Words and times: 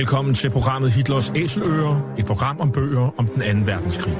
Velkommen 0.00 0.34
til 0.34 0.50
programmet 0.50 0.92
Hitlers 0.92 1.32
Æseløer, 1.36 2.14
et 2.18 2.26
program 2.26 2.60
om 2.60 2.72
bøger 2.72 3.14
om 3.18 3.26
den 3.26 3.42
anden 3.42 3.66
verdenskrig. 3.66 4.18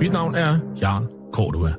Mit 0.00 0.12
navn 0.12 0.34
er 0.34 0.58
Jan 0.80 1.06
Cordua. 1.32 1.74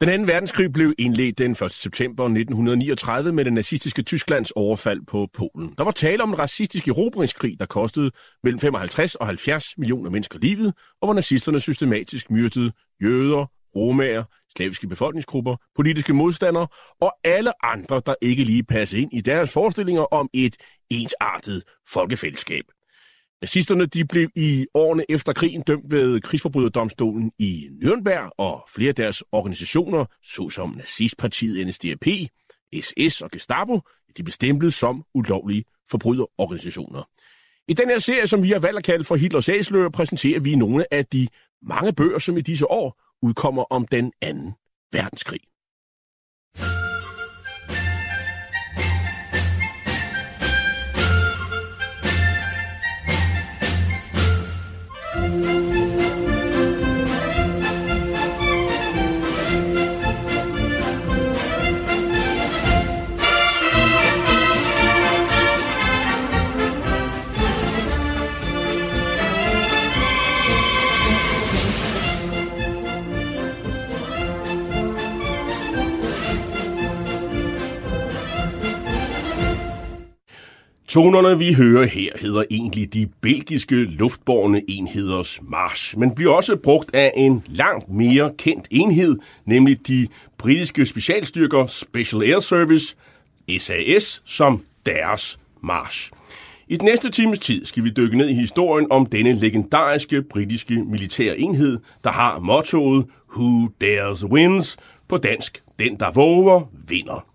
Den 0.00 0.08
anden 0.08 0.28
verdenskrig 0.28 0.72
blev 0.72 0.94
indledt 0.98 1.38
den 1.38 1.50
1. 1.50 1.70
september 1.70 2.24
1939 2.24 3.32
med 3.32 3.44
den 3.44 3.54
nazistiske 3.54 4.02
Tysklands 4.02 4.50
overfald 4.50 5.00
på 5.06 5.28
Polen. 5.34 5.74
Der 5.78 5.84
var 5.84 5.90
tale 5.90 6.22
om 6.22 6.28
en 6.28 6.38
racistisk 6.38 6.88
erobringskrig, 6.88 7.60
der 7.60 7.66
kostede 7.66 8.10
mellem 8.42 8.60
55 8.60 9.14
og 9.14 9.26
70 9.26 9.64
millioner 9.78 10.10
mennesker 10.10 10.38
livet, 10.38 10.74
og 11.00 11.06
hvor 11.06 11.14
nazisterne 11.14 11.60
systematisk 11.60 12.30
myrdede 12.30 12.72
jøder, 13.02 13.46
romager, 13.76 14.24
slaviske 14.56 14.88
befolkningsgrupper, 14.88 15.56
politiske 15.76 16.14
modstandere 16.14 16.66
og 17.00 17.12
alle 17.24 17.64
andre, 17.64 18.02
der 18.06 18.14
ikke 18.20 18.44
lige 18.44 18.62
passede 18.62 19.02
ind 19.02 19.12
i 19.12 19.20
deres 19.20 19.52
forestillinger 19.52 20.02
om 20.02 20.28
et 20.32 20.56
ensartet 20.90 21.62
folkefællesskab. 21.88 22.64
Nazisterne 23.42 23.86
de 23.86 24.04
blev 24.04 24.28
i 24.36 24.66
årene 24.74 25.04
efter 25.08 25.32
krigen 25.32 25.62
dømt 25.62 25.90
ved 25.90 26.20
krigsforbryderdomstolen 26.20 27.32
i 27.38 27.68
Nürnberg, 27.82 28.34
og 28.38 28.68
flere 28.74 28.88
af 28.88 28.94
deres 28.94 29.22
organisationer, 29.32 30.04
såsom 30.22 30.70
nazistpartiet 30.70 31.66
NSDAP, 31.66 32.06
SS 32.80 33.20
og 33.20 33.30
Gestapo, 33.30 33.80
de 34.16 34.22
blev 34.22 34.32
stemplet 34.32 34.74
som 34.74 35.04
ulovlige 35.14 35.64
forbryderorganisationer. 35.90 37.02
I 37.68 37.72
den 37.72 37.88
her 37.88 37.98
serie, 37.98 38.26
som 38.26 38.42
vi 38.42 38.50
har 38.50 38.58
valgt 38.58 38.78
at 38.78 38.84
kalde 38.84 39.04
for 39.04 39.16
Hitlers 39.16 39.48
Æsler, 39.48 39.90
præsenterer 39.90 40.40
vi 40.40 40.56
nogle 40.56 40.94
af 40.94 41.06
de 41.06 41.28
mange 41.62 41.92
bøger, 41.92 42.18
som 42.18 42.36
i 42.36 42.40
disse 42.40 42.70
år 42.70 43.09
udkommer 43.22 43.64
om 43.70 43.86
den 43.86 44.12
anden 44.20 44.54
verdenskrig. 44.92 45.49
Tonerne, 80.90 81.38
vi 81.38 81.52
hører 81.52 81.86
her, 81.86 82.12
hedder 82.20 82.44
egentlig 82.50 82.94
de 82.94 83.06
belgiske 83.20 83.74
luftborne 83.74 84.62
enheders 84.68 85.40
march, 85.42 85.98
men 85.98 86.14
bliver 86.14 86.32
også 86.34 86.56
brugt 86.56 86.94
af 86.94 87.12
en 87.16 87.42
langt 87.46 87.88
mere 87.88 88.32
kendt 88.38 88.68
enhed, 88.70 89.18
nemlig 89.44 89.86
de 89.88 90.08
britiske 90.38 90.86
specialstyrker 90.86 91.66
Special 91.66 92.22
Air 92.22 92.40
Service, 92.40 92.96
SAS, 93.58 94.22
som 94.24 94.62
deres 94.86 95.38
march. 95.62 96.10
I 96.68 96.76
den 96.76 96.86
næste 96.86 97.10
times 97.10 97.38
tid 97.38 97.64
skal 97.64 97.84
vi 97.84 97.90
dykke 97.90 98.16
ned 98.16 98.28
i 98.28 98.34
historien 98.34 98.86
om 98.90 99.06
denne 99.06 99.32
legendariske 99.32 100.22
britiske 100.22 100.84
militære 100.84 101.38
enhed, 101.38 101.78
der 102.04 102.10
har 102.12 102.38
mottoet 102.38 103.06
Who 103.36 103.68
Dares 103.80 104.24
Wins, 104.24 104.76
på 105.08 105.16
dansk, 105.16 105.62
den 105.78 106.00
der 106.00 106.10
våger, 106.10 106.70
vinder. 106.88 107.29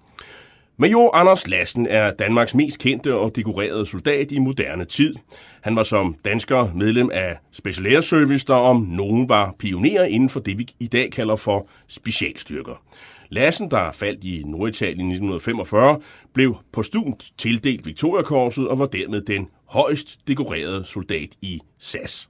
Major 0.78 1.16
Anders 1.16 1.48
Lassen 1.48 1.88
er 1.88 2.12
Danmarks 2.12 2.56
mest 2.56 2.80
kendte 2.80 3.16
og 3.16 3.36
dekorerede 3.36 3.86
soldat 3.86 4.32
i 4.32 4.40
moderne 4.40 4.86
tid. 4.86 5.16
Han 5.62 5.76
var 5.76 5.84
som 5.84 6.16
dansker 6.26 6.74
medlem 6.74 7.10
af 7.14 7.38
Special 7.52 7.88
Air 7.88 8.02
Service, 8.02 8.48
der 8.48 8.54
om 8.54 8.82
nogen 8.82 9.30
var 9.30 9.56
pionerer 9.60 10.06
inden 10.06 10.30
for 10.30 10.40
det, 10.40 10.58
vi 10.60 10.68
i 10.80 10.88
dag 10.88 11.12
kalder 11.12 11.36
for 11.36 11.68
specialstyrker. 11.88 12.84
Lassen, 13.30 13.72
der 13.72 13.92
faldt 13.92 14.24
i 14.24 14.44
Norditalien 14.46 15.08
i 15.08 15.14
1945, 15.14 16.00
blev 16.34 16.58
postumt 16.74 17.32
tildelt 17.38 17.86
Victoriakorset 17.86 18.68
og 18.68 18.80
var 18.80 18.86
dermed 18.86 19.22
den 19.22 19.48
højst 19.66 20.28
dekorerede 20.28 20.84
soldat 20.84 21.30
i 21.42 21.62
SAS. 21.80 22.30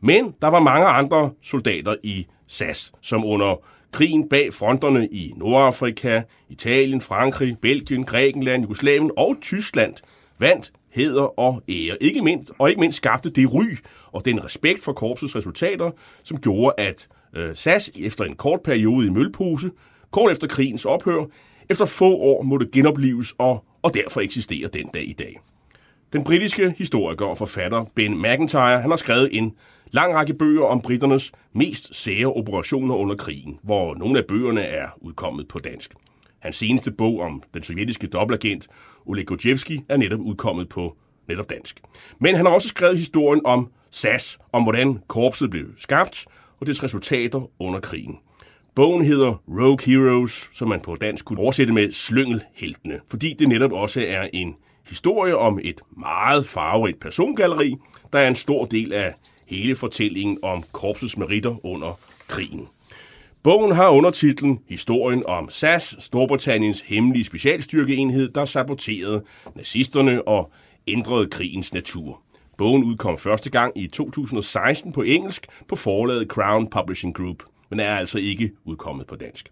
Men 0.00 0.34
der 0.42 0.48
var 0.48 0.60
mange 0.60 0.86
andre 0.86 1.30
soldater 1.42 1.94
i 2.02 2.26
SAS, 2.46 2.92
som 3.00 3.24
under 3.24 3.64
krigen 3.94 4.28
bag 4.28 4.54
fronterne 4.54 5.08
i 5.08 5.32
Nordafrika, 5.36 6.22
Italien, 6.48 7.00
Frankrig, 7.00 7.58
Belgien, 7.58 8.04
Grækenland, 8.04 8.62
Jugoslavien 8.62 9.10
og 9.16 9.36
Tyskland 9.40 9.94
vandt 10.38 10.72
heder 10.94 11.38
og 11.38 11.62
ære. 11.68 11.96
Ikke 12.00 12.22
mindst, 12.22 12.50
og 12.58 12.68
ikke 12.68 12.80
mindst 12.80 12.96
skabte 12.96 13.30
det 13.30 13.54
ry 13.54 13.64
og 14.12 14.24
den 14.24 14.44
respekt 14.44 14.82
for 14.84 14.92
korpsets 14.92 15.36
resultater, 15.36 15.90
som 16.22 16.40
gjorde, 16.40 16.74
at 16.78 17.08
øh, 17.36 17.50
SAS 17.54 17.90
efter 17.96 18.24
en 18.24 18.36
kort 18.36 18.60
periode 18.62 19.06
i 19.06 19.10
mølpose, 19.10 19.70
kort 20.10 20.32
efter 20.32 20.48
krigens 20.48 20.84
ophør, 20.84 21.24
efter 21.70 21.84
få 21.84 22.16
år 22.16 22.42
måtte 22.42 22.66
genopleves 22.72 23.34
og, 23.38 23.64
og 23.82 23.94
derfor 23.94 24.20
eksisterer 24.20 24.68
den 24.68 24.86
dag 24.94 25.08
i 25.08 25.12
dag. 25.12 25.40
Den 26.12 26.24
britiske 26.24 26.74
historiker 26.78 27.26
og 27.26 27.38
forfatter 27.38 27.84
Ben 27.94 28.22
McIntyre 28.22 28.80
han 28.80 28.90
har 28.90 28.96
skrevet 28.96 29.28
en 29.32 29.52
lang 29.94 30.14
række 30.14 30.34
bøger 30.34 30.64
om 30.64 30.80
britternes 30.80 31.32
mest 31.52 31.94
sære 31.94 32.26
operationer 32.26 32.94
under 32.94 33.16
krigen, 33.16 33.58
hvor 33.62 33.94
nogle 33.94 34.18
af 34.18 34.24
bøgerne 34.28 34.62
er 34.62 34.88
udkommet 35.00 35.48
på 35.48 35.58
dansk. 35.58 35.94
Hans 36.38 36.56
seneste 36.56 36.90
bog 36.90 37.20
om 37.20 37.42
den 37.54 37.62
sovjetiske 37.62 38.06
dobbeltagent 38.06 38.68
Oleg 39.06 39.26
Gojevski 39.26 39.80
er 39.88 39.96
netop 39.96 40.20
udkommet 40.20 40.68
på 40.68 40.96
netop 41.28 41.50
dansk. 41.50 41.80
Men 42.18 42.34
han 42.34 42.46
har 42.46 42.52
også 42.52 42.68
skrevet 42.68 42.98
historien 42.98 43.40
om 43.44 43.70
SAS, 43.90 44.38
om 44.52 44.62
hvordan 44.62 44.98
korpset 45.08 45.50
blev 45.50 45.66
skabt 45.76 46.26
og 46.60 46.66
dets 46.66 46.84
resultater 46.84 47.50
under 47.58 47.80
krigen. 47.80 48.18
Bogen 48.74 49.04
hedder 49.04 49.42
Rogue 49.48 49.78
Heroes, 49.86 50.50
som 50.52 50.68
man 50.68 50.80
på 50.80 50.96
dansk 50.96 51.24
kunne 51.24 51.40
oversætte 51.40 51.72
med 51.72 51.92
Slyngelheltene, 51.92 53.00
fordi 53.08 53.34
det 53.38 53.48
netop 53.48 53.72
også 53.72 54.04
er 54.08 54.28
en 54.32 54.54
historie 54.88 55.36
om 55.36 55.58
et 55.62 55.80
meget 55.96 56.46
farverigt 56.46 57.00
persongalleri, 57.00 57.76
der 58.12 58.18
er 58.18 58.28
en 58.28 58.34
stor 58.34 58.64
del 58.64 58.92
af 58.92 59.14
hele 59.54 59.76
fortællingen 59.76 60.38
om 60.42 60.64
korpsets 60.72 61.16
meritter 61.16 61.66
under 61.66 61.98
krigen. 62.28 62.68
Bogen 63.42 63.72
har 63.72 63.88
undertitlen 63.88 64.60
Historien 64.68 65.26
om 65.26 65.50
SAS, 65.50 65.96
Storbritanniens 65.98 66.80
hemmelige 66.80 67.24
specialstyrkeenhed, 67.24 68.28
der 68.28 68.44
saboterede 68.44 69.22
nazisterne 69.54 70.28
og 70.28 70.52
ændrede 70.86 71.26
krigens 71.30 71.74
natur. 71.74 72.20
Bogen 72.58 72.84
udkom 72.84 73.18
første 73.18 73.50
gang 73.50 73.78
i 73.78 73.86
2016 73.86 74.92
på 74.92 75.02
engelsk 75.02 75.46
på 75.68 75.76
forlaget 75.76 76.28
Crown 76.28 76.70
Publishing 76.70 77.14
Group, 77.14 77.42
men 77.70 77.80
er 77.80 77.96
altså 77.96 78.18
ikke 78.18 78.50
udkommet 78.64 79.06
på 79.06 79.16
dansk. 79.16 79.48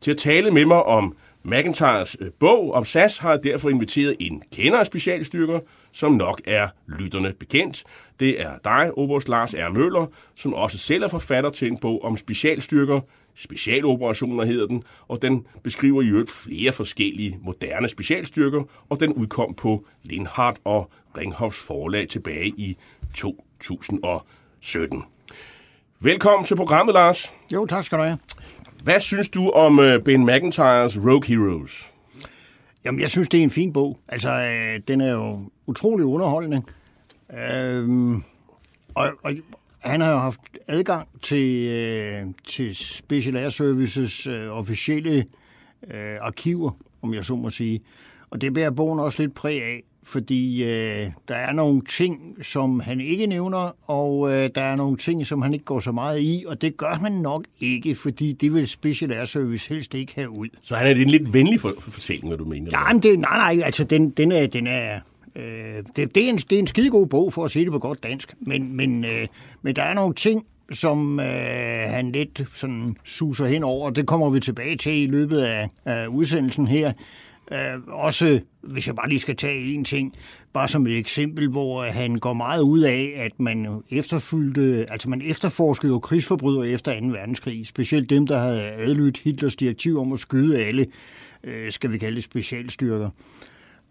Til 0.00 0.10
at 0.10 0.16
tale 0.16 0.50
med 0.50 0.64
mig 0.64 0.82
om 0.82 1.16
McIntyres 1.42 2.16
øh, 2.20 2.30
bog 2.40 2.72
om 2.72 2.84
SAS 2.84 3.18
har 3.18 3.30
jeg 3.30 3.44
derfor 3.44 3.70
inviteret 3.70 4.16
en 4.20 4.42
kender 4.52 4.78
af 4.78 4.86
specialstyrker, 4.86 5.60
som 5.92 6.12
nok 6.12 6.40
er 6.44 6.68
lytterne 6.86 7.32
bekendt. 7.38 7.84
Det 8.20 8.40
er 8.40 8.58
dig, 8.64 8.98
Oberst 8.98 9.28
Lars 9.28 9.54
R. 9.54 9.72
Møller, 9.72 10.06
som 10.34 10.54
også 10.54 10.78
selv 10.78 11.02
er 11.02 11.08
forfatter 11.08 11.50
til 11.50 11.68
en 11.68 11.78
bog 11.78 12.04
om 12.04 12.16
specialstyrker. 12.16 13.00
Specialoperationer 13.34 14.44
hedder 14.44 14.66
den, 14.66 14.82
og 15.08 15.22
den 15.22 15.46
beskriver 15.64 16.02
i 16.02 16.08
øvrigt 16.08 16.30
flere 16.30 16.72
forskellige 16.72 17.38
moderne 17.42 17.88
specialstyrker, 17.88 18.62
og 18.88 19.00
den 19.00 19.12
udkom 19.12 19.54
på 19.54 19.86
Lindhardt 20.02 20.58
og 20.64 20.90
Ringhoffs 21.18 21.66
forlag 21.66 22.08
tilbage 22.08 22.48
i 22.48 22.76
2017. 23.14 25.02
Velkommen 26.00 26.46
til 26.46 26.56
programmet, 26.56 26.92
Lars. 26.92 27.32
Jo, 27.52 27.66
tak 27.66 27.84
skal 27.84 27.98
du 27.98 28.02
have. 28.02 28.18
Hvad 28.82 29.00
synes 29.00 29.28
du 29.28 29.50
om 29.50 29.78
uh, 29.78 30.02
Ben 30.04 30.26
McIntyres 30.26 30.98
Rogue 30.98 31.26
Heroes? 31.26 31.92
Jamen, 32.88 33.00
jeg 33.00 33.10
synes, 33.10 33.28
det 33.28 33.40
er 33.40 33.44
en 33.44 33.50
fin 33.50 33.72
bog. 33.72 33.98
Altså, 34.08 34.30
øh, 34.30 34.80
den 34.88 35.00
er 35.00 35.12
jo 35.12 35.38
utrolig 35.66 36.06
underholdende. 36.06 36.62
Øh, 37.32 38.14
og, 38.94 39.10
og 39.22 39.32
han 39.78 40.00
har 40.00 40.10
jo 40.10 40.18
haft 40.18 40.40
adgang 40.66 41.08
til, 41.22 41.68
øh, 41.68 42.26
til 42.46 42.76
Special 42.76 43.36
Air 43.36 43.48
Services 43.48 44.26
øh, 44.26 44.48
officielle 44.50 45.24
øh, 45.90 46.16
arkiver, 46.20 46.70
om 47.02 47.14
jeg 47.14 47.24
så 47.24 47.36
må 47.36 47.50
sige. 47.50 47.80
Og 48.30 48.40
det 48.40 48.54
bærer 48.54 48.70
bogen 48.70 49.00
også 49.00 49.22
lidt 49.22 49.34
præg 49.34 49.62
af 49.62 49.82
fordi 50.08 50.64
øh, 50.64 51.06
der 51.28 51.34
er 51.34 51.52
nogle 51.52 51.82
ting, 51.82 52.36
som 52.42 52.80
han 52.80 53.00
ikke 53.00 53.26
nævner, 53.26 53.90
og 53.90 54.32
øh, 54.32 54.50
der 54.54 54.62
er 54.62 54.76
nogle 54.76 54.96
ting, 54.96 55.26
som 55.26 55.42
han 55.42 55.52
ikke 55.52 55.64
går 55.64 55.80
så 55.80 55.92
meget 55.92 56.20
i, 56.20 56.44
og 56.48 56.62
det 56.62 56.76
gør 56.76 56.94
han 56.94 57.12
nok 57.12 57.44
ikke, 57.60 57.94
fordi 57.94 58.32
det 58.32 58.54
vil 58.54 58.68
Special 58.68 59.12
Air 59.12 59.24
Service 59.24 59.68
helst 59.68 59.94
ikke 59.94 60.14
have 60.14 60.30
ud. 60.30 60.48
Så 60.62 60.76
han 60.76 60.86
er 60.86 60.90
en 60.90 61.08
lidt 61.08 61.32
venlig 61.32 61.60
for, 61.60 61.74
for 61.78 61.90
fortælling, 61.90 62.28
hvad 62.28 62.38
du 62.38 62.44
mener? 62.44 62.70
Ja, 62.72 62.92
men 62.92 63.02
det, 63.02 63.18
nej, 63.18 63.54
nej, 63.54 63.64
altså 63.64 63.84
den, 63.84 64.10
den 64.10 64.32
er, 64.32 64.46
den 64.46 64.66
er 64.66 65.00
Øh, 65.36 65.84
det, 65.96 66.14
det, 66.14 66.24
er 66.24 66.28
en, 66.28 66.36
det 66.36 66.52
er 66.52 66.58
en 66.58 66.66
skidegod 66.66 67.06
bog, 67.06 67.32
for 67.32 67.44
at 67.44 67.50
sige 67.50 67.64
det 67.64 67.72
på 67.72 67.78
godt 67.78 68.02
dansk, 68.02 68.34
men, 68.40 68.76
men, 68.76 69.04
øh, 69.04 69.26
men 69.62 69.76
der 69.76 69.82
er 69.82 69.94
nogle 69.94 70.14
ting, 70.14 70.46
som 70.72 71.20
øh, 71.20 71.26
han 71.86 72.12
lidt 72.12 72.42
sådan 72.54 72.96
suser 73.04 73.46
hen 73.46 73.64
over. 73.64 73.90
Det 73.90 74.06
kommer 74.06 74.30
vi 74.30 74.40
tilbage 74.40 74.76
til 74.76 75.02
i 75.02 75.06
løbet 75.06 75.40
af, 75.40 75.68
af 75.84 76.06
udsendelsen 76.06 76.66
her. 76.66 76.92
Øh, 77.52 77.80
også, 77.86 78.40
hvis 78.62 78.86
jeg 78.86 78.94
bare 78.94 79.08
lige 79.08 79.20
skal 79.20 79.36
tage 79.36 79.74
en 79.74 79.84
ting, 79.84 80.14
bare 80.52 80.68
som 80.68 80.86
et 80.86 80.98
eksempel, 80.98 81.48
hvor 81.48 81.82
øh, 81.82 81.92
han 81.92 82.16
går 82.16 82.32
meget 82.32 82.62
ud 82.62 82.80
af, 82.80 83.12
at 83.16 83.40
man 83.40 83.82
efterfyldte, 83.90 84.86
altså 84.90 85.08
man 85.08 85.22
efterforskede 85.24 85.92
jo 85.92 85.98
krigsforbrydere 85.98 86.68
efter 86.68 87.00
2. 87.00 87.06
verdenskrig, 87.06 87.66
specielt 87.66 88.10
dem, 88.10 88.26
der 88.26 88.38
havde 88.38 88.60
adlydt 88.60 89.18
Hitlers 89.18 89.56
direktiv 89.56 90.00
om 90.00 90.12
at 90.12 90.18
skyde 90.18 90.64
alle, 90.64 90.86
øh, 91.44 91.72
skal 91.72 91.92
vi 91.92 91.98
kalde 91.98 92.16
det 92.16 92.24
specialstyrker. 92.24 93.10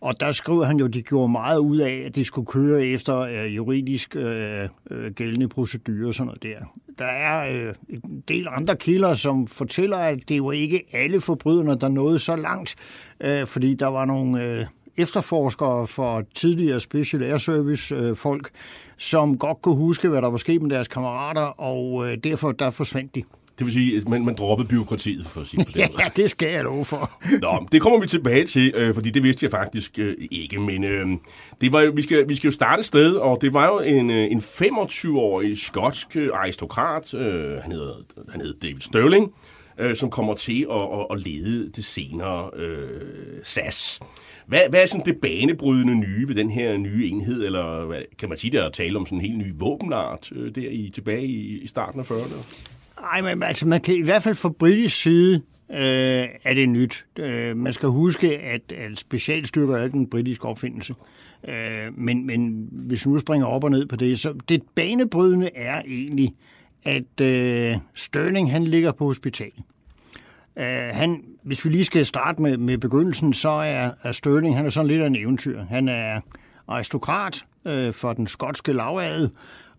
Og 0.02 0.20
der 0.20 0.32
skrev 0.32 0.66
han 0.66 0.78
jo, 0.78 0.86
at 0.86 0.94
de 0.94 1.02
gjorde 1.02 1.32
meget 1.32 1.58
ud 1.58 1.78
af, 1.78 2.04
at 2.06 2.16
det 2.16 2.26
skulle 2.26 2.46
køre 2.46 2.86
efter 2.86 3.20
øh, 3.20 3.56
juridisk 3.56 4.16
øh, 4.16 4.70
øh, 4.92 5.12
gældende 5.12 5.48
procedurer 5.48 6.08
og 6.08 6.14
sådan 6.14 6.26
noget 6.26 6.44
der. 6.44 6.60
Der 7.00 7.06
er 7.06 7.68
øh, 7.68 7.74
en 7.90 8.24
del 8.28 8.48
andre 8.52 8.76
kilder, 8.76 9.14
som 9.14 9.48
fortæller, 9.48 9.98
at 9.98 10.30
det 10.30 10.44
var 10.44 10.52
ikke 10.52 10.84
alle 10.94 11.22
forbryderne, 11.22 11.76
der 11.76 11.88
nåede 11.88 12.20
så 12.20 12.36
langt, 12.36 12.76
øh, 13.22 13.46
fordi 13.46 13.74
der 13.74 13.88
var 13.88 14.06
nogle 14.06 14.44
øh, 14.44 14.66
efterforskere 14.98 15.88
for 15.88 16.24
tidligere 16.36 16.80
Special 16.80 17.24
Air 17.24 17.38
Service 17.38 17.96
øh, 17.96 18.16
folk, 18.16 18.50
som 18.98 19.38
godt 19.38 19.62
kunne 19.62 19.76
huske, 19.76 20.10
hvad 20.10 20.22
der 20.22 20.30
var 20.30 20.38
sket 20.38 20.62
med 20.62 20.70
deres 20.70 20.88
kammerater, 20.88 21.62
og 21.62 22.08
øh, 22.08 22.18
derfor 22.24 22.52
der 22.52 22.70
forsvandt 22.70 23.16
de. 23.16 23.24
Det 23.57 23.65
vil 23.65 23.74
sige, 23.74 23.98
at 23.98 24.07
man, 24.09 24.25
man 24.25 24.36
droppede 24.36 24.68
byråkratiet, 24.68 25.25
for 25.27 25.42
at 25.42 25.48
sige 25.48 25.65
på 25.65 25.71
den 25.74 25.81
Ja, 26.00 26.09
det 26.15 26.30
skal 26.30 26.51
jeg 26.51 26.63
love 26.63 26.86
for. 26.86 27.12
Nå, 27.42 27.68
det 27.71 27.81
kommer 27.81 28.00
vi 28.00 28.07
tilbage 28.07 28.45
til, 28.45 28.71
øh, 28.75 28.94
fordi 28.94 29.09
det 29.09 29.24
vidste 29.24 29.44
jeg 29.44 29.51
faktisk 29.51 30.00
øh, 30.00 30.15
ikke, 30.31 30.59
men 30.59 30.83
øh, 30.83 31.07
det 31.62 31.71
var, 31.71 31.81
jo- 31.81 31.92
vi, 31.95 32.01
skal, 32.01 32.30
vi 32.30 32.36
skal 32.36 32.48
jo 32.48 32.51
starte 32.51 32.80
et 32.80 32.86
sted, 32.86 33.15
og 33.15 33.38
det 33.42 33.54
var 33.54 33.68
jo 33.68 33.80
en, 33.80 34.09
øh, 34.09 34.31
en 34.31 34.39
25-årig 34.39 35.57
skotsk 35.57 36.07
øh, 36.18 36.30
aristokrat, 36.33 37.13
øh, 37.13 37.51
han, 37.62 37.71
hedder, 37.71 37.94
han 38.30 38.42
hedder 38.42 38.59
David 38.68 38.80
Sterling, 38.81 39.33
øh, 39.80 39.95
som 39.95 40.09
kommer 40.09 40.33
til 40.33 40.68
at, 40.71 40.81
at, 40.81 41.06
at 41.12 41.21
lede 41.27 41.71
det 41.75 41.86
senere 41.86 42.50
øh, 42.56 43.01
SAS. 43.44 44.00
Hvad, 44.48 44.59
hvad 44.69 44.81
er 44.81 44.86
sådan 44.86 45.06
det 45.06 45.18
banebrydende 45.21 45.95
nye 45.95 46.27
ved 46.27 46.36
den 46.36 46.51
her 46.51 46.77
nye 46.77 47.07
enhed, 47.09 47.45
eller 47.45 47.86
hvad, 47.86 48.01
kan 48.19 48.30
man 48.30 48.38
sige, 48.38 48.51
der 48.57 48.63
er 48.65 48.69
tale 48.69 48.98
om 48.98 49.06
sådan 49.06 49.18
en 49.18 49.21
helt 49.25 49.38
ny 49.38 49.51
våbenart 49.56 50.31
øh, 50.36 50.56
der 50.56 50.69
i, 50.69 50.92
tilbage 50.94 51.25
i, 51.25 51.59
i 51.59 51.68
starten 51.68 52.00
af 52.00 52.12
40'erne? 52.12 52.63
Nej, 53.02 53.22
men 53.22 53.44
altså, 53.44 53.68
man 53.68 53.82
kan 53.82 53.96
i 53.96 54.02
hvert 54.02 54.24
fald 54.24 54.36
fra 54.36 54.50
britisk 54.50 55.02
side 55.02 55.42
øh, 55.72 56.28
er 56.44 56.54
det 56.54 56.70
nyt. 56.70 57.06
Øh, 57.20 57.58
man 57.58 57.74
skal 57.74 57.90
huske, 57.90 58.40
at, 58.40 58.72
at 58.72 59.00
specialstyrker 59.00 59.78
er 59.78 59.84
ikke 59.84 59.98
en 59.98 60.10
britisk 60.10 60.46
opfindelse. 60.46 60.94
Øh, 61.48 61.98
men, 61.98 62.26
men 62.26 62.70
hvis 62.72 63.06
vi 63.06 63.12
nu 63.12 63.20
springer 63.20 63.48
op 63.48 63.64
og 63.64 63.72
ned 63.72 63.86
på 63.86 63.96
det, 63.96 64.20
så 64.20 64.34
det 64.50 64.62
banebrydende 64.76 65.50
er 65.56 65.82
egentlig, 65.88 66.36
at 66.84 67.22
øh, 67.22 67.76
Stirling 67.94 68.52
han 68.52 68.64
ligger 68.64 68.92
på 68.92 69.06
hospitalet. 69.06 69.64
Øh, 70.58 70.90
han, 70.92 71.24
hvis 71.44 71.66
vi 71.66 71.70
lige 71.70 71.84
skal 71.84 72.06
starte 72.06 72.42
med, 72.42 72.58
med 72.58 72.78
begyndelsen, 72.78 73.34
så 73.34 73.50
er, 73.50 73.92
er 74.04 74.12
Stirling 74.12 74.56
han 74.56 74.66
er 74.66 74.70
sådan 74.70 74.88
lidt 74.88 75.02
af 75.02 75.08
en 75.08 75.16
eventyr. 75.16 75.64
Han 75.64 75.90
er 75.90 76.22
aristokrat 76.68 77.46
øh, 77.68 77.94
for 77.94 78.14
den 78.14 78.28
skotske 78.28 78.74
lavade, 78.74 79.32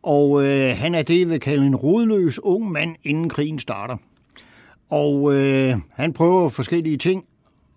og 0.02 0.44
øh, 0.44 0.76
han 0.76 0.94
er 0.94 1.02
det, 1.02 1.20
jeg 1.20 1.28
vil 1.28 1.40
kalde 1.40 1.66
en 1.66 1.76
rodløs 1.76 2.40
ung 2.42 2.70
mand, 2.70 2.96
inden 3.04 3.28
krigen 3.28 3.58
starter. 3.58 3.96
Og 4.90 5.34
øh, 5.34 5.74
han 5.90 6.12
prøver 6.12 6.48
forskellige 6.48 6.98
ting 6.98 7.24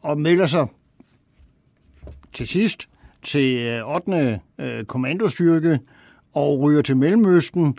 og 0.01 0.19
melder 0.19 0.45
sig 0.45 0.67
til 2.33 2.47
sidst 2.47 2.89
til 3.23 3.59
øh, 3.59 3.95
8. 3.95 4.39
Øh, 4.59 4.83
kommandostyrke 4.83 5.79
og 6.33 6.59
ryger 6.59 6.81
til 6.81 6.97
Mellemøsten 6.97 7.77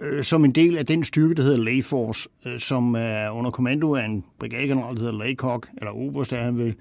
øh, 0.00 0.22
som 0.22 0.44
en 0.44 0.52
del 0.52 0.78
af 0.78 0.86
den 0.86 1.04
styrke, 1.04 1.34
der 1.34 1.42
hedder 1.42 1.62
Layforce, 1.62 2.28
øh, 2.46 2.58
som 2.58 2.94
er 2.98 3.30
under 3.30 3.50
kommando 3.50 3.94
af 3.94 4.04
en 4.04 4.24
brigadegeneral, 4.38 4.94
der 4.94 5.00
hedder 5.00 5.24
Laycock, 5.24 5.68
eller 5.76 5.92
Oberst, 5.92 6.32
er 6.32 6.42
han 6.42 6.58
vel. 6.58 6.74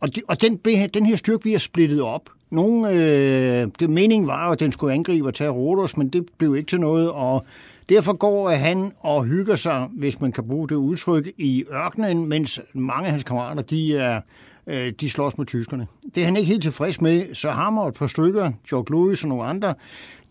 Og, 0.00 0.16
de, 0.16 0.22
og 0.28 0.40
den, 0.40 0.56
den 0.94 1.06
her 1.06 1.16
styrke 1.16 1.40
bliver 1.40 1.58
splittet 1.58 2.02
op. 2.02 2.30
Nogle, 2.52 2.90
øh, 2.90 3.68
det 3.80 3.90
meningen 3.90 4.26
var, 4.26 4.46
jo, 4.46 4.52
at 4.52 4.60
den 4.60 4.72
skulle 4.72 4.94
angribe 4.94 5.28
og 5.28 5.34
tage 5.34 5.50
Rodos, 5.50 5.96
men 5.96 6.08
det 6.08 6.26
blev 6.38 6.56
ikke 6.56 6.68
til 6.68 6.80
noget, 6.80 7.10
og 7.10 7.44
derfor 7.88 8.12
går 8.12 8.50
han 8.50 8.92
og 9.00 9.24
hygger 9.24 9.56
sig, 9.56 9.88
hvis 9.92 10.20
man 10.20 10.32
kan 10.32 10.48
bruge 10.48 10.68
det 10.68 10.74
udtryk, 10.74 11.28
i 11.38 11.64
ørkenen, 11.72 12.28
mens 12.28 12.60
mange 12.72 13.06
af 13.06 13.10
hans 13.10 13.24
kammerater, 13.24 13.62
de 13.62 13.96
er 13.96 14.20
øh, 14.66 14.92
de 15.00 15.10
slås 15.10 15.38
med 15.38 15.46
tyskerne. 15.46 15.86
Det 16.14 16.20
er 16.20 16.24
han 16.24 16.36
ikke 16.36 16.48
helt 16.48 16.62
tilfreds 16.62 17.00
med, 17.00 17.34
så 17.34 17.50
ham 17.50 17.78
og 17.78 17.88
et 17.88 17.94
par 17.94 18.06
stykker, 18.06 18.52
George 18.68 18.94
Lewis 18.94 19.22
og 19.22 19.28
nogle 19.28 19.44
andre, 19.44 19.74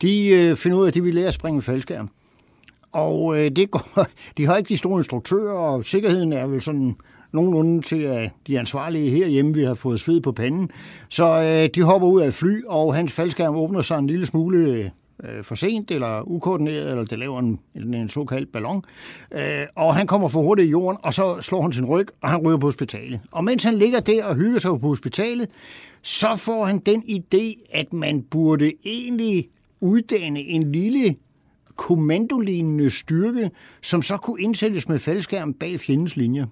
de 0.01 0.27
øh, 0.27 0.56
finder 0.56 0.77
ud 0.77 0.83
af, 0.83 0.88
at 0.88 0.94
de 0.94 1.03
vil 1.03 1.15
lære 1.15 1.27
at 1.27 1.33
springe 1.33 1.56
med 1.56 1.63
faldskærm. 1.63 2.09
Og 2.91 3.38
øh, 3.38 3.51
det 3.51 3.71
går, 3.71 4.07
de 4.38 4.45
har 4.45 4.57
ikke 4.57 4.69
de 4.69 4.77
store 4.77 5.00
instruktører, 5.00 5.53
og 5.53 5.85
sikkerheden 5.85 6.33
er 6.33 6.47
vel 6.47 6.62
sådan 6.62 6.95
nogenlunde 7.31 7.81
til, 7.81 8.01
at 8.01 8.31
de 8.48 8.60
ansvarlige 8.60 9.10
herhjemme 9.10 9.54
vi 9.54 9.63
har 9.63 9.74
fået 9.74 10.00
sved 10.00 10.22
på 10.22 10.31
panden. 10.31 10.69
Så 11.10 11.42
øh, 11.42 11.69
de 11.75 11.83
hopper 11.83 12.07
ud 12.07 12.22
af 12.22 12.28
et 12.28 12.33
fly, 12.33 12.63
og 12.68 12.95
hans 12.95 13.13
faldskærm 13.13 13.56
åbner 13.56 13.81
sig 13.81 13.98
en 13.98 14.07
lille 14.07 14.25
smule 14.25 14.92
øh, 15.24 15.44
for 15.44 15.56
sent 15.56 15.92
eller 15.92 16.30
ukoordineret, 16.30 16.89
eller 16.89 17.06
det 17.06 17.19
laver 17.19 17.39
en, 17.39 17.60
en, 17.75 17.94
en 17.94 18.10
såkaldt 18.10 18.51
ballon. 18.51 18.83
Øh, 19.31 19.42
og 19.75 19.95
han 19.95 20.07
kommer 20.07 20.28
for 20.28 20.42
hurtigt 20.42 20.68
i 20.68 20.72
jorden, 20.72 20.98
og 21.04 21.13
så 21.13 21.42
slår 21.42 21.62
han 21.62 21.72
sin 21.72 21.86
ryg, 21.86 22.07
og 22.22 22.30
han 22.30 22.39
ryger 22.48 22.57
på 22.57 22.68
hospitalet. 22.68 23.19
Og 23.31 23.44
mens 23.44 23.63
han 23.63 23.77
ligger 23.77 24.00
der 24.00 24.25
og 24.25 24.36
hygger 24.36 24.60
sig 24.60 24.72
på 24.72 24.88
hospitalet, 24.88 25.50
så 26.01 26.36
får 26.36 26.66
han 26.66 26.80
den 26.80 27.04
idé, 27.04 27.69
at 27.72 27.94
man 27.94 28.22
burde 28.22 28.72
egentlig 28.86 29.50
uddanne 29.81 30.39
en 30.39 30.72
lille 30.72 31.16
kommandolignende 31.75 32.89
styrke, 32.89 33.51
som 33.81 34.01
så 34.01 34.18
kunne 34.18 34.42
indsættes 34.42 34.89
med 34.89 35.00
faldskærm 35.00 35.54
bag 35.54 35.80
fjendens 35.80 36.16
linjer. 36.16 36.45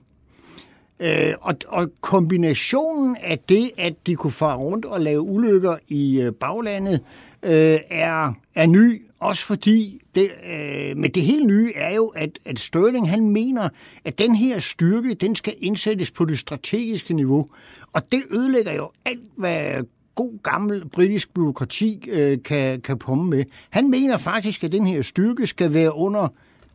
Øh, 0.99 1.33
og, 1.41 1.53
og 1.67 1.91
kombinationen 2.01 3.17
af 3.23 3.39
det, 3.39 3.71
at 3.77 3.93
de 4.07 4.15
kunne 4.15 4.31
fare 4.31 4.57
rundt 4.57 4.85
og 4.85 5.01
lave 5.01 5.21
ulykker 5.21 5.77
i 5.87 6.21
øh, 6.21 6.31
baglandet, 6.33 7.01
øh, 7.43 7.79
er, 7.89 8.33
er 8.55 8.65
ny, 8.65 9.01
også 9.19 9.45
fordi, 9.45 10.01
det, 10.15 10.31
øh, 10.51 10.97
men 10.97 11.11
det 11.11 11.23
helt 11.23 11.47
nye 11.47 11.71
er 11.75 11.95
jo, 11.95 12.07
at, 12.07 12.39
at 12.45 12.59
Sterling 12.59 13.09
han 13.09 13.29
mener, 13.29 13.69
at 14.05 14.19
den 14.19 14.35
her 14.35 14.59
styrke, 14.59 15.13
den 15.13 15.35
skal 15.35 15.53
indsættes 15.57 16.11
på 16.11 16.25
det 16.25 16.39
strategiske 16.39 17.13
niveau. 17.13 17.47
Og 17.93 18.11
det 18.11 18.21
ødelægger 18.31 18.73
jo 18.73 18.91
alt, 19.05 19.23
hvad 19.35 19.83
god 20.15 20.43
gammel 20.43 20.89
britisk 20.89 21.33
byråkrati 21.33 22.09
øh, 22.11 22.37
kan, 22.43 22.81
kan 22.81 22.97
pomme 22.97 23.29
med. 23.29 23.43
Han 23.69 23.89
mener 23.89 24.17
faktisk, 24.17 24.63
at 24.63 24.71
den 24.71 24.87
her 24.87 25.01
styrke 25.01 25.47
skal 25.47 25.73
være 25.73 25.95
under 25.95 26.27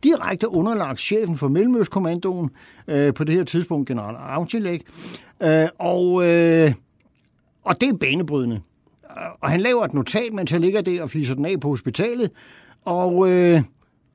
direkte 0.05 0.49
underlagt 0.49 0.99
chefen 0.99 1.37
for 1.37 1.47
Mellemøstkommandoen, 1.47 2.49
øh, 2.87 3.13
på 3.13 3.23
det 3.23 3.35
her 3.35 3.43
tidspunkt 3.43 3.87
general 3.87 4.15
Auchilæg, 4.19 4.81
øh, 5.43 5.67
og, 5.79 6.27
øh, 6.27 6.73
og 7.63 7.81
det 7.81 7.89
er 7.89 7.97
banebrydende. 7.97 8.61
Øh, 9.05 9.27
og 9.41 9.49
han 9.49 9.61
laver 9.61 9.85
et 9.85 9.93
notat, 9.93 10.33
mens 10.33 10.51
han 10.51 10.61
ligger 10.61 10.81
der 10.81 11.01
og 11.01 11.09
fiser 11.09 11.35
den 11.35 11.45
af 11.45 11.59
på 11.59 11.67
hospitalet, 11.67 12.31
og, 12.85 13.31
øh, 13.31 13.61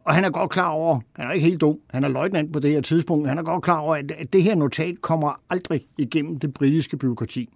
og 0.04 0.14
han 0.14 0.24
er 0.24 0.30
godt 0.30 0.50
klar 0.50 0.68
over, 0.68 1.00
han 1.16 1.28
er 1.28 1.32
ikke 1.32 1.46
helt 1.46 1.60
dum, 1.60 1.78
han 1.90 2.04
er 2.04 2.08
løjtnant 2.08 2.52
på 2.52 2.60
det 2.60 2.70
her 2.70 2.80
tidspunkt, 2.80 3.28
han 3.28 3.38
er 3.38 3.42
godt 3.42 3.64
klar 3.64 3.78
over, 3.78 3.96
at, 3.96 4.10
at 4.10 4.32
det 4.32 4.42
her 4.42 4.54
notat 4.54 5.00
kommer 5.00 5.40
aldrig 5.50 5.86
igennem 5.98 6.38
det 6.38 6.54
britiske 6.54 6.96
byråkrati. 6.96 7.48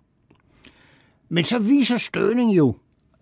Men 1.28 1.44
så 1.44 1.58
viser 1.58 1.96
Støning 1.96 2.56
jo, 2.56 2.74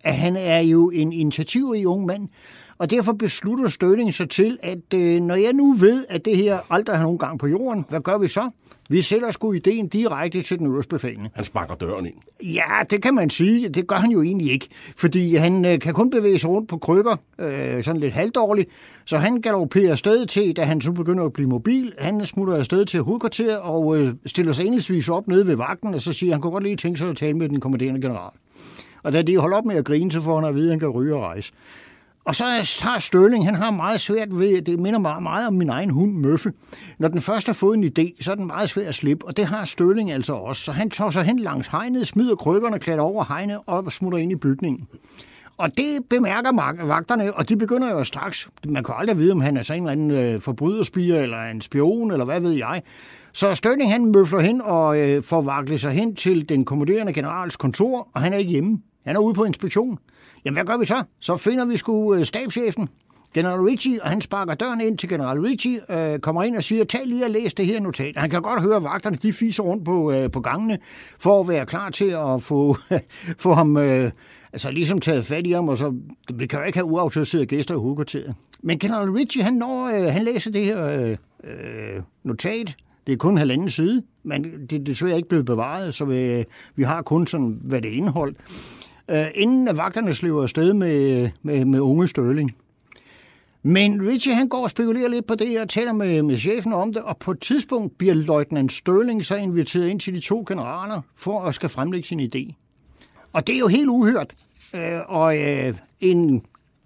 at 0.03 0.15
han 0.15 0.35
er 0.35 0.59
jo 0.59 0.89
en 0.89 1.13
initiativrig 1.13 1.87
ung 1.87 2.05
mand, 2.05 2.29
og 2.77 2.89
derfor 2.89 3.13
beslutter 3.13 3.67
Støning 3.67 4.13
sig 4.13 4.29
til, 4.29 4.57
at 4.61 4.93
øh, 4.93 5.21
når 5.21 5.35
jeg 5.35 5.53
nu 5.53 5.73
ved, 5.73 6.05
at 6.09 6.25
det 6.25 6.37
her 6.37 6.59
aldrig 6.69 6.95
har 6.95 7.03
nogen 7.03 7.17
gang 7.17 7.39
på 7.39 7.47
jorden, 7.47 7.85
hvad 7.89 8.01
gør 8.01 8.17
vi 8.17 8.27
så? 8.27 8.49
Vi 8.89 9.01
sætter 9.01 9.31
sgu 9.31 9.53
ideen 9.53 9.87
direkte 9.87 10.41
til 10.41 10.59
den 10.59 10.67
øverste 10.67 10.89
befalende. 10.89 11.29
Han 11.33 11.43
sparker 11.43 11.75
døren 11.75 12.05
ind. 12.05 12.13
Ja, 12.43 12.83
det 12.89 13.01
kan 13.01 13.13
man 13.13 13.29
sige. 13.29 13.69
Det 13.69 13.87
gør 13.87 13.95
han 13.95 14.11
jo 14.11 14.21
egentlig 14.21 14.51
ikke, 14.51 14.67
fordi 14.97 15.35
han 15.35 15.65
øh, 15.65 15.79
kan 15.79 15.93
kun 15.93 16.09
bevæge 16.09 16.39
sig 16.39 16.49
rundt 16.49 16.69
på 16.69 16.77
krykker, 16.77 17.15
øh, 17.39 17.83
sådan 17.83 18.01
lidt 18.01 18.13
halvdårligt. 18.13 18.69
Så 19.05 19.17
han 19.17 19.41
galopperer 19.41 19.91
afsted 19.91 20.25
til, 20.25 20.55
da 20.55 20.63
han 20.63 20.81
så 20.81 20.91
begynder 20.91 21.25
at 21.25 21.33
blive 21.33 21.49
mobil, 21.49 21.93
han 21.97 22.25
smutter 22.25 22.55
afsted 22.55 22.85
til 22.85 23.01
hovedkvarter 23.01 23.57
og 23.57 23.97
øh, 23.97 24.13
stiller 24.25 24.53
sig 24.53 24.65
enligvis 24.65 25.09
op 25.09 25.27
nede 25.27 25.47
ved 25.47 25.55
vagten, 25.55 25.93
og 25.93 26.01
så 26.01 26.13
siger 26.13 26.29
han, 26.29 26.33
han 26.33 26.41
kunne 26.41 26.51
godt 26.51 26.63
lige 26.63 26.75
tænke 26.75 26.99
sig 26.99 27.09
at 27.09 27.17
tale 27.17 27.37
med 27.37 27.49
den 27.49 27.59
kommanderende 27.59 28.01
general. 28.01 28.31
Og 29.03 29.13
da 29.13 29.21
de 29.21 29.37
holder 29.37 29.57
op 29.57 29.65
med 29.65 29.75
at 29.75 29.85
grine, 29.85 30.11
så 30.11 30.21
får 30.21 30.39
han 30.39 30.49
at 30.49 30.55
vide, 30.55 30.65
at 30.65 30.71
han 30.71 30.79
kan 30.79 30.89
ryge 30.89 31.15
og 31.15 31.21
rejse. 31.21 31.53
Og 32.25 32.35
så 32.35 32.43
har 32.81 32.99
Stirling, 32.99 33.45
han 33.45 33.55
har 33.55 33.71
meget 33.71 34.01
svært 34.01 34.39
ved, 34.39 34.61
det 34.61 34.79
minder 34.79 34.99
meget, 34.99 35.23
meget 35.23 35.47
om 35.47 35.53
min 35.53 35.69
egen 35.69 35.89
hund 35.89 36.11
Møffe. 36.11 36.53
Når 36.99 37.07
den 37.07 37.21
først 37.21 37.47
har 37.47 37.53
fået 37.53 37.77
en 37.77 37.83
idé, 37.83 38.23
så 38.23 38.31
er 38.31 38.35
den 38.35 38.47
meget 38.47 38.69
svær 38.69 38.87
at 38.87 38.95
slippe, 38.95 39.25
og 39.25 39.37
det 39.37 39.45
har 39.45 39.65
Stirling 39.65 40.11
altså 40.11 40.33
også. 40.33 40.63
Så 40.63 40.71
han 40.71 40.89
tager 40.89 41.11
sig 41.11 41.23
hen 41.23 41.39
langs 41.39 41.67
hegnet, 41.67 42.07
smider 42.07 42.35
krykkerne, 42.35 42.79
klatrer 42.79 43.03
over 43.03 43.25
hegnet 43.29 43.59
og 43.65 43.91
smutter 43.91 44.19
ind 44.19 44.31
i 44.31 44.35
bygningen. 44.35 44.87
Og 45.57 45.77
det 45.77 45.99
bemærker 46.09 46.85
vagterne, 46.85 47.33
og 47.33 47.49
de 47.49 47.57
begynder 47.57 47.91
jo 47.91 48.03
straks, 48.03 48.49
man 48.67 48.83
kan 48.83 48.95
aldrig 48.97 49.17
vide, 49.17 49.31
om 49.31 49.41
han 49.41 49.57
er 49.57 49.63
så 49.63 49.73
en 49.73 49.79
eller 49.79 49.91
anden 49.91 50.11
øh, 50.11 50.41
forbryderspiger, 50.41 51.21
eller 51.21 51.43
en 51.43 51.61
spion, 51.61 52.11
eller 52.11 52.25
hvad 52.25 52.39
ved 52.39 52.51
jeg. 52.51 52.81
Så 53.33 53.53
Størling 53.53 53.91
han 53.91 54.05
møfler 54.05 54.39
hen 54.39 54.61
og 54.61 54.99
øh, 54.99 55.23
får 55.23 55.41
vaklet 55.41 55.81
sig 55.81 55.91
hen 55.91 56.15
til 56.15 56.49
den 56.49 56.65
kommanderende 56.65 57.13
generals 57.13 57.55
kontor, 57.55 58.09
og 58.13 58.21
han 58.21 58.33
er 58.33 58.37
ikke 58.37 58.51
hjemme. 58.51 58.79
Han 59.05 59.15
er 59.15 59.19
ude 59.19 59.33
på 59.33 59.43
inspektion. 59.43 59.99
Jamen, 60.45 60.55
hvad 60.55 60.65
gør 60.65 60.77
vi 60.77 60.85
så? 60.85 61.03
Så 61.19 61.37
finder 61.37 61.65
vi 61.65 61.77
sgu 61.77 62.15
øh, 62.15 62.25
stabschefen. 62.25 62.89
General 63.33 63.59
Ritchie, 63.59 64.03
og 64.03 64.09
han 64.09 64.21
sparker 64.21 64.53
døren 64.53 64.81
ind 64.81 64.97
til 64.97 65.09
General 65.09 65.39
Ritchie, 65.39 65.79
øh, 65.89 66.19
kommer 66.19 66.43
ind 66.43 66.55
og 66.55 66.63
siger, 66.63 66.83
tag 66.83 67.01
lige 67.05 67.25
og 67.25 67.31
læs 67.31 67.53
det 67.53 67.65
her 67.65 67.79
notat. 67.79 68.17
Han 68.17 68.29
kan 68.29 68.41
godt 68.41 68.61
høre, 68.61 68.75
at 68.75 68.83
vagterne 68.83 69.17
de 69.17 69.33
fiser 69.33 69.63
rundt 69.63 69.85
på, 69.85 70.11
øh, 70.11 70.31
på 70.31 70.41
gangene, 70.41 70.77
for 71.19 71.41
at 71.41 71.47
være 71.47 71.65
klar 71.65 71.89
til 71.89 72.09
at 72.09 72.43
få, 72.43 72.77
få 73.43 73.53
ham 73.53 73.77
øh, 73.77 74.11
altså 74.53 74.71
ligesom 74.71 74.99
taget 74.99 75.25
fat 75.25 75.47
i 75.47 75.51
ham, 75.51 75.69
og 75.69 75.77
så, 75.77 75.93
vi 76.33 76.47
kan 76.47 76.59
jo 76.59 76.65
ikke 76.65 76.77
have 76.77 76.85
uautoriserede 76.85 77.45
gæster 77.45 77.75
i 77.75 77.77
hovedkvarteret. 77.77 78.35
Men 78.63 78.79
General 78.79 79.09
Ritchie, 79.09 79.43
han, 79.43 79.53
når, 79.53 79.85
øh, 79.85 80.13
han 80.13 80.23
læser 80.23 80.51
det 80.51 80.65
her 80.65 80.85
øh, 80.85 81.17
øh, 81.43 82.01
notat, 82.23 82.75
det 83.07 83.13
er 83.13 83.17
kun 83.17 83.37
halvanden 83.37 83.69
side, 83.69 84.03
men 84.23 84.43
det 84.69 84.79
er 84.79 84.83
desværre 84.83 85.15
ikke 85.17 85.29
blevet 85.29 85.45
bevaret, 85.45 85.95
så 85.95 86.05
vi, 86.05 86.45
vi 86.75 86.83
har 86.83 87.01
kun 87.01 87.27
sådan, 87.27 87.59
hvad 87.61 87.81
det 87.81 87.89
indeholdt. 87.89 88.37
Øh, 89.09 89.25
inden 89.35 89.77
vagterne 89.77 90.13
sliver 90.13 90.43
afsted 90.43 90.73
med, 90.73 91.29
med, 91.41 91.65
med 91.65 91.79
unge 91.79 92.07
Størling. 92.07 92.55
Men 93.63 94.07
Richie 94.07 94.35
han 94.35 94.47
går 94.47 94.63
og 94.63 94.69
spekulerer 94.69 95.07
lidt 95.07 95.27
på 95.27 95.35
det 95.35 95.61
og 95.61 95.69
taler 95.69 95.93
med, 95.93 96.21
med 96.21 96.37
chefen 96.37 96.73
om 96.73 96.93
det, 96.93 97.01
og 97.01 97.17
på 97.17 97.31
et 97.31 97.39
tidspunkt 97.39 97.97
bliver 97.97 98.13
løjtnant 98.13 98.71
Størling 98.71 99.25
så 99.25 99.35
inviteret 99.35 99.87
ind 99.87 99.99
til 99.99 100.13
de 100.13 100.19
to 100.19 100.43
generaler 100.47 101.01
for 101.15 101.41
at 101.41 101.55
skal 101.55 101.69
fremlægge 101.69 102.07
sin 102.07 102.19
idé. 102.19 102.53
Og 103.33 103.47
det 103.47 103.55
er 103.55 103.59
jo 103.59 103.67
helt 103.67 103.89
uhørt. 103.89 104.33
Øh, 104.75 104.99
og 105.07 105.37
øh, 105.37 105.73
en 105.99 106.45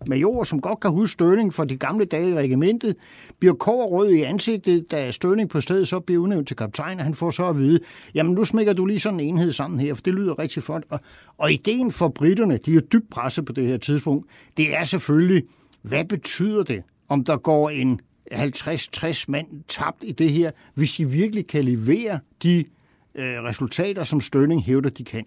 major, 0.10 0.44
som 0.44 0.62
godt 0.62 0.80
kan 0.80 0.92
huske 0.92 1.12
Støning 1.12 1.54
fra 1.54 1.66
de 1.66 1.78
gamle 1.78 2.06
dage 2.06 2.30
i 2.30 2.34
regimentet, 2.34 2.96
bliver 3.40 3.54
rød 3.86 4.10
i 4.10 4.22
ansigtet, 4.22 4.92
da 4.92 5.12
Støning 5.12 5.50
på 5.50 5.62
stedet 5.62 5.88
så 5.88 6.00
bliver 6.00 6.22
udnævnt 6.22 6.48
til 6.48 6.58
kaptajn, 6.58 7.00
og 7.00 7.06
han 7.06 7.14
får 7.14 7.32
så 7.32 7.50
at 7.50 7.58
vide, 7.58 7.80
jamen 8.16 8.34
nu 8.34 8.44
smækker 8.44 8.74
du 8.74 8.86
lige 8.86 9.00
sådan 9.00 9.20
en 9.20 9.28
enhed 9.30 9.52
sammen 9.52 9.80
her, 9.80 9.94
for 9.94 10.02
det 10.02 10.14
lyder 10.14 10.40
rigtig 10.40 10.64
flot. 10.64 10.84
Og, 10.90 11.00
og 11.38 11.52
ideen 11.52 11.92
for 11.92 12.08
britterne, 12.08 12.58
de 12.58 12.76
er 12.76 12.80
dybt 12.80 13.10
presset 13.10 13.46
på 13.46 13.54
det 13.54 13.68
her 13.68 13.78
tidspunkt, 13.78 14.26
det 14.58 14.76
er 14.76 14.84
selvfølgelig, 14.84 15.44
hvad 15.82 16.06
betyder 16.06 16.64
det, 16.64 16.84
om 17.10 17.24
der 17.24 17.38
går 17.38 17.70
en 17.70 18.00
50-60 18.34 19.26
mand 19.28 19.48
tabt 19.68 20.04
i 20.04 20.12
det 20.12 20.32
her, 20.32 20.52
hvis 20.74 20.92
de 20.92 21.10
virkelig 21.10 21.48
kan 21.48 21.64
levere 21.64 22.20
de 22.44 22.66
øh, 23.16 23.44
resultater, 23.44 24.04
som 24.04 24.22
Sterling 24.22 24.64
hævder, 24.64 24.90
de 24.90 25.04
kan. 25.04 25.26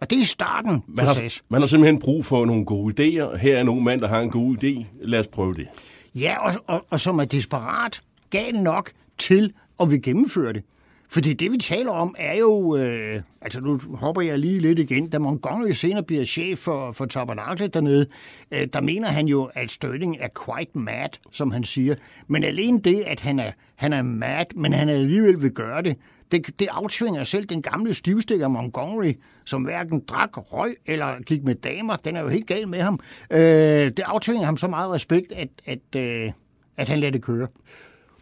Og 0.00 0.10
det 0.10 0.20
er 0.20 0.24
starten 0.24 0.82
man 0.88 1.06
har. 1.06 1.40
Man 1.48 1.60
har 1.60 1.66
simpelthen 1.66 2.00
brug 2.00 2.24
for 2.24 2.44
nogle 2.44 2.64
gode 2.64 2.94
idéer. 2.94 3.36
Her 3.36 3.56
er 3.56 3.60
en 3.60 3.68
ung 3.68 3.82
mand, 3.82 4.00
der 4.00 4.08
har 4.08 4.20
en 4.20 4.30
god 4.30 4.56
idé. 4.56 4.86
Lad 5.02 5.20
os 5.20 5.26
prøve 5.26 5.54
det. 5.54 5.66
Ja, 6.14 6.46
og, 6.46 6.54
og, 6.66 6.86
og 6.90 7.00
som 7.00 7.18
er 7.18 7.24
desperat, 7.24 8.00
gal 8.30 8.54
nok 8.54 8.90
til 9.18 9.52
at 9.80 9.90
vi 9.90 9.98
gennemføre 9.98 10.52
det. 10.52 10.62
Fordi 11.10 11.32
det, 11.32 11.52
vi 11.52 11.56
taler 11.56 11.90
om, 11.90 12.14
er 12.18 12.38
jo... 12.38 12.76
Øh, 12.76 13.22
altså, 13.40 13.60
nu 13.60 13.80
hopper 13.94 14.22
jeg 14.22 14.38
lige 14.38 14.60
lidt 14.60 14.78
igen. 14.78 15.08
Da 15.08 15.18
Montgomery 15.18 15.70
senere 15.70 16.02
bliver 16.02 16.24
chef 16.24 16.58
for, 16.58 16.92
for 16.92 17.04
Tabernacle 17.04 17.68
dernede, 17.68 18.06
øh, 18.50 18.66
der 18.72 18.80
mener 18.80 19.08
han 19.08 19.28
jo, 19.28 19.50
at 19.54 19.70
Sterling 19.70 20.16
er 20.20 20.28
quite 20.46 20.78
mad, 20.78 21.08
som 21.32 21.50
han 21.50 21.64
siger. 21.64 21.94
Men 22.26 22.44
alene 22.44 22.80
det, 22.80 23.00
at 23.00 23.20
han 23.20 23.38
er, 23.38 23.52
han 23.76 23.92
er 23.92 24.02
mad, 24.02 24.44
men 24.54 24.72
han 24.72 24.88
alligevel 24.88 25.42
vil 25.42 25.50
gøre 25.50 25.82
det, 25.82 25.96
det, 26.32 26.60
det 26.60 26.68
aftvinger 26.70 27.24
selv 27.24 27.46
den 27.46 27.62
gamle 27.62 27.94
stivstikker 27.94 28.48
Montgomery, 28.48 29.12
som 29.44 29.62
hverken 29.62 30.02
drak, 30.08 30.52
røg 30.52 30.74
eller 30.86 31.22
gik 31.22 31.44
med 31.44 31.54
damer. 31.54 31.96
Den 31.96 32.16
er 32.16 32.20
jo 32.20 32.28
helt 32.28 32.46
gal 32.46 32.68
med 32.68 32.80
ham. 32.80 33.00
Øh, 33.30 33.38
det 33.40 34.00
aftvinger 34.06 34.44
ham 34.44 34.56
så 34.56 34.68
meget 34.68 34.92
respekt, 34.92 35.32
at, 35.32 35.48
at, 35.66 36.00
øh, 36.00 36.32
at 36.76 36.88
han 36.88 36.98
lader 36.98 37.12
det 37.12 37.22
køre. 37.22 37.48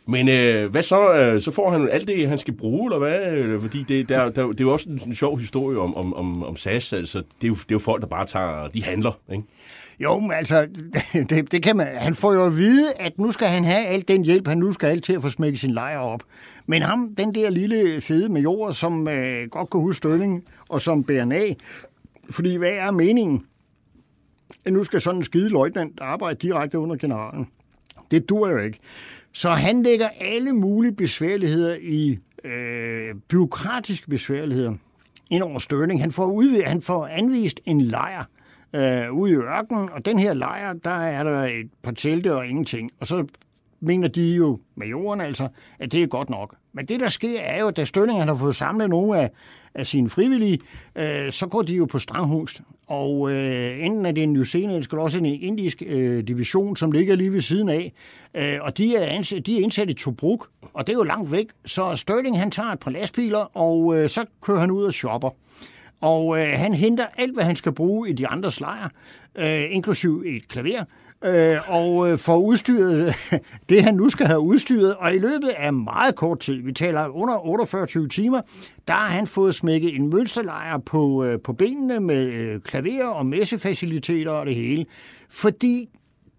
Men 0.08 0.28
øh, 0.28 0.70
hvad 0.70 0.82
så? 0.82 1.14
Øh, 1.14 1.42
så 1.42 1.50
får 1.50 1.70
han 1.70 1.88
alt 1.88 2.08
det, 2.08 2.28
han 2.28 2.38
skal 2.38 2.54
bruge, 2.54 2.94
eller 2.94 2.98
hvad? 2.98 3.32
Øh, 3.32 3.60
fordi 3.60 3.82
det, 3.82 4.08
der, 4.08 4.28
der, 4.30 4.46
det 4.46 4.60
er 4.60 4.64
jo 4.64 4.72
også 4.72 4.88
en, 4.88 5.00
en 5.06 5.14
sjov 5.14 5.38
historie 5.38 5.78
om, 5.78 5.96
om, 5.96 6.14
om, 6.14 6.42
om 6.42 6.56
SAS. 6.56 6.92
Altså, 6.92 7.18
det, 7.18 7.44
er 7.44 7.48
jo, 7.48 7.54
det 7.54 7.60
er 7.60 7.74
jo 7.74 7.78
folk, 7.78 8.02
der 8.02 8.08
bare 8.08 8.26
tager... 8.26 8.68
De 8.68 8.82
handler, 8.82 9.20
ikke? 9.32 9.44
Jo, 10.00 10.18
men 10.18 10.32
altså, 10.32 10.68
det, 11.30 11.52
det 11.52 11.62
kan 11.62 11.76
man, 11.76 11.86
han 11.86 12.14
får 12.14 12.32
jo 12.32 12.46
at 12.46 12.56
vide, 12.56 12.92
at 12.92 13.18
nu 13.18 13.32
skal 13.32 13.48
han 13.48 13.64
have 13.64 13.86
alt 13.86 14.08
den 14.08 14.24
hjælp, 14.24 14.48
han 14.48 14.58
nu 14.58 14.72
skal 14.72 14.88
have 14.88 15.00
til 15.00 15.12
at 15.12 15.22
få 15.22 15.28
smækket 15.28 15.60
sin 15.60 15.70
lejr 15.70 15.98
op. 15.98 16.22
Men 16.66 16.82
ham, 16.82 17.14
den 17.14 17.34
der 17.34 17.50
lille 17.50 18.00
fede 18.00 18.28
major, 18.28 18.70
som 18.70 19.08
øh, 19.08 19.48
godt 19.48 19.70
kan 19.70 19.80
huske 19.80 19.96
støtning, 19.96 20.44
og 20.68 20.80
som 20.80 21.04
bærer 21.04 21.32
af, 21.32 21.56
fordi 22.30 22.56
hvad 22.56 22.72
er 22.72 22.90
meningen? 22.90 23.46
At 24.66 24.72
nu 24.72 24.84
skal 24.84 25.00
sådan 25.00 25.20
en 25.20 25.24
skide 25.24 25.48
løjtnant 25.48 26.00
arbejde 26.00 26.38
direkte 26.48 26.78
under 26.78 26.96
generalen. 26.96 27.48
Det 28.10 28.28
dur 28.28 28.48
jo 28.48 28.58
ikke. 28.58 28.78
Så 29.32 29.50
han 29.50 29.82
lægger 29.82 30.08
alle 30.20 30.52
mulige 30.52 30.92
besværligheder 30.92 31.76
i 31.80 32.18
øh, 32.44 33.14
byråkratiske 33.28 34.08
besværligheder 34.10 34.74
ind 35.30 35.42
over 35.42 35.58
Stirling. 35.58 36.00
Han 36.00 36.12
får, 36.12 36.26
udvidet, 36.26 36.66
han 36.66 36.82
får 36.82 37.06
anvist 37.06 37.60
en 37.64 37.80
lejr 37.80 38.24
øh, 38.76 39.12
ude 39.12 39.32
i 39.32 39.34
ørkenen, 39.34 39.90
og 39.92 40.04
den 40.04 40.18
her 40.18 40.34
lejr, 40.34 40.72
der 40.72 40.90
er 40.90 41.22
der 41.22 41.42
et 41.42 41.70
par 41.82 41.92
telte 41.92 42.34
og 42.34 42.46
ingenting. 42.46 42.90
Og 43.00 43.06
så 43.06 43.26
mener 43.80 44.08
de 44.08 44.34
jo, 44.34 44.58
jorden 44.90 45.20
altså, 45.20 45.48
at 45.78 45.92
det 45.92 46.02
er 46.02 46.06
godt 46.06 46.30
nok. 46.30 46.54
Men 46.72 46.86
det, 46.86 47.00
der 47.00 47.08
sker, 47.08 47.40
er 47.40 47.60
jo, 47.60 47.68
at 47.68 47.76
da 47.76 47.84
Stønning 47.84 48.24
har 48.24 48.34
fået 48.34 48.56
samlet 48.56 48.90
nogle 48.90 49.20
af, 49.20 49.30
af 49.74 49.86
sine 49.86 50.10
frivillige, 50.10 50.58
øh, 50.96 51.32
så 51.32 51.46
går 51.46 51.62
de 51.62 51.74
jo 51.74 51.84
på 51.84 51.98
stranghus. 51.98 52.62
Og 52.86 53.32
øh, 53.32 53.84
enten 53.84 54.06
er 54.06 54.12
det 54.12 54.22
en 54.22 54.32
New 54.32 54.44
eller 54.54 54.98
også 54.98 55.18
en 55.18 55.26
indisk 55.26 55.82
øh, 55.86 56.22
division, 56.22 56.76
som 56.76 56.92
ligger 56.92 57.16
lige 57.16 57.32
ved 57.32 57.40
siden 57.40 57.68
af. 57.68 57.92
Øh, 58.34 58.58
og 58.60 58.78
de 58.78 58.96
er, 58.96 59.06
ansat, 59.06 59.46
de 59.46 59.58
er 59.58 59.62
indsat 59.62 59.90
i 59.90 59.94
Tobruk, 59.94 60.48
og 60.72 60.86
det 60.86 60.92
er 60.92 60.96
jo 60.96 61.02
langt 61.02 61.32
væk. 61.32 61.46
Så 61.64 61.94
Stønning, 61.94 62.38
han 62.38 62.50
tager 62.50 62.72
et 62.72 62.80
par 62.80 62.90
lastbiler, 62.90 63.56
og 63.56 63.96
øh, 63.96 64.08
så 64.08 64.24
kører 64.42 64.60
han 64.60 64.70
ud 64.70 64.84
og 64.84 64.94
shopper. 64.94 65.30
Og 66.00 66.40
øh, 66.40 66.46
han 66.48 66.74
henter 66.74 67.06
alt, 67.16 67.34
hvad 67.34 67.44
han 67.44 67.56
skal 67.56 67.72
bruge 67.72 68.10
i 68.10 68.12
de 68.12 68.28
andre 68.28 68.50
lejre, 68.60 68.90
øh, 69.38 69.74
inklusiv 69.74 70.22
et 70.26 70.48
klaver, 70.48 70.84
øh, 71.24 71.58
og 71.68 72.10
øh, 72.10 72.18
får 72.18 72.36
udstyret 72.36 73.14
det, 73.68 73.82
han 73.82 73.94
nu 73.94 74.08
skal 74.08 74.26
have 74.26 74.40
udstyret. 74.40 74.96
Og 74.96 75.14
i 75.14 75.18
løbet 75.18 75.48
af 75.48 75.72
meget 75.72 76.14
kort 76.14 76.38
tid, 76.38 76.54
vi 76.54 76.72
taler 76.72 77.08
under 77.08 77.46
48 77.46 78.08
timer, 78.08 78.40
der 78.88 78.94
har 78.94 79.08
han 79.08 79.26
fået 79.26 79.54
smækket 79.54 79.94
en 79.94 80.10
mønsterlejr 80.10 80.78
på, 80.78 81.24
øh, 81.24 81.40
på 81.40 81.52
benene 81.52 82.00
med 82.00 82.32
øh, 82.32 82.60
klaver 82.60 83.08
og 83.08 83.26
messefaciliteter 83.26 84.30
og 84.30 84.46
det 84.46 84.54
hele. 84.54 84.86
Fordi 85.28 85.88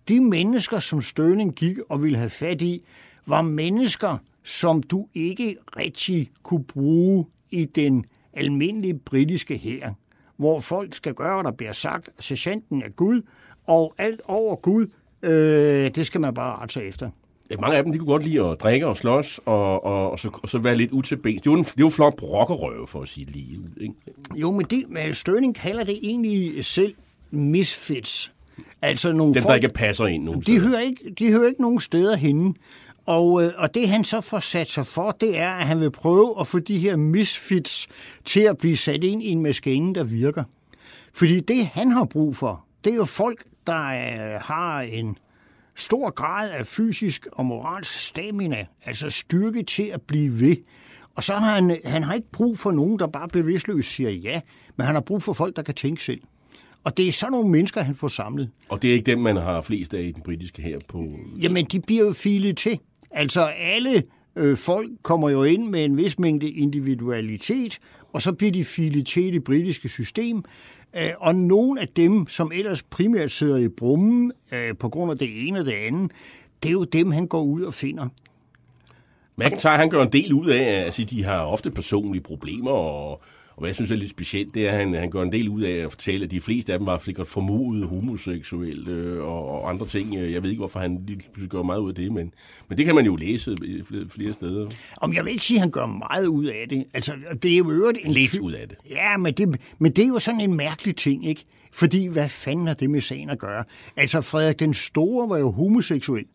de 0.08 0.22
mennesker, 0.22 0.80
som 0.80 1.02
Støning 1.02 1.56
gik 1.56 1.78
og 1.90 2.04
ville 2.04 2.18
have 2.18 2.30
fat 2.30 2.62
i, 2.62 2.82
var 3.26 3.42
mennesker, 3.42 4.18
som 4.44 4.84
du 4.84 5.08
ikke 5.14 5.56
rigtig 5.78 6.30
kunne 6.44 6.64
bruge 6.64 7.26
i 7.52 7.66
den 7.66 8.06
almindelige 8.38 8.94
britiske 8.94 9.58
her, 9.58 9.92
hvor 10.38 10.60
folk 10.60 10.96
skal 10.96 11.14
gøre, 11.14 11.34
hvad 11.34 11.52
der 11.52 11.58
bliver 11.58 11.74
sagt. 11.74 12.10
Sergeanten 12.20 12.82
er 12.82 12.90
Gud, 12.90 13.22
og 13.68 13.94
alt 13.98 14.22
over 14.26 14.56
Gud, 14.56 14.88
øh, 15.24 15.96
det 15.96 16.06
skal 16.06 16.22
man 16.22 16.34
bare 16.34 16.62
rette 16.62 16.74
sig 16.74 16.84
efter. 16.84 17.10
Ja, 17.52 17.56
mange 17.62 17.78
af 17.78 17.84
dem 17.84 17.92
de 17.92 17.98
kunne 17.98 18.08
godt 18.08 18.24
lide 18.24 18.46
at 18.46 18.60
drikke 18.60 18.88
og 18.88 18.98
slås, 18.98 19.40
og, 19.46 19.86
og, 19.86 20.12
og, 20.12 20.20
så, 20.20 20.40
og 20.44 20.50
så 20.50 20.60
være 20.60 20.76
lidt 20.76 20.92
utilbens. 20.92 21.42
Det 21.42 21.52
var 21.52 21.58
en, 21.58 21.64
det 21.64 21.84
var 21.84 21.90
flot 21.90 22.16
brokkerøve, 22.16 22.88
for 22.88 23.02
at 23.02 23.08
sige 23.08 23.26
lige 23.32 23.60
ud. 23.60 23.82
Ikke? 23.82 23.94
Jo, 24.36 24.52
men 24.52 24.66
det, 24.66 25.18
Støning 25.18 25.56
kalder 25.56 25.84
det 25.84 26.00
egentlig 26.02 26.66
selv 26.66 26.94
misfits. 27.32 28.32
Altså 28.82 29.12
nogle 29.12 29.34
Dem, 29.34 29.44
folk, 29.44 29.50
der 29.50 29.56
ikke 29.56 29.70
passer 29.70 30.06
ind 30.06 30.24
nogen 30.24 30.42
de 30.42 30.60
hører, 30.60 30.80
ikke, 30.80 31.14
de 31.20 31.32
hører 31.32 31.48
ikke 31.48 31.62
nogen 31.62 31.80
steder 31.80 32.16
henne. 32.16 32.54
Og, 33.08 33.44
øh, 33.44 33.54
og 33.58 33.74
det 33.74 33.90
han 33.90 34.04
så 34.04 34.22
får 34.22 34.40
sat 34.40 34.70
sig 34.70 34.86
for, 34.86 35.12
det 35.12 35.38
er, 35.38 35.50
at 35.50 35.68
han 35.68 35.80
vil 35.80 35.92
prøve 35.92 36.40
at 36.40 36.48
få 36.48 36.60
de 36.60 36.78
her 36.78 36.96
misfits 36.96 37.88
til 38.26 38.42
at 38.42 38.58
blive 38.58 38.78
sat 38.78 39.04
ind 39.04 39.24
i 39.24 39.28
en 39.28 39.42
maskine, 39.42 39.96
der 39.96 40.04
virker. 40.04 40.44
Fordi 41.14 41.40
det, 41.40 41.66
han 41.66 41.92
har 41.92 42.06
brug 42.06 42.36
for, 42.36 42.66
det 42.84 42.92
er 42.92 42.96
jo 42.96 43.06
folk, 43.06 43.44
der 43.68 43.84
øh, 43.84 44.42
har 44.42 44.82
en 44.82 45.18
stor 45.76 46.10
grad 46.10 46.52
af 46.52 46.68
fysisk 46.68 47.28
og 47.32 47.46
moralsk 47.46 48.00
stamina, 48.00 48.66
altså 48.86 49.10
styrke 49.10 49.64
til 49.64 49.84
at 49.84 50.02
blive 50.02 50.40
ved. 50.40 50.56
Og 51.16 51.24
så 51.24 51.34
har 51.34 51.56
han, 51.56 51.78
han 51.86 52.04
har 52.04 52.14
ikke 52.14 52.32
brug 52.32 52.58
for 52.58 52.72
nogen, 52.72 53.00
der 53.00 53.08
bare 53.08 53.28
bevidstløst 53.28 53.90
siger 53.90 54.10
ja, 54.10 54.42
men 54.76 54.86
han 54.86 54.96
har 54.96 55.02
brug 55.02 55.24
for 55.24 55.34
folk, 55.34 55.56
der 55.56 55.62
kan 55.62 55.76
tænke 55.76 56.04
selv. 56.04 56.22
Og 56.84 56.98
det 56.98 57.08
er 57.08 57.12
sådan 57.12 57.32
nogle 57.32 57.50
mennesker, 57.50 57.82
han 57.82 57.96
får 57.96 58.08
samlet. 58.08 58.50
Og 58.70 58.82
det 58.82 58.90
er 58.90 58.94
ikke 58.94 59.06
dem, 59.06 59.20
man 59.20 59.36
har 59.36 59.62
flest 59.62 59.94
af 59.94 60.02
i 60.02 60.12
den 60.12 60.24
britiske 60.24 60.62
her 60.62 60.80
på... 60.88 61.06
Jamen, 61.42 61.66
de 61.66 61.80
bliver 61.80 62.06
jo 62.06 62.14
filet 62.14 62.58
til. 62.58 62.80
Altså 63.12 63.42
alle 63.46 64.04
øh, 64.36 64.58
folk 64.58 64.90
kommer 65.04 65.30
jo 65.30 65.44
ind 65.44 65.70
med 65.70 65.86
en 65.86 65.98
vis 65.98 66.20
mængde 66.20 66.50
individualitet, 66.50 67.80
og 68.14 68.22
så 68.22 68.34
bliver 68.34 68.52
de 68.52 68.66
filet 68.66 69.08
til 69.08 69.34
det 69.34 69.44
britiske 69.44 69.90
system. 69.90 70.44
Øh, 70.96 71.12
og 71.18 71.36
nogle 71.36 71.82
af 71.82 71.88
dem, 71.88 72.28
som 72.28 72.52
ellers 72.56 72.84
primært 72.84 73.32
sidder 73.32 73.58
i 73.58 73.68
brummen 73.68 74.32
øh, 74.54 74.78
på 74.80 74.90
grund 74.90 75.12
af 75.12 75.18
det 75.18 75.48
ene 75.48 75.60
og 75.60 75.66
det 75.66 75.72
andet, 75.72 76.12
det 76.64 76.70
er 76.70 76.74
jo 76.74 76.84
dem, 76.84 77.12
han 77.12 77.28
går 77.28 77.42
ud 77.42 77.62
og 77.62 77.74
finder. 77.74 78.08
McIntyre, 79.36 79.78
han 79.78 79.90
gør 79.90 80.04
en 80.04 80.12
del 80.12 80.34
ud 80.34 80.50
af, 80.50 80.64
at 80.64 80.86
altså, 80.86 81.04
de 81.04 81.24
har 81.24 81.40
ofte 81.40 81.72
personlige 81.72 82.22
problemer, 82.22 82.72
og, 82.72 83.22
og 83.58 83.62
hvad 83.62 83.70
jeg 83.70 83.76
synes 83.76 83.92
er 83.92 83.96
lidt 83.96 84.10
specielt, 84.10 84.54
det 84.54 84.68
er, 84.68 84.72
at 84.72 84.78
han, 84.78 84.94
han 84.94 85.10
gør 85.10 85.22
en 85.22 85.32
del 85.32 85.50
ud 85.50 85.62
af 85.62 85.72
at 85.72 85.92
fortælle, 85.92 86.26
at 86.26 86.32
de 86.32 86.42
fleste 86.42 86.74
af 86.74 86.80
dem 86.80 86.86
var 86.86 87.02
sikkert 87.06 87.28
formodet 87.28 87.88
homoseksuelle 87.88 88.92
øh, 88.92 89.24
og, 89.24 89.50
og 89.50 89.70
andre 89.70 89.86
ting. 89.86 90.16
Jeg 90.16 90.44
ved 90.44 90.50
ikke, 90.50 90.60
hvorfor 90.60 90.80
han 90.80 91.00
lige 91.08 91.48
gør 91.48 91.62
meget 91.62 91.80
ud 91.80 91.90
af 91.90 91.96
det, 91.96 92.12
men, 92.12 92.34
men 92.70 92.78
det 92.78 92.86
kan 92.86 92.96
man 92.96 93.06
jo 93.06 93.16
læse 93.16 93.56
flere, 93.88 94.10
flere 94.10 94.34
steder. 94.34 94.70
Om 95.02 95.14
jeg 95.14 95.26
vil 95.26 95.32
ikke 95.32 95.46
sige, 95.46 95.58
at 95.58 95.62
han 95.62 95.72
gør 95.72 95.86
meget 95.86 96.28
ud 96.28 96.46
af 96.46 96.66
det. 96.70 96.86
Altså, 96.94 97.14
det 97.44 97.54
er 97.54 97.58
jo 97.58 97.72
øvrigt 97.72 98.00
en... 98.04 98.12
Lidt 98.12 98.40
ud 98.40 98.52
af 98.52 98.68
det. 98.68 98.78
Ja, 98.90 99.18
men 99.18 99.34
det, 99.34 99.62
men 99.80 99.92
det 99.92 100.04
er 100.04 100.08
jo 100.08 100.20
sådan 100.20 100.42
en 100.42 100.54
mærkelig 100.54 100.96
ting, 100.96 101.28
ikke? 101.28 101.44
Fordi 101.72 102.08
hvad 102.08 102.30
fanden 102.30 102.68
har 102.68 102.74
det 102.74 102.90
med 102.90 103.02
sagen 103.02 103.30
at 103.30 103.40
gøre? 103.40 103.64
Altså, 103.96 104.22
Frederik 104.22 104.60
den 104.60 104.74
Store 104.74 105.30
var 105.30 105.38
jo 105.38 105.52
homoseksuel. 105.52 106.26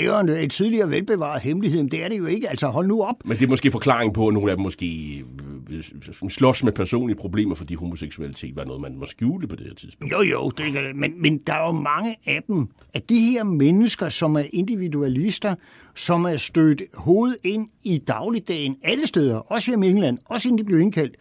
Det 0.00 0.08
er 0.08 0.14
jo 0.14 0.20
en, 0.20 0.28
et 0.28 0.50
tidligere 0.50 0.90
velbevaret 0.90 1.42
hemmelighed, 1.42 1.82
men 1.82 1.90
det 1.90 2.04
er 2.04 2.08
det 2.08 2.18
jo 2.18 2.26
ikke. 2.26 2.50
Altså 2.50 2.66
hold 2.66 2.86
nu 2.86 3.02
op. 3.02 3.14
Men 3.24 3.36
det 3.36 3.44
er 3.44 3.48
måske 3.48 3.70
forklaring 3.70 4.14
på, 4.14 4.28
at 4.28 4.34
nogle 4.34 4.50
af 4.50 4.56
dem 4.56 4.62
måske 4.62 5.24
øh, 5.70 6.30
slås 6.30 6.64
med 6.64 6.72
personlige 6.72 7.16
problemer, 7.16 7.54
fordi 7.54 7.74
homoseksualitet 7.74 8.56
var 8.56 8.64
noget, 8.64 8.80
man 8.80 8.96
må 8.98 9.06
skjule 9.06 9.48
på 9.48 9.56
det 9.56 9.66
her 9.66 9.74
tidspunkt. 9.74 10.12
Jo, 10.12 10.22
jo, 10.22 10.50
det 10.50 10.72
kan, 10.72 10.82
men, 10.94 11.22
men 11.22 11.38
der 11.38 11.54
er 11.54 11.66
jo 11.66 11.72
mange 11.72 12.16
af 12.26 12.42
dem, 12.46 12.68
af 12.94 13.02
de 13.02 13.18
her 13.18 13.44
mennesker, 13.44 14.08
som 14.08 14.36
er 14.36 14.42
individualister, 14.52 15.54
som 15.94 16.24
er 16.24 16.36
stødt 16.36 16.82
hovedet 16.94 17.36
ind 17.44 17.68
i 17.84 17.98
dagligdagen 17.98 18.76
alle 18.82 19.06
steder, 19.06 19.36
også 19.36 19.70
her 19.70 19.82
i 19.82 19.90
England, 19.90 20.18
også 20.24 20.48
inden 20.48 20.58
de 20.58 20.64
blev 20.64 20.80
indkaldt, 20.80 21.16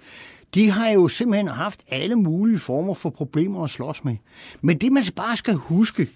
de 0.55 0.69
har 0.69 0.89
jo 0.89 1.07
simpelthen 1.07 1.47
haft 1.47 1.83
alle 1.87 2.15
mulige 2.15 2.59
former 2.59 2.93
for 2.93 3.09
problemer 3.09 3.63
at 3.63 3.69
slås 3.69 4.03
med. 4.03 4.15
Men 4.61 4.77
det, 4.77 4.91
man 4.91 5.03
bare 5.15 5.35
skal 5.35 5.53
huske, 5.53 6.07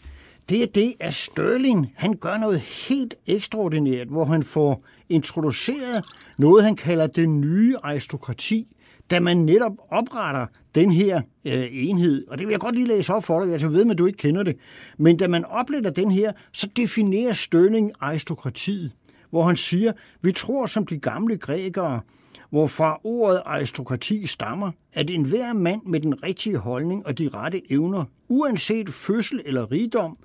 det 0.49 0.63
er 0.63 0.67
det, 0.67 0.93
at 0.99 1.13
Sterling 1.13 1.93
han 1.95 2.13
gør 2.13 2.37
noget 2.37 2.59
helt 2.59 3.15
ekstraordinært, 3.27 4.07
hvor 4.07 4.25
han 4.25 4.43
får 4.43 4.85
introduceret 5.09 6.05
noget, 6.37 6.63
han 6.63 6.75
kalder 6.75 7.07
den 7.07 7.41
nye 7.41 7.77
aristokrati, 7.83 8.67
da 9.11 9.19
man 9.19 9.37
netop 9.37 9.71
opretter 9.89 10.45
den 10.75 10.91
her 10.91 11.21
øh, 11.45 11.67
enhed. 11.71 12.27
Og 12.27 12.37
det 12.37 12.47
vil 12.47 12.53
jeg 12.53 12.59
godt 12.59 12.75
lige 12.75 12.87
læse 12.87 13.13
op 13.13 13.23
for 13.23 13.43
dig, 13.43 13.51
altså, 13.51 13.67
jeg 13.67 13.73
ved, 13.73 13.91
at 13.91 13.97
du 13.97 14.05
ikke 14.05 14.17
kender 14.17 14.43
det. 14.43 14.57
Men 14.97 15.17
da 15.17 15.27
man 15.27 15.45
opretter 15.45 15.89
den 15.89 16.11
her, 16.11 16.31
så 16.51 16.69
definerer 16.75 17.33
Sterling 17.33 17.91
aristokratiet, 17.99 18.91
hvor 19.29 19.43
han 19.43 19.55
siger, 19.55 19.91
vi 20.21 20.31
tror 20.31 20.65
som 20.65 20.87
de 20.87 20.97
gamle 20.97 21.37
grækere, 21.37 22.01
hvorfra 22.49 22.99
ordet 23.03 23.41
aristokrati 23.45 24.27
stammer, 24.27 24.71
at 24.93 25.09
enhver 25.09 25.53
mand 25.53 25.81
med 25.85 25.99
den 25.99 26.23
rigtige 26.23 26.57
holdning 26.57 27.05
og 27.05 27.17
de 27.17 27.29
rette 27.33 27.71
evner, 27.71 28.05
uanset 28.33 28.89
fødsel 28.89 29.41
eller 29.45 29.71
rigdom, 29.71 30.17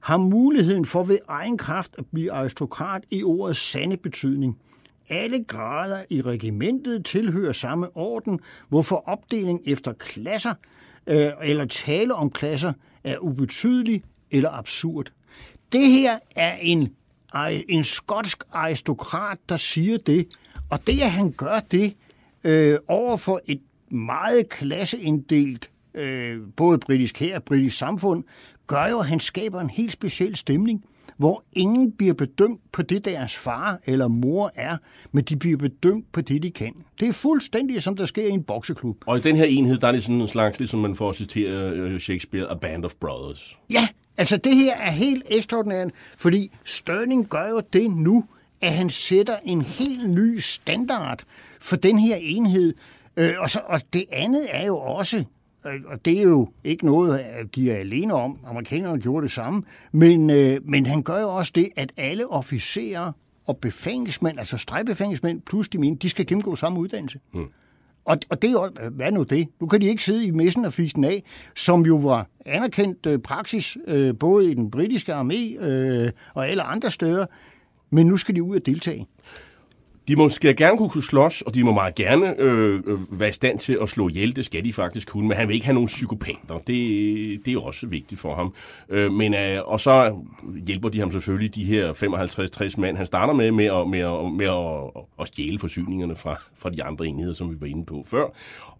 har 0.00 0.16
muligheden 0.16 0.86
for 0.86 1.04
ved 1.04 1.18
egen 1.28 1.58
kraft 1.58 1.94
at 1.98 2.04
blive 2.12 2.32
aristokrat 2.32 3.04
i 3.10 3.22
ordets 3.22 3.70
sande 3.70 3.96
betydning. 3.96 4.58
Alle 5.08 5.44
grader 5.44 6.02
i 6.10 6.22
regimentet 6.22 7.04
tilhører 7.04 7.52
samme 7.52 7.96
orden, 7.96 8.40
hvorfor 8.68 9.02
opdeling 9.06 9.60
efter 9.66 9.92
klasser 9.92 10.54
øh, 11.06 11.30
eller 11.42 11.64
tale 11.64 12.14
om 12.14 12.30
klasser 12.30 12.72
er 13.04 13.18
ubetydelig 13.18 14.02
eller 14.30 14.58
absurd. 14.58 15.12
Det 15.72 15.86
her 15.86 16.18
er 16.36 16.56
en, 16.60 16.94
en 17.68 17.84
skotsk 17.84 18.44
aristokrat, 18.52 19.38
der 19.48 19.56
siger 19.56 19.98
det, 19.98 20.28
og 20.70 20.86
det, 20.86 21.02
at 21.02 21.10
han 21.10 21.32
gør 21.32 21.60
det 21.70 21.96
øh, 22.44 22.78
over 22.88 23.16
for 23.16 23.40
et 23.46 23.60
meget 23.90 24.48
klasseinddelt 24.48 25.70
øh, 25.94 26.38
både 26.56 26.78
britisk 26.78 27.20
her 27.20 27.36
og 27.36 27.42
britisk 27.42 27.78
samfund, 27.78 28.24
gør 28.66 28.86
jo, 28.86 28.98
at 28.98 29.06
han 29.06 29.20
skaber 29.20 29.60
en 29.60 29.70
helt 29.70 29.92
speciel 29.92 30.36
stemning, 30.36 30.84
hvor 31.16 31.44
ingen 31.52 31.92
bliver 31.92 32.14
bedømt 32.14 32.60
på 32.72 32.82
det, 32.82 33.04
deres 33.04 33.36
far 33.36 33.80
eller 33.86 34.08
mor 34.08 34.52
er, 34.54 34.76
men 35.12 35.24
de 35.24 35.36
bliver 35.36 35.56
bedømt 35.56 36.12
på 36.12 36.20
det, 36.20 36.42
de 36.42 36.50
kan. 36.50 36.74
Det 37.00 37.08
er 37.08 37.12
fuldstændig, 37.12 37.82
som 37.82 37.96
der 37.96 38.04
sker 38.04 38.26
i 38.26 38.30
en 38.30 38.42
bokseklub. 38.42 38.96
Og 39.06 39.18
i 39.18 39.20
den 39.20 39.36
her 39.36 39.44
enhed, 39.44 39.78
der 39.78 39.88
er 39.88 39.92
det 39.92 40.02
sådan 40.02 40.20
en 40.20 40.28
slags, 40.28 40.58
ligesom 40.58 40.80
man 40.80 40.96
får 40.96 41.10
at 41.10 41.16
citere 41.16 41.70
øh, 41.70 42.00
Shakespeare, 42.00 42.50
A 42.50 42.54
Band 42.54 42.84
of 42.84 42.94
Brothers. 43.00 43.58
Ja, 43.72 43.88
altså 44.16 44.36
det 44.36 44.56
her 44.56 44.76
er 44.76 44.90
helt 44.90 45.22
ekstraordinært, 45.30 45.90
fordi 46.18 46.50
Sterling 46.64 47.28
gør 47.28 47.48
jo 47.48 47.62
det 47.72 47.90
nu, 47.90 48.24
at 48.60 48.72
han 48.72 48.90
sætter 48.90 49.36
en 49.44 49.62
helt 49.62 50.10
ny 50.10 50.38
standard 50.38 51.22
for 51.60 51.76
den 51.76 51.98
her 51.98 52.16
enhed. 52.20 52.74
Øh, 53.16 53.30
og, 53.38 53.50
så, 53.50 53.60
og 53.66 53.80
det 53.92 54.04
andet 54.12 54.46
er 54.50 54.66
jo 54.66 54.78
også, 54.78 55.24
og 55.64 56.04
det 56.04 56.18
er 56.18 56.22
jo 56.22 56.48
ikke 56.64 56.86
noget, 56.86 57.20
de 57.54 57.70
er 57.70 57.76
alene 57.76 58.14
om, 58.14 58.38
amerikanerne 58.46 59.00
gjorde 59.00 59.24
det 59.24 59.32
samme, 59.32 59.62
men, 59.92 60.30
øh, 60.30 60.60
men 60.64 60.86
han 60.86 61.02
gør 61.02 61.20
jo 61.20 61.28
også 61.28 61.52
det, 61.54 61.68
at 61.76 61.92
alle 61.96 62.26
officerer 62.26 63.12
og 63.46 63.56
befalingsmænd, 63.56 64.38
altså 64.38 64.58
stregbefalingsmænd 64.58 65.40
plus 65.40 65.68
de 65.68 65.78
mine, 65.78 65.96
de 65.96 66.08
skal 66.08 66.26
gennemgå 66.26 66.56
samme 66.56 66.78
uddannelse. 66.78 67.18
Mm. 67.34 67.44
Og, 68.04 68.18
og 68.30 68.42
det 68.42 68.48
er 68.48 68.52
jo, 68.52 68.70
hvad 68.90 69.12
nu 69.12 69.22
det? 69.22 69.48
Nu 69.60 69.66
kan 69.66 69.80
de 69.80 69.86
ikke 69.86 70.04
sidde 70.04 70.26
i 70.26 70.30
messen 70.30 70.64
og 70.64 70.72
fisen 70.72 71.04
af, 71.04 71.24
som 71.56 71.86
jo 71.86 71.96
var 71.96 72.26
anerkendt 72.46 73.06
øh, 73.06 73.18
praksis, 73.18 73.78
øh, 73.86 74.18
både 74.18 74.50
i 74.50 74.54
den 74.54 74.70
britiske 74.70 75.14
armé 75.14 75.64
øh, 75.64 76.10
og 76.34 76.48
alle 76.48 76.62
andre 76.62 76.90
steder 76.90 77.26
men 77.92 78.06
nu 78.06 78.16
skal 78.16 78.34
de 78.34 78.42
ud 78.42 78.56
og 78.56 78.66
deltage. 78.66 79.06
De 80.08 80.16
må 80.16 80.28
skal 80.28 80.56
gerne 80.56 80.78
kunne 80.78 81.02
slås, 81.02 81.42
og 81.42 81.54
de 81.54 81.64
må 81.64 81.72
meget 81.72 81.94
gerne 81.94 82.40
øh, 82.40 82.82
øh, 82.86 83.20
være 83.20 83.28
i 83.28 83.32
stand 83.32 83.58
til 83.58 83.78
at 83.82 83.88
slå 83.88 84.08
ihjel. 84.08 84.36
Det 84.36 84.44
skal 84.44 84.64
de 84.64 84.72
faktisk 84.72 85.08
kunne, 85.08 85.28
men 85.28 85.36
han 85.36 85.48
vil 85.48 85.54
ikke 85.54 85.66
have 85.66 85.74
nogen 85.74 85.86
psykopater. 85.86 86.58
Det, 86.58 86.66
det 87.44 87.48
er 87.48 87.52
jo 87.52 87.62
også 87.62 87.86
vigtigt 87.86 88.20
for 88.20 88.34
ham. 88.34 88.54
Øh, 88.88 89.12
men, 89.12 89.34
øh, 89.34 89.60
og 89.64 89.80
så 89.80 90.16
hjælper 90.66 90.88
de 90.88 91.00
ham 91.00 91.10
selvfølgelig, 91.10 91.54
de 91.54 91.64
her 91.64 91.92
55-60 91.92 92.80
mand, 92.80 92.96
han 92.96 93.06
starter 93.06 93.34
med, 93.34 93.50
med, 93.50 93.64
at, 93.64 93.88
med, 93.88 94.00
at, 94.00 94.32
med 94.32 94.46
at, 94.46 95.02
at 95.20 95.28
stjæle 95.28 95.58
forsyningerne 95.58 96.16
fra, 96.16 96.40
fra 96.58 96.70
de 96.70 96.84
andre 96.84 97.06
enheder, 97.06 97.32
som 97.32 97.50
vi 97.50 97.56
var 97.60 97.66
inde 97.66 97.84
på 97.84 98.04
før. 98.06 98.24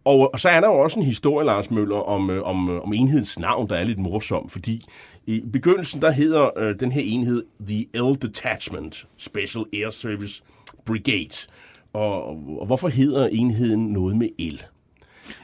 Og, 0.05 0.33
og 0.33 0.41
så 0.41 0.49
er 0.49 0.61
der 0.61 0.69
jo 0.69 0.75
også 0.75 1.01
en 1.01 1.07
historie, 1.07 1.47
Lars 1.47 1.71
Møller, 1.71 1.97
om, 1.97 2.31
øh, 2.31 2.43
om, 2.43 2.71
øh, 2.71 2.83
om 2.83 2.93
enhedens 2.93 3.39
navn, 3.39 3.69
der 3.69 3.77
er 3.77 3.85
lidt 3.85 3.99
morsom, 3.99 4.49
fordi 4.49 4.85
i 5.27 5.43
begyndelsen 5.53 6.03
der 6.03 6.11
hedder 6.11 6.59
øh, 6.59 6.81
den 6.81 6.93
her 6.93 7.03
enhed 7.05 7.45
The 7.67 7.87
L 7.95 8.23
Detachment 8.23 9.07
Special 9.17 9.65
Air 9.73 9.91
Service 9.91 10.43
Brigade. 10.85 11.49
Og, 11.93 12.27
og 12.61 12.67
hvorfor 12.67 12.89
hedder 12.89 13.27
enheden 13.27 13.87
noget 13.87 14.17
med 14.17 14.29
L? 14.39 14.61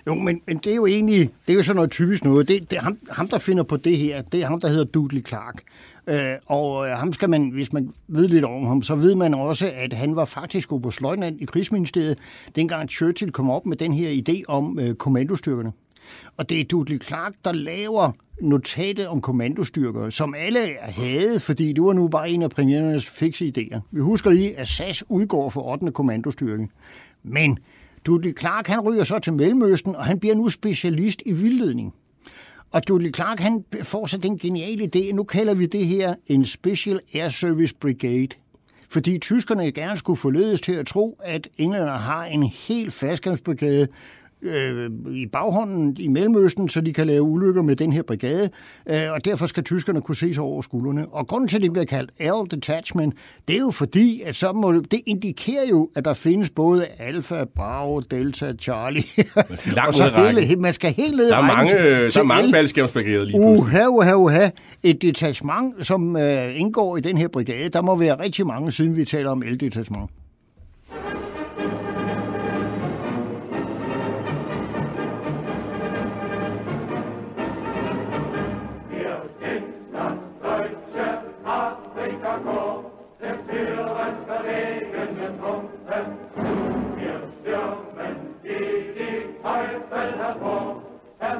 Jo, 0.06 0.14
men, 0.14 0.40
men 0.46 0.58
det 0.58 0.72
er 0.72 0.76
jo 0.76 0.86
egentlig, 0.86 1.30
det 1.46 1.52
er 1.52 1.56
jo 1.56 1.62
sådan 1.62 1.76
noget 1.76 1.90
typisk 1.90 2.24
noget. 2.24 2.48
Det, 2.48 2.70
det 2.70 2.76
er 2.76 2.82
ham, 2.82 2.98
ham, 3.10 3.28
der 3.28 3.38
finder 3.38 3.62
på 3.62 3.76
det 3.76 3.98
her, 3.98 4.22
det 4.22 4.42
er 4.42 4.46
ham, 4.46 4.60
der 4.60 4.68
hedder 4.68 4.84
Dudley 4.84 5.26
Clark. 5.26 5.62
Øh, 6.06 6.34
og 6.46 6.86
øh, 6.86 6.92
ham 6.92 7.12
skal 7.12 7.30
man, 7.30 7.48
hvis 7.48 7.72
man 7.72 7.92
ved 8.08 8.28
lidt 8.28 8.44
om 8.44 8.66
ham, 8.66 8.82
så 8.82 8.94
ved 8.94 9.14
man 9.14 9.34
også, 9.34 9.70
at 9.74 9.92
han 9.92 10.16
var 10.16 10.24
faktisk 10.24 10.72
oberstløjtnant 10.72 11.40
i 11.40 11.44
krigsministeriet, 11.44 12.18
dengang 12.56 12.90
Churchill 12.90 13.32
kom 13.32 13.50
op 13.50 13.66
med 13.66 13.76
den 13.76 13.92
her 13.92 14.22
idé 14.28 14.42
om 14.48 14.78
øh, 14.78 14.94
kommandostyrkerne. 14.94 15.72
Og 16.36 16.50
det 16.50 16.60
er 16.60 16.64
Dudley 16.64 17.02
Clark, 17.02 17.34
der 17.44 17.52
laver 17.52 18.12
notatet 18.40 19.08
om 19.08 19.20
kommandostyrker, 19.20 20.10
som 20.10 20.34
alle 20.38 20.60
havde, 20.80 21.40
fordi 21.40 21.72
det 21.72 21.82
var 21.82 21.92
nu 21.92 22.08
bare 22.08 22.30
en 22.30 22.42
af 22.42 22.50
premierernes 22.50 23.06
fikse 23.06 23.52
idéer. 23.56 23.80
Vi 23.90 24.00
husker 24.00 24.30
lige, 24.30 24.58
at 24.58 24.68
SAS 24.68 25.04
udgår 25.08 25.50
for 25.50 25.72
8. 25.72 25.92
kommandostyrke. 25.92 26.68
Men 27.22 27.58
Dudley 28.06 28.38
Clark, 28.38 28.66
han 28.66 28.80
ryger 28.80 29.04
så 29.04 29.18
til 29.18 29.32
Mellemøsten, 29.32 29.96
og 29.96 30.04
han 30.04 30.20
bliver 30.20 30.34
nu 30.34 30.48
specialist 30.48 31.22
i 31.26 31.32
vildledning. 31.32 31.94
Og 32.70 32.88
Dudley 32.88 33.14
Clark, 33.14 33.40
han 33.40 33.64
får 33.82 34.06
så 34.06 34.18
den 34.18 34.38
geniale 34.38 34.90
idé, 34.96 35.12
nu 35.12 35.24
kalder 35.24 35.54
vi 35.54 35.66
det 35.66 35.86
her 35.86 36.14
en 36.26 36.44
Special 36.44 37.00
Air 37.14 37.28
Service 37.28 37.74
Brigade. 37.80 38.28
Fordi 38.90 39.18
tyskerne 39.18 39.72
gerne 39.72 39.96
skulle 39.96 40.16
forledes 40.16 40.60
til 40.60 40.72
at 40.72 40.86
tro, 40.86 41.20
at 41.24 41.48
englænderne 41.58 41.98
har 41.98 42.24
en 42.24 42.42
helt 42.42 42.92
fastgangsbrigade, 42.92 43.88
øh, 44.42 44.90
i 45.10 45.26
baghånden 45.26 45.96
i 45.98 46.08
Mellemøsten, 46.08 46.68
så 46.68 46.80
de 46.80 46.92
kan 46.92 47.06
lave 47.06 47.22
ulykker 47.22 47.62
med 47.62 47.76
den 47.76 47.92
her 47.92 48.02
brigade, 48.02 48.50
øh, 48.90 49.02
og 49.14 49.24
derfor 49.24 49.46
skal 49.46 49.64
tyskerne 49.64 50.00
kunne 50.00 50.16
se 50.16 50.34
sig 50.34 50.42
over 50.42 50.62
skuldrene. 50.62 51.06
Og 51.08 51.26
grunden 51.26 51.48
til, 51.48 51.56
at 51.56 51.62
det 51.62 51.72
bliver 51.72 51.84
kaldt 51.84 52.10
Air 52.20 52.44
Detachment, 52.50 53.14
det 53.48 53.56
er 53.56 53.60
jo 53.60 53.70
fordi, 53.70 54.22
at 54.24 54.34
så 54.34 54.52
må 54.52 54.72
det, 54.72 54.90
det 54.92 55.00
indikerer 55.06 55.66
jo, 55.70 55.90
at 55.96 56.04
der 56.04 56.12
findes 56.12 56.50
både 56.50 56.86
Alpha, 56.98 57.44
Bravo, 57.44 58.00
Delta, 58.00 58.52
Charlie. 58.60 59.04
Man 59.48 59.58
skal 59.58 59.72
langt 59.72 59.88
og 59.88 59.94
så 59.94 60.32
hele, 60.32 60.56
man 60.56 60.72
skal 60.72 60.92
helt 60.92 61.16
ned 61.16 61.28
Der 61.28 61.36
er 61.36 61.42
mange, 61.42 61.72
der 61.72 62.18
er 62.20 62.22
mange 62.22 62.50
faldskærmsbrigader 62.50 63.24
lige 63.24 63.38
pludselig. 63.38 63.58
Uha, 63.60 63.86
uha, 63.86 64.14
uha. 64.14 64.48
Et 64.82 65.02
detachement, 65.02 65.86
som 65.86 66.16
øh, 66.16 66.60
indgår 66.60 66.96
i 66.96 67.00
den 67.00 67.18
her 67.18 67.28
brigade, 67.28 67.68
der 67.68 67.82
må 67.82 67.96
være 67.96 68.22
rigtig 68.22 68.46
mange, 68.46 68.72
siden 68.72 68.96
vi 68.96 69.04
taler 69.04 69.30
om 69.30 69.42
el-detachement. 69.42 70.10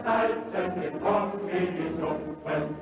Zeit, 0.09 0.31
denn 0.55 0.81
wir 0.81 0.90
kommen 1.01 1.33
wenig 1.47 1.92
um, 2.01 2.37
wenn 2.44 2.78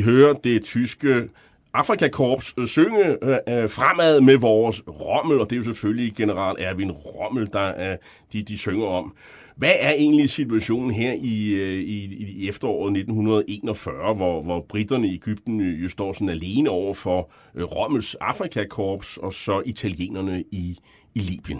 vi 0.00 0.04
hører 0.04 0.32
det 0.32 0.64
tyske 0.64 1.28
Afrikakorps 1.74 2.54
øh, 2.58 2.66
synge 2.66 3.24
øh, 3.24 3.38
øh, 3.48 3.70
fremad 3.70 4.20
med 4.20 4.36
vores 4.36 4.82
Rommel, 4.88 5.40
og 5.40 5.50
det 5.50 5.56
er 5.56 5.58
jo 5.58 5.62
selvfølgelig 5.62 6.14
general 6.14 6.56
Erwin 6.58 6.90
Rommel, 6.90 7.48
der 7.52 7.90
øh, 7.92 7.96
de, 8.32 8.42
de 8.42 8.58
synger 8.58 8.86
om. 8.86 9.14
Hvad 9.56 9.72
er 9.78 9.90
egentlig 9.90 10.30
situationen 10.30 10.90
her 10.90 11.12
i, 11.12 11.50
øh, 11.50 11.80
i, 11.80 12.04
i 12.14 12.48
efteråret 12.48 12.90
1941, 12.90 14.14
hvor, 14.14 14.42
hvor 14.42 14.66
britterne 14.68 15.08
i 15.08 15.14
Ægypten 15.14 15.60
øh, 15.60 15.82
jo 15.82 15.88
står 15.88 16.12
sådan 16.12 16.28
alene 16.28 16.70
over 16.70 16.94
for 16.94 17.30
øh, 17.54 17.64
Rommels 17.64 18.14
Afrikakorps, 18.14 19.16
og 19.16 19.32
så 19.32 19.62
italienerne 19.66 20.44
i, 20.50 20.78
i 21.14 21.20
Libyen? 21.20 21.58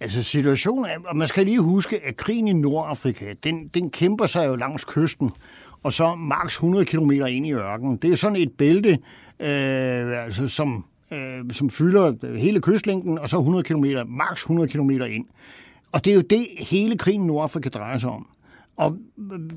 Altså 0.00 0.22
situationen 0.22 0.84
er, 0.84 0.98
og 1.04 1.16
man 1.16 1.26
skal 1.26 1.46
lige 1.46 1.60
huske, 1.60 2.00
at 2.04 2.16
krigen 2.16 2.48
i 2.48 2.52
Nordafrika, 2.52 3.34
den, 3.44 3.68
den 3.68 3.90
kæmper 3.90 4.26
sig 4.26 4.46
jo 4.46 4.56
langs 4.56 4.84
kysten, 4.84 5.30
og 5.84 5.92
så 5.92 6.14
maks 6.14 6.54
100 6.54 6.84
km 6.84 7.10
ind 7.10 7.46
i 7.46 7.52
ørkenen. 7.52 7.96
Det 7.96 8.12
er 8.12 8.16
sådan 8.16 8.36
et 8.36 8.52
bælte, 8.52 8.90
øh, 9.40 10.24
altså, 10.24 10.48
som, 10.48 10.84
øh, 11.12 11.52
som 11.52 11.70
fylder 11.70 12.36
hele 12.36 12.60
kystlængden, 12.60 13.18
og 13.18 13.28
så 13.28 13.38
100 13.38 13.64
km, 13.64 13.84
maks 14.06 14.42
100 14.42 14.68
km 14.68 14.90
ind. 14.90 15.26
Og 15.92 16.04
det 16.04 16.10
er 16.10 16.14
jo 16.14 16.20
det, 16.20 16.46
hele 16.58 16.98
krigen 16.98 17.22
i 17.22 17.26
Nordafrika 17.26 17.68
drejer 17.68 17.98
sig 17.98 18.10
om. 18.10 18.26
Og 18.76 18.96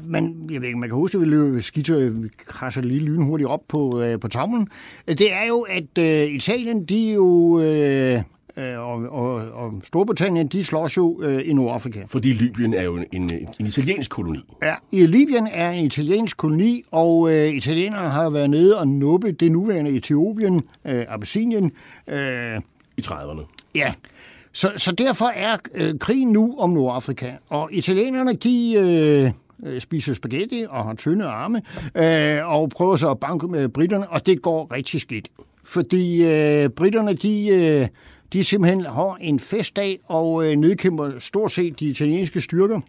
man, 0.04 0.50
jeg 0.52 0.62
ved 0.62 0.68
ikke, 0.68 0.80
man 0.80 0.90
kan 0.90 0.96
huske, 0.96 1.16
at 1.16 1.22
vi 1.22 1.26
løber 1.26 1.62
skidt, 1.62 2.24
vi 2.24 2.30
krasser 2.46 2.82
lige 2.82 3.00
lynhurtigt 3.00 3.50
op 3.50 3.62
på, 3.68 4.02
øh, 4.02 4.20
på 4.20 4.28
tavlen. 4.28 4.68
Det 5.08 5.34
er 5.34 5.48
jo, 5.48 5.62
at 5.62 5.98
øh, 6.00 6.36
Italien, 6.36 6.86
de 6.86 7.10
er 7.10 7.14
jo 7.14 7.60
Øh, 7.62 8.22
og, 8.58 9.10
og, 9.10 9.34
og 9.52 9.74
Storbritannien, 9.84 10.48
de 10.48 10.64
slås 10.64 10.98
jo 10.98 11.22
øh, 11.22 11.50
i 11.50 11.54
Nordafrika. 11.54 12.04
Fordi 12.08 12.34
Libyen 12.34 12.74
er 12.74 12.82
jo 12.82 12.98
en, 12.98 13.06
en, 13.12 13.30
en 13.60 13.66
italiensk 13.66 14.12
koloni. 14.12 14.40
Ja, 14.62 14.76
i 14.92 15.06
Libyen 15.06 15.48
er 15.52 15.70
en 15.70 15.86
italiensk 15.86 16.38
koloni, 16.38 16.84
og 16.92 17.34
øh, 17.34 17.50
italienerne 17.50 18.10
har 18.10 18.30
været 18.30 18.50
nede 18.50 18.78
og 18.78 18.88
nuppe 18.88 19.32
det 19.32 19.52
nuværende 19.52 19.92
Etiopien, 19.92 20.62
øh, 20.86 21.06
Abyssinien. 21.10 21.72
Øh, 22.08 22.62
I 22.98 23.02
30'erne. 23.02 23.72
Ja, 23.76 23.94
så, 24.54 24.72
så 24.76 24.92
derfor 24.92 25.26
er 25.26 25.58
øh, 25.76 26.00
krigen 26.00 26.32
nu 26.32 26.56
om 26.60 26.70
Nordafrika. 26.70 27.32
Og 27.50 27.70
italienerne, 27.74 28.34
de... 28.34 28.74
Øh, 28.74 29.32
øh 29.66 29.82
spiser 29.82 30.14
spaghetti 30.14 30.66
og 30.70 30.84
har 30.84 30.94
tynde 30.94 31.26
arme, 31.26 31.62
øh, 31.96 32.54
og 32.54 32.70
prøver 32.70 32.96
så 32.96 33.12
at 33.12 33.20
banke 33.20 33.48
med 33.48 33.70
britterne, 33.70 34.10
og 34.10 34.26
det 34.26 34.42
går 34.42 34.72
rigtig 34.72 35.02
skidt. 35.02 35.28
Fordi 35.64 36.24
øh, 36.24 36.70
britterne, 36.70 37.14
de, 37.14 37.48
øh, 37.48 37.88
de 38.34 38.44
simpelthen 38.44 38.86
har 38.86 39.18
en 39.22 39.40
festdag 39.40 40.00
og 40.06 40.46
øh, 40.46 40.56
nedkæmper 40.56 41.20
stort 41.20 41.52
set 41.52 41.80
de 41.80 41.86
italienske 41.86 42.42
styrker. 42.42 42.82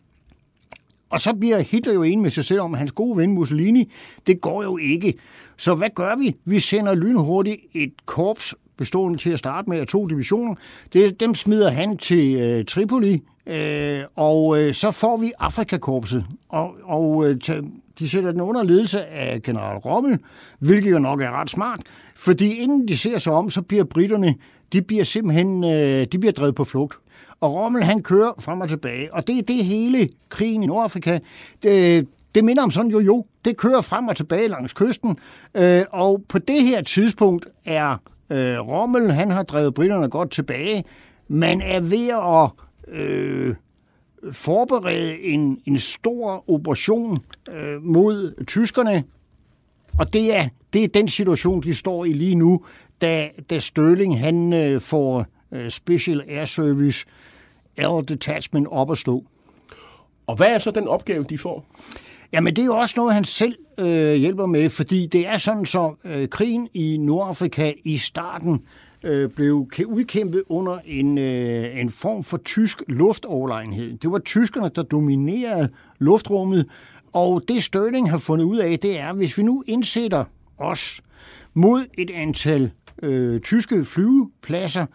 Og 1.10 1.20
så 1.20 1.34
bliver 1.34 1.60
Hitler 1.60 1.92
jo 1.92 2.02
enig 2.02 2.18
med 2.18 2.30
sig 2.30 2.44
selv 2.44 2.60
om, 2.60 2.74
at 2.74 2.78
hans 2.78 2.92
gode 2.92 3.16
ven 3.16 3.32
Mussolini, 3.32 3.92
det 4.26 4.40
går 4.40 4.62
jo 4.62 4.76
ikke. 4.76 5.14
Så 5.56 5.74
hvad 5.74 5.90
gør 5.94 6.16
vi? 6.16 6.36
Vi 6.44 6.58
sender 6.58 6.94
lynhurtigt 6.94 7.60
et 7.74 7.92
korps 8.06 8.54
bestående 8.76 9.18
til 9.18 9.30
at 9.30 9.38
starte 9.38 9.70
med 9.70 9.78
af 9.78 9.86
to 9.86 10.06
divisioner. 10.06 10.54
Det, 10.92 11.20
dem 11.20 11.34
smider 11.34 11.70
han 11.70 11.96
til 11.96 12.36
øh, 12.36 12.64
Tripoli, 12.64 13.22
øh, 13.46 14.00
og 14.16 14.62
øh, 14.62 14.74
så 14.74 14.90
får 14.90 15.16
vi 15.16 15.32
Afrikakorpset. 15.38 16.26
Og, 16.48 16.74
og 16.84 17.28
øh, 17.28 17.36
de 17.98 18.08
sætter 18.08 18.32
den 18.32 18.40
under 18.40 18.62
ledelse 18.62 19.06
af 19.06 19.42
general 19.42 19.76
Rommel, 19.76 20.18
hvilket 20.58 20.90
jo 20.90 20.98
nok 20.98 21.20
er 21.20 21.40
ret 21.40 21.50
smart, 21.50 21.80
fordi 22.16 22.54
inden 22.54 22.88
de 22.88 22.96
ser 22.96 23.18
sig 23.18 23.32
om, 23.32 23.50
så 23.50 23.62
bliver 23.62 23.84
britterne 23.84 24.34
de 24.72 24.82
bliver 24.82 25.04
simpelthen 25.04 25.64
øh, 25.64 26.06
de 26.12 26.18
bliver 26.18 26.32
drevet 26.32 26.54
på 26.54 26.64
flugt. 26.64 26.98
Og 27.40 27.54
Rommel, 27.54 27.84
han 27.84 28.02
kører 28.02 28.32
frem 28.38 28.60
og 28.60 28.68
tilbage. 28.68 29.14
Og 29.14 29.26
det 29.26 29.38
er 29.38 29.42
det 29.42 29.64
hele 29.64 30.08
krigen 30.28 30.62
i 30.62 30.66
Nordafrika. 30.66 31.18
Det, 31.62 32.06
det 32.34 32.44
minder 32.44 32.62
om 32.62 32.70
sådan 32.70 32.90
jo 32.90 33.00
jo. 33.00 33.24
Det 33.44 33.56
kører 33.56 33.80
frem 33.80 34.08
og 34.08 34.16
tilbage 34.16 34.48
langs 34.48 34.72
kysten. 34.72 35.18
Øh, 35.54 35.82
og 35.90 36.22
på 36.28 36.38
det 36.38 36.62
her 36.62 36.82
tidspunkt 36.82 37.46
er 37.64 37.96
øh, 38.30 38.68
Rommel, 38.68 39.12
han 39.12 39.30
har 39.30 39.42
drevet 39.42 39.74
britterne 39.74 40.08
godt 40.08 40.30
tilbage. 40.30 40.84
Man 41.28 41.60
er 41.60 41.80
ved 41.80 42.08
at 42.08 42.50
øh, 42.94 43.54
forberede 44.32 45.20
en, 45.20 45.60
en 45.66 45.78
stor 45.78 46.50
operation 46.50 47.18
øh, 47.50 47.82
mod 47.82 48.44
tyskerne. 48.46 49.04
Og 49.98 50.12
det 50.12 50.36
er, 50.36 50.48
det 50.72 50.84
er 50.84 50.88
den 50.88 51.08
situation, 51.08 51.62
de 51.62 51.74
står 51.74 52.04
i 52.04 52.12
lige 52.12 52.34
nu 52.34 52.64
da, 53.00 53.28
da 53.50 53.58
Sterling 53.58 54.20
han 54.20 54.52
øh, 54.52 54.80
får 54.80 55.26
øh, 55.52 55.70
Special 55.70 56.24
Air 56.28 56.44
Service 56.44 57.06
Air 57.76 58.00
Detachment 58.00 58.68
op 58.70 58.90
at 58.90 58.98
stå. 58.98 59.24
Og 60.26 60.36
hvad 60.36 60.48
er 60.48 60.58
så 60.58 60.70
den 60.70 60.88
opgave, 60.88 61.24
de 61.24 61.38
får? 61.38 61.66
Jamen, 62.32 62.56
det 62.56 62.62
er 62.62 62.66
jo 62.66 62.76
også 62.76 62.94
noget, 62.96 63.14
han 63.14 63.24
selv 63.24 63.56
øh, 63.78 64.14
hjælper 64.14 64.46
med, 64.46 64.68
fordi 64.68 65.06
det 65.06 65.26
er 65.26 65.36
sådan, 65.36 65.66
så 65.66 65.94
øh, 66.04 66.28
krigen 66.28 66.68
i 66.74 66.96
Nordafrika 66.96 67.72
i 67.84 67.96
starten 67.96 68.62
øh, 69.02 69.30
blev 69.30 69.66
udkæmpet 69.86 70.42
under 70.48 70.78
en, 70.86 71.18
øh, 71.18 71.80
en 71.80 71.90
form 71.90 72.24
for 72.24 72.36
tysk 72.36 72.82
luftoverlegenhed. 72.88 73.98
Det 73.98 74.10
var 74.10 74.18
tyskerne, 74.18 74.70
der 74.74 74.82
dominerede 74.82 75.68
luftrummet, 75.98 76.66
og 77.12 77.42
det 77.48 77.62
Sterling 77.62 78.10
har 78.10 78.18
fundet 78.18 78.44
ud 78.44 78.58
af, 78.58 78.78
det 78.78 78.98
er, 78.98 79.12
hvis 79.12 79.38
vi 79.38 79.42
nu 79.42 79.64
indsætter 79.66 80.24
os 80.58 81.00
mod 81.54 81.84
et 81.98 82.10
antal 82.10 82.70
øh, 83.02 83.40
tyske 83.40 83.84
flyvepladser 83.84 84.86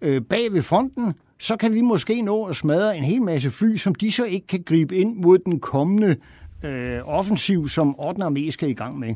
øh, 0.00 0.22
bag 0.22 0.52
ved 0.52 0.62
fronten, 0.62 1.14
så 1.38 1.56
kan 1.56 1.74
vi 1.74 1.80
måske 1.80 2.22
nå 2.22 2.44
at 2.44 2.56
smadre 2.56 2.96
en 2.96 3.04
hel 3.04 3.22
masse 3.22 3.50
fly, 3.50 3.76
som 3.76 3.94
de 3.94 4.12
så 4.12 4.24
ikke 4.24 4.46
kan 4.46 4.62
gribe 4.62 4.96
ind 4.96 5.16
mod 5.16 5.38
den 5.38 5.60
kommende 5.60 6.16
øh, 6.64 6.98
offensiv, 7.04 7.68
som 7.68 8.00
8. 8.00 8.22
armé 8.22 8.50
skal 8.50 8.68
i 8.68 8.74
gang 8.74 8.98
med. 8.98 9.14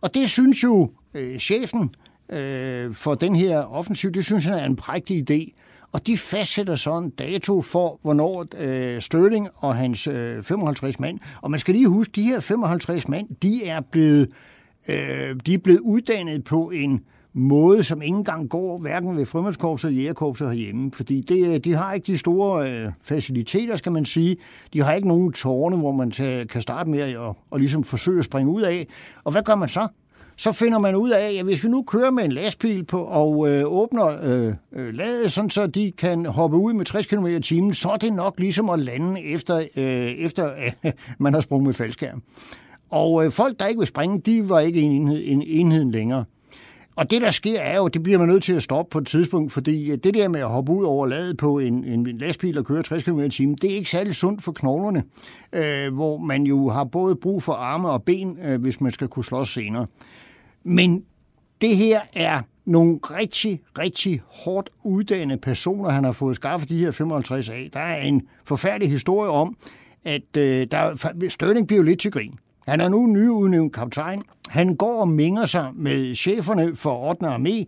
Og 0.00 0.14
det 0.14 0.30
synes 0.30 0.62
jo 0.62 0.90
øh, 1.14 1.38
chefen 1.38 1.94
øh, 2.32 2.94
for 2.94 3.14
den 3.14 3.36
her 3.36 3.58
offensiv, 3.58 4.12
det 4.12 4.24
synes 4.24 4.44
han 4.44 4.54
er 4.54 4.64
en 4.64 4.76
prægtig 4.76 5.30
idé. 5.30 5.52
Og 5.92 6.06
de 6.06 6.18
fastsætter 6.18 6.74
så 6.74 6.98
en 6.98 7.10
dato 7.10 7.62
for, 7.62 7.98
hvornår 8.02 8.46
øh, 8.58 9.00
Sterling 9.00 9.48
og 9.54 9.76
hans 9.76 10.06
øh, 10.06 10.42
55 10.42 11.00
mand, 11.00 11.18
og 11.42 11.50
man 11.50 11.60
skal 11.60 11.74
lige 11.74 11.88
huske, 11.88 12.12
de 12.12 12.22
her 12.22 12.40
55 12.40 13.08
mand, 13.08 13.28
de 13.42 13.64
er 13.66 13.80
blevet, 13.80 14.28
øh, 14.88 15.36
de 15.46 15.54
er 15.54 15.58
blevet 15.58 15.80
uddannet 15.80 16.44
på 16.44 16.70
en 16.70 17.00
måde, 17.32 17.82
som 17.82 18.02
ikke 18.02 18.16
engang 18.16 18.48
går 18.48 18.78
hverken 18.78 19.16
ved 19.16 19.26
frømandskorpset 19.26 19.88
eller 19.88 20.02
jægerkorpset 20.02 20.48
herhjemme. 20.48 20.92
Fordi 20.92 21.20
det, 21.20 21.54
øh, 21.54 21.60
de 21.60 21.74
har 21.74 21.92
ikke 21.92 22.12
de 22.12 22.18
store 22.18 22.72
øh, 22.72 22.90
faciliteter, 23.02 23.76
skal 23.76 23.92
man 23.92 24.04
sige. 24.04 24.36
De 24.72 24.82
har 24.82 24.92
ikke 24.92 25.08
nogen 25.08 25.32
tårne, 25.32 25.76
hvor 25.76 25.92
man 25.92 26.10
tage, 26.10 26.44
kan 26.44 26.62
starte 26.62 26.90
med 26.90 26.98
at 26.98 27.16
og, 27.16 27.36
og 27.50 27.58
ligesom 27.58 27.84
forsøge 27.84 28.18
at 28.18 28.24
springe 28.24 28.52
ud 28.52 28.62
af. 28.62 28.86
Og 29.24 29.32
hvad 29.32 29.42
gør 29.42 29.54
man 29.54 29.68
så? 29.68 29.88
Så 30.36 30.52
finder 30.52 30.78
man 30.78 30.96
ud 30.96 31.10
af, 31.10 31.36
at 31.38 31.44
hvis 31.44 31.64
vi 31.64 31.68
nu 31.68 31.82
kører 31.82 32.10
med 32.10 32.24
en 32.24 32.32
lastbil 32.32 32.84
på 32.84 33.02
og 33.02 33.48
øh, 33.50 33.62
åbner 33.66 34.06
øh, 34.06 34.54
øh, 34.72 34.94
ladet, 34.94 35.32
sådan 35.32 35.50
så 35.50 35.66
de 35.66 35.92
kan 35.92 36.26
hoppe 36.26 36.56
ud 36.56 36.72
med 36.72 36.84
60 36.84 37.06
km 37.06 37.26
i 37.26 37.40
timen, 37.40 37.74
så 37.74 37.88
er 37.88 37.96
det 37.96 38.12
nok 38.12 38.34
ligesom 38.38 38.70
at 38.70 38.78
lande 38.78 39.22
efter, 39.22 39.56
øh, 39.76 39.84
efter 40.10 40.50
øh, 40.84 40.92
man 41.18 41.34
har 41.34 41.40
sprunget 41.40 41.66
med 41.66 41.74
faldskærm. 41.74 42.22
Og 42.90 43.24
øh, 43.24 43.30
folk, 43.32 43.60
der 43.60 43.66
ikke 43.66 43.78
vil 43.78 43.86
springe, 43.86 44.20
de 44.20 44.48
var 44.48 44.60
ikke 44.60 44.80
en 44.80 44.92
enhed, 44.92 45.22
en 45.24 45.42
enhed 45.42 45.84
længere. 45.84 46.24
Og 46.98 47.10
det, 47.10 47.22
der 47.22 47.30
sker, 47.30 47.60
er 47.60 47.76
jo, 47.76 47.88
det 47.88 48.02
bliver 48.02 48.18
man 48.18 48.28
nødt 48.28 48.42
til 48.42 48.52
at 48.52 48.62
stoppe 48.62 48.90
på 48.90 48.98
et 48.98 49.06
tidspunkt, 49.06 49.52
fordi 49.52 49.90
øh, 49.90 49.98
det 49.98 50.14
der 50.14 50.28
med 50.28 50.40
at 50.40 50.48
hoppe 50.48 50.72
ud 50.72 50.84
over 50.84 51.06
ladet 51.06 51.36
på 51.36 51.58
en, 51.58 51.84
en 51.84 52.18
lastbil 52.18 52.58
og 52.58 52.64
køre 52.64 52.82
60 52.82 53.04
km 53.04 53.20
i 53.20 53.28
timen, 53.28 53.56
det 53.62 53.70
er 53.70 53.74
ikke 53.74 53.90
særlig 53.90 54.14
sundt 54.14 54.42
for 54.42 54.52
knoglerne, 54.52 55.04
øh, 55.52 55.94
hvor 55.94 56.18
man 56.18 56.42
jo 56.42 56.68
har 56.68 56.84
både 56.84 57.16
brug 57.16 57.42
for 57.42 57.52
arme 57.52 57.88
og 57.90 58.02
ben, 58.02 58.38
øh, 58.44 58.60
hvis 58.60 58.80
man 58.80 58.92
skal 58.92 59.08
kunne 59.08 59.24
slås 59.24 59.48
senere. 59.48 59.86
Men 60.64 61.04
det 61.60 61.76
her 61.76 62.00
er 62.14 62.40
nogle 62.64 62.98
rigtig, 63.02 63.60
rigtig 63.78 64.22
hårdt 64.26 64.70
uddannede 64.84 65.40
personer, 65.40 65.90
han 65.90 66.04
har 66.04 66.12
fået 66.12 66.36
skaffet 66.36 66.68
de 66.68 66.78
her 66.78 66.90
55 66.90 67.48
af. 67.48 67.70
Der 67.72 67.80
er 67.80 68.02
en 68.02 68.22
forfærdelig 68.44 68.90
historie 68.90 69.30
om, 69.30 69.56
at 70.04 70.36
øh, 70.36 70.66
der, 70.70 71.12
Størning 71.28 71.66
bliver 71.66 71.78
jo 71.78 71.84
lidt 71.84 72.00
til 72.00 72.10
grin. 72.10 72.38
Han 72.68 72.80
er 72.80 72.88
nu 72.88 73.06
nyudnævnt 73.06 73.72
kaptajn. 73.72 74.22
Han 74.48 74.76
går 74.76 75.00
og 75.00 75.08
minger 75.08 75.46
sig 75.46 75.70
med 75.74 76.14
cheferne 76.14 76.76
for 76.76 77.08
8. 77.08 77.26
armé, 77.26 77.64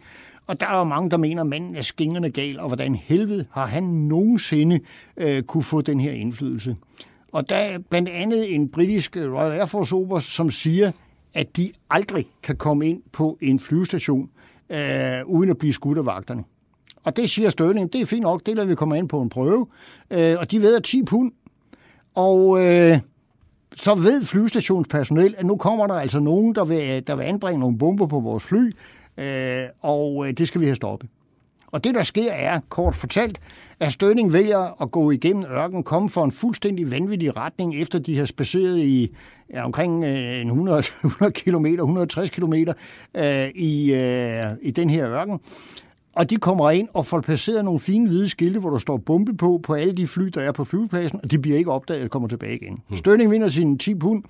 og 0.46 0.60
der 0.60 0.66
er 0.66 0.78
jo 0.78 0.84
mange, 0.84 1.10
der 1.10 1.16
mener, 1.16 1.42
at 1.42 1.46
manden 1.46 1.76
er 1.76 1.82
skingerne 1.82 2.30
gal, 2.30 2.60
og 2.60 2.66
hvordan 2.66 2.94
helvede 2.94 3.44
har 3.50 3.66
han 3.66 3.82
nogensinde 3.82 4.80
øh, 5.16 5.42
kunne 5.42 5.62
få 5.62 5.80
den 5.80 6.00
her 6.00 6.12
indflydelse. 6.12 6.76
Og 7.32 7.48
der 7.48 7.56
er 7.56 7.78
blandt 7.90 8.08
andet 8.08 8.54
en 8.54 8.68
britisk 8.68 9.16
Royal 9.16 9.52
Air 9.52 9.66
Force 9.66 9.94
Oberst, 9.94 10.26
som 10.26 10.50
siger, 10.50 10.92
at 11.34 11.56
de 11.56 11.70
aldrig 11.90 12.26
kan 12.42 12.56
komme 12.56 12.88
ind 12.88 13.02
på 13.12 13.38
en 13.40 13.60
flyvestation, 13.60 14.30
øh, 14.70 15.26
uden 15.26 15.50
at 15.50 15.58
blive 15.58 15.72
skudt 15.72 15.98
af 15.98 16.06
vagterne. 16.06 16.44
Og 17.04 17.16
det 17.16 17.30
siger 17.30 17.50
Størling, 17.50 17.92
det 17.92 18.00
er 18.00 18.06
fint 18.06 18.22
nok, 18.22 18.46
det 18.46 18.56
lader 18.56 18.68
vi 18.68 18.74
komme 18.74 18.98
ind 18.98 19.08
på 19.08 19.22
en 19.22 19.28
prøve. 19.28 19.66
Øh, 20.10 20.36
og 20.38 20.50
de 20.50 20.62
ved 20.62 20.76
at 20.76 20.84
10 20.84 21.02
pund. 21.04 21.32
Og 22.14 22.64
øh, 22.64 22.98
så 23.76 23.94
ved 23.94 24.24
flyvestationspersonel, 24.24 25.34
at 25.38 25.46
nu 25.46 25.56
kommer 25.56 25.86
der 25.86 25.94
altså 25.94 26.20
nogen, 26.20 26.54
der 26.54 26.64
vil, 26.64 27.06
der 27.06 27.16
vil 27.16 27.24
anbringe 27.24 27.60
nogle 27.60 27.78
bomber 27.78 28.06
på 28.06 28.20
vores 28.20 28.44
fly, 28.44 28.72
øh, 29.18 29.64
og 29.80 30.28
øh, 30.28 30.32
det 30.32 30.48
skal 30.48 30.60
vi 30.60 30.66
have 30.66 30.76
stoppet. 30.76 31.08
Og 31.72 31.84
det, 31.84 31.94
der 31.94 32.02
sker, 32.02 32.32
er, 32.32 32.60
kort 32.68 32.94
fortalt, 32.94 33.40
at 33.80 33.92
Stønning 33.92 34.32
vælger 34.32 34.82
at 34.82 34.90
gå 34.90 35.10
igennem 35.10 35.44
ørken, 35.50 35.82
komme 35.82 36.10
for 36.10 36.24
en 36.24 36.32
fuldstændig 36.32 36.90
vanvittig 36.90 37.36
retning, 37.36 37.80
efter 37.80 37.98
de 37.98 38.18
har 38.18 38.24
spaceret 38.24 38.78
i 38.78 39.16
ja, 39.50 39.64
omkring 39.64 40.04
øh, 40.04 40.40
100, 40.40 40.78
100 41.04 41.32
km, 41.32 41.66
160 41.66 42.30
km 42.30 42.54
øh, 43.14 43.48
i, 43.48 43.94
øh, 43.94 44.44
i 44.62 44.70
den 44.70 44.90
her 44.90 45.08
ørken. 45.08 45.40
Og 46.12 46.30
de 46.30 46.36
kommer 46.36 46.70
ind 46.70 46.88
og 46.94 47.06
får 47.06 47.20
placeret 47.20 47.64
nogle 47.64 47.80
fine 47.80 48.08
hvide 48.08 48.28
skilte, 48.28 48.60
hvor 48.60 48.70
der 48.70 48.78
står 48.78 48.96
bombe 48.96 49.36
på, 49.36 49.60
på 49.62 49.74
alle 49.74 49.92
de 49.92 50.06
fly, 50.06 50.24
der 50.24 50.40
er 50.40 50.52
på 50.52 50.64
flyvepladsen, 50.64 51.20
og 51.22 51.30
de 51.30 51.38
bliver 51.38 51.58
ikke 51.58 51.72
opdaget 51.72 52.04
og 52.04 52.10
kommer 52.10 52.28
tilbage 52.28 52.54
igen. 52.54 52.82
Hmm. 52.88 52.96
Støning 52.96 53.30
vinder 53.30 53.48
sine 53.48 53.78
10 53.78 53.94
pund, 53.94 54.22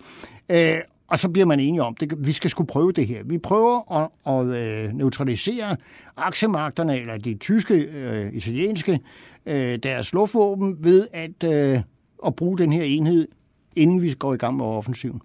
øh, 0.49 0.75
og 1.09 1.19
så 1.19 1.29
bliver 1.29 1.47
man 1.47 1.61
enige 1.61 1.83
om, 1.83 1.97
at 2.01 2.15
vi 2.19 2.33
skal 2.33 2.51
skulle 2.51 2.69
prøve 2.69 2.93
det 2.93 3.07
her. 3.07 3.23
Vi 3.25 3.39
prøver 3.39 3.93
at, 3.93 4.09
at 4.27 4.47
øh, 4.47 4.93
neutralisere 4.93 5.77
aktiemagterne, 6.17 7.01
eller 7.01 7.19
de 7.19 7.35
tyske, 7.35 7.75
øh, 7.75 8.33
italienske, 8.33 9.01
øh, 9.47 9.79
deres 9.83 10.13
luftvåben, 10.13 10.77
ved 10.81 11.07
at, 11.13 11.45
øh, 11.45 11.81
at 12.27 12.37
bruge 12.37 12.59
den 12.59 12.73
her 12.73 12.83
enhed, 12.83 13.29
inden 13.77 14.03
vi 14.03 14.15
går 14.19 14.35
i 14.35 14.37
gang 14.37 14.57
med 14.57 14.65
offensiven. 14.65 15.21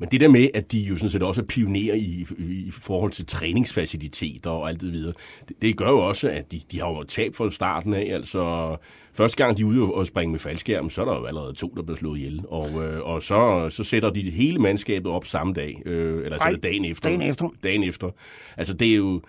Men 0.00 0.08
det 0.08 0.20
der 0.20 0.28
med, 0.28 0.48
at 0.54 0.72
de 0.72 0.78
jo 0.78 0.96
sådan 0.96 1.10
set 1.10 1.22
også 1.22 1.40
er 1.40 1.46
pionerer 1.46 1.94
i, 1.94 2.26
i 2.38 2.70
forhold 2.70 3.12
til 3.12 3.26
træningsfaciliteter 3.26 4.50
og 4.50 4.68
alt 4.68 4.80
det 4.80 4.92
videre, 4.92 5.12
det, 5.48 5.62
det 5.62 5.76
gør 5.76 5.88
jo 5.88 5.98
også, 5.98 6.30
at 6.30 6.52
de, 6.52 6.60
de 6.72 6.80
har 6.80 6.88
jo 6.88 7.04
tab 7.04 7.34
fra 7.34 7.50
starten 7.50 7.94
af. 7.94 8.08
Altså, 8.14 8.76
første 9.12 9.44
gang 9.44 9.56
de 9.56 9.62
er 9.62 9.66
ude 9.66 9.82
og 9.82 10.06
springe 10.06 10.32
med 10.32 10.38
faldskærm, 10.38 10.90
så 10.90 11.00
er 11.00 11.04
der 11.04 11.16
jo 11.16 11.24
allerede 11.24 11.52
to, 11.52 11.72
der 11.76 11.82
bliver 11.82 11.96
slået 11.96 12.18
ihjel. 12.18 12.42
Og, 12.48 12.84
øh, 12.84 13.02
og 13.02 13.22
så, 13.22 13.70
så 13.70 13.84
sætter 13.84 14.10
de 14.10 14.30
hele 14.30 14.58
mandskabet 14.58 15.12
op 15.12 15.26
samme 15.26 15.52
dag, 15.52 15.82
øh, 15.86 16.24
eller 16.24 16.38
Ej, 16.38 16.52
dagen 16.62 16.84
efter. 16.84 17.08
Dagen 17.08 17.22
efter. 17.22 17.48
Dagen 17.62 17.82
efter. 17.82 18.10
Altså, 18.56 18.74
det 18.74 18.92
er 18.92 18.96
jo 18.96 19.20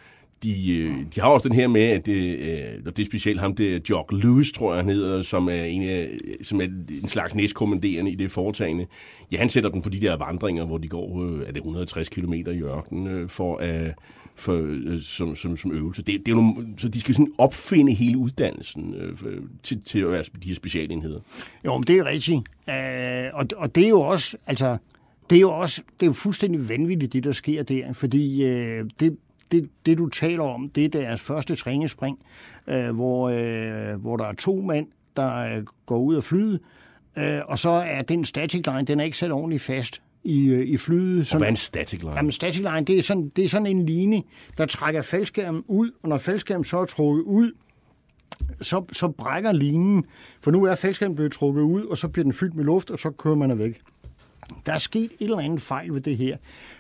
de, 0.44 0.78
øh, 0.78 0.90
de 1.16 1.22
har 1.22 1.28
også 1.28 1.50
den 1.50 1.56
her 1.56 1.68
med, 1.68 1.82
at 1.82 2.06
det, 2.06 2.40
øh, 2.40 2.86
det 2.86 3.00
er 3.00 3.06
specielt 3.06 3.40
ham, 3.40 3.56
det 3.56 3.76
er 3.76 3.80
Jock 3.90 4.12
Lewis, 4.12 4.52
tror 4.52 4.74
jeg, 4.74 4.84
han 4.84 4.94
hedder, 4.94 5.22
som 5.22 5.50
er 5.50 5.64
en, 5.64 5.84
af, 5.84 6.10
øh, 6.24 6.36
som 6.44 6.62
er 6.62 6.66
en 7.02 7.08
slags 7.08 7.36
næstkommanderende 7.36 8.12
i 8.12 8.16
det 8.16 8.32
foretagende. 8.32 8.86
Ja, 9.32 9.38
han 9.38 9.50
sætter 9.50 9.70
den 9.70 9.82
på 9.82 9.90
de 9.90 10.02
der 10.02 10.18
vandringer, 10.18 10.66
hvor 10.66 10.78
de 10.78 10.88
går, 10.88 11.24
øh, 11.24 11.42
er 11.42 11.52
det 11.52 11.58
160 11.58 12.10
km 12.10 12.34
i 12.34 12.62
ørkenen, 12.62 13.08
øh, 13.08 13.30
for 13.30 13.58
at 13.58 13.94
for, 14.36 14.78
som, 15.02 15.36
som, 15.36 15.58
som 15.58 15.72
øvelse. 15.72 16.02
Det, 16.02 16.26
det 16.26 16.32
er 16.32 16.36
nogle, 16.36 16.54
så 16.78 16.88
de 16.88 17.00
skal 17.00 17.16
sådan 17.16 17.34
opfinde 17.38 17.94
hele 17.94 18.18
uddannelsen 18.18 18.94
øh, 18.94 19.18
til, 19.64 19.82
til 19.82 20.00
at 20.00 20.12
være 20.12 20.24
de 20.44 20.48
her 20.48 20.56
specialenheder. 20.56 21.20
Jo, 21.66 21.78
men 21.78 21.84
det 21.84 21.98
er 21.98 22.06
rigtigt. 22.06 22.42
Øh, 22.70 23.34
og, 23.34 23.46
og 23.58 23.76
det 23.76 23.86
er 23.86 23.90
jo 23.90 24.02
også, 24.02 24.38
altså, 24.46 24.78
det 25.30 25.36
er 25.36 25.42
jo 25.42 25.52
også, 25.52 25.82
det 26.00 26.06
er 26.06 26.08
jo 26.08 26.14
fuldstændig 26.14 26.70
vanvittigt, 26.70 27.14
det 27.14 27.24
der 27.24 27.32
sker 27.32 27.64
der, 27.64 27.94
fordi 27.94 28.44
øh, 28.44 28.86
det, 29.00 29.18
det, 29.52 29.70
det, 29.86 29.98
du 29.98 30.10
taler 30.10 30.44
om, 30.44 30.70
det 30.70 30.86
er 30.86 30.90
deres 30.90 31.22
første 31.22 31.56
træningsspring, 31.56 32.20
øh, 32.68 32.96
hvor, 32.96 33.30
øh, 33.30 34.02
hvor 34.02 34.18
der 34.18 34.26
er 34.26 34.34
to 34.34 34.62
mænd, 34.62 34.88
der 35.16 35.58
øh, 35.58 35.64
går 35.86 35.98
ud 35.98 36.16
af 36.16 36.24
flyet, 36.24 36.60
øh, 37.18 37.40
og 37.46 37.60
så 37.60 37.70
er 37.70 38.02
den 38.02 38.26
static 38.26 38.66
line, 38.66 38.86
den 38.86 39.00
er 39.00 39.04
ikke 39.04 39.18
sat 39.18 39.32
ordentligt 39.32 39.62
fast 39.62 40.02
i, 40.24 40.50
øh, 40.50 40.68
i 40.68 40.78
flyet. 40.78 41.28
Sådan, 41.28 41.36
og 41.36 41.40
hvad 41.40 41.48
er 41.48 41.52
en 41.52 41.56
static 41.56 42.00
line? 42.00 42.16
Jamen, 42.16 42.32
static 42.32 42.60
line, 42.60 42.86
det 42.86 42.98
er, 42.98 43.02
sådan, 43.02 43.32
det 43.36 43.44
er 43.44 43.50
sådan 43.50 43.68
en 43.68 43.86
linje, 43.86 44.24
der 44.58 44.66
trækker 44.66 45.02
faldskærmen 45.02 45.64
ud, 45.68 45.92
og 46.04 46.10
når 46.10 46.18
faldskærmen 46.18 46.66
så 46.66 46.78
er 46.78 46.86
trukket 46.86 47.24
ud, 47.24 47.52
så, 48.62 48.86
så 48.92 49.08
brækker 49.08 49.52
linjen, 49.52 50.06
for 50.42 50.52
nu 50.52 50.64
er 50.64 50.76
faldskærmen 50.76 51.16
blevet 51.16 51.32
trukket 51.32 51.62
ud, 51.62 51.86
og 51.86 51.98
så 51.98 52.08
bliver 52.08 52.24
den 52.24 52.34
fyldt 52.34 52.56
med 52.56 52.64
luft, 52.64 52.92
og 52.92 53.00
så 53.00 53.10
kører 53.10 53.36
man 53.36 53.60
væk. 53.60 53.80
Der 54.66 54.74
er 54.74 54.78
sket 54.78 55.04
et 55.04 55.12
eller 55.20 55.40
andet 55.40 55.62
fejl 55.62 55.94
ved 55.94 56.02
det 56.02 56.18
her. 56.18 56.38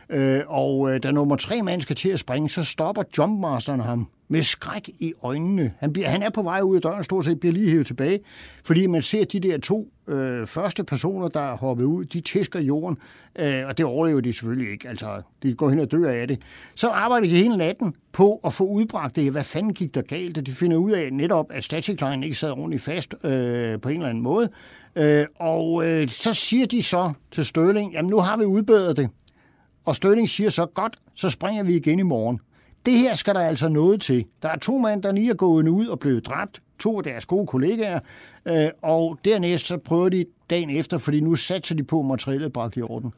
Øh, 0.10 0.41
og 0.47 0.93
øh, 0.93 1.03
da 1.03 1.12
nummer 1.12 1.36
tre 1.36 1.62
mand 1.62 1.81
skal 1.81 1.95
til 1.95 2.10
at 2.10 2.19
springe, 2.19 2.49
så 2.49 2.63
stopper 2.63 3.03
jumpmasteren 3.17 3.79
ham 3.79 4.07
med 4.27 4.43
skræk 4.43 4.89
i 4.99 5.13
øjnene. 5.23 5.73
Han, 5.79 5.93
bliver, 5.93 6.07
han 6.07 6.23
er 6.23 6.29
på 6.29 6.41
vej 6.41 6.62
ud 6.62 6.75
af 6.75 6.81
døren, 6.81 7.03
stort 7.03 7.25
set 7.25 7.39
bliver 7.39 7.53
lige 7.53 7.69
hævet 7.69 7.88
tilbage, 7.88 8.19
fordi 8.63 8.88
man 8.88 9.01
ser 9.01 9.25
de 9.25 9.39
der 9.39 9.57
to 9.57 9.91
øh, 10.07 10.47
første 10.47 10.84
personer, 10.84 11.27
der 11.27 11.39
er 11.39 11.57
hoppet 11.57 11.84
ud, 11.84 12.05
de 12.05 12.21
tæsker 12.21 12.60
jorden, 12.60 12.97
øh, 13.39 13.63
og 13.67 13.77
det 13.77 13.86
overlever 13.86 14.21
de 14.21 14.34
selvfølgelig 14.34 14.71
ikke. 14.71 14.89
Altså, 14.89 15.21
de 15.43 15.53
går 15.53 15.69
hen 15.69 15.79
og 15.79 15.91
dør 15.91 16.12
af 16.12 16.27
det. 16.27 16.41
Så 16.75 16.89
arbejder 16.89 17.27
de 17.27 17.36
hele 17.36 17.57
natten 17.57 17.93
på 18.12 18.39
at 18.43 18.53
få 18.53 18.63
udbragt 18.63 19.15
det. 19.15 19.31
Hvad 19.31 19.43
fanden 19.43 19.73
gik 19.73 19.95
der 19.95 20.01
galt? 20.01 20.45
De 20.45 20.51
finder 20.51 20.77
ud 20.77 20.91
af 20.91 21.13
netop, 21.13 21.45
at 21.49 21.63
static 21.63 22.01
line 22.01 22.25
ikke 22.25 22.38
sad 22.38 22.51
ordentligt 22.51 22.84
fast 22.84 23.15
øh, 23.23 23.79
på 23.81 23.89
en 23.89 23.95
eller 23.95 24.10
anden 24.10 24.23
måde. 24.23 24.49
Øh, 24.95 25.25
og 25.36 25.86
øh, 25.86 26.10
så 26.10 26.34
siger 26.34 26.65
de 26.65 26.84
så 26.84 27.13
til 27.32 27.45
Støling, 27.45 27.93
jamen 27.93 28.10
nu 28.10 28.19
har 28.19 28.38
vi 28.38 28.45
udbedret 28.45 28.97
det. 28.97 29.10
Og 29.86 29.95
Støling 29.95 30.30
siger 30.30 30.49
så, 30.49 30.65
godt, 30.65 30.99
så 31.15 31.30
springer 31.30 31.63
vi 31.63 31.75
igen 31.75 31.99
i 31.99 32.04
morgen. 32.04 32.39
Det 32.86 32.97
her 32.99 33.15
skal 33.15 33.36
der 33.36 33.41
altså 33.41 33.69
noget 33.69 34.01
til. 34.01 34.25
Der 34.41 34.49
er 34.49 34.58
to 34.58 34.77
mænd, 34.77 35.04
der 35.04 35.12
lige 35.12 35.30
er 35.30 35.34
gået 35.34 35.67
ud 35.67 35.88
og 35.88 35.99
blevet 35.99 36.25
dræbt. 36.25 36.62
To 36.80 36.97
af 36.97 37.04
deres 37.04 37.25
gode 37.25 37.47
kollegaer. 37.47 37.99
Øh, 38.45 38.69
og 38.82 39.19
dernæst 39.25 39.67
så 39.67 39.77
prøver 39.77 40.10
de 40.10 40.25
dagen 40.49 40.69
efter, 40.69 40.97
fordi 40.97 41.19
nu 41.19 41.36
satser 41.36 41.75
de 41.75 41.84
på, 41.84 41.99
at 41.99 42.06
materialet 42.06 42.54
bragt 42.54 42.77
i 42.77 42.82
orden. 42.82 43.13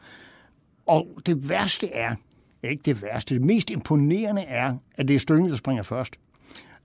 Og 0.86 1.08
det 1.26 1.50
værste 1.50 1.94
er, 1.94 2.16
ikke 2.64 2.82
det 2.86 3.02
værste, 3.04 3.36
det 3.36 3.44
mest 3.44 3.70
imponerende 3.70 4.42
er, 4.42 4.76
at 4.96 5.08
det 5.08 5.16
er 5.16 5.20
Støling, 5.20 5.50
der 5.50 5.56
springer 5.56 5.84
først. 5.84 6.16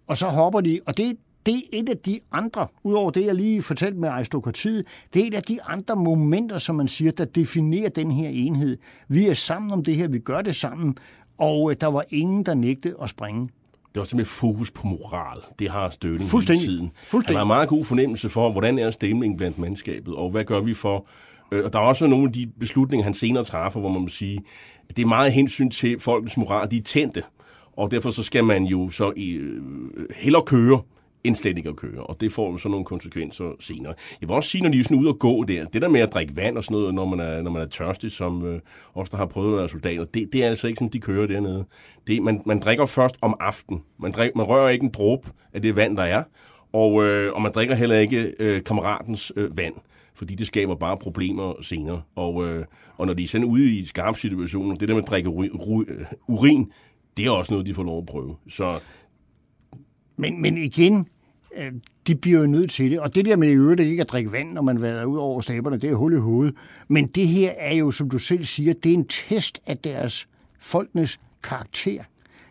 Og 0.07 0.17
så 0.17 0.27
hopper 0.27 0.61
de, 0.61 0.81
og 0.87 0.97
det, 0.97 1.17
det 1.47 1.55
er 1.55 1.61
et 1.73 1.89
af 1.89 1.99
de 1.99 2.21
andre, 2.33 2.67
udover 2.83 3.11
det, 3.11 3.27
jeg 3.27 3.35
lige 3.35 3.63
fortalte 3.63 3.99
med 3.99 4.09
aristokratiet, 4.09 4.87
det 5.15 5.23
er 5.23 5.27
et 5.27 5.35
af 5.35 5.43
de 5.43 5.63
andre 5.63 5.97
momenter, 5.97 6.59
som 6.59 6.75
man 6.75 6.89
siger, 6.89 7.11
der 7.11 7.25
definerer 7.25 7.89
den 7.89 8.11
her 8.11 8.29
enhed. 8.29 8.77
Vi 9.09 9.29
er 9.29 9.35
sammen 9.35 9.73
om 9.73 9.85
det 9.85 9.97
her, 9.97 10.09
vi 10.09 10.19
gør 10.19 10.43
det 10.43 10.57
sammen, 10.57 10.97
og 11.39 11.71
øh, 11.71 11.77
der 11.81 11.87
var 11.87 12.05
ingen, 12.11 12.47
der 12.47 12.55
nægtede 12.55 12.95
at 13.03 13.11
springe. 13.11 13.49
Det 13.95 14.01
var 14.01 14.05
simpelthen 14.05 14.35
fokus 14.35 14.71
på 14.71 14.87
moral. 14.87 15.39
Det 15.59 15.71
har 15.71 15.91
Støvling 15.91 16.31
hele 16.31 16.59
tiden. 16.59 16.93
Han 17.27 17.37
har 17.37 17.45
meget 17.45 17.69
god 17.69 17.85
fornemmelse 17.85 18.29
for, 18.29 18.53
hvordan 18.53 18.79
er 18.79 18.91
stemningen 18.91 19.37
blandt 19.37 19.59
mandskabet, 19.59 20.15
og 20.15 20.31
hvad 20.31 20.45
gør 20.45 20.61
vi 20.61 20.75
for... 20.75 21.07
Øh, 21.53 21.65
og 21.65 21.73
der 21.73 21.79
er 21.79 21.83
også 21.83 22.07
nogle 22.07 22.27
af 22.27 22.33
de 22.33 22.47
beslutninger, 22.61 23.05
han 23.05 23.15
senere 23.15 23.45
træffer, 23.45 23.81
hvor 23.81 23.89
man 23.89 24.03
må 24.03 24.09
sige, 24.09 24.41
at 24.89 24.97
det 24.97 25.03
er 25.03 25.07
meget 25.07 25.33
hensyn 25.33 25.71
til 25.71 26.01
folkets 26.01 26.37
moral. 26.37 26.71
De 26.71 26.77
er 26.77 26.83
tændte, 26.83 27.23
og 27.77 27.91
derfor 27.91 28.11
så 28.11 28.23
skal 28.23 28.45
man 28.45 28.65
jo 28.65 28.89
så 28.89 29.13
i, 29.17 29.31
øh, 29.31 29.63
hellere 30.17 30.43
køre, 30.43 30.81
end 31.25 31.37
slet 31.37 31.59
ikke 31.59 31.69
at 31.69 31.77
køre. 31.77 32.03
Og 32.03 32.21
det 32.21 32.33
får 32.33 32.53
jo 32.53 32.59
så 32.59 32.69
nogle 32.69 32.85
konsekvenser 32.85 33.53
senere. 33.61 33.95
Jeg 34.21 34.29
vil 34.29 34.35
også 34.35 34.51
sige, 34.51 34.63
når 34.63 34.71
de 34.71 34.79
er 34.79 34.83
sådan 34.83 34.97
ude 34.97 35.09
og 35.09 35.19
gå 35.19 35.45
der, 35.45 35.65
det 35.65 35.83
der 35.83 35.89
med 35.89 36.01
at 36.01 36.13
drikke 36.15 36.37
vand 36.37 36.57
og 36.57 36.65
sådan 36.65 36.79
noget, 36.79 36.95
når 36.95 37.05
man 37.05 37.21
er, 37.21 37.43
når 37.43 37.51
man 37.51 37.63
er 37.63 37.67
tørstig, 37.67 38.13
som 38.13 38.45
øh, 38.47 38.61
os, 38.95 39.11
der 39.11 39.17
har 39.17 39.27
prøvet 39.27 39.53
at 39.53 39.59
være 39.59 39.69
soldater, 39.69 40.05
det, 40.05 40.33
det 40.33 40.45
er 40.45 40.49
altså 40.49 40.67
ikke 40.67 40.79
sådan, 40.79 40.93
de 40.93 41.01
kører 41.01 41.27
dernede. 41.27 41.65
Det, 42.07 42.23
man, 42.23 42.43
man 42.47 42.61
drikker 42.61 42.87
først 42.87 43.17
om 43.21 43.37
aftenen. 43.41 43.83
Man, 43.99 44.13
drik, 44.13 44.37
man 44.37 44.47
rører 44.47 44.69
ikke 44.69 44.85
en 44.85 44.91
dråbe 44.91 45.29
af 45.53 45.63
det 45.63 45.77
vand, 45.77 45.97
der 45.97 46.03
er, 46.03 46.23
og, 46.73 47.05
øh, 47.05 47.33
og 47.33 47.43
man 47.43 47.53
drikker 47.53 47.75
heller 47.75 47.99
ikke 47.99 48.35
øh, 48.39 48.65
kammeratens 48.65 49.33
øh, 49.37 49.57
vand 49.57 49.75
fordi 50.19 50.35
det 50.35 50.47
skaber 50.47 50.75
bare 50.75 50.97
problemer 50.97 51.63
senere. 51.63 52.03
Og, 52.17 52.47
øh, 52.47 52.65
og 52.97 53.07
når 53.07 53.15
de 53.15 53.23
er 53.23 53.29
sådan 53.29 53.45
ude 53.45 53.71
i 53.71 53.85
skarp 53.85 54.17
situationer, 54.17 54.75
det 54.75 54.89
der 54.89 54.95
med 54.95 55.03
at 55.03 55.09
drikke 55.09 55.31
øh, 55.31 56.07
urin, 56.29 56.73
det 57.17 57.27
er 57.27 57.31
også 57.31 57.53
noget, 57.53 57.67
de 57.67 57.75
får 57.75 57.83
lov 57.83 57.99
at 57.99 58.07
prøve. 58.07 58.37
Så 58.49 58.65
men, 60.19 60.43
men 60.43 60.57
igen, 60.57 61.09
øh, 61.57 61.73
de 62.07 62.15
bliver 62.15 62.41
jo 62.41 62.47
nødt 62.47 62.71
til 62.71 62.91
det. 62.91 63.01
Og 63.01 63.15
det 63.15 63.25
der 63.25 63.37
med 63.37 63.49
i 63.49 63.55
øvrigt 63.55 63.81
ikke 63.81 64.01
at 64.01 64.09
drikke 64.09 64.33
vand, 64.33 64.53
når 64.53 64.63
man 64.63 64.83
vader 64.83 65.05
ud 65.05 65.19
over 65.19 65.41
staberne, 65.41 65.77
det 65.77 65.91
er 65.91 65.95
hul 65.95 66.13
i 66.13 66.17
hovedet. 66.17 66.55
Men 66.89 67.07
det 67.07 67.29
her 67.29 67.51
er 67.51 67.75
jo, 67.75 67.91
som 67.91 68.11
du 68.11 68.19
selv 68.19 68.45
siger, 68.45 68.75
det 68.75 68.91
er 68.91 68.95
en 68.95 69.05
test 69.05 69.61
af 69.67 69.79
deres 69.79 70.29
folkenes 70.59 71.21
karakter. 71.43 72.03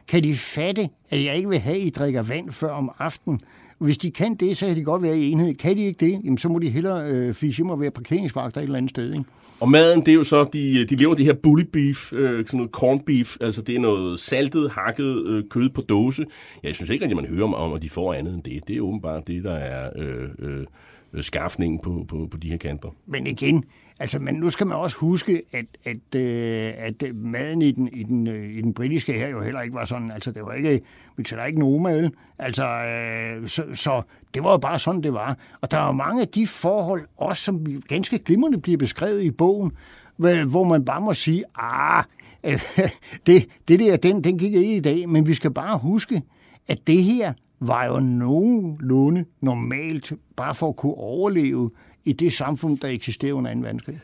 Kan 0.07 0.23
de 0.23 0.35
fatte, 0.35 0.89
at 1.09 1.23
jeg 1.23 1.35
ikke 1.35 1.49
vil 1.49 1.59
have, 1.59 1.75
at 1.75 1.81
I 1.81 1.89
drikker 1.89 2.21
vand 2.21 2.51
før 2.51 2.71
om 2.71 2.91
aftenen? 2.99 3.39
Hvis 3.79 3.97
de 3.97 4.11
kan 4.11 4.35
det, 4.35 4.57
så 4.57 4.67
kan 4.67 4.75
de 4.75 4.83
godt 4.83 5.03
være 5.03 5.17
i 5.19 5.31
enhed. 5.31 5.53
Kan 5.53 5.77
de 5.77 5.81
ikke 5.81 6.05
det, 6.05 6.21
jamen, 6.23 6.37
så 6.37 6.49
må 6.49 6.59
de 6.59 6.69
hellere 6.69 7.11
øh, 7.11 7.33
fiske 7.33 7.57
hjem 7.57 7.69
og 7.69 7.81
være 7.81 7.91
parkeringsvagter 7.91 8.61
et 8.61 8.63
eller 8.63 8.77
andet 8.77 8.89
sted. 8.89 9.13
Ikke? 9.13 9.25
Og 9.59 9.69
maden, 9.69 9.99
det 9.99 10.07
er 10.07 10.13
jo 10.13 10.23
så, 10.23 10.43
de, 10.53 10.85
de 10.85 10.95
lever 10.95 11.15
det 11.15 11.25
her 11.25 11.33
bully 11.33 11.63
beef, 11.73 12.13
øh, 12.13 12.45
sådan 12.45 12.57
noget 12.57 12.71
corn 12.71 12.99
beef, 12.99 13.37
altså 13.41 13.61
det 13.61 13.75
er 13.75 13.79
noget 13.79 14.19
saltet, 14.19 14.71
hakket 14.71 15.25
øh, 15.27 15.43
kød 15.49 15.69
på 15.69 15.81
dåse. 15.81 16.25
Jeg 16.63 16.75
synes 16.75 16.89
ikke 16.89 17.03
rigtig, 17.05 17.15
man 17.15 17.25
hører 17.25 17.53
om, 17.53 17.73
at 17.73 17.81
de 17.81 17.89
får 17.89 18.13
andet 18.13 18.33
end 18.33 18.43
det. 18.43 18.67
Det 18.67 18.77
er 18.77 18.81
åbenbart 18.81 19.27
det, 19.27 19.43
der 19.43 19.53
er 19.53 19.89
øh, 19.95 20.29
øh, 20.39 20.65
Øh, 21.13 21.23
skaffningen 21.23 21.79
på, 21.79 22.05
på, 22.07 22.27
på 22.31 22.37
de 22.37 22.49
her 22.49 22.57
kanter. 22.57 22.89
Men 23.05 23.27
igen, 23.27 23.63
Altså, 23.99 24.19
men 24.19 24.35
nu 24.35 24.49
skal 24.49 24.67
man 24.67 24.77
også 24.77 24.97
huske, 24.97 25.41
at, 25.53 25.65
at, 25.85 26.15
øh, 26.21 26.73
at 26.77 27.03
maden 27.15 27.61
i 27.61 27.71
den, 27.71 27.87
i, 27.87 28.03
den, 28.03 28.27
øh, 28.27 28.57
i 28.57 28.61
den 28.61 28.73
britiske 28.73 29.13
her 29.13 29.27
jo 29.27 29.41
heller 29.41 29.61
ikke 29.61 29.75
var 29.75 29.85
sådan. 29.85 30.11
Altså, 30.11 30.31
det 30.31 30.45
var 30.45 30.53
ikke, 30.53 30.81
vi 31.17 31.23
tæller 31.23 31.45
ikke 31.45 31.59
nogen 31.59 31.83
mad. 31.83 32.09
Altså, 32.39 32.65
øh, 32.65 33.47
så, 33.47 33.63
så 33.73 34.01
det 34.33 34.43
var 34.43 34.51
jo 34.51 34.57
bare 34.57 34.79
sådan, 34.79 35.03
det 35.03 35.13
var. 35.13 35.37
Og 35.61 35.71
der 35.71 35.79
er 35.79 35.85
jo 35.85 35.91
mange 35.91 36.21
af 36.21 36.27
de 36.27 36.47
forhold, 36.47 37.01
også 37.17 37.43
som 37.43 37.65
ganske 37.87 38.19
glimrende 38.19 38.61
bliver 38.61 38.77
beskrevet 38.77 39.21
i 39.21 39.31
bogen, 39.31 39.71
hvor 40.17 40.63
man 40.63 40.85
bare 40.85 41.01
må 41.01 41.13
sige, 41.13 41.43
ah, 41.55 42.03
det, 43.27 43.47
det 43.67 43.79
der, 43.79 43.97
den, 43.97 44.23
den 44.23 44.37
gik 44.37 44.53
ikke 44.53 44.75
i 44.75 44.79
dag, 44.79 45.09
men 45.09 45.27
vi 45.27 45.33
skal 45.33 45.51
bare 45.53 45.77
huske, 45.77 46.21
at 46.67 46.87
det 46.87 47.03
her 47.03 47.33
var 47.59 47.85
jo 47.85 47.99
nogenlunde 47.99 49.25
normalt, 49.41 50.13
bare 50.35 50.55
for 50.55 50.69
at 50.69 50.75
kunne 50.75 50.93
overleve 50.93 51.71
i 52.05 52.13
det 52.13 52.33
samfund, 52.33 52.77
der 52.77 52.87
eksisterer 52.87 53.33
under 53.33 53.53
2. 53.53 53.59
verdenskrig. 53.59 53.99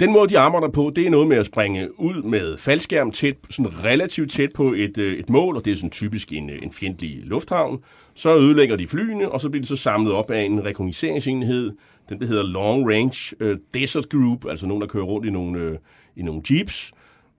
Den 0.00 0.12
måde, 0.12 0.28
de 0.28 0.38
arbejder 0.38 0.68
på, 0.68 0.92
det 0.96 1.06
er 1.06 1.10
noget 1.10 1.28
med 1.28 1.36
at 1.36 1.46
springe 1.46 2.00
ud 2.00 2.22
med 2.22 2.58
faldskærm 2.58 3.10
tæt, 3.10 3.36
sådan 3.50 3.84
relativt 3.84 4.30
tæt 4.30 4.52
på 4.54 4.72
et, 4.72 4.98
øh, 4.98 5.18
et 5.18 5.30
mål, 5.30 5.56
og 5.56 5.64
det 5.64 5.70
er 5.72 5.76
sådan 5.76 5.90
typisk 5.90 6.32
en, 6.32 6.50
øh, 6.50 6.58
en 6.62 6.72
fjendtlig 6.72 7.20
lufthavn. 7.22 7.80
Så 8.14 8.36
ødelægger 8.36 8.76
de 8.76 8.86
flyene, 8.86 9.32
og 9.32 9.40
så 9.40 9.48
bliver 9.50 9.62
de 9.62 9.68
så 9.68 9.76
samlet 9.76 10.12
op 10.12 10.30
af 10.30 10.42
en 10.42 10.64
rekogniseringsenhed, 10.64 11.72
den 12.08 12.20
der 12.20 12.26
hedder 12.26 12.42
Long 12.42 12.90
Range 12.90 13.36
øh, 13.40 13.58
Desert 13.74 14.08
Group, 14.08 14.46
altså 14.46 14.66
nogen, 14.66 14.80
der 14.80 14.86
kører 14.86 15.04
rundt 15.04 15.26
i 15.26 15.30
nogle, 15.30 15.78
i 16.16 16.22
nogle 16.22 16.42
jeeps, 16.50 16.92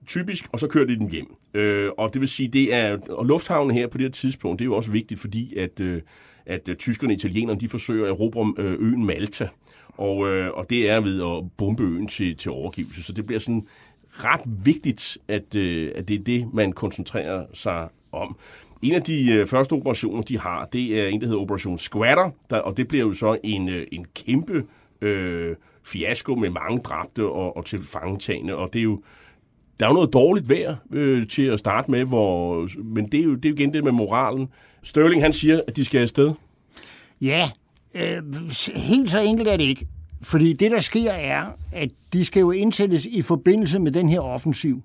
typisk, 0.06 0.48
og 0.52 0.60
så 0.60 0.68
kører 0.68 0.86
de 0.86 0.98
dem 0.98 1.08
hjem. 1.08 1.36
Øh, 1.54 1.90
og 1.98 2.12
det 2.12 2.20
vil 2.20 2.28
sige, 2.28 2.48
det 2.48 2.74
er, 2.74 2.98
og 3.10 3.26
lufthavnen 3.26 3.76
her 3.76 3.86
på 3.86 3.98
det 3.98 4.04
her 4.04 4.10
tidspunkt, 4.10 4.58
det 4.58 4.64
er 4.64 4.66
jo 4.66 4.76
også 4.76 4.90
vigtigt, 4.90 5.20
fordi 5.20 5.56
at, 5.56 5.80
øh, 5.80 6.02
at 6.46 6.68
øh, 6.68 6.76
tyskerne 6.76 7.10
og 7.10 7.14
italienerne, 7.14 7.60
de 7.60 7.68
forsøger 7.68 8.04
at 8.04 8.10
erobre 8.10 8.54
øh, 8.58 8.72
øen 8.72 9.06
Malta 9.06 9.48
og, 9.88 10.28
øh, 10.28 10.50
og 10.54 10.70
det 10.70 10.90
er 10.90 11.00
ved 11.00 11.22
at 11.22 11.50
bombe 11.56 11.82
øen 11.82 12.06
til, 12.06 12.36
til 12.36 12.50
overgivelse. 12.50 13.02
Så 13.02 13.12
det 13.12 13.26
bliver 13.26 13.40
sådan 13.40 13.66
ret 14.10 14.40
vigtigt, 14.64 15.18
at, 15.28 15.54
øh, 15.54 15.92
at 15.94 16.08
det 16.08 16.20
er 16.20 16.24
det, 16.24 16.54
man 16.54 16.72
koncentrerer 16.72 17.46
sig 17.54 17.88
om. 18.12 18.36
En 18.82 18.94
af 18.94 19.02
de 19.02 19.32
øh, 19.32 19.46
første 19.46 19.72
operationer, 19.72 20.22
de 20.22 20.38
har, 20.38 20.64
det 20.64 21.00
er 21.00 21.08
en, 21.08 21.20
der 21.20 21.26
hedder 21.26 21.40
Operation 21.40 21.78
Squatter, 21.78 22.30
der, 22.50 22.58
og 22.58 22.76
det 22.76 22.88
bliver 22.88 23.06
jo 23.06 23.14
så 23.14 23.38
en, 23.44 23.68
øh, 23.68 23.86
en 23.92 24.06
kæmpe 24.14 24.64
øh, 25.00 25.56
fiasko 25.84 26.34
med 26.34 26.50
mange 26.50 26.78
dræbte 26.78 27.24
og, 27.24 27.56
og 27.56 27.64
tilfangetagende, 27.64 28.56
og 28.56 28.72
det 28.72 28.78
er 28.78 28.82
jo 28.82 29.02
der 29.82 29.88
er 29.88 29.90
jo 29.90 29.94
noget 29.94 30.12
dårligt 30.12 30.48
vejr 30.48 30.76
øh, 30.92 31.28
til 31.28 31.42
at 31.42 31.58
starte 31.58 31.90
med, 31.90 32.04
hvor, 32.04 32.68
men 32.84 33.06
det 33.06 33.20
er, 33.20 33.24
jo, 33.24 33.34
det 33.34 33.44
er 33.44 33.48
jo 33.48 33.54
igen 33.54 33.74
det 33.74 33.84
med 33.84 33.92
moralen. 33.92 34.48
Størling, 34.82 35.22
han 35.22 35.32
siger, 35.32 35.60
at 35.68 35.76
de 35.76 35.84
skal 35.84 36.00
afsted. 36.00 36.32
Ja, 37.20 37.50
Øh, 37.94 38.22
helt 38.74 39.10
så 39.10 39.20
enkelt 39.20 39.48
er 39.48 39.56
det 39.56 39.64
ikke. 39.64 39.86
Fordi 40.22 40.52
det, 40.52 40.70
der 40.70 40.80
sker, 40.80 41.12
er, 41.12 41.46
at 41.72 41.90
de 42.12 42.24
skal 42.24 42.40
jo 42.40 42.50
indsættes 42.50 43.06
i 43.06 43.22
forbindelse 43.22 43.78
med 43.78 43.92
den 43.92 44.08
her 44.08 44.20
offensiv. 44.20 44.82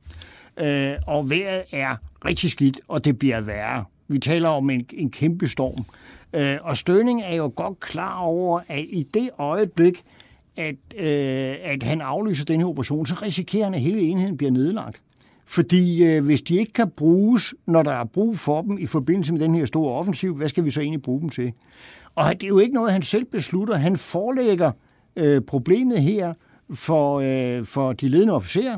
Øh, 0.57 0.93
og 1.07 1.29
vejret 1.29 1.63
er 1.71 1.95
rigtig 2.25 2.51
skidt, 2.51 2.79
og 2.87 3.05
det 3.05 3.19
bliver 3.19 3.41
værre. 3.41 3.85
Vi 4.07 4.19
taler 4.19 4.49
om 4.49 4.69
en, 4.69 4.85
en 4.93 5.11
kæmpe 5.11 5.47
storm. 5.47 5.85
Øh, 6.33 6.57
og 6.61 6.77
Støning 6.77 7.21
er 7.23 7.35
jo 7.35 7.53
godt 7.55 7.79
klar 7.79 8.19
over, 8.19 8.61
at 8.67 8.79
i 8.79 9.07
det 9.13 9.29
øjeblik, 9.37 10.03
at, 10.57 10.75
øh, 10.95 11.55
at 11.63 11.83
han 11.83 12.01
aflyser 12.01 12.45
den 12.45 12.59
her 12.59 12.67
operation, 12.67 13.05
så 13.05 13.15
risikerer 13.21 13.63
han, 13.63 13.73
at 13.73 13.81
hele 13.81 14.01
enheden 14.01 14.37
bliver 14.37 14.51
nedlagt. 14.51 15.01
Fordi 15.45 16.03
øh, 16.03 16.25
hvis 16.25 16.41
de 16.41 16.57
ikke 16.57 16.73
kan 16.73 16.89
bruges, 16.89 17.53
når 17.65 17.83
der 17.83 17.91
er 17.91 18.03
brug 18.03 18.39
for 18.39 18.61
dem 18.61 18.77
i 18.77 18.85
forbindelse 18.85 19.33
med 19.33 19.41
den 19.41 19.55
her 19.55 19.65
store 19.65 19.93
offensiv, 19.93 20.35
hvad 20.35 20.47
skal 20.47 20.65
vi 20.65 20.71
så 20.71 20.81
egentlig 20.81 21.01
bruge 21.01 21.21
dem 21.21 21.29
til? 21.29 21.53
Og 22.15 22.33
det 22.33 22.43
er 22.43 22.47
jo 22.47 22.59
ikke 22.59 22.75
noget, 22.75 22.91
han 22.91 23.01
selv 23.01 23.25
beslutter. 23.25 23.75
Han 23.75 23.97
forelægger 23.97 24.71
øh, 25.15 25.41
problemet 25.41 26.01
her 26.01 26.33
for, 26.73 27.19
øh, 27.19 27.65
for 27.65 27.93
de 27.93 28.09
ledende 28.09 28.33
officerer. 28.33 28.77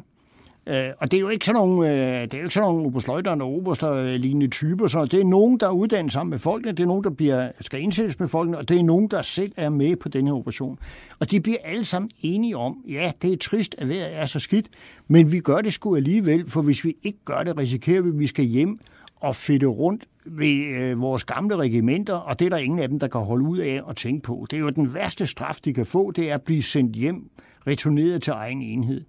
Øh, 0.70 0.90
og 1.00 1.12
det 1.12 1.18
er 1.18 1.22
jo 1.22 1.30
ikke 1.30 1.46
sådan 1.46 1.62
nogle, 1.62 1.90
øh, 1.90 2.22
det 2.22 2.34
er 2.34 2.38
jo 2.38 2.44
ikke 2.44 2.54
sådan 2.54 2.70
nogle 2.70 2.86
oberstløjter 2.86 3.32
og 3.32 3.54
oberster 3.54 4.18
lignende 4.18 4.48
typer. 4.48 4.88
Så 4.88 5.06
det 5.06 5.20
er 5.20 5.26
nogen, 5.26 5.60
der 5.60 5.68
er 5.68 5.72
uddannet 5.72 6.14
sammen 6.14 6.30
med 6.30 6.40
folkene. 6.40 6.72
Det 6.72 6.80
er 6.80 6.88
nogen, 6.88 7.04
der 7.04 7.10
bliver, 7.10 7.52
skal 7.62 7.82
indsættes 7.82 8.20
med 8.20 8.28
folkene. 8.28 8.58
Og 8.58 8.70
det 8.70 8.80
er 8.80 8.84
nogen, 8.84 9.08
der 9.08 9.22
selv 9.22 9.52
er 9.58 9.70
med 9.70 9.96
på 9.96 10.10
den 10.10 10.28
her 10.28 10.34
operation. 10.34 10.80
Og 11.20 11.32
de 11.32 11.42
bliver 11.42 11.58
alle 11.64 11.86
sammen 11.86 12.12
enige 12.22 12.58
om, 12.58 12.78
ja, 12.88 13.12
det 13.22 13.34
er 13.34 13.38
trist, 13.38 13.76
at 13.78 13.90
vejret 13.90 14.20
er 14.20 14.26
så 14.26 14.40
skidt, 14.40 14.68
men 15.08 15.32
vi 15.32 15.40
gør 15.40 15.62
det 15.62 15.74
sgu 15.74 15.96
alligevel, 15.96 16.50
for 16.50 16.62
hvis 16.62 16.86
vi 16.86 16.96
ikke 17.04 17.20
gør 17.26 17.44
det, 17.44 17.58
risikerer 17.58 18.02
vi, 18.02 18.10
at 18.10 18.20
vi 18.20 18.28
skal 18.28 18.46
hjem 18.46 18.78
og 19.16 19.36
fedte 19.36 19.66
rundt 19.66 20.06
ved 20.26 20.82
øh, 20.82 21.02
vores 21.02 21.24
gamle 21.24 21.56
regimenter, 21.56 22.14
og 22.14 22.40
det 22.40 22.46
er 22.46 22.50
der 22.50 22.58
ingen 22.58 22.80
af 22.80 22.90
dem, 22.90 23.00
der 23.00 23.08
kan 23.08 23.22
holde 23.22 23.46
ud 23.46 23.58
af 23.58 23.82
at 23.90 23.96
tænke 23.96 24.22
på. 24.22 24.48
Det 24.50 24.58
er 24.58 24.62
jo 24.62 24.70
den 24.70 24.94
værste 24.94 25.28
straf, 25.28 25.60
de 25.66 25.74
kan 25.74 25.86
få, 25.86 26.12
det 26.12 26.30
er 26.30 26.36
at 26.36 26.42
blive 26.42 26.64
sendt 26.64 26.96
hjem, 26.96 27.30
returneret 27.68 28.22
til 28.22 28.32
egen 28.32 28.62
enhed. 28.62 29.02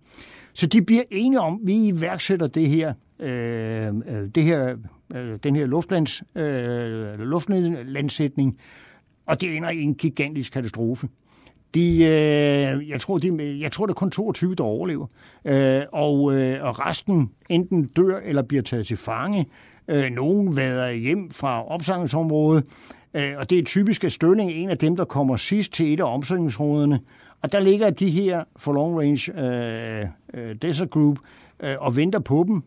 Så 0.55 0.67
de 0.67 0.83
bliver 0.83 1.03
enige 1.11 1.41
om, 1.41 1.55
at 1.55 1.61
vi 1.63 1.89
iværksætter 1.89 2.47
det 2.47 2.69
her, 2.69 2.95
øh, 3.21 3.87
øh, 3.87 4.29
det 4.35 4.43
her, 4.43 4.77
øh, 5.15 5.39
den 5.43 5.57
her 5.57 5.67
luftlands, 5.67 6.23
øh, 6.35 7.19
luftlandsætning, 7.19 8.59
og 9.27 9.41
det 9.41 9.57
ender 9.57 9.71
i 9.71 9.83
en 9.83 9.95
gigantisk 9.95 10.53
katastrofe. 10.53 11.09
De, 11.75 11.97
øh, 11.97 12.89
jeg, 12.89 13.01
tror, 13.01 13.19
de, 13.19 13.59
jeg 13.61 13.73
tror, 13.73 13.87
det 13.87 13.93
er 13.93 13.95
kun 13.95 14.11
22, 14.11 14.55
der 14.55 14.65
overlever. 14.65 15.07
Øh, 15.45 15.83
og, 15.93 16.35
øh, 16.35 16.65
og 16.65 16.87
resten 16.87 17.31
enten 17.49 17.85
dør 17.85 18.19
eller 18.25 18.43
bliver 18.43 18.63
taget 18.63 18.87
til 18.87 18.97
fange. 18.97 19.47
Øh, 19.89 20.11
nogen 20.11 20.57
vader 20.57 20.91
hjem 20.91 21.31
fra 21.31 21.67
opsamlingsområdet. 21.67 22.65
øh, 23.15 23.33
og 23.39 23.51
det 23.51 23.59
er 23.59 23.63
typisk, 23.63 24.05
at 24.05 24.13
Stølling 24.13 24.51
en 24.51 24.71
af 24.71 24.79
dem, 24.79 24.97
der 24.97 25.05
kommer 25.05 25.37
sidst 25.37 25.73
til 25.73 25.93
et 25.93 26.01
af 26.01 26.15
omstillingsrådene. 26.15 27.01
Og 27.43 27.53
der 27.53 27.61
ligger 27.61 27.91
de 27.91 28.11
her 28.11 28.45
for 28.57 28.73
Long 28.73 28.99
Range 28.99 29.45
øh, 29.45 30.07
øh, 30.35 30.57
Desert 30.63 30.91
Group 30.91 31.19
øh, 31.61 31.75
og 31.79 31.97
venter 31.97 32.19
på 32.19 32.45
dem 32.49 32.63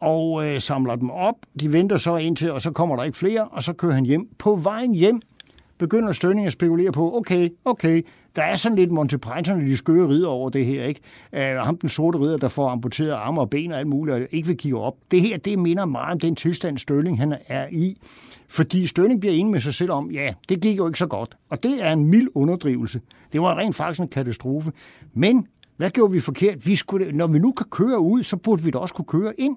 og 0.00 0.46
øh, 0.46 0.60
samler 0.60 0.96
dem 0.96 1.10
op. 1.10 1.36
De 1.60 1.72
venter 1.72 1.96
så 1.96 2.16
indtil, 2.16 2.52
og 2.52 2.62
så 2.62 2.70
kommer 2.70 2.96
der 2.96 3.04
ikke 3.04 3.18
flere, 3.18 3.44
og 3.44 3.62
så 3.62 3.72
kører 3.72 3.92
han 3.92 4.04
hjem. 4.04 4.28
På 4.38 4.56
vejen 4.56 4.94
hjem 4.94 5.20
begynder 5.78 6.12
Stønning 6.12 6.46
at 6.46 6.52
spekulere 6.52 6.92
på, 6.92 7.16
okay, 7.16 7.48
okay, 7.64 8.02
der 8.36 8.42
er 8.42 8.56
sådan 8.56 8.76
lidt 8.76 8.90
Monty 8.90 9.16
Python 9.16 9.66
de 9.66 9.76
skøre 9.76 10.08
ridder 10.08 10.28
over 10.28 10.50
det 10.50 10.66
her, 10.66 10.84
ikke? 10.84 11.00
Uh, 11.32 11.64
ham 11.64 11.76
den 11.76 11.88
sorte 11.88 12.18
ridder, 12.18 12.36
der 12.36 12.48
får 12.48 12.68
amputeret 12.68 13.10
arme 13.10 13.40
og 13.40 13.50
ben 13.50 13.72
og 13.72 13.78
alt 13.78 13.88
muligt, 13.88 14.16
og 14.16 14.26
ikke 14.30 14.48
vil 14.48 14.56
kigge 14.56 14.78
op. 14.78 14.94
Det 15.10 15.20
her, 15.20 15.38
det 15.38 15.58
minder 15.58 15.84
meget 15.84 16.12
om 16.12 16.20
den 16.20 16.36
tilstand, 16.36 16.78
Stønning 16.78 17.18
han 17.18 17.34
er 17.46 17.66
i. 17.70 17.96
Fordi 18.50 18.86
Stønning 18.86 19.20
bliver 19.20 19.34
enig 19.34 19.52
med 19.52 19.60
sig 19.60 19.74
selv 19.74 19.90
om, 19.90 20.10
ja, 20.10 20.34
det 20.48 20.60
gik 20.60 20.78
jo 20.78 20.86
ikke 20.86 20.98
så 20.98 21.06
godt. 21.06 21.36
Og 21.50 21.62
det 21.62 21.84
er 21.84 21.92
en 21.92 22.06
mild 22.06 22.28
underdrivelse. 22.34 23.00
Det 23.32 23.40
var 23.40 23.58
rent 23.58 23.76
faktisk 23.76 24.00
en 24.00 24.08
katastrofe. 24.08 24.72
Men 25.14 25.46
hvad 25.76 25.90
gjorde 25.90 26.12
vi 26.12 26.20
forkert? 26.20 26.66
Vi 26.66 26.74
skulle, 26.74 27.12
når 27.12 27.26
vi 27.26 27.38
nu 27.38 27.52
kan 27.52 27.66
køre 27.70 28.00
ud, 28.00 28.22
så 28.22 28.36
burde 28.36 28.62
vi 28.62 28.70
da 28.70 28.78
også 28.78 28.94
kunne 28.94 29.04
køre 29.04 29.40
ind. 29.40 29.56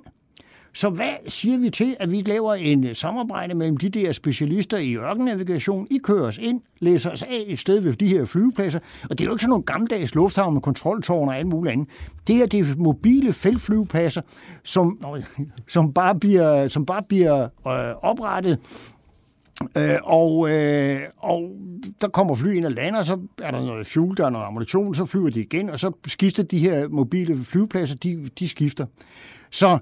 Så 0.76 0.90
hvad 0.90 1.14
siger 1.28 1.58
vi 1.58 1.70
til, 1.70 1.96
at 2.00 2.12
vi 2.12 2.22
laver 2.22 2.54
en 2.54 2.84
øh, 2.84 2.96
samarbejde 2.96 3.54
mellem 3.54 3.78
de 3.78 3.90
der 3.90 4.12
specialister 4.12 4.78
i 4.78 4.96
ørkennavigation? 4.96 5.88
I 5.92 5.98
kører 5.98 6.28
os 6.28 6.38
ind, 6.38 6.62
læser 6.80 7.12
os 7.12 7.24
af 7.24 7.44
et 7.48 7.60
sted 7.60 7.80
ved 7.80 7.94
de 7.94 8.08
her 8.08 8.26
flyvepladser. 8.26 8.80
Og 9.10 9.10
det 9.10 9.22
er 9.22 9.26
jo 9.26 9.32
ikke 9.32 9.42
sådan 9.42 9.50
nogle 9.50 9.64
gammeldags 9.64 10.16
lufthavn 10.16 10.54
med 10.54 10.62
kontroltårn 10.62 11.28
og 11.28 11.38
alt 11.38 11.48
muligt 11.48 11.74
andet. 11.74 11.88
Det 12.28 12.36
her 12.36 12.46
det 12.46 12.60
er 12.60 12.76
mobile 12.78 13.34
feltflyvepladser, 13.34 14.22
som, 14.64 15.00
som 15.70 15.94
bare 15.94 16.20
bliver, 16.20 16.68
som 16.68 16.86
bare 16.86 17.04
bliver 17.04 17.44
øh, 17.44 17.96
oprettet 18.02 18.60
Øh, 19.78 19.98
og, 20.04 20.50
øh, 20.50 21.02
og 21.18 21.52
der 22.02 22.08
kommer 22.08 22.36
fly 22.36 22.56
ind 22.56 22.66
og 22.66 22.72
lander, 22.72 23.04
så 23.04 23.20
er 23.42 23.52
der 23.52 23.66
noget 23.66 23.88
fuel, 23.88 24.18
der 24.18 24.26
er 24.26 24.30
noget 24.30 24.46
ammunition, 24.46 24.96
så 24.96 25.06
flyver 25.06 25.30
de 25.30 25.40
igen, 25.40 25.70
og 25.70 25.80
så 25.80 25.92
skifter 26.08 26.44
de 26.44 26.60
her 26.60 26.88
mobile 26.88 27.44
flyvepladser, 27.44 27.96
de, 27.96 28.30
de 28.40 28.50
skifter. 28.50 28.86
Så 29.52 29.80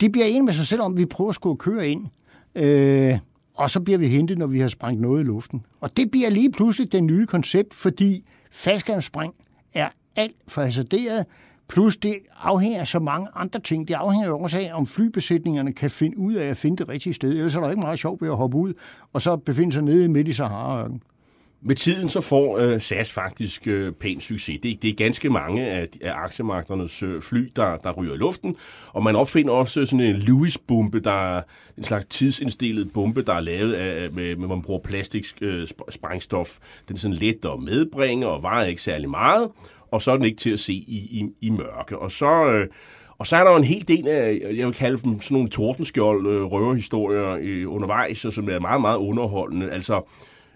de 0.00 0.10
bliver 0.10 0.26
enige 0.26 0.42
med 0.42 0.52
sig 0.52 0.66
selv 0.66 0.80
om, 0.80 0.92
at 0.92 0.98
vi 0.98 1.06
prøver 1.06 1.28
at 1.28 1.34
skulle 1.34 1.58
køre 1.58 1.88
ind. 1.88 2.06
Øh, 2.54 3.18
og 3.54 3.70
så 3.70 3.80
bliver 3.80 3.98
vi 3.98 4.08
hentet, 4.08 4.38
når 4.38 4.46
vi 4.46 4.60
har 4.60 4.68
sprængt 4.68 5.00
noget 5.00 5.20
i 5.20 5.24
luften. 5.24 5.66
Og 5.80 5.96
det 5.96 6.10
bliver 6.10 6.30
lige 6.30 6.52
pludselig 6.52 6.92
det 6.92 7.04
nye 7.04 7.26
koncept, 7.26 7.74
fordi 7.74 8.24
faldskærmsspring 8.50 9.34
er 9.74 9.88
alt 10.16 10.36
for 10.48 10.62
hasarderet, 10.62 11.26
plus 11.68 11.96
det 11.96 12.14
afhænger 12.42 12.80
af 12.80 12.86
så 12.86 12.98
mange 12.98 13.28
andre 13.34 13.60
ting. 13.60 13.88
Det 13.88 13.94
afhænger 13.94 14.28
jo 14.28 14.38
også 14.38 14.58
af, 14.58 14.70
om 14.74 14.86
flybesætningerne 14.86 15.72
kan 15.72 15.90
finde 15.90 16.18
ud 16.18 16.34
af 16.34 16.46
at 16.46 16.56
finde 16.56 16.76
det 16.76 16.88
rigtige 16.88 17.14
sted. 17.14 17.30
Ellers 17.30 17.56
er 17.56 17.60
der 17.60 17.70
ikke 17.70 17.80
meget 17.80 17.98
sjovt 17.98 18.22
ved 18.22 18.28
at 18.28 18.36
hoppe 18.36 18.56
ud, 18.56 18.74
og 19.12 19.22
så 19.22 19.36
befinde 19.36 19.72
sig 19.72 19.82
nede 19.82 20.08
midt 20.08 20.28
i 20.28 20.32
Sahara-ørken. 20.32 21.02
Med 21.64 21.74
tiden 21.74 22.08
så 22.08 22.20
får 22.20 22.58
øh, 22.58 22.80
SAS 22.80 23.12
faktisk 23.12 23.68
øh, 23.68 23.92
pæn 23.92 24.20
succes. 24.20 24.60
Det, 24.62 24.82
det 24.82 24.90
er 24.90 24.94
ganske 24.94 25.30
mange 25.30 25.66
af, 25.66 25.88
af 26.00 26.12
aktiemarkedernes 26.14 27.02
øh, 27.02 27.22
fly, 27.22 27.52
der, 27.56 27.76
der 27.76 27.92
ryger 27.92 28.14
i 28.14 28.16
luften. 28.16 28.56
Og 28.92 29.02
man 29.02 29.16
opfinder 29.16 29.52
også 29.52 29.80
øh, 29.80 29.86
sådan 29.86 30.06
en 30.06 30.16
Lewis-bombe, 30.16 31.00
der 31.00 31.36
er 31.36 31.42
en 31.78 31.84
slags 31.84 32.04
tidsindstillet 32.04 32.92
bombe, 32.92 33.22
der 33.22 33.34
er 33.34 33.40
lavet 33.40 33.74
af, 33.74 34.12
med, 34.12 34.36
med 34.36 34.48
man 34.48 34.62
bruger 34.62 34.80
plastik 34.80 35.24
øh, 35.40 35.66
sprængstof. 35.90 36.58
Den 36.88 36.96
er 36.96 36.98
sådan 36.98 37.16
let 37.16 37.44
at 37.44 37.60
medbringe 37.60 38.26
og 38.26 38.42
vejer 38.42 38.66
ikke 38.66 38.82
særlig 38.82 39.10
meget. 39.10 39.48
Og 39.90 40.02
så 40.02 40.12
er 40.12 40.16
den 40.16 40.24
ikke 40.24 40.38
til 40.38 40.50
at 40.50 40.60
se 40.60 40.72
i, 40.72 40.96
i, 40.96 41.28
i 41.40 41.50
mørke. 41.50 41.98
Og 41.98 42.12
så... 42.12 42.46
Øh, 42.46 42.68
og 43.18 43.26
så 43.26 43.36
er 43.36 43.44
der 43.44 43.50
jo 43.50 43.56
en 43.56 43.64
hel 43.64 43.88
del 43.88 44.08
af, 44.08 44.40
jeg 44.56 44.66
vil 44.66 44.74
kalde 44.74 44.98
dem 45.04 45.20
sådan 45.20 45.34
nogle 45.34 45.48
tordenskjold 45.48 46.26
øh, 46.26 46.42
røverhistorier 46.42 47.38
øh, 47.40 47.72
undervejs, 47.72 48.26
som 48.30 48.48
er 48.48 48.58
meget, 48.58 48.80
meget 48.80 48.96
underholdende. 48.96 49.70
Altså, 49.70 50.02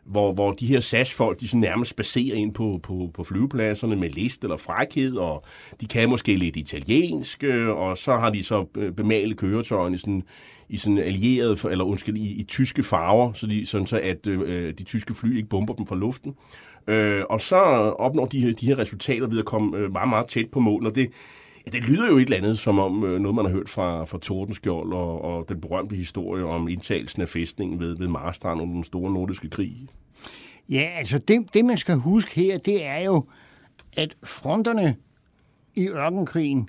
hvor, 0.07 0.33
hvor 0.33 0.53
de 0.53 0.67
her 0.67 0.81
SAS-folk, 0.81 1.41
de 1.41 1.49
sådan 1.49 1.61
nærmest 1.61 1.91
spacerer 1.91 2.37
ind 2.37 2.55
på, 2.55 2.81
på, 2.83 3.11
på 3.15 3.25
flyvepladserne 3.25 3.97
med 3.97 4.11
list 4.11 4.43
eller 4.45 4.57
frækhed, 4.57 5.17
og 5.17 5.45
de 5.81 5.87
kan 5.87 6.09
måske 6.09 6.37
lidt 6.37 6.57
italiensk, 6.57 7.45
øh, 7.45 7.69
og 7.69 7.99
så 7.99 8.17
har 8.17 8.31
de 8.31 8.43
så 8.43 8.65
øh, 8.77 8.93
bemalet 8.93 9.37
køretøjerne 9.37 9.95
i 9.95 9.99
sådan, 9.99 10.23
i 10.69 10.77
sådan 10.77 10.99
allieret, 10.99 11.65
eller 11.65 11.85
undskyld, 11.85 12.17
i, 12.17 12.41
i 12.41 12.43
tyske 12.43 12.83
farver, 12.83 13.33
så 13.33 13.47
de, 13.47 13.67
sådan 13.67 13.87
så 13.87 14.01
at 14.03 14.27
øh, 14.27 14.41
øh, 14.47 14.75
de 14.79 14.85
tyske 14.85 15.15
fly 15.15 15.37
ikke 15.37 15.49
bomber 15.49 15.75
dem 15.75 15.87
fra 15.87 15.97
luften. 15.97 16.35
Øh, 16.87 17.23
og 17.31 17.41
så 17.41 17.57
opnår 17.99 18.27
de, 18.27 18.53
de 18.53 18.67
her 18.67 18.79
resultater 18.79 19.27
ved 19.27 19.39
at 19.39 19.45
komme 19.45 19.77
øh, 19.77 19.93
meget, 19.93 20.09
meget 20.09 20.27
tæt 20.27 20.51
på 20.53 20.61
mål, 20.61 20.87
og 20.87 20.95
det, 20.95 21.11
det 21.73 21.85
lyder 21.85 22.07
jo 22.09 22.17
et 22.17 22.23
eller 22.23 22.37
andet 22.37 22.59
som 22.59 22.79
om 22.79 23.05
øh, 23.05 23.21
noget, 23.21 23.35
man 23.35 23.45
har 23.45 23.53
hørt 23.53 23.69
fra, 23.69 24.05
fra 24.05 24.19
Tordenskjold 24.19 24.93
og, 24.93 25.25
og 25.25 25.49
den 25.49 25.61
berømte 25.61 25.97
historie 25.97 26.45
om 26.45 26.69
indtagelsen 26.69 27.23
af 27.23 27.29
fæstningen 27.29 27.81
ved, 27.81 27.97
ved 27.97 28.09
Marstrand 28.09 28.61
under 28.61 28.75
den 28.75 28.85
store 28.85 29.13
nordiske 29.13 29.51
krig. 29.51 29.73
Ja, 30.69 30.91
altså 30.99 31.19
det, 31.19 31.55
det, 31.55 31.65
man 31.65 31.77
skal 31.77 31.97
huske 31.97 32.41
her, 32.41 32.59
det 32.59 32.87
er 32.87 32.99
jo, 32.99 33.25
at 33.97 34.17
fronterne 34.23 34.97
i 35.75 35.89
ørkenkrigen, 35.89 36.69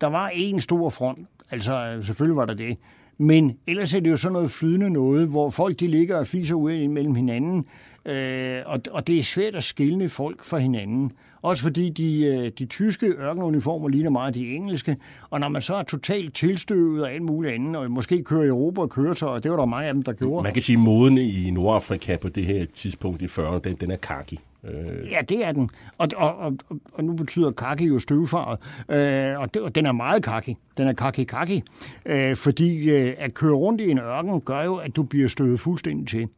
der 0.00 0.06
var 0.06 0.30
en 0.34 0.60
stor 0.60 0.90
front, 0.90 1.28
altså 1.50 1.94
øh, 1.96 2.06
selvfølgelig 2.06 2.36
var 2.36 2.44
der 2.44 2.54
det, 2.54 2.76
men 3.18 3.58
ellers 3.66 3.94
er 3.94 4.00
det 4.00 4.10
jo 4.10 4.16
sådan 4.16 4.32
noget 4.32 4.50
flydende 4.50 4.90
noget, 4.90 5.28
hvor 5.28 5.50
folk 5.50 5.80
de 5.80 5.86
ligger 5.86 6.18
og 6.18 6.26
fiser 6.26 6.54
ud 6.54 6.88
mellem 6.88 7.14
hinanden, 7.14 7.66
øh, 8.04 8.62
og, 8.66 8.80
og 8.90 9.06
det 9.06 9.18
er 9.18 9.22
svært 9.22 9.54
at 9.54 9.64
skille 9.64 10.08
folk 10.08 10.44
fra 10.44 10.58
hinanden. 10.58 11.12
Også 11.42 11.62
fordi 11.62 11.90
de, 11.90 12.24
øh, 12.24 12.50
de 12.58 12.66
tyske 12.66 13.06
ørkenuniformer 13.06 13.88
ligner 13.88 14.10
meget 14.10 14.34
de 14.34 14.54
engelske, 14.54 14.96
og 15.30 15.40
når 15.40 15.48
man 15.48 15.62
så 15.62 15.74
er 15.74 15.82
totalt 15.82 16.34
tilstøvet 16.34 17.02
og 17.02 17.12
alt 17.12 17.22
muligt 17.22 17.54
andet, 17.54 17.76
og 17.76 17.90
måske 17.90 18.22
kører 18.24 18.44
i 18.44 18.48
Europa 18.48 18.80
og 18.80 18.90
køretøjer, 18.90 19.40
det 19.40 19.50
var 19.50 19.56
der 19.56 19.64
mange 19.66 19.88
af 19.88 19.94
dem, 19.94 20.02
der 20.02 20.12
gjorde. 20.12 20.42
Man 20.42 20.52
kan 20.52 20.62
sige, 20.62 20.76
at 20.76 20.82
moden 20.82 21.18
i 21.18 21.50
Nordafrika 21.50 22.16
på 22.16 22.28
det 22.28 22.46
her 22.46 22.66
tidspunkt 22.74 23.22
i 23.22 23.26
40'erne, 23.26 23.58
den, 23.58 23.76
den 23.76 23.90
er 23.90 23.96
kaki. 23.96 24.40
Øh. 24.64 25.10
Ja, 25.10 25.20
det 25.28 25.46
er 25.46 25.52
den. 25.52 25.70
Og, 25.98 26.08
og, 26.16 26.38
og, 26.38 26.56
og 26.92 27.04
nu 27.04 27.12
betyder 27.12 27.50
kaki 27.50 27.84
jo 27.84 27.98
støvfaret. 27.98 28.58
Øh, 28.88 29.40
og, 29.40 29.54
det, 29.54 29.62
og 29.62 29.74
den 29.74 29.86
er 29.86 29.92
meget 29.92 30.22
kaki. 30.22 30.56
Den 30.76 30.88
er 30.88 30.92
kaki-kaki. 30.92 31.62
Øh, 32.06 32.36
fordi 32.36 32.90
øh, 32.90 33.14
at 33.18 33.34
køre 33.34 33.54
rundt 33.54 33.80
i 33.80 33.90
en 33.90 33.98
ørken 33.98 34.40
gør 34.40 34.62
jo, 34.62 34.76
at 34.76 34.96
du 34.96 35.02
bliver 35.02 35.28
støvet 35.28 35.60
fuldstændig 35.60 36.08
til. 36.08 36.28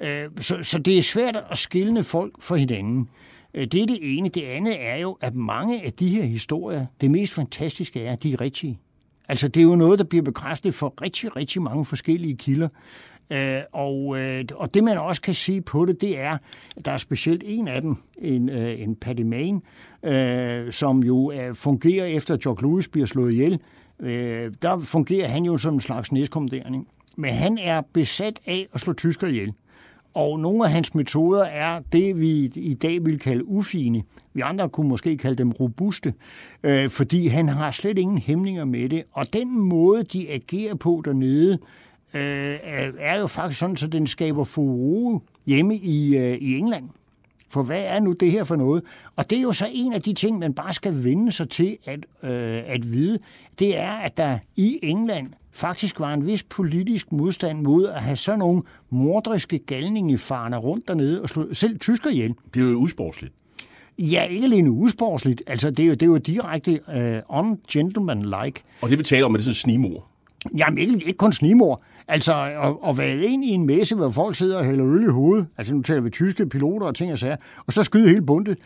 Øh, 0.00 0.28
så, 0.40 0.62
så 0.62 0.78
det 0.78 0.98
er 0.98 1.02
svært 1.02 1.36
at 1.50 1.58
skille 1.58 2.04
folk 2.04 2.32
fra 2.40 2.56
hinanden. 2.56 3.08
Øh, 3.56 3.66
det 3.66 3.82
er 3.82 3.86
det 3.86 3.98
ene. 4.02 4.28
Det 4.28 4.42
andet 4.42 4.76
er 4.80 4.96
jo, 4.96 5.18
at 5.20 5.34
mange 5.34 5.84
af 5.84 5.92
de 5.92 6.08
her 6.08 6.22
historier, 6.22 6.86
det 7.00 7.10
mest 7.10 7.34
fantastiske 7.34 8.04
er, 8.04 8.12
at 8.12 8.22
de 8.22 8.32
er 8.32 8.40
rigtige. 8.40 8.78
Altså, 9.28 9.48
det 9.48 9.60
er 9.60 9.64
jo 9.64 9.74
noget, 9.74 9.98
der 9.98 10.04
bliver 10.04 10.22
bekræftet 10.22 10.74
for 10.74 10.94
rigtig, 11.02 11.36
rigtig 11.36 11.62
mange 11.62 11.84
forskellige 11.84 12.36
kilder. 12.36 12.68
Øh, 13.30 13.60
og, 13.72 14.18
øh, 14.18 14.44
og 14.54 14.74
det 14.74 14.84
man 14.84 14.98
også 14.98 15.22
kan 15.22 15.34
se 15.34 15.60
på 15.60 15.84
det, 15.84 16.00
det 16.00 16.18
er, 16.18 16.38
at 16.76 16.84
der 16.84 16.90
er 16.90 16.96
specielt 16.96 17.42
en 17.46 17.68
af 17.68 17.82
dem, 17.82 17.96
en, 18.18 18.48
øh, 18.48 18.80
en 18.80 18.96
Paddy 18.96 19.20
Main, 19.20 19.62
øh, 20.02 20.72
som 20.72 21.04
jo 21.04 21.32
øh, 21.32 21.54
fungerer 21.54 22.06
efter, 22.06 22.34
at 22.34 22.40
George 22.40 22.62
Lewis 22.62 22.88
bliver 22.88 23.06
slået 23.06 23.32
ihjel. 23.32 23.60
Øh, 24.00 24.52
der 24.62 24.78
fungerer 24.78 25.28
han 25.28 25.44
jo 25.44 25.58
som 25.58 25.74
en 25.74 25.80
slags 25.80 26.12
næstkommanderende. 26.12 26.84
Men 27.16 27.34
han 27.34 27.58
er 27.58 27.82
besat 27.92 28.40
af 28.46 28.66
at 28.74 28.80
slå 28.80 28.92
tysker 28.92 29.26
ihjel. 29.26 29.52
Og 30.16 30.40
nogle 30.40 30.64
af 30.64 30.70
hans 30.70 30.94
metoder 30.94 31.44
er 31.44 31.80
det, 31.92 32.20
vi 32.20 32.52
i 32.54 32.74
dag 32.74 33.04
vil 33.04 33.18
kalde 33.18 33.48
ufine. 33.48 34.02
Vi 34.34 34.40
andre 34.40 34.68
kunne 34.68 34.88
måske 34.88 35.16
kalde 35.16 35.36
dem 35.36 35.50
robuste, 35.52 36.14
øh, 36.62 36.90
fordi 36.90 37.26
han 37.26 37.48
har 37.48 37.70
slet 37.70 37.98
ingen 37.98 38.18
hæmninger 38.18 38.64
med 38.64 38.88
det. 38.88 39.02
Og 39.12 39.32
den 39.32 39.60
måde, 39.60 40.04
de 40.04 40.30
agerer 40.30 40.74
på 40.74 41.02
dernede, 41.04 41.58
øh, 42.14 42.58
er 42.98 43.18
jo 43.18 43.26
faktisk 43.26 43.60
sådan, 43.60 43.76
så 43.76 43.86
den 43.86 44.06
skaber 44.06 44.44
furore 44.44 45.20
hjemme 45.46 45.76
i, 45.76 46.16
øh, 46.16 46.36
i 46.36 46.58
England. 46.58 46.88
For 47.48 47.62
hvad 47.62 47.82
er 47.86 48.00
nu 48.00 48.12
det 48.12 48.32
her 48.32 48.44
for 48.44 48.56
noget? 48.56 48.82
Og 49.16 49.30
det 49.30 49.38
er 49.38 49.42
jo 49.42 49.52
så 49.52 49.68
en 49.72 49.92
af 49.92 50.02
de 50.02 50.12
ting, 50.12 50.38
man 50.38 50.52
bare 50.54 50.72
skal 50.72 51.04
vende 51.04 51.32
sig 51.32 51.50
til 51.50 51.76
at, 51.84 51.98
øh, 52.22 52.62
at 52.66 52.92
vide. 52.92 53.18
Det 53.58 53.78
er, 53.78 53.92
at 53.92 54.16
der 54.16 54.38
i 54.56 54.78
England 54.82 55.28
faktisk 55.52 56.00
var 56.00 56.14
en 56.14 56.26
vis 56.26 56.42
politisk 56.42 57.12
modstand 57.12 57.60
mod 57.60 57.86
at 57.86 58.02
have 58.02 58.16
sådan 58.16 58.38
nogle 58.38 58.62
mordriske 58.90 59.58
galningefarne 59.58 60.56
rundt 60.56 60.88
dernede 60.88 61.22
og 61.22 61.28
slå 61.28 61.54
selv 61.54 61.78
tysker 61.78 62.10
ihjel. 62.10 62.34
Det 62.54 62.62
er 62.62 62.66
jo 62.66 62.76
usportsligt. 62.76 63.32
Ja, 63.98 64.22
ikke 64.22 64.44
alene 64.44 64.70
usportsligt. 64.70 65.42
Altså, 65.46 65.70
det 65.70 65.82
er 65.82 65.86
jo, 65.86 65.92
det 65.92 66.02
er 66.02 66.06
jo 66.06 66.16
direkte 66.16 66.80
uh, 66.88 67.38
ungentleman-like. 67.38 68.62
Og 68.82 68.90
det 68.90 68.98
betaler 68.98 69.26
om, 69.26 69.34
at 69.34 69.38
det 69.38 69.42
er 69.42 69.44
sådan 69.44 69.54
snimor. 69.54 70.04
Jamen, 70.56 70.78
ikke, 70.78 70.92
ikke 70.92 71.18
kun 71.18 71.32
snimor. 71.32 71.82
Altså, 72.08 72.34
at, 72.34 72.90
at 72.90 72.98
være 72.98 73.16
ind 73.16 73.44
i 73.44 73.48
en 73.48 73.66
messe, 73.66 73.94
hvor 73.94 74.10
folk 74.10 74.36
sidder 74.36 74.58
og 74.58 74.64
hælder 74.64 74.86
øl 74.86 75.02
i 75.02 75.06
hovedet, 75.06 75.46
altså 75.58 75.74
nu 75.74 75.82
taler 75.82 76.00
vi 76.00 76.10
tyske 76.10 76.48
piloter 76.48 76.86
og 76.86 76.94
ting 76.94 77.12
og 77.12 77.18
sager, 77.18 77.36
og 77.66 77.72
så 77.72 77.82
skyde 77.82 78.08
hele 78.08 78.22
bundet, 78.22 78.58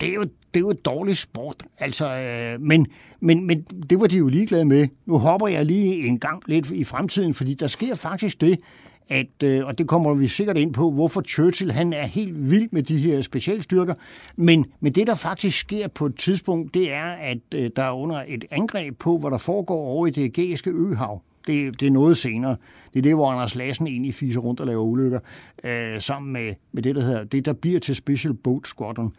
det 0.00 0.08
er 0.08 0.14
jo, 0.14 0.22
det 0.22 0.56
er 0.56 0.60
jo 0.60 0.70
et 0.70 0.84
dårligt 0.84 1.18
sport. 1.18 1.64
Altså, 1.78 2.16
øh, 2.16 2.60
men, 2.60 2.86
men, 3.20 3.46
men 3.46 3.62
det 3.90 4.00
var 4.00 4.06
de 4.06 4.16
jo 4.16 4.28
ligeglade 4.28 4.64
med. 4.64 4.88
Nu 5.06 5.18
hopper 5.18 5.48
jeg 5.48 5.66
lige 5.66 6.06
en 6.06 6.18
gang 6.18 6.42
lidt 6.46 6.70
i 6.70 6.84
fremtiden, 6.84 7.34
fordi 7.34 7.54
der 7.54 7.66
sker 7.66 7.94
faktisk 7.94 8.40
det, 8.40 8.60
at, 9.08 9.42
øh, 9.42 9.66
og 9.66 9.78
det 9.78 9.88
kommer 9.88 10.14
vi 10.14 10.28
sikkert 10.28 10.56
ind 10.56 10.74
på, 10.74 10.90
hvorfor 10.90 11.20
Churchill 11.20 11.72
han 11.72 11.92
er 11.92 12.06
helt 12.06 12.50
vild 12.50 12.68
med 12.72 12.82
de 12.82 12.98
her 12.98 13.20
specialstyrker. 13.20 13.94
Men, 14.36 14.66
men 14.80 14.92
det, 14.92 15.06
der 15.06 15.14
faktisk 15.14 15.58
sker 15.58 15.88
på 15.88 16.06
et 16.06 16.16
tidspunkt, 16.16 16.74
det 16.74 16.92
er, 16.92 17.04
at 17.04 17.38
øh, 17.54 17.70
der 17.76 17.82
er 17.82 17.92
under 17.92 18.22
et 18.28 18.44
angreb 18.50 18.98
på, 18.98 19.18
hvad 19.18 19.30
der 19.30 19.38
foregår 19.38 19.80
over 19.80 20.06
i 20.06 20.10
det 20.10 20.24
ægæiske 20.24 20.70
øhav 20.70 21.22
det, 21.48 21.80
det 21.80 21.86
er 21.86 21.90
noget 21.90 22.16
senere. 22.16 22.56
Det 22.92 22.98
er 22.98 23.02
det, 23.02 23.14
hvor 23.14 23.30
Anders 23.30 23.54
Lassen 23.54 23.86
egentlig 23.86 24.14
fiser 24.14 24.40
rundt 24.40 24.60
og 24.60 24.66
laver 24.66 24.82
ulykker, 24.82 25.20
øh, 25.64 26.00
sammen 26.00 26.32
med, 26.32 26.54
med 26.72 26.82
det, 26.82 26.94
der 26.94 27.02
hedder, 27.02 27.24
det, 27.24 27.44
der 27.44 27.52
bliver 27.52 27.80
til 27.80 27.94
Special 27.96 28.34
Boat 28.34 28.66
Squadron. 28.66 29.12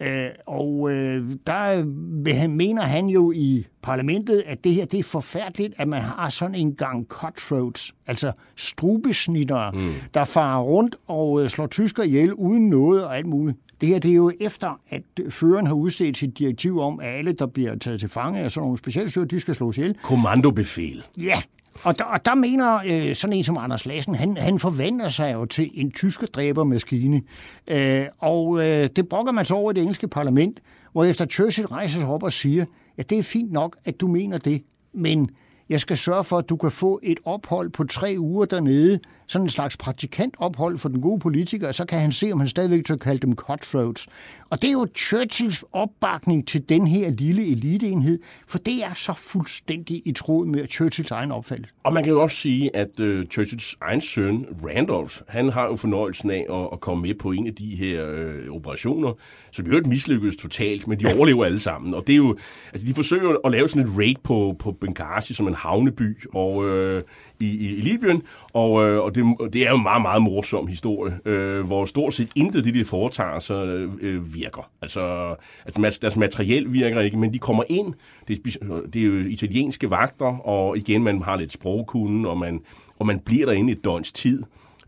Øh, 0.00 0.28
og 0.46 0.90
øh, 0.92 1.30
der 1.46 1.84
vil 2.24 2.34
han, 2.34 2.50
mener 2.50 2.82
han 2.82 3.06
jo 3.06 3.32
i 3.32 3.66
parlamentet, 3.82 4.42
at 4.46 4.64
det 4.64 4.74
her 4.74 4.84
det 4.84 4.98
er 4.98 5.02
forfærdeligt, 5.02 5.74
at 5.76 5.88
man 5.88 6.02
har 6.02 6.30
sådan 6.30 6.54
en 6.54 6.74
gang 6.74 7.06
cutthroats, 7.08 7.94
altså 8.06 8.32
strubesnitter, 8.56 9.70
mm. 9.70 9.92
der 10.14 10.24
farer 10.24 10.62
rundt 10.62 10.96
og 11.06 11.42
øh, 11.42 11.48
slår 11.48 11.66
tysker 11.66 12.02
ihjel 12.02 12.34
uden 12.34 12.68
noget 12.68 13.04
og 13.04 13.16
alt 13.16 13.26
muligt. 13.26 13.58
Det 13.80 13.88
her 13.88 13.98
det 13.98 14.10
er 14.10 14.14
jo 14.14 14.32
efter, 14.40 14.80
at 14.88 15.02
føreren 15.30 15.66
har 15.66 15.74
udstedt 15.74 16.18
sit 16.18 16.38
direktiv 16.38 16.78
om, 16.78 17.00
at 17.00 17.08
alle, 17.08 17.32
der 17.32 17.46
bliver 17.46 17.74
taget 17.78 18.00
til 18.00 18.08
fange 18.08 18.40
af 18.40 18.50
sådan 18.52 18.64
nogle 18.64 18.78
specialstyrker, 18.78 19.28
de 19.28 19.40
skal 19.40 19.54
slås 19.54 19.78
ihjel. 19.78 19.96
Kommandobefæl. 20.02 21.04
Ja, 21.22 21.42
og 21.82 21.98
der, 21.98 22.04
og 22.04 22.24
der 22.24 22.34
mener 22.34 22.80
øh, 22.86 23.14
sådan 23.14 23.36
en 23.36 23.44
som 23.44 23.58
Anders 23.58 23.86
Lassen, 23.86 24.14
han, 24.14 24.36
han 24.36 24.58
forvandler 24.58 25.08
sig 25.08 25.32
jo 25.32 25.44
til 25.44 25.70
en 25.74 25.90
tyske 25.90 26.26
dræbermaskine. 26.26 27.22
Øh, 27.68 28.06
og 28.18 28.58
øh, 28.58 28.88
det 28.96 29.08
brokker 29.08 29.32
man 29.32 29.44
så 29.44 29.54
over 29.54 29.70
i 29.70 29.74
det 29.74 29.80
engelske 29.80 30.08
parlament, 30.08 30.60
hvor 30.92 31.04
efter 31.04 31.26
Churchill 31.26 31.66
rejser 31.66 32.00
sig 32.00 32.08
op 32.08 32.22
og 32.22 32.32
siger, 32.32 32.64
ja, 32.98 33.02
det 33.02 33.18
er 33.18 33.22
fint 33.22 33.52
nok, 33.52 33.76
at 33.84 34.00
du 34.00 34.06
mener 34.06 34.38
det, 34.38 34.62
men 34.94 35.30
jeg 35.68 35.80
skal 35.80 35.96
sørge 35.96 36.24
for, 36.24 36.38
at 36.38 36.48
du 36.48 36.56
kan 36.56 36.70
få 36.70 37.00
et 37.02 37.18
ophold 37.24 37.70
på 37.70 37.84
tre 37.84 38.14
uger 38.18 38.44
dernede, 38.44 39.00
sådan 39.26 39.46
en 39.46 39.50
slags 39.50 39.76
praktikantophold 39.76 40.78
for 40.78 40.88
den 40.88 41.00
gode 41.00 41.20
politiker, 41.20 41.68
og 41.68 41.74
så 41.74 41.84
kan 41.84 42.00
han 42.00 42.12
se, 42.12 42.32
om 42.32 42.38
han 42.38 42.48
stadigvæk 42.48 42.84
tør 42.84 42.96
kalde 42.96 43.18
dem 43.18 43.34
cutthroats. 43.34 44.06
Og 44.50 44.62
det 44.62 44.68
er 44.68 44.72
jo 44.72 44.86
Churchills 44.96 45.64
opbakning 45.72 46.48
til 46.48 46.68
den 46.68 46.86
her 46.86 47.10
lille 47.10 47.46
eliteenhed, 47.46 48.18
for 48.46 48.58
det 48.58 48.84
er 48.84 48.94
så 48.94 49.12
fuldstændig 49.12 50.02
i 50.04 50.12
tråd 50.12 50.46
med 50.46 50.68
Churchills 50.68 51.10
egen 51.10 51.32
opfattelse. 51.32 51.72
Og 51.84 51.92
man 51.92 52.04
kan 52.04 52.12
jo 52.12 52.22
også 52.22 52.36
sige, 52.36 52.76
at 52.76 53.00
uh, 53.00 53.24
Churchills 53.32 53.76
egen 53.80 54.00
søn, 54.00 54.46
Randolph, 54.64 55.14
han 55.28 55.48
har 55.48 55.64
jo 55.66 55.76
fornøjelsen 55.76 56.30
af 56.30 56.46
at, 56.50 56.68
at 56.72 56.80
komme 56.80 57.02
med 57.02 57.14
på 57.14 57.32
en 57.32 57.46
af 57.46 57.54
de 57.54 57.76
her 57.76 58.04
uh, 58.48 58.56
operationer, 58.56 59.12
som 59.50 59.66
jo 59.66 59.76
ikke 59.76 59.88
mislykkes 59.88 60.36
totalt, 60.36 60.86
men 60.86 61.00
de 61.00 61.04
overlever 61.16 61.44
alle 61.44 61.60
sammen. 61.60 61.94
Og 61.94 62.06
det 62.06 62.12
er 62.12 62.16
jo, 62.16 62.36
altså 62.72 62.86
de 62.86 62.94
forsøger 62.94 63.36
at 63.44 63.52
lave 63.52 63.68
sådan 63.68 63.88
et 63.88 63.98
raid 63.98 64.14
på, 64.24 64.56
på 64.58 64.72
Benghazi 64.72 65.34
som 65.34 65.48
en 65.48 65.54
havneby, 65.54 66.28
og 66.34 66.56
uh, 66.56 67.00
i, 67.40 67.46
i, 67.46 67.76
i 67.76 67.80
Libyen, 67.80 68.22
og, 68.52 68.72
uh, 68.72 69.04
og 69.04 69.14
det, 69.16 69.52
det 69.52 69.62
er 69.62 69.70
jo 69.70 69.76
en 69.76 69.82
meget, 69.82 70.02
meget 70.02 70.22
morsom 70.22 70.66
historie, 70.66 71.18
øh, 71.24 71.66
hvor 71.66 71.84
stort 71.84 72.14
set 72.14 72.28
intet 72.34 72.64
det, 72.64 72.74
de 72.74 72.84
foretager 72.84 73.38
sig, 73.38 73.66
øh, 74.00 74.34
virker. 74.34 74.70
Altså, 74.82 75.34
altså, 75.64 75.98
deres 76.02 76.16
materiel 76.16 76.72
virker 76.72 77.00
ikke, 77.00 77.16
men 77.16 77.32
de 77.32 77.38
kommer 77.38 77.62
ind. 77.68 77.94
Det 78.28 78.38
er, 78.38 78.80
det 78.92 79.02
er 79.02 79.06
jo 79.06 79.14
italienske 79.14 79.90
vagter, 79.90 80.48
og 80.48 80.78
igen, 80.78 81.02
man 81.02 81.22
har 81.22 81.36
lidt 81.36 81.52
sprogkunden, 81.52 82.26
og 82.26 82.38
man, 82.38 82.60
og 82.98 83.06
man 83.06 83.18
bliver 83.18 83.46
derinde 83.46 83.72
et 83.72 83.84
døgns 83.84 84.12
tid. 84.12 84.42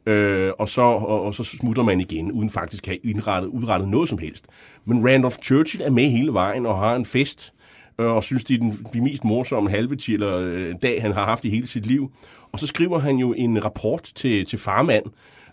Øh, 0.07 0.53
og, 0.59 0.68
så, 0.68 0.83
og, 0.83 1.22
og 1.22 1.35
så 1.35 1.45
smutter 1.45 1.83
man 1.83 2.01
igen, 2.01 2.33
uden 2.33 2.51
faktisk 2.51 2.89
at 2.89 2.89
have 2.89 3.12
indrettet, 3.12 3.49
udrettet 3.49 3.89
noget 3.89 4.09
som 4.09 4.18
helst. 4.18 4.47
Men 4.85 5.09
Randolph 5.09 5.37
Churchill 5.43 5.85
er 5.85 5.91
med 5.91 6.11
hele 6.11 6.33
vejen 6.33 6.66
og 6.66 6.79
har 6.79 6.97
en 6.97 7.05
fest, 7.05 7.53
Øh, 7.99 8.07
og 8.07 8.24
synes, 8.24 8.44
det 8.44 8.55
er 8.55 8.59
den, 8.59 8.86
de 8.92 9.01
mest 9.01 9.24
morsomme 9.24 9.70
halve 9.70 9.99
eller 10.09 10.38
øh, 10.38 10.74
dag, 10.82 11.03
han 11.03 11.12
har 11.12 11.24
haft 11.24 11.44
i 11.44 11.51
hele 11.51 11.66
sit 11.66 11.86
liv. 11.86 12.12
Og 12.53 12.59
så 12.59 12.66
skriver 12.66 12.99
han 12.99 13.16
jo 13.16 13.32
en 13.32 13.64
rapport 13.64 14.11
til, 14.14 14.46
til 14.46 14.59
farmand, 14.59 15.05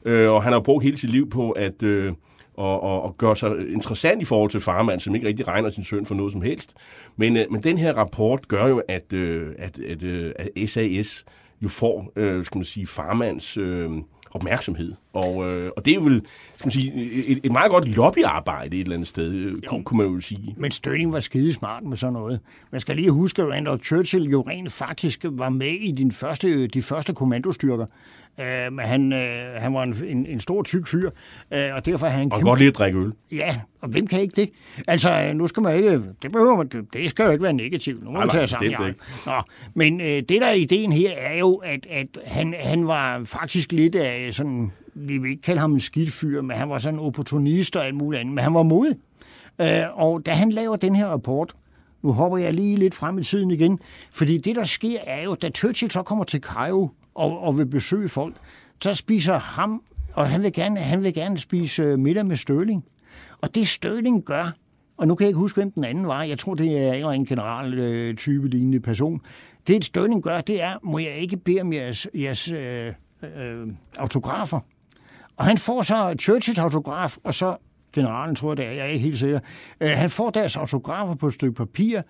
øh, 0.06 0.30
og 0.30 0.43
han 0.43 0.54
har 0.54 0.60
brugt 0.60 0.84
hele 0.84 0.98
sit 0.98 1.10
liv 1.10 1.30
på 1.30 1.52
at... 1.52 1.84
Øh, 1.84 2.14
og, 2.58 2.84
og, 2.84 3.02
og 3.02 3.18
gøre 3.18 3.36
sig 3.36 3.70
interessant 3.70 4.22
i 4.22 4.26
forhold 4.26 4.52
til 4.52 4.62
farmand, 4.62 5.00
som 5.00 5.16
ikke 5.16 5.28
rigtig 5.28 5.48
regner 5.48 5.70
sin 5.70 5.84
søn 5.84 6.06
for 6.06 6.16
noget 6.16 6.32
som 6.32 6.41
helst. 6.41 6.74
Men, 7.18 7.38
øh, 7.38 7.46
men 7.52 7.64
den 7.64 7.78
her 7.78 7.93
rapport 7.93 8.48
gør 8.48 8.68
jo, 8.68 8.82
at, 8.88 9.14
øh, 9.14 9.56
at, 9.58 9.80
at, 9.80 10.04
øh, 10.04 10.34
at 10.39 10.70
SAS 10.70 11.26
jo 11.62 11.68
får, 11.68 12.12
øh, 12.16 12.46
skal 12.46 12.58
man 12.58 12.66
sige, 12.66 12.88
farmands 12.88 13.58
øh, 13.58 13.89
opmærksomhed. 14.36 14.94
Og, 15.14 15.50
øh, 15.50 15.72
og 15.78 15.86
det 15.86 15.94
er 15.94 16.00
vel 16.00 16.22
skal 16.56 16.68
man 16.68 16.72
sige, 16.72 16.94
et, 17.28 17.40
et 17.44 17.52
meget 17.52 17.72
godt 17.72 17.88
lobbyarbejde 17.88 18.78
et 18.78 18.82
eller 18.82 18.94
andet 18.94 19.08
sted, 19.08 19.34
øh, 19.34 19.54
jo. 19.66 19.82
kunne 19.86 19.98
man 19.98 20.14
jo 20.14 20.20
sige. 20.20 20.56
Men 20.58 20.72
Stirling 20.72 21.12
var 21.12 21.20
skide 21.20 21.54
smart 21.54 21.84
med 21.84 21.98
sådan 21.98 22.14
noget. 22.14 22.40
Man 22.72 22.82
skal 22.82 22.96
lige 22.96 23.12
huske, 23.12 23.42
at 23.42 23.50
Randolph 23.50 23.84
Churchill 23.84 24.30
jo 24.30 24.42
rent 24.42 24.72
faktisk 24.72 25.26
var 25.30 25.50
med 25.50 25.72
i 25.72 25.92
din 25.92 26.12
første, 26.12 26.68
de 26.68 26.82
første 26.82 27.14
kommandostyrker. 27.14 27.86
Uh, 28.40 28.78
han, 28.78 29.14
uh, 29.14 29.62
han 29.62 29.74
var 29.74 29.84
en, 29.84 29.96
en, 30.08 30.26
en 30.26 30.40
stor 30.40 30.64
tyk 30.64 30.88
fyr, 30.88 31.10
uh, 31.52 31.58
og 31.76 31.86
derfor 31.86 32.08
har 32.08 32.18
han... 32.18 32.32
Og 32.32 32.38
kæmpe... 32.38 32.50
godt 32.50 32.60
lige 32.60 32.70
at 32.70 32.78
drikke 32.78 33.00
øl. 33.00 33.12
Ja, 33.32 33.60
og 33.82 33.90
hvem 33.90 34.08
kan 34.08 34.22
ikke 34.22 34.42
det? 34.42 34.50
Altså, 34.88 35.32
nu 35.34 35.48
skal 35.48 35.64
man 35.64 35.76
ikke... 35.76 35.92
Det 36.22 36.32
behøver 36.32 36.56
man... 36.56 36.88
Det 36.94 37.10
skal 37.10 37.26
jo 37.26 37.32
ikke 37.32 37.44
være 37.44 37.54
negativt. 37.54 38.04
Nu 38.04 38.12
må 38.12 38.20
man 38.20 38.30
tage 38.30 38.48
sammen. 38.48 38.72
Det, 38.72 38.96
Nå, 39.26 39.42
men 39.74 40.02
uh, 40.02 40.06
det, 40.06 40.30
der 40.30 40.48
er 40.48 40.54
ideen 40.54 40.92
her, 40.92 41.12
er 41.12 41.38
jo, 41.38 41.56
at, 41.56 41.88
at 41.90 42.08
han, 42.26 42.56
han 42.60 42.88
var 42.88 43.22
faktisk 43.26 43.72
lidt 43.72 43.96
af 43.96 44.34
sådan 44.34 44.72
vi 44.96 45.18
vil 45.18 45.30
ikke 45.30 45.42
kalde 45.42 45.62
ham 45.62 45.74
en 45.74 45.80
skidt 45.80 46.12
fyr, 46.12 46.42
men 46.42 46.58
han 46.58 46.70
var 46.70 46.80
sådan 46.80 47.00
en 47.00 47.06
opportunist 47.06 47.76
og 47.76 47.86
alt 47.86 47.96
muligt 47.96 48.20
andet, 48.20 48.36
men 48.36 48.44
han 48.44 48.54
var 48.54 48.64
modig. 48.64 48.96
Øh, 49.62 49.84
og 49.94 50.26
da 50.26 50.32
han 50.32 50.50
laver 50.50 50.76
den 50.76 50.96
her 50.96 51.08
rapport, 51.08 51.56
nu 52.02 52.12
hopper 52.12 52.38
jeg 52.38 52.54
lige 52.54 52.76
lidt 52.76 52.96
frem 52.96 53.20
i 53.20 53.24
tiden 53.24 53.52
igen, 53.52 53.80
fordi 54.12 54.38
det, 54.38 54.56
der 54.56 54.64
sker, 54.64 55.00
er 55.04 55.24
jo, 55.24 55.36
da 55.36 55.50
Churchill 55.50 55.92
så 55.92 56.04
kommer 56.04 56.24
til 56.24 56.42
Cairo 56.42 56.90
og, 57.16 57.39
og 57.39 57.57
vil 57.57 57.66
besøge 57.66 58.09
folk, 58.09 58.36
så 58.82 58.93
spiser 58.93 59.39
ham, 59.39 59.84
og 60.13 60.30
han 60.30 60.43
vil 60.43 60.53
gerne, 60.53 60.80
han 60.80 61.03
vil 61.03 61.13
gerne 61.13 61.38
spise 61.38 61.84
øh, 61.84 61.99
middag 61.99 62.26
med 62.26 62.36
Støling. 62.36 62.86
Og 63.41 63.55
det 63.55 63.68
Støling 63.68 64.24
gør, 64.24 64.51
og 64.97 65.07
nu 65.07 65.16
kan 65.16 65.24
jeg 65.26 65.30
ikke 65.30 65.39
huske, 65.39 65.57
hvem 65.57 65.72
den 65.72 65.84
anden 65.84 66.07
var. 66.07 66.24
Jeg 66.24 66.39
tror, 66.39 66.53
det 66.53 66.78
er 66.78 66.89
en 66.89 66.95
eller 66.95 67.09
anden 67.09 67.26
general-type 67.26 68.43
øh, 68.43 68.51
lignende 68.51 68.80
person. 68.80 69.22
Det, 69.68 69.86
Støling 69.86 70.24
gør, 70.24 70.41
det 70.41 70.61
er, 70.61 70.78
må 70.84 70.99
jeg 70.99 71.16
ikke 71.16 71.38
bede 71.38 71.61
om 71.61 71.74
jeres, 71.74 72.07
jeres 72.13 72.51
øh, 72.51 72.93
øh, 73.24 73.68
autografer? 73.97 74.59
Og 75.38 75.45
han 75.45 75.57
får 75.57 75.82
så 75.82 76.16
Churchills 76.20 76.59
autograf, 76.59 77.18
og 77.24 77.34
så 77.34 77.57
generalen, 77.93 78.36
tror 78.36 78.51
jeg 78.51 78.57
det 78.57 78.66
er, 78.66 78.72
jeg 78.72 78.80
er 78.80 78.86
ikke 78.86 79.05
helt 79.05 79.20
sikker. 79.20 79.39
Øh, 79.82 79.89
han 79.89 80.09
får 80.09 80.30
deres 80.30 80.55
autografer 80.55 81.16
på 81.16 81.28
et 81.28 81.34
stykke 81.34 81.55
papir, 81.55 82.01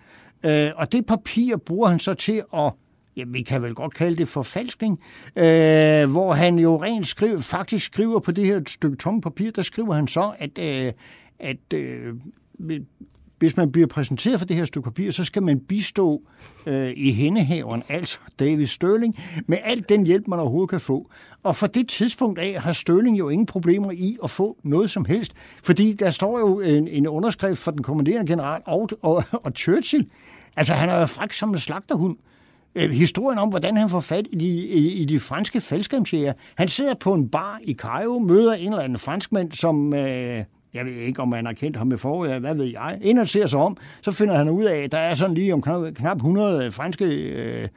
øh, 0.43 0.71
og 0.75 0.91
det 0.91 1.05
papir 1.05 1.57
bruger 1.57 1.87
han 1.87 1.99
så 1.99 2.13
til 2.13 2.43
at 2.53 2.73
ja, 3.17 3.23
vi 3.27 3.41
kan 3.41 3.61
vel 3.61 3.75
godt 3.75 3.93
kalde 3.93 4.17
det 4.17 4.27
forfalskning, 4.27 4.99
øh, 5.35 6.11
hvor 6.11 6.33
han 6.33 6.59
jo 6.59 6.83
rent 6.83 7.07
skriver, 7.07 7.39
faktisk 7.39 7.85
skriver 7.85 8.19
på 8.19 8.31
det 8.31 8.45
her 8.45 8.61
stykke 8.67 8.97
tomme 8.97 9.21
papir, 9.21 9.51
der 9.51 9.61
skriver 9.61 9.93
han 9.93 10.07
så, 10.07 10.33
at, 10.37 10.57
øh, 10.59 10.91
at 11.39 11.73
øh, 11.73 12.15
hvis 13.39 13.57
man 13.57 13.71
bliver 13.71 13.87
præsenteret 13.87 14.39
for 14.39 14.45
det 14.45 14.55
her 14.55 14.65
stykke 14.65 14.85
papir, 14.85 15.11
så 15.11 15.23
skal 15.23 15.43
man 15.43 15.59
bistå 15.59 16.21
øh, 16.65 16.93
i 16.95 17.11
hændehaveren, 17.11 17.83
altså 17.89 18.17
David 18.39 18.65
Stirling, 18.65 19.19
med 19.47 19.57
alt 19.63 19.89
den 19.89 20.05
hjælp, 20.05 20.27
man 20.27 20.39
overhovedet 20.39 20.69
kan 20.69 20.79
få. 20.79 21.11
Og 21.43 21.55
for 21.55 21.67
det 21.67 21.89
tidspunkt 21.89 22.39
af 22.39 22.61
har 22.61 22.71
Stirling 22.71 23.19
jo 23.19 23.29
ingen 23.29 23.45
problemer 23.45 23.91
i 23.91 24.17
at 24.23 24.29
få 24.29 24.57
noget 24.63 24.89
som 24.89 25.05
helst, 25.05 25.33
fordi 25.63 25.93
der 25.93 26.09
står 26.09 26.39
jo 26.39 26.59
en, 26.59 26.87
en 26.87 27.07
underskrift 27.07 27.59
fra 27.59 27.71
den 27.71 27.83
kommanderende 27.83 28.31
general 28.31 28.61
og, 28.65 28.89
og, 29.01 29.23
og 29.31 29.51
Churchill. 29.51 30.09
Altså, 30.57 30.73
han 30.73 30.89
er 30.89 30.99
jo 30.99 31.05
frak 31.05 31.33
som 31.33 31.49
en 31.49 31.57
slagterhund. 31.57 32.17
Øh, 32.17 32.34
Øh, 32.75 32.89
historien 32.89 33.39
om, 33.39 33.49
hvordan 33.49 33.77
han 33.77 33.89
får 33.89 33.99
fat 33.99 34.27
i 34.31 34.35
de, 34.35 34.47
i, 34.47 35.01
i 35.01 35.05
de 35.05 35.19
franske 35.19 35.61
faldskærmsjæger. 35.61 36.33
Han 36.55 36.67
sidder 36.67 36.93
på 36.93 37.13
en 37.13 37.29
bar 37.29 37.59
i 37.63 37.73
Cairo, 37.73 38.19
møder 38.19 38.53
en 38.53 38.69
eller 38.69 38.83
anden 38.83 38.97
franskmand, 38.97 39.51
som... 39.51 39.93
Øh, 39.93 40.43
jeg 40.73 40.85
ved 40.85 40.93
ikke, 40.93 41.21
om 41.21 41.29
man 41.29 41.45
har 41.45 41.53
kendt 41.53 41.77
ham 41.77 41.91
i 41.91 41.97
forud, 41.97 42.39
hvad 42.39 42.55
ved 42.55 42.65
jeg. 42.65 42.97
Inden 43.01 43.17
han 43.17 43.27
ser 43.27 43.45
sig 43.45 43.59
om, 43.59 43.77
så 44.01 44.11
finder 44.11 44.35
han 44.37 44.49
ud 44.49 44.63
af, 44.63 44.77
at 44.77 44.91
der 44.91 44.97
er 44.97 45.13
sådan 45.13 45.35
lige 45.35 45.53
om 45.53 45.61
knap 45.95 46.17
100 46.17 46.71
franske 46.71 47.05
øh, 47.05 47.67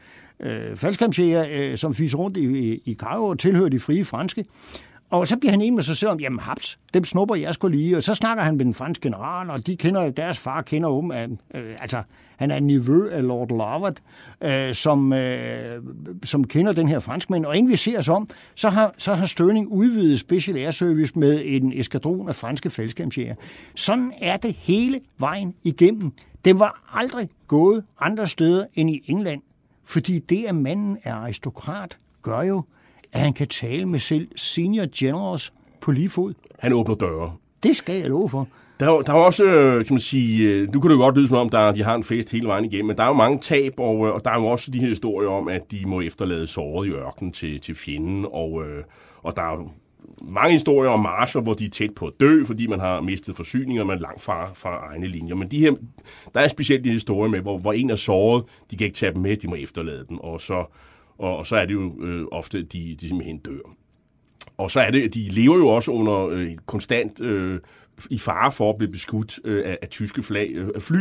øh, 0.40 0.76
faldskærmsjæger, 0.76 1.44
øh, 1.52 1.78
som 1.78 1.94
fiser 1.94 2.18
rundt 2.18 2.36
i, 2.36 2.72
i, 2.72 2.82
i 2.84 2.94
Cairo 2.94 3.26
og 3.26 3.38
tilhører 3.38 3.68
de 3.68 3.80
frie 3.80 4.04
franske. 4.04 4.44
Og 5.10 5.28
så 5.28 5.36
bliver 5.36 5.50
han 5.50 5.60
enig 5.60 5.72
med 5.72 5.82
sig 5.82 5.96
selv 5.96 6.10
om, 6.10 6.20
jamen 6.20 6.38
haps, 6.38 6.78
dem 6.94 7.04
snupper 7.04 7.34
jeg 7.34 7.54
skulle 7.54 7.76
lige. 7.76 7.96
Og 7.96 8.02
så 8.02 8.14
snakker 8.14 8.44
han 8.44 8.56
med 8.56 8.64
den 8.64 8.74
franske 8.74 9.02
general, 9.02 9.50
og 9.50 9.66
de 9.66 9.76
kender, 9.76 10.10
deres 10.10 10.38
far 10.38 10.62
kender 10.62 10.88
om, 10.88 11.12
øh, 11.12 11.28
altså, 11.80 12.02
han 12.38 12.50
er 12.50 12.56
en 12.56 12.66
niveau 12.66 13.08
af 13.08 13.26
Lord 13.26 13.48
Lovett, 13.48 14.02
øh, 14.40 14.74
som, 14.74 15.12
øh, 15.12 15.82
som 16.24 16.44
kender 16.44 16.72
den 16.72 16.88
her 16.88 16.98
franskmand. 16.98 17.44
Og 17.44 17.56
inden 17.56 17.72
vi 17.72 17.76
ser 17.76 17.98
os 17.98 18.08
om, 18.08 18.28
så 18.54 18.68
har, 18.68 18.94
så 18.98 19.14
har 19.14 19.26
Støning 19.26 19.68
udvidet 19.68 20.20
Special 20.20 20.56
Air 20.56 20.70
Service 20.70 21.18
med 21.18 21.42
en 21.44 21.72
eskadron 21.72 22.28
af 22.28 22.34
franske 22.34 22.70
fællesskabsjæger. 22.70 23.34
Sådan 23.74 24.12
er 24.20 24.36
det 24.36 24.54
hele 24.54 25.00
vejen 25.18 25.54
igennem. 25.62 26.12
Det 26.44 26.58
var 26.58 26.90
aldrig 26.94 27.28
gået 27.46 27.84
andre 28.00 28.28
steder 28.28 28.66
end 28.74 28.90
i 28.90 29.02
England, 29.06 29.42
fordi 29.84 30.18
det, 30.18 30.44
at 30.44 30.54
manden 30.54 30.98
er 31.04 31.14
aristokrat, 31.14 31.98
gør 32.22 32.42
jo, 32.42 32.62
at 33.12 33.20
han 33.20 33.32
kan 33.32 33.48
tale 33.48 33.86
med 33.86 33.98
selv 33.98 34.28
senior 34.36 34.86
generals 34.98 35.52
på 35.80 35.92
lige 35.92 36.08
fod. 36.08 36.34
Han 36.58 36.72
åbner 36.72 36.94
døre. 36.94 37.32
Det 37.62 37.76
skal 37.76 38.00
jeg 38.00 38.08
love 38.08 38.28
for. 38.28 38.48
Der 38.80 38.86
er, 38.86 39.02
der 39.02 39.12
er 39.12 39.16
også, 39.16 39.44
øh, 39.44 39.84
kan 39.84 39.94
man 39.94 40.00
sige, 40.00 40.48
øh, 40.48 40.72
nu 40.72 40.80
kan 40.80 40.90
det 40.90 40.96
jo 40.96 41.00
godt 41.00 41.16
lyde 41.16 41.28
som 41.28 41.36
om, 41.36 41.48
der, 41.48 41.72
de 41.72 41.82
har 41.82 41.94
en 41.94 42.04
fest 42.04 42.32
hele 42.32 42.46
vejen 42.46 42.64
igennem, 42.64 42.86
men 42.86 42.96
der 42.96 43.02
er 43.02 43.08
jo 43.08 43.14
mange 43.14 43.38
tab, 43.38 43.74
og, 43.78 44.06
øh, 44.06 44.14
og 44.14 44.24
der 44.24 44.30
er 44.30 44.40
jo 44.40 44.46
også 44.46 44.70
de 44.70 44.80
her 44.80 44.88
historier 44.88 45.28
om, 45.28 45.48
at 45.48 45.70
de 45.70 45.86
må 45.86 46.00
efterlade 46.00 46.46
såret 46.46 46.88
i 46.88 46.90
ørkenen 46.90 47.32
til, 47.32 47.60
til 47.60 47.74
fjenden, 47.74 48.26
og, 48.32 48.62
og 49.22 49.36
der 49.36 49.42
er 49.42 49.52
jo 49.56 49.68
mange 50.22 50.52
historier 50.52 50.90
om 50.90 51.00
marcher, 51.00 51.40
hvor 51.40 51.54
de 51.54 51.64
er 51.64 51.70
tæt 51.70 51.90
på 51.96 52.06
at 52.06 52.12
dø, 52.20 52.44
fordi 52.44 52.66
man 52.66 52.80
har 52.80 53.00
mistet 53.00 53.36
forsyninger, 53.36 53.84
man 53.84 53.96
er 53.96 54.00
langt 54.00 54.22
fra, 54.22 54.50
fra 54.54 54.86
egne 54.90 55.06
linjer. 55.06 55.34
Men 55.34 55.50
de 55.50 55.58
her, 55.58 55.72
der 56.34 56.40
er 56.40 56.48
specielt 56.48 56.84
de 56.84 56.90
historier 56.90 57.30
med, 57.30 57.40
hvor, 57.40 57.58
hvor 57.58 57.72
en 57.72 57.90
er 57.90 57.94
såret, 57.94 58.44
de 58.70 58.76
kan 58.76 58.84
ikke 58.84 58.96
tage 58.96 59.14
dem 59.14 59.22
med, 59.22 59.36
de 59.36 59.48
må 59.48 59.54
efterlade 59.54 60.04
dem, 60.08 60.18
og 60.18 60.40
så, 60.40 60.64
og, 61.18 61.36
og 61.36 61.46
så 61.46 61.56
er 61.56 61.66
det 61.66 61.74
jo 61.74 61.92
øh, 62.00 62.26
ofte, 62.32 62.62
de, 62.62 62.96
de 63.00 63.08
simpelthen 63.08 63.38
dør. 63.38 63.74
Og 64.58 64.70
så 64.70 64.80
er 64.80 64.90
det, 64.90 65.14
de 65.14 65.28
lever 65.30 65.56
jo 65.56 65.68
også 65.68 65.90
under 65.90 66.26
øh, 66.26 66.56
konstant 66.66 67.20
øh, 67.20 67.60
i 68.10 68.18
fare 68.18 68.52
for 68.52 68.70
at 68.70 68.78
blive 68.78 68.92
beskudt 68.92 69.38
øh, 69.44 69.62
af, 69.66 69.78
af 69.82 69.88
tyske 69.88 70.22
flag, 70.22 70.50
øh, 70.54 70.80
fly, 70.80 71.00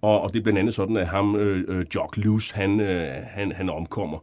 og, 0.00 0.20
og 0.20 0.32
det 0.32 0.38
er 0.38 0.42
blandt 0.42 0.58
andet 0.58 0.74
sådan, 0.74 0.96
at 0.96 1.08
ham, 1.08 1.36
øh, 1.36 1.64
øh, 1.68 1.86
Jock 1.94 2.16
Luce, 2.16 2.54
han, 2.54 2.80
øh, 2.80 3.14
han, 3.26 3.52
han 3.52 3.70
omkommer. 3.70 4.18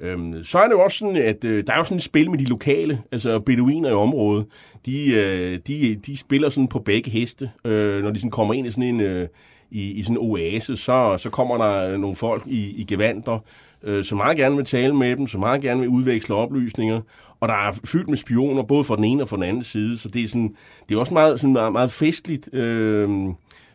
Øhm, 0.00 0.44
så 0.44 0.58
er 0.58 0.64
det 0.64 0.72
jo 0.72 0.80
også 0.80 0.98
sådan, 0.98 1.16
at 1.16 1.44
øh, 1.44 1.66
der 1.66 1.72
er 1.72 1.76
jo 1.76 1.84
sådan 1.84 1.96
et 1.96 2.02
spil 2.02 2.30
med 2.30 2.38
de 2.38 2.44
lokale, 2.44 3.02
altså 3.12 3.38
beduiner 3.38 3.88
i 3.88 3.92
området. 3.92 4.46
De, 4.86 5.12
øh, 5.12 5.58
de, 5.66 5.96
de 6.06 6.16
spiller 6.16 6.48
sådan 6.48 6.68
på 6.68 6.78
begge 6.78 7.10
heste, 7.10 7.50
øh, 7.64 8.02
når 8.02 8.10
de 8.10 8.18
sådan 8.18 8.30
kommer 8.30 8.54
ind 8.54 8.66
i 8.66 8.70
sådan 8.70 8.88
en... 8.88 9.00
Øh, 9.00 9.28
i, 9.70 9.90
i 9.92 10.02
sådan 10.02 10.16
en 10.16 10.30
oase, 10.30 10.76
så, 10.76 11.18
så 11.18 11.30
kommer 11.30 11.56
der 11.56 11.96
nogle 11.96 12.16
folk 12.16 12.42
i, 12.46 12.74
i 12.76 12.84
gevanter, 12.84 13.38
øh, 13.84 14.04
som 14.04 14.18
meget 14.18 14.36
gerne 14.36 14.56
vil 14.56 14.64
tale 14.64 14.94
med 14.94 15.16
dem, 15.16 15.26
som 15.26 15.40
meget 15.40 15.62
gerne 15.62 15.80
vil 15.80 15.88
udveksle 15.88 16.34
oplysninger, 16.34 17.00
og 17.40 17.48
der 17.48 17.54
er 17.54 17.72
fyldt 17.84 18.08
med 18.08 18.16
spioner, 18.16 18.62
både 18.62 18.84
fra 18.84 18.96
den 18.96 19.04
ene 19.04 19.22
og 19.22 19.28
fra 19.28 19.36
den 19.36 19.44
anden 19.44 19.62
side, 19.62 19.98
så 19.98 20.08
det 20.08 20.22
er, 20.22 20.28
sådan, 20.28 20.56
det 20.88 20.94
er 20.94 20.98
også 20.98 21.14
meget, 21.14 21.40
sådan 21.40 21.52
meget, 21.52 21.72
meget 21.72 21.90
festligt 21.90 22.54
øh, 22.54 23.08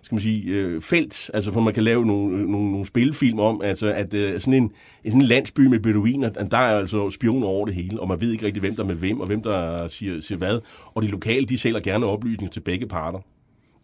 skal 0.02 0.16
man 0.16 0.22
sige, 0.22 0.52
øh, 0.52 0.82
felt, 0.82 1.32
altså 1.34 1.52
for 1.52 1.62
man 1.62 1.74
kan 1.74 1.84
lave 1.84 2.06
nogle, 2.06 2.38
øh, 2.38 2.48
nogle, 2.48 2.72
nogle 2.72 2.86
spillefilm 2.86 3.40
om, 3.40 3.62
altså 3.62 3.88
at 3.88 4.14
øh, 4.14 4.40
sådan 4.40 4.54
en, 4.54 4.64
en 4.64 4.72
sådan 5.12 5.22
en 5.22 5.28
landsby 5.28 5.62
med 5.62 5.80
beduiner, 5.80 6.30
der 6.30 6.58
er 6.58 6.78
altså 6.78 7.10
spioner 7.10 7.48
over 7.48 7.66
det 7.66 7.76
hele, 7.76 8.00
og 8.00 8.08
man 8.08 8.22
ved 8.22 8.32
ikke 8.32 8.46
rigtig, 8.46 8.60
hvem 8.60 8.76
der 8.76 8.84
er 8.84 8.88
med 8.88 8.96
hvem, 8.96 9.20
og 9.20 9.28
hvem 9.28 9.42
der 9.42 9.88
siger, 9.88 10.22
siger 10.22 10.38
hvad, 10.38 10.60
og 10.94 11.04
de 11.04 11.08
lokale, 11.08 11.46
de 11.46 11.58
sælger 11.58 11.80
gerne 11.80 12.06
oplysninger 12.06 12.52
til 12.52 12.60
begge 12.60 12.88
parter. 12.88 13.20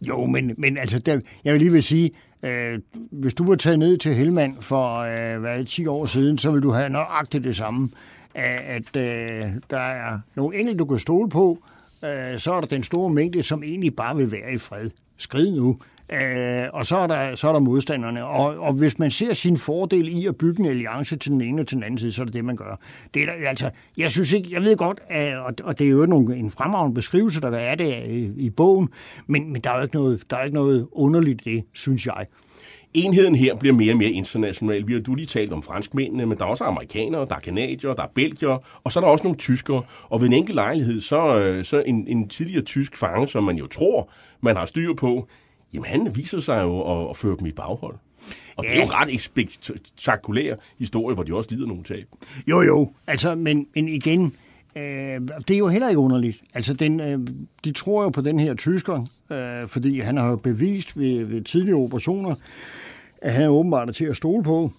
Jo, 0.02 0.26
men, 0.26 0.54
men 0.58 0.78
altså, 0.78 0.98
der, 0.98 1.20
jeg 1.44 1.52
vil 1.52 1.60
lige 1.60 1.72
vil 1.72 1.82
sige, 1.82 2.10
øh, 2.42 2.78
hvis 3.10 3.34
du 3.34 3.46
var 3.46 3.54
taget 3.54 3.78
ned 3.78 3.98
til 3.98 4.14
Helmand 4.14 4.54
for 4.60 4.98
øh, 4.98 5.40
hvad, 5.40 5.64
10 5.64 5.86
år 5.86 6.06
siden, 6.06 6.38
så 6.38 6.50
vil 6.50 6.62
du 6.62 6.70
have 6.70 6.88
nøjagtigt 6.88 7.44
det 7.44 7.56
samme 7.56 7.88
at 8.36 8.96
øh, 8.96 9.44
der 9.70 9.78
er 9.78 10.18
nogle 10.34 10.56
enkelte, 10.58 10.78
du 10.78 10.84
kan 10.84 10.98
stole 10.98 11.30
på, 11.30 11.58
øh, 12.04 12.38
så 12.38 12.52
er 12.52 12.60
der 12.60 12.66
den 12.66 12.82
store 12.82 13.10
mængde, 13.10 13.42
som 13.42 13.62
egentlig 13.62 13.96
bare 13.96 14.16
vil 14.16 14.32
være 14.32 14.52
i 14.52 14.58
fred. 14.58 14.90
Skrid 15.16 15.56
nu. 15.56 15.78
Øh, 16.12 16.64
og 16.72 16.86
så 16.86 16.96
er, 16.96 17.06
der, 17.06 17.34
så 17.34 17.48
er 17.48 17.52
der 17.52 17.60
modstanderne. 17.60 18.24
Og, 18.24 18.58
og 18.58 18.72
hvis 18.72 18.98
man 18.98 19.10
ser 19.10 19.32
sin 19.32 19.56
fordel 19.56 20.08
i 20.08 20.26
at 20.26 20.36
bygge 20.36 20.60
en 20.60 20.66
alliance 20.66 21.16
til 21.16 21.32
den 21.32 21.40
ene 21.40 21.62
og 21.62 21.66
til 21.66 21.74
den 21.76 21.84
anden 21.84 21.98
side, 21.98 22.12
så 22.12 22.22
er 22.22 22.24
det 22.24 22.34
det, 22.34 22.44
man 22.44 22.56
gør. 22.56 22.80
Det 23.14 23.22
er 23.22 23.26
der, 23.26 23.48
altså, 23.48 23.70
jeg 23.96 24.10
synes 24.10 24.32
ikke, 24.32 24.48
jeg 24.52 24.62
ved 24.62 24.76
godt, 24.76 25.00
at, 25.08 25.38
og, 25.38 25.54
og 25.64 25.78
det 25.78 25.86
er 25.86 25.90
jo 25.90 26.06
nogle, 26.06 26.36
en 26.36 26.50
fremragende 26.50 26.94
beskrivelse, 26.94 27.40
der 27.40 27.50
er 27.50 27.74
det 27.74 27.94
i, 28.08 28.32
i 28.36 28.50
bogen, 28.50 28.88
men, 29.26 29.52
men 29.52 29.60
der 29.60 29.70
er 29.70 29.76
jo 29.76 29.82
ikke 29.82 29.94
noget, 29.94 30.22
der 30.30 30.36
er 30.36 30.44
ikke 30.44 30.54
noget 30.54 30.88
underligt 30.92 31.42
i 31.46 31.54
det, 31.54 31.64
synes 31.72 32.06
jeg. 32.06 32.26
Enheden 32.94 33.34
her 33.34 33.54
bliver 33.56 33.74
mere 33.74 33.92
og 33.92 33.96
mere 33.96 34.10
international. 34.10 34.86
Vi 34.86 34.92
har 34.92 35.00
du 35.00 35.14
lige 35.14 35.26
talt 35.26 35.52
om 35.52 35.62
franskmændene, 35.62 36.26
men 36.26 36.38
der 36.38 36.44
er 36.44 36.48
også 36.48 36.64
amerikanere, 36.64 37.26
der 37.26 37.34
er 37.34 37.40
kanadier, 37.40 37.94
der 37.94 38.02
er 38.02 38.10
belgier, 38.14 38.64
og 38.84 38.92
så 38.92 38.98
er 38.98 39.04
der 39.04 39.10
også 39.10 39.24
nogle 39.24 39.38
tyskere. 39.38 39.82
Og 40.08 40.20
ved 40.20 40.26
en 40.28 40.32
enkelt 40.32 40.54
lejlighed, 40.54 41.00
så, 41.00 41.38
øh, 41.38 41.64
så 41.64 41.82
en, 41.86 42.06
en 42.08 42.28
tidligere 42.28 42.64
tysk 42.64 42.96
fange, 42.96 43.28
som 43.28 43.44
man 43.44 43.56
jo 43.56 43.66
tror, 43.66 44.10
man 44.40 44.56
har 44.56 44.66
styr 44.66 44.94
på, 44.94 45.28
jamen 45.74 45.86
han 45.86 46.16
viser 46.16 46.40
sig 46.40 46.62
jo 46.62 46.80
at, 46.80 47.10
at 47.10 47.16
føre 47.16 47.36
dem 47.38 47.46
i 47.46 47.52
baghold. 47.52 47.94
Og 48.56 48.64
ja. 48.64 48.70
det 48.70 48.78
er 48.78 48.86
jo 48.86 48.90
ret 48.90 49.20
spektakulær 49.20 50.54
historie, 50.78 51.14
hvor 51.14 51.24
de 51.24 51.34
også 51.34 51.50
lider 51.50 51.66
nogle 51.66 51.84
tab. 51.84 52.06
Jo, 52.46 52.62
jo. 52.62 52.92
Altså, 53.06 53.34
men, 53.34 53.66
men 53.74 53.88
igen, 53.88 54.34
øh, 54.76 54.82
det 55.48 55.50
er 55.50 55.58
jo 55.58 55.68
heller 55.68 55.88
ikke 55.88 55.98
underligt. 55.98 56.42
Altså, 56.54 56.74
den, 56.74 57.00
øh, 57.00 57.18
de 57.64 57.72
tror 57.72 58.02
jo 58.02 58.08
på 58.08 58.20
den 58.20 58.38
her 58.38 58.54
tysker, 58.54 59.06
øh, 59.30 59.68
fordi 59.68 60.00
han 60.00 60.16
har 60.16 60.28
jo 60.28 60.36
bevist 60.36 60.98
ved, 60.98 61.24
ved 61.24 61.42
tidligere 61.42 61.78
operationer, 61.78 62.34
at 63.22 63.32
han 63.32 63.44
er 63.44 63.48
åbenbart 63.48 63.94
til 63.94 64.04
at 64.04 64.16
stole 64.16 64.42
på, 64.42 64.72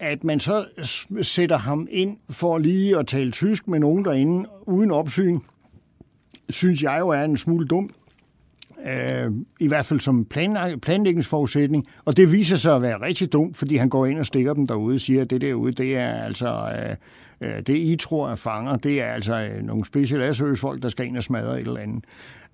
at 0.00 0.24
man 0.24 0.40
så 0.40 0.66
sætter 1.22 1.56
ham 1.56 1.88
ind 1.90 2.16
for 2.30 2.58
lige 2.58 2.98
at 2.98 3.06
tale 3.06 3.30
tysk 3.30 3.68
med 3.68 3.78
nogen 3.78 4.04
derinde 4.04 4.48
uden 4.66 4.90
opsyn, 4.90 5.38
synes 6.48 6.82
jeg 6.82 6.96
jo 7.00 7.08
er 7.08 7.22
en 7.22 7.36
smule 7.36 7.66
dumt. 7.66 7.92
Øh, 8.86 9.32
I 9.60 9.68
hvert 9.68 9.84
fald 9.84 10.00
som 10.00 10.24
plan, 10.24 10.80
planlægningsforudsætning. 10.80 11.84
Og 12.04 12.16
det 12.16 12.32
viser 12.32 12.56
sig 12.56 12.76
at 12.76 12.82
være 12.82 13.00
rigtig 13.00 13.32
dumt, 13.32 13.56
fordi 13.56 13.76
han 13.76 13.88
går 13.88 14.06
ind 14.06 14.18
og 14.18 14.26
stikker 14.26 14.54
dem 14.54 14.66
derude 14.66 14.94
og 14.94 15.00
siger, 15.00 15.22
at 15.22 15.30
det 15.30 15.40
derude, 15.40 15.72
det 15.72 15.96
er 15.96 16.12
altså... 16.12 16.46
Øh, 16.48 16.96
øh 17.40 17.62
det 17.66 17.76
I 17.76 17.96
tror 17.96 18.30
er 18.30 18.34
fanger, 18.34 18.76
det 18.76 19.02
er 19.02 19.06
altså 19.06 19.34
øh, 19.34 19.62
nogle 19.62 19.84
specielle 19.84 20.56
folk, 20.56 20.82
der 20.82 20.88
skal 20.88 21.06
ind 21.06 21.16
og 21.16 21.24
smadre 21.24 21.60
et 21.60 21.66
eller 21.66 21.80
andet. 21.80 22.04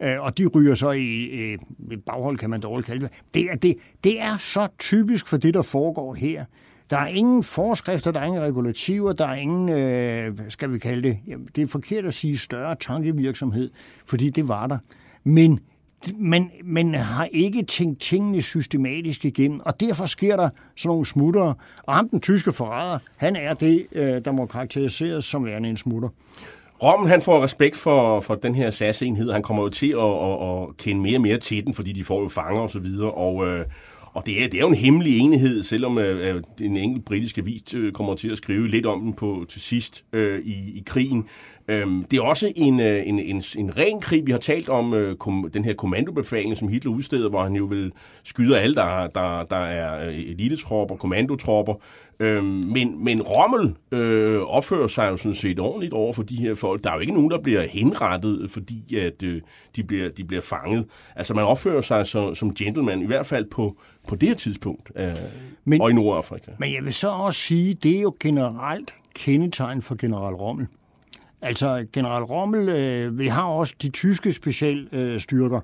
Øh, 0.03 0.20
og 0.20 0.39
de 0.39 0.47
ryger 0.47 0.74
så 0.74 0.91
i 0.91 1.24
øh, 1.24 1.59
baghold, 2.07 2.39
kan 2.39 2.51
man 2.51 2.61
dårligt 2.61 2.87
kalde 2.87 3.01
det. 3.01 3.11
Det 3.35 3.45
er, 3.51 3.57
det, 3.57 3.74
det 4.05 4.22
er 4.22 4.37
så 4.37 4.68
typisk 4.78 5.28
for 5.28 5.37
det, 5.37 5.55
der 5.55 5.62
foregår 5.62 6.14
her. 6.14 6.45
Der 6.91 6.99
er 6.99 7.07
ingen 7.07 7.43
forskrifter, 7.43 8.11
der 8.11 8.20
er 8.20 8.24
ingen 8.24 8.43
regulativer, 8.43 9.12
der 9.12 9.26
er 9.26 9.35
ingen, 9.35 9.68
øh, 9.68 10.39
skal 10.49 10.72
vi 10.72 10.78
kalde 10.78 11.09
det, 11.09 11.18
jamen, 11.26 11.49
det 11.57 11.62
er 11.62 11.66
forkert 11.66 12.05
at 12.05 12.14
sige 12.14 12.39
større 12.39 12.76
tankevirksomhed, 12.81 13.70
fordi 14.07 14.31
det 14.31 14.49
var 14.49 14.66
der. 14.66 14.78
Men 15.24 15.61
man, 16.18 16.51
man 16.64 16.94
har 16.94 17.28
ikke 17.32 17.62
tænkt 17.62 18.01
tingene 18.01 18.42
systematisk 18.42 19.24
igennem, 19.24 19.61
og 19.64 19.80
derfor 19.80 20.07
sker 20.07 20.36
der 20.36 20.48
sådan 20.76 20.88
nogle 20.88 21.07
smutter. 21.07 21.55
Og 21.82 21.94
ham, 21.94 22.09
den 22.09 22.20
tyske 22.20 22.53
forræder, 22.53 22.98
han 23.16 23.36
er 23.36 23.55
det, 23.55 23.86
øh, 23.92 24.24
der 24.24 24.32
må 24.32 24.46
karakteriseres 24.46 25.24
som 25.24 25.44
værende 25.44 25.68
en 25.68 25.76
smutter. 25.76 26.09
Rommen 26.82 27.09
han 27.09 27.22
får 27.22 27.42
respekt 27.42 27.76
for, 27.76 28.20
for 28.20 28.34
den 28.34 28.55
her 28.55 28.70
SAS-enhed. 28.70 29.32
Han 29.32 29.42
kommer 29.42 29.62
jo 29.62 29.68
til 29.68 29.90
at, 29.90 29.98
at, 29.98 30.68
at 30.68 30.76
kende 30.76 31.03
mere 31.03 31.16
og 31.16 31.22
mere 31.22 31.38
til 31.38 31.66
den, 31.66 31.74
fordi 31.74 31.92
de 31.92 32.05
får 32.05 32.22
jo 32.22 32.28
fanger 32.28 32.61
og 32.61 32.70
så 32.70 32.78
videre. 32.78 33.11
Og, 33.11 33.46
øh, 33.46 33.66
og 34.12 34.26
det 34.26 34.42
er, 34.42 34.48
det 34.48 34.55
er 34.55 34.61
jo 34.61 34.68
en 34.68 34.74
hemmelig 34.74 35.18
enhed, 35.18 35.62
selvom 35.62 35.98
øh, 35.98 36.36
øh 36.36 36.42
en 36.61 36.76
enkelt 36.76 37.05
britisk 37.05 37.38
avis 37.38 37.74
øh, 37.74 37.92
kommer 37.92 38.14
til 38.14 38.30
at 38.30 38.38
skrive 38.38 38.68
lidt 38.68 38.86
om 38.86 39.01
den 39.01 39.12
på 39.12 39.46
til 39.48 39.61
sidst 39.61 40.05
øh, 40.12 40.40
i, 40.44 40.78
i 40.78 40.82
krigen. 40.86 41.24
Øhm, 41.68 42.04
det 42.04 42.18
er 42.18 42.22
også 42.22 42.52
en, 42.56 42.80
øh, 42.80 43.02
en, 43.06 43.18
en, 43.18 43.42
en 43.56 43.76
ren 43.76 44.00
krig. 44.00 44.26
Vi 44.26 44.32
har 44.32 44.38
talt 44.38 44.68
om 44.68 44.94
øh, 44.94 45.16
kom, 45.16 45.50
den 45.54 45.64
her 45.64 45.74
kommandobefaling, 45.74 46.56
som 46.56 46.68
Hitler 46.68 46.92
udsteder, 46.92 47.28
hvor 47.28 47.42
han 47.42 47.56
jo 47.56 47.64
vil 47.64 47.92
skyde 48.24 48.58
alle, 48.58 48.74
der, 48.74 49.06
der, 49.06 49.42
der 49.42 49.56
er 49.56 50.08
øh, 50.08 50.18
elitetropper, 50.18 50.96
kommandotropper. 50.96 51.74
Øhm, 52.20 52.44
men, 52.44 53.04
men 53.04 53.22
Rommel 53.22 53.74
øh, 53.92 54.40
opfører 54.40 54.86
sig 54.86 55.11
jo 55.11 55.16
sådan 55.16 55.34
set 55.34 55.58
ordentligt 55.58 55.92
over 55.92 56.12
for 56.12 56.22
de 56.22 56.36
her 56.36 56.54
folk. 56.54 56.84
Der 56.84 56.90
er 56.90 56.94
jo 56.94 57.00
ikke 57.00 57.12
nogen, 57.12 57.30
der 57.30 57.40
bliver 57.40 57.66
henrettet, 57.66 58.50
fordi 58.50 58.96
at, 58.96 59.22
øh, 59.22 59.42
de, 59.76 59.82
bliver, 59.82 60.08
de 60.08 60.24
bliver 60.24 60.42
fanget. 60.42 60.86
Altså 61.16 61.34
man 61.34 61.44
opfører 61.44 61.80
sig 61.80 62.06
som, 62.06 62.34
som 62.34 62.54
gentleman, 62.54 63.02
i 63.02 63.06
hvert 63.06 63.26
fald 63.26 63.50
på, 63.50 63.76
på 64.08 64.16
det 64.16 64.28
her 64.28 64.36
tidspunkt, 64.36 64.92
øh, 64.96 65.12
men, 65.64 65.80
og 65.80 65.90
i 65.90 65.92
Nordafrika. 65.92 66.50
Men 66.58 66.74
jeg 66.74 66.84
vil 66.84 66.94
så 66.94 67.08
også 67.08 67.40
sige, 67.40 67.74
det 67.74 67.96
er 67.96 68.00
jo 68.00 68.16
generelt 68.20 68.94
kendetegn 69.14 69.82
for 69.82 69.96
general 70.00 70.34
Rommel. 70.34 70.66
Altså, 71.43 71.86
general 71.93 72.22
Rommel, 72.22 72.68
øh, 72.68 73.18
vi 73.18 73.26
har 73.26 73.45
også 73.45 73.74
de 73.82 73.88
tyske 73.88 74.32
specialstyrker. 74.32 75.61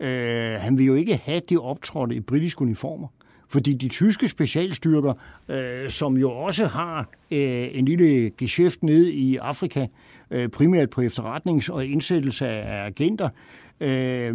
Øh, 0.00 0.60
han 0.60 0.78
vil 0.78 0.86
jo 0.86 0.94
ikke 0.94 1.16
have 1.16 1.40
de 1.50 1.56
optrådte 1.56 2.14
i 2.14 2.20
britiske 2.20 2.62
uniformer. 2.62 3.08
Fordi 3.48 3.74
de 3.74 3.88
tyske 3.88 4.28
specialstyrker, 4.28 5.12
øh, 5.48 5.90
som 5.90 6.16
jo 6.16 6.30
også 6.30 6.66
har 6.66 6.98
øh, 7.30 7.68
en 7.72 7.84
lille 7.84 8.30
geschæft 8.30 8.82
nede 8.82 9.12
i 9.12 9.36
Afrika, 9.36 9.86
øh, 10.30 10.48
primært 10.48 10.90
på 10.90 11.00
efterretnings- 11.00 11.72
og 11.72 11.86
indsættelse 11.86 12.48
af 12.48 12.86
agenter, 12.86 13.28
øh, 13.80 14.34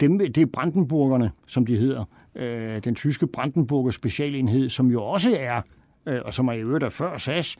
dem, 0.00 0.18
det 0.18 0.38
er 0.38 0.46
Brandenburgerne, 0.46 1.30
som 1.46 1.66
de 1.66 1.76
hedder. 1.76 2.04
Øh, 2.36 2.84
den 2.84 2.94
tyske 2.94 3.26
Brandenburger 3.26 3.90
specialenhed, 3.90 4.68
som 4.68 4.86
jo 4.86 5.02
også 5.02 5.36
er 5.40 5.60
øh, 6.06 6.20
og 6.24 6.34
som 6.34 6.48
er 6.48 6.52
i 6.52 6.60
øvrigt 6.60 6.84
er 6.84 6.90
før 6.90 7.18
SAS, 7.18 7.56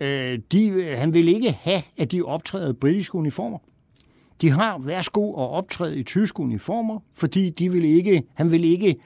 øh, 0.00 0.38
de, 0.52 0.68
øh, 0.68 0.98
han 0.98 1.14
vil 1.14 1.28
ikke 1.28 1.50
have, 1.50 1.82
at 1.98 2.12
de 2.12 2.22
optræder 2.22 2.70
i 2.70 2.72
britiske 2.72 3.14
uniformer. 3.14 3.58
De 4.40 4.50
har 4.50 4.78
værsgo 4.78 5.30
at 5.30 5.50
optræde 5.50 5.98
i 5.98 6.02
tyske 6.02 6.40
uniformer, 6.40 7.00
fordi 7.14 7.50
de 7.50 7.72
vil 7.72 7.84
ikke, 7.84 8.22
han 8.34 8.52
vil 8.52 8.64
ikke 8.64 8.96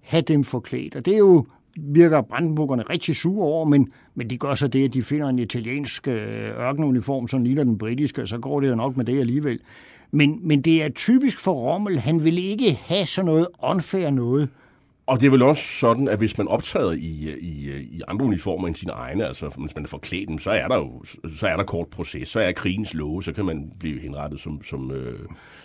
have 0.00 0.22
dem 0.22 0.44
forklædt. 0.44 0.96
Og 0.96 1.04
det 1.04 1.14
er 1.14 1.18
jo 1.18 1.46
virker 1.76 2.22
Brandenburgerne 2.22 2.82
rigtig 2.82 3.16
sure 3.16 3.46
over, 3.46 3.64
men, 3.64 3.88
men 4.14 4.30
de 4.30 4.38
gør 4.38 4.54
så 4.54 4.68
det, 4.68 4.84
at 4.84 4.94
de 4.94 5.02
finder 5.02 5.28
en 5.28 5.38
italiensk 5.38 6.08
øh, 6.08 6.48
ørkenuniform, 6.48 7.28
som 7.28 7.42
ligner 7.42 7.64
den 7.64 7.78
britiske, 7.78 8.22
og 8.22 8.28
så 8.28 8.38
går 8.38 8.60
det 8.60 8.68
jo 8.68 8.74
nok 8.74 8.96
med 8.96 9.04
det 9.04 9.20
alligevel. 9.20 9.60
Men, 10.10 10.40
men 10.42 10.62
det 10.62 10.82
er 10.84 10.88
typisk 10.88 11.40
for 11.40 11.52
Rommel, 11.52 11.98
han 11.98 12.24
vil 12.24 12.38
ikke 12.38 12.72
have 12.72 13.06
sådan 13.06 13.26
noget 13.26 13.46
unfair 13.62 14.10
noget. 14.10 14.48
Og 15.06 15.20
det 15.20 15.26
er 15.26 15.30
vel 15.30 15.42
også 15.42 15.62
sådan, 15.62 16.08
at 16.08 16.18
hvis 16.18 16.38
man 16.38 16.48
optræder 16.48 16.92
i, 16.92 17.36
i, 17.40 17.70
i 17.80 18.00
andre 18.08 18.24
uniformer 18.26 18.68
end 18.68 18.76
sine 18.76 18.92
egne, 18.92 19.26
altså 19.26 19.48
hvis 19.58 19.74
man 19.74 19.84
er 19.84 19.88
forklædt 19.88 20.42
så 20.42 20.50
er 20.50 20.68
der 20.68 20.76
jo 20.76 21.04
så 21.36 21.46
er 21.46 21.56
der 21.56 21.64
kort 21.64 21.88
proces, 21.88 22.28
så 22.28 22.40
er 22.40 22.52
krigens 22.52 22.94
love, 22.94 23.22
så 23.22 23.32
kan 23.32 23.44
man 23.44 23.72
blive 23.78 24.00
henrettet 24.00 24.40
som, 24.40 24.64
som, 24.64 24.90
øh, 24.90 25.18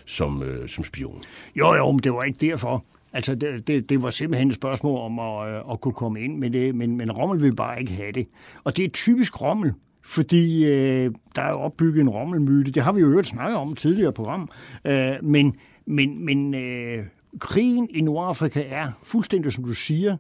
som, 0.06 0.44
øh, 0.44 0.70
som 0.70 0.84
spion. 0.84 1.22
Jo, 1.56 1.74
jo, 1.74 1.92
men 1.92 2.00
det 2.00 2.14
var 2.14 2.24
ikke 2.24 2.48
derfor. 2.48 2.86
Altså, 3.14 3.36
det, 3.36 3.68
det, 3.68 3.90
det 3.90 4.04
var 4.04 4.10
simpelthen 4.10 4.50
et 4.50 4.56
spørgsmål 4.56 5.00
om 5.00 5.20
at, 5.20 5.50
øh, 5.50 5.72
at 5.72 5.82
kunne 5.82 5.94
komme 5.94 6.22
ind 6.22 6.38
med 6.38 6.50
det, 6.50 6.76
men, 6.76 6.98
men 6.98 7.12
Rommel 7.12 7.42
vil 7.42 7.56
bare 7.56 7.80
ikke 7.80 7.92
have 7.92 8.12
det. 8.12 8.28
Og 8.64 8.78
det 8.78 8.86
er 8.86 8.90
typisk 8.90 9.42
Rommel, 9.42 9.74
fordi 10.06 10.66
øh, 10.66 11.12
der 11.36 11.42
er 11.42 11.54
opbygget 11.54 12.02
en 12.02 12.10
Rommelmyte. 12.10 12.72
Det 12.72 12.84
har 12.84 12.92
vi 12.92 13.02
jo 13.02 13.08
øvrigt 13.08 13.28
snakket 13.28 13.58
om 13.58 13.76
tidligere 13.76 14.14
program. 14.14 14.50
Øh, 14.86 15.12
men 15.22 15.56
men, 15.90 16.26
men 16.26 16.56
øh, 16.56 17.04
krigen 17.39 17.89
i 17.89 18.01
Nordafrika 18.01 18.63
er, 18.67 18.91
fuldstændig 19.03 19.53
som 19.53 19.63
du 19.63 19.73
siger, 19.73 20.17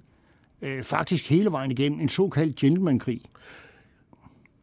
øh, 0.61 0.83
faktisk 0.83 1.29
hele 1.29 1.51
vejen 1.51 1.71
igennem 1.71 1.99
en 1.99 2.09
såkaldt 2.09 2.55
gentleman-krig. 2.55 3.21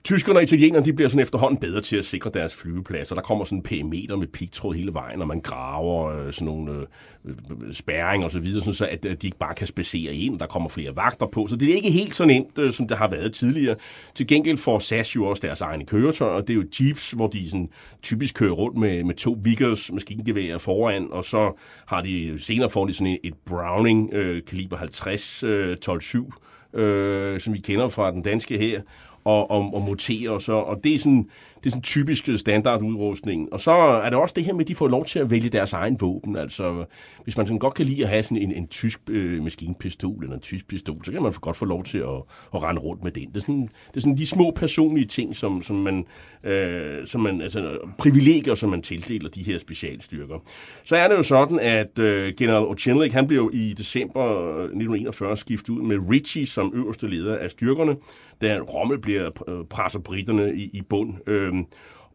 Tyskerne 0.07 0.39
og 0.39 0.43
italienerne 0.43 0.87
de 0.87 0.93
bliver 0.93 1.09
sådan 1.09 1.23
efterhånden 1.23 1.61
bedre 1.61 1.81
til 1.81 1.97
at 1.97 2.05
sikre 2.05 2.31
deres 2.35 2.55
flyvepladser. 2.55 3.15
Der 3.15 3.23
kommer 3.23 3.45
sådan 3.45 3.59
en 3.59 3.63
perimeter 3.63 4.17
med 4.17 4.27
pigtråd 4.27 4.75
hele 4.75 4.95
vejen, 4.95 5.23
og 5.23 5.29
man 5.29 5.41
graver 5.41 6.27
øh, 6.27 6.33
sådan 6.33 6.47
nogle 6.47 6.87
øh, 7.25 7.73
spærring 7.73 8.25
og 8.25 8.31
så 8.31 8.41
videre, 8.41 8.63
sådan 8.63 8.75
så 8.75 8.87
at 8.87 9.05
øh, 9.05 9.17
de 9.23 9.27
ikke 9.27 9.39
bare 9.39 9.55
kan 9.55 9.67
spacere 9.67 10.15
ind. 10.15 10.39
Der 10.39 10.47
kommer 10.47 10.69
flere 10.69 10.97
vagter 10.97 11.27
på, 11.27 11.47
så 11.47 11.57
det 11.57 11.71
er 11.71 11.75
ikke 11.75 11.91
helt 11.91 12.17
så 12.17 12.25
nemt, 12.25 12.59
øh, 12.59 12.73
som 12.73 12.89
det 12.89 12.97
har 12.97 13.09
været 13.09 13.35
tidligere. 13.35 13.77
Til 14.15 14.27
gengæld 14.27 14.59
får 14.59 14.79
SAS 14.79 15.17
jo 15.17 15.25
også 15.25 15.47
deres 15.47 15.61
egne 15.61 15.85
køretøjer. 15.87 16.33
og 16.33 16.49
Det 16.49 16.51
er 16.51 16.57
jo 16.57 16.65
jeeps, 16.81 17.11
hvor 17.11 17.27
de 17.27 17.51
sådan 17.51 17.69
typisk 18.03 18.35
kører 18.35 18.53
rundt 18.53 18.79
med, 18.79 19.05
med 19.05 19.15
to 19.15 19.39
Vickers 19.43 19.93
maskingeværer 19.93 20.59
foran, 20.59 21.09
og 21.11 21.25
så 21.25 21.61
har 21.87 22.01
de 22.01 22.35
senere 22.39 22.71
får 22.71 22.87
de 22.87 22.95
sådan 22.95 23.19
et 23.25 23.35
Browning 23.47 24.15
øh, 24.15 24.43
kaliber 24.45 24.77
50 24.77 25.43
øh, 25.43 25.77
12-7, 25.89 26.79
øh, 26.81 27.41
som 27.41 27.55
vi 27.55 27.59
kender 27.59 27.89
fra 27.89 28.11
den 28.11 28.23
danske 28.23 28.59
her 28.59 28.81
og, 29.27 29.51
og, 29.51 29.75
og 29.75 29.83
mutere 29.83 30.31
og 30.31 30.43
så. 30.43 30.53
Og 30.53 30.85
det 30.85 30.95
er 30.95 30.99
sådan, 30.99 31.29
det 31.57 31.67
er 31.67 31.71
sådan 31.71 31.83
typisk 31.83 32.29
standardudrustning. 32.37 33.53
Og 33.53 33.61
så 33.61 33.73
er 33.73 34.11
det 34.11 34.19
også 34.19 34.33
det 34.37 34.45
her 34.45 34.53
med, 34.53 34.61
at 34.61 34.69
de 34.69 34.75
får 34.75 34.89
lov 34.89 35.05
til 35.05 35.19
at 35.19 35.31
vælge 35.31 35.49
deres 35.49 35.73
egen 35.73 36.01
våben. 36.01 36.37
Altså, 36.37 36.85
hvis 37.25 37.37
man 37.37 37.47
sådan 37.47 37.59
godt 37.59 37.75
kan 37.75 37.87
lide 37.87 38.03
at 38.03 38.09
have 38.09 38.23
sådan 38.23 38.37
en, 38.37 38.53
en 38.53 38.67
tysk 38.67 39.01
øh, 39.11 39.43
maskinpistol 39.43 40.23
eller 40.23 40.37
en 40.37 40.43
tysk 40.43 40.69
pistol, 40.69 41.05
så 41.05 41.13
kan 41.13 41.23
man 41.23 41.33
godt 41.33 41.57
få 41.57 41.65
lov 41.65 41.85
til 41.85 41.99
at, 41.99 42.23
at 42.55 42.63
rende 42.63 42.81
rundt 42.81 43.05
med 43.05 43.13
den. 43.13 43.29
Det 43.29 43.37
er 43.37 43.41
sådan, 43.41 43.63
det 43.63 43.97
er 43.97 44.01
sådan 44.01 44.17
de 44.17 44.27
små 44.27 44.51
personlige 44.57 45.07
ting, 45.07 45.37
som, 45.37 45.63
som 45.63 45.77
man, 45.77 46.05
øh, 46.45 47.07
som 47.07 47.21
man 47.21 47.41
altså, 47.41 47.79
privilegier, 47.99 48.55
som 48.55 48.71
man 48.71 48.83
tildeler 48.83 49.29
de 49.29 49.43
her 49.43 49.59
specialstyrker. 49.59 50.39
Så 50.85 50.97
er 50.97 51.09
det 51.09 51.15
jo 51.15 51.23
sådan, 51.23 51.61
at 51.61 51.99
øh, 51.99 52.35
general 52.39 52.65
O'Chinlik, 52.65 53.13
han 53.13 53.27
blev 53.27 53.51
i 53.53 53.75
december 53.79 54.25
øh, 54.25 54.65
1941 54.65 55.37
skiftet 55.37 55.69
ud 55.69 55.83
med 55.83 55.99
Ritchie 56.11 56.47
som 56.47 56.73
øverste 56.75 57.07
leder 57.07 57.39
af 57.39 57.51
styrkerne, 57.51 57.97
da 58.41 58.59
Rommel 58.59 58.99
bliver 58.99 59.31
øh, 59.49 59.65
presser 59.71 59.99
britterne 59.99 60.55
i, 60.55 60.71
i 60.73 60.83
bund. 60.83 61.29
Øh, 61.29 61.53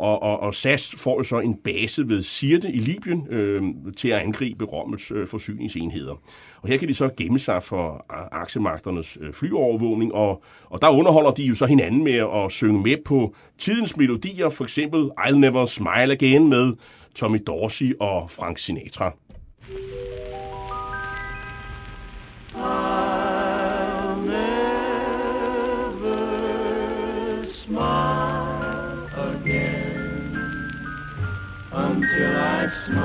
og, 0.02 0.24
og, 0.24 0.40
og 0.40 0.54
SAS 0.56 0.96
får 0.98 1.18
jo 1.18 1.24
så 1.24 1.40
en 1.40 1.56
base 1.56 2.10
ved 2.10 2.22
Sirte 2.22 2.72
i 2.72 2.80
Libyen 2.80 3.28
øh, 3.30 3.64
til 3.98 4.10
at 4.10 4.20
angribe 4.20 4.66
Rommels 4.66 5.12
øh, 5.12 5.28
forsyningsenheder. 5.28 6.16
Og 6.62 6.70
her 6.70 6.78
kan 6.78 6.88
de 6.88 6.94
så 6.94 7.10
gemme 7.18 7.40
sig 7.40 7.64
for 7.64 8.06
aksemagternes 8.32 9.18
øh, 9.22 9.34
flyovervågning, 9.34 10.14
og, 10.14 10.44
og 10.70 10.82
der 10.82 10.90
underholder 10.90 11.32
de 11.32 11.44
jo 11.44 11.56
så 11.56 11.66
hinanden 11.66 12.04
med 12.04 12.44
at 12.44 12.52
synge 12.52 12.82
med 12.82 12.98
på 13.06 13.36
tidens 13.58 13.98
melodier, 13.98 14.50
for 14.50 14.64
eksempel 14.64 15.10
I'll 15.20 15.36
Never 15.36 15.66
Smile 15.66 16.12
Again 16.12 16.50
med 16.50 16.74
Tommy 17.16 17.40
Dorsey 17.48 17.94
og 18.00 18.32
Frank 18.32 18.58
Sinatra. 18.58 19.12
Oh. 22.56 22.81
Smile 32.86 33.01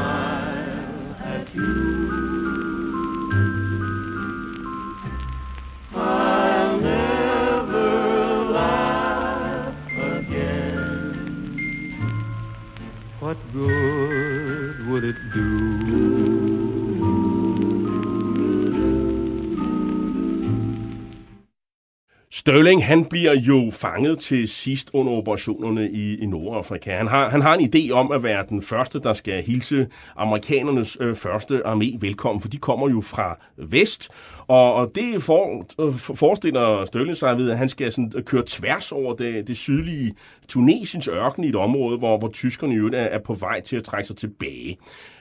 Sterling, 22.47 22.87
han 22.87 23.05
bliver 23.05 23.35
jo 23.35 23.71
fanget 23.73 24.19
til 24.19 24.49
sidst 24.49 24.91
under 24.93 25.13
operationerne 25.13 25.91
i, 25.91 26.19
i 26.19 26.27
Nordafrika. 26.27 26.97
Han 26.97 27.07
har, 27.07 27.29
han 27.29 27.43
har 27.43 27.55
en 27.55 27.71
idé 27.75 27.91
om 27.91 28.13
at 28.13 28.23
være 28.23 28.45
den 28.49 28.63
første, 28.63 29.01
der 29.01 29.13
skal 29.13 29.43
hilse 29.43 29.87
amerikanernes 30.17 30.97
øh, 31.01 31.17
første 31.17 31.63
armé 31.67 31.99
velkommen, 32.01 32.41
for 32.41 32.49
de 32.49 32.59
kommer 32.59 32.91
jo 32.91 33.01
fra 33.01 33.39
vest, 33.57 34.09
og, 34.47 34.75
og 34.75 34.93
det 34.95 35.23
for, 35.23 35.67
øh, 35.81 35.95
forestiller 35.99 36.85
Sterling 36.85 37.17
sig 37.17 37.39
ved, 37.39 37.51
at 37.51 37.59
han 37.59 37.69
skal 37.69 37.93
sådan, 37.93 38.13
øh, 38.17 38.23
køre 38.23 38.43
tværs 38.47 38.93
over 38.93 39.15
det, 39.15 39.49
det 39.49 39.57
sydlige 39.57 40.15
Tunesiens 40.49 41.09
ørken 41.09 41.45
i 41.45 41.49
et 41.49 41.57
område, 41.57 41.99
hvor, 41.99 42.19
hvor 42.19 42.29
tyskerne 42.29 42.75
jo 42.75 42.91
er, 42.95 42.99
er 42.99 43.19
på 43.19 43.35
vej 43.35 43.61
til 43.61 43.77
at 43.77 43.85
trække 43.85 44.07
sig 44.07 44.17
tilbage. 44.17 44.79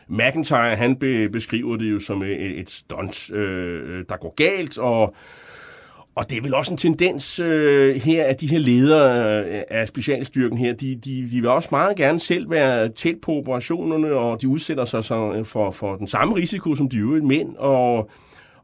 McIntyre, 0.07 0.75
han 0.75 0.95
be, 0.95 1.29
beskriver 1.29 1.77
det 1.77 1.91
jo 1.91 1.99
som 1.99 2.23
øh, 2.23 2.29
et, 2.29 2.59
et 2.59 2.69
stunt, 2.69 3.31
øh, 3.31 3.97
øh, 3.97 4.05
der 4.09 4.17
går 4.17 4.33
galt, 4.35 4.77
og 4.77 5.15
og 6.15 6.29
det 6.29 6.37
er 6.37 6.41
vel 6.41 6.53
også 6.53 6.71
en 6.71 6.77
tendens 6.77 7.39
øh, 7.39 7.95
her, 7.95 8.23
at 8.23 8.41
de 8.41 8.47
her 8.47 8.59
ledere 8.59 9.43
øh, 9.43 9.61
af 9.69 9.87
specialstyrken 9.87 10.57
her, 10.57 10.73
de, 10.73 10.95
de, 10.95 11.27
de 11.31 11.41
vil 11.41 11.47
også 11.47 11.69
meget 11.71 11.97
gerne 11.97 12.19
selv 12.19 12.49
være 12.49 12.89
tæt 12.89 13.15
på 13.21 13.31
operationerne, 13.31 14.11
og 14.11 14.41
de 14.41 14.47
udsætter 14.47 14.85
sig 14.85 15.03
så 15.03 15.33
øh, 15.33 15.45
for, 15.45 15.71
for 15.71 15.95
den 15.95 16.07
samme 16.07 16.35
risiko 16.35 16.75
som 16.75 16.89
de 16.89 16.97
øvrige 16.97 17.25
mænd, 17.25 17.55
og, 17.55 18.09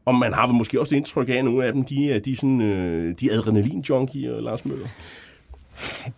og 0.04 0.14
man 0.14 0.32
har 0.32 0.46
vel 0.46 0.56
måske 0.56 0.80
også 0.80 0.96
indtryk 0.96 1.28
af, 1.28 1.34
at 1.34 1.44
nogle 1.44 1.66
af 1.66 1.72
dem, 1.72 1.84
de 1.84 2.12
er 2.12 2.18
de, 2.18 2.36
sådan, 2.36 2.60
øh, 2.60 3.14
de 3.20 3.32
adrenalin-junkier, 3.32 4.40
Lars 4.40 4.64
Møller. 4.64 4.86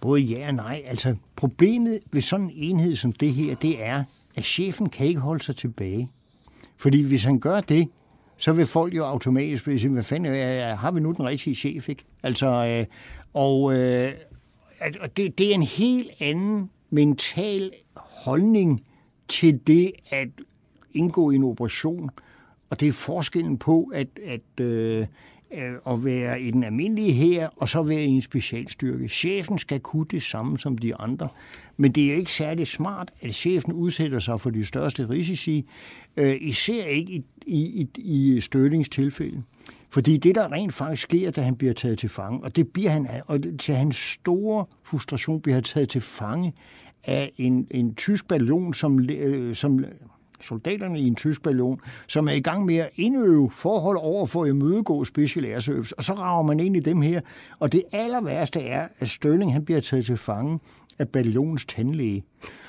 Både 0.01 0.21
ja 0.21 0.49
og 0.49 0.55
nej. 0.55 0.83
Altså, 0.87 1.17
problemet 1.37 2.01
ved 2.13 2.23
sådan 2.23 2.47
en 2.47 2.53
enhed 2.55 2.97
som 2.97 3.13
det 3.13 3.35
her, 3.35 3.55
det 3.55 3.85
er, 3.85 4.05
at 4.37 4.45
chefen 4.45 4.89
kan 4.89 5.07
ikke 5.07 5.21
holde 5.21 5.45
sig 5.45 5.57
tilbage. 5.57 6.11
Fordi 6.77 7.03
hvis 7.03 7.25
han 7.25 7.39
gør 7.39 7.61
det, 7.61 7.89
så 8.45 8.53
vil 8.53 8.67
folk 8.67 8.95
jo 8.95 9.05
automatisk 9.05 9.65
sige, 9.65 9.89
hvad 9.89 10.03
fanden, 10.03 10.35
har 10.77 10.91
vi 10.91 11.01
nu 11.01 11.13
den 11.13 11.25
rigtige 11.25 11.57
chef, 11.57 11.89
ikke? 11.89 12.05
Altså, 12.23 12.47
øh, 12.47 12.87
og 13.35 13.73
øh, 13.73 14.13
det, 15.17 15.39
det 15.39 15.51
er 15.51 15.55
en 15.55 15.63
helt 15.63 16.11
anden 16.21 16.71
mental 16.91 17.71
holdning 17.97 18.83
til 19.29 19.61
det 19.67 19.93
at 20.11 20.29
indgå 20.93 21.31
i 21.31 21.35
en 21.35 21.45
operation. 21.45 22.11
Og 22.71 22.81
det 22.81 22.89
er 22.89 22.93
forskellen 22.93 23.59
på 23.59 23.91
at, 23.95 24.09
at, 24.27 24.65
øh, 24.65 25.07
Øh, 25.55 25.95
at 25.95 26.05
være 26.05 26.41
i 26.41 26.51
den 26.51 26.65
almindelige 26.65 27.13
her, 27.13 27.49
og 27.57 27.69
så 27.69 27.83
være 27.83 28.03
i 28.03 28.09
en 28.09 28.23
specialstyrke. 28.23 29.09
Chefen 29.09 29.59
skal 29.59 29.81
kunne 29.81 30.07
det 30.11 30.23
samme 30.23 30.59
som 30.59 30.79
de 30.79 30.95
andre. 30.95 31.29
Men 31.77 31.93
det 31.93 32.13
er 32.13 32.17
ikke 32.17 32.33
særlig 32.33 32.67
smart, 32.67 33.11
at 33.21 33.35
chefen 33.35 33.73
udsætter 33.73 34.19
sig 34.19 34.41
for 34.41 34.51
de 34.51 34.65
største 34.65 35.09
risici, 35.09 35.69
øh, 36.17 36.37
især 36.41 36.85
ikke 36.85 37.13
i, 37.13 37.25
i, 37.47 37.89
i, 37.99 38.37
i 38.37 38.41
Stølings 38.41 38.89
tilfælde. 38.89 39.43
Fordi 39.91 40.17
det, 40.17 40.35
der 40.35 40.53
rent 40.53 40.75
faktisk 40.75 41.03
sker, 41.03 41.31
da 41.31 41.41
han 41.41 41.57
bliver 41.57 41.75
taget 41.75 41.99
til 41.99 42.09
fange, 42.09 42.41
og 42.45 42.57
det 42.57 42.69
bliver 42.69 42.91
han, 42.91 43.07
og 43.27 43.41
til 43.59 43.75
hans 43.75 43.97
store 43.97 44.65
frustration 44.85 45.41
bliver 45.41 45.55
han 45.55 45.65
taget 45.65 45.89
til 45.89 46.01
fange 46.01 46.53
af 47.05 47.33
en, 47.37 47.67
en 47.71 47.95
tysk 47.95 48.29
ballon, 48.29 48.75
som, 48.75 49.11
øh, 49.11 49.55
som 49.55 49.85
soldaterne 50.45 51.01
i 51.01 51.07
en 51.07 51.15
tysk 51.15 51.43
ballon, 51.43 51.81
som 52.09 52.29
er 52.29 52.33
i 52.33 52.41
gang 52.41 52.65
med 52.65 52.77
at 52.77 52.91
indøve 52.97 53.51
forhold 53.51 53.99
over 54.01 54.27
for 54.27 54.45
at 54.45 54.49
imødegå 54.49 55.05
Special 55.05 55.45
Air 55.45 55.61
Service. 55.61 55.99
Og 55.99 56.05
så 56.05 56.15
rager 56.15 56.43
man 56.43 56.61
ind 56.61 56.77
i 56.77 56.81
dem 56.81 57.03
her. 57.03 57.21
Og 57.59 57.73
det 57.73 57.83
aller 57.93 58.21
værste 58.21 58.61
er, 58.61 58.89
at 58.99 59.09
Stirling 59.09 59.53
han 59.53 59.65
bliver 59.65 59.81
taget 59.81 60.05
til 60.05 60.17
fange 60.17 60.59
af 60.99 61.09
ballonens 61.09 61.65
tandlæge. 61.65 62.25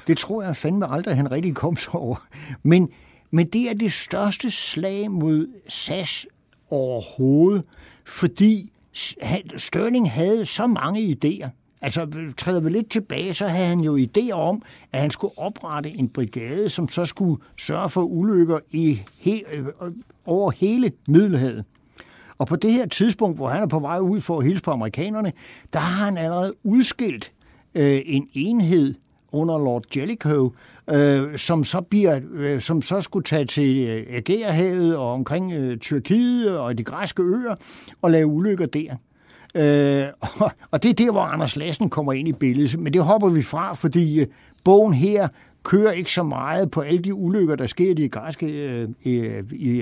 Det 0.08 0.18
tror 0.18 0.44
jeg 0.44 0.56
fandme 0.56 0.92
aldrig, 0.92 1.16
han 1.16 1.32
rigtig 1.32 1.56
kom 1.56 1.76
så 1.76 1.90
over. 1.94 2.28
Men, 2.64 2.90
men 3.32 3.48
det 3.48 3.70
er 3.70 3.74
det 3.74 3.92
største 3.92 4.52
slag 4.52 5.12
mod 5.12 5.48
SAS 5.68 6.28
overhovedet, 6.70 7.66
fordi 8.06 8.72
Stirling 9.58 10.12
havde 10.12 10.46
så 10.46 10.68
mange 10.68 11.16
idéer. 11.16 11.65
Altså, 11.86 12.08
træder 12.38 12.60
vi 12.60 12.70
lidt 12.70 12.90
tilbage, 12.90 13.34
så 13.34 13.48
havde 13.48 13.68
han 13.68 13.80
jo 13.80 13.98
idéer 13.98 14.34
om, 14.34 14.62
at 14.92 15.02
han 15.02 15.12
skulle 15.12 15.38
oprette 15.38 15.90
en 15.90 16.10
brigade, 16.10 16.70
som 16.70 16.90
så 16.90 17.06
skulle 17.06 17.42
sørge 17.58 17.90
for 17.90 18.02
ulykker 18.02 18.60
i 18.72 19.02
he, 19.18 19.42
øh, 19.54 19.66
over 20.26 20.52
hele 20.52 20.92
Middelhavet. 21.08 21.66
Og 22.38 22.48
på 22.48 22.56
det 22.56 22.72
her 22.72 22.86
tidspunkt, 22.86 23.38
hvor 23.38 23.50
han 23.50 23.64
er 23.64 23.68
på 23.68 23.80
vej 23.80 24.00
ud 24.00 24.22
for 24.22 24.40
at 24.40 24.46
hilse 24.46 24.64
på 24.64 24.72
amerikanerne, 24.72 25.32
der 25.74 25.80
har 25.80 26.06
han 26.06 26.18
allerede 26.18 26.54
udskilt 26.64 27.32
øh, 27.76 28.02
en 28.06 28.28
enhed 28.34 28.96
under 29.32 29.58
Lord 29.58 29.84
Jellicoe, 29.98 30.52
øh, 30.90 31.38
som, 31.38 31.64
så 31.64 31.82
bliver, 31.82 32.20
øh, 32.32 32.62
som 32.62 32.82
så 32.82 33.02
skulle 33.02 33.24
tage 33.24 33.46
til 33.46 33.88
øh, 33.88 34.04
Ægæerhavet 34.10 34.98
og 34.98 35.12
omkring 35.12 35.54
øh, 35.54 35.78
Tyrkiet 35.78 36.58
og 36.58 36.78
de 36.78 36.84
græske 36.84 37.24
øer 37.24 37.56
og 38.02 38.12
lave 38.12 38.28
ulykker 38.28 38.66
der. 38.66 38.96
Øh, 39.56 40.08
og, 40.42 40.52
og 40.72 40.84
det 40.84 40.90
er 40.90 40.94
der, 40.94 41.12
hvor 41.12 41.22
Anders 41.22 41.56
Lassen 41.56 41.90
kommer 41.90 42.14
ind 42.14 42.28
i 42.28 42.34
billedet. 42.34 42.80
Men 42.80 42.94
det 42.94 43.04
hopper 43.04 43.30
vi 43.30 43.42
fra, 43.42 43.74
fordi 43.74 44.20
øh, 44.20 44.28
bogen 44.64 44.94
her 44.94 45.28
kører 45.64 45.92
ikke 45.92 46.12
så 46.12 46.24
meget 46.24 46.72
på 46.72 46.82
alle 46.82 47.00
de 47.00 47.14
ulykker, 47.14 47.56
der 47.56 47.68
sker 47.68 47.90
i 47.90 47.94
det 47.94 48.12
græske, 48.12 48.46
øh, 48.46 48.90
i, 49.04 49.16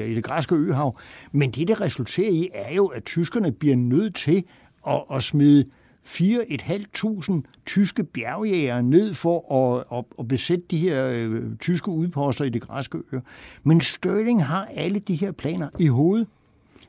i 0.04 0.16
det 0.16 0.24
græske 0.24 0.56
øhav. 0.56 0.98
Men 1.32 1.52
det, 1.52 1.68
det 1.68 1.82
resulterer 1.82 2.32
i, 2.32 2.50
er 2.54 2.74
jo, 2.74 2.86
at 2.86 3.04
tyskerne 3.04 3.52
bliver 3.52 3.76
nødt 3.76 4.16
til 4.16 4.44
at, 4.88 5.04
at 5.14 5.24
smide 5.24 5.66
4.500 6.06 7.42
tyske 7.66 8.04
bjergjægere 8.04 8.84
ned 8.84 9.14
for 9.14 9.54
at, 9.54 9.98
at, 9.98 10.06
at 10.20 10.28
besætte 10.28 10.64
de 10.72 10.78
her 10.78 11.08
øh, 11.08 11.42
tyske 11.60 11.90
udposter 11.90 12.46
i 12.46 12.50
det 12.50 12.62
græske 12.62 12.98
øer. 13.14 13.22
Men 13.64 13.82
Stirling 13.82 14.46
har 14.46 14.68
alle 14.76 15.00
de 15.00 15.16
her 15.16 15.32
planer 15.32 15.70
i 15.80 15.88
hovedet. 15.88 16.28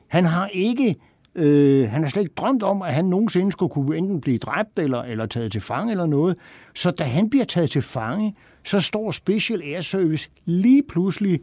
Han 0.07 0.25
har 0.25 0.47
ikke 0.47 0.95
Øh, 1.35 1.89
han 1.89 2.03
har 2.03 2.09
slet 2.09 2.23
ikke 2.23 2.33
drømt 2.37 2.63
om, 2.63 2.81
at 2.81 2.93
han 2.93 3.05
nogensinde 3.05 3.51
skulle 3.51 3.69
kunne 3.73 3.97
enten 3.97 4.21
blive 4.21 4.37
dræbt 4.37 4.79
eller, 4.79 5.01
eller 5.01 5.25
taget 5.25 5.51
til 5.51 5.61
fange 5.61 5.91
eller 5.91 6.05
noget. 6.05 6.37
Så 6.75 6.91
da 6.91 7.03
han 7.03 7.29
bliver 7.29 7.45
taget 7.45 7.69
til 7.69 7.81
fange, 7.81 8.35
så 8.63 8.79
står 8.79 9.11
Special 9.11 9.61
Air 9.61 9.81
Service 9.81 10.29
lige 10.45 10.83
pludselig 10.83 11.39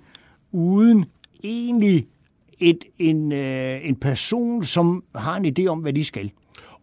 uden 0.53 1.05
egentlig 1.45 2.07
et, 2.61 2.85
en, 2.99 3.33
øh, 3.33 3.89
en 3.89 3.97
person, 3.97 4.65
som 4.65 5.05
har 5.15 5.37
en 5.37 5.55
idé 5.59 5.67
om, 5.67 5.79
hvad 5.79 5.93
de 5.93 6.05
skal. 6.05 6.31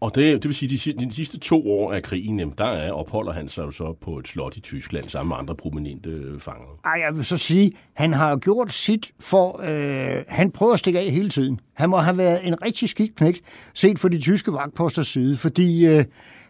Og 0.02 0.16
det, 0.16 0.34
det 0.34 0.45
vil 0.45 0.56
sige, 0.56 0.91
at 0.93 1.00
de, 1.00 1.06
de 1.06 1.14
sidste 1.14 1.39
to 1.39 1.72
år 1.72 1.93
af 1.93 2.04
krigen, 2.04 2.39
jamen, 2.39 2.54
der 2.58 2.66
er, 2.66 2.91
opholder 2.91 3.32
han 3.32 3.47
sig 3.47 3.64
jo 3.64 3.72
så 3.72 3.95
på 4.02 4.18
et 4.18 4.28
slot 4.28 4.58
i 4.58 4.60
Tyskland 4.60 5.08
sammen 5.08 5.30
med 5.30 5.38
andre 5.38 5.56
prominente 5.56 6.10
øh, 6.10 6.39
fanger. 6.39 6.80
Ej, 6.86 7.02
jeg 7.06 7.16
vil 7.16 7.26
så 7.26 7.38
sige, 7.38 7.72
han 7.93 8.14
har 8.14 8.36
gjort 8.36 8.74
sit 8.74 9.12
for... 9.20 9.62
Øh, 9.64 10.24
han 10.28 10.52
prøver 10.52 10.74
at 10.74 10.80
stikke 10.80 11.00
af 11.00 11.12
hele 11.12 11.30
tiden. 11.30 11.60
Han 11.74 11.89
må 11.89 11.97
have 11.97 12.18
været 12.18 12.47
en 12.47 12.62
rigtig 12.62 12.89
skidt 12.89 13.16
knægt, 13.16 13.41
set 13.74 14.00
for 14.00 14.08
de 14.08 14.20
tyske 14.20 14.54
vagtposters 14.54 15.08
side, 15.08 15.38
fordi 15.38 15.86
øh, 15.88 16.06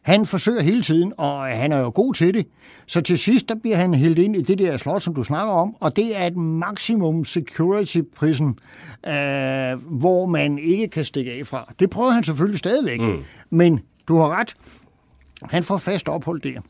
han 0.10 0.26
forsøger 0.26 0.62
hele 0.62 0.84
tiden, 0.84 1.14
og 1.18 1.46
han 1.46 1.72
er 1.72 1.78
jo 1.78 1.92
god 1.96 2.14
til 2.14 2.34
det. 2.34 2.48
Så 2.86 3.02
til 3.02 3.20
sidst, 3.20 3.50
der 3.50 3.56
bliver 3.56 3.76
han 3.76 3.94
hældt 3.94 4.20
ind 4.20 4.36
i 4.36 4.42
det 4.42 4.60
der 4.60 4.78
slot, 4.78 5.02
som 5.02 5.16
du 5.16 5.24
snakker 5.24 5.54
om, 5.54 5.76
og 5.80 5.96
det 5.96 6.18
er 6.18 6.28
et 6.28 6.38
maximum 6.38 7.26
security 7.26 7.98
prison, 8.16 8.60
øh, 9.08 9.74
hvor 10.00 10.26
man 10.26 10.60
ikke 10.60 10.88
kan 10.88 11.06
stikke 11.06 11.32
af 11.32 11.48
fra. 11.48 11.74
Det 11.80 11.90
prøver 11.90 12.12
han 12.12 12.24
selvfølgelig 12.24 12.60
stadigvæk, 12.60 13.02
mm. 13.02 13.24
men 13.50 13.80
du 14.08 14.18
har 14.18 14.40
ret. 14.40 14.56
Han 15.44 15.64
får 15.64 15.78
fast 15.78 16.10
ophold 16.10 16.42
der. 16.42 16.62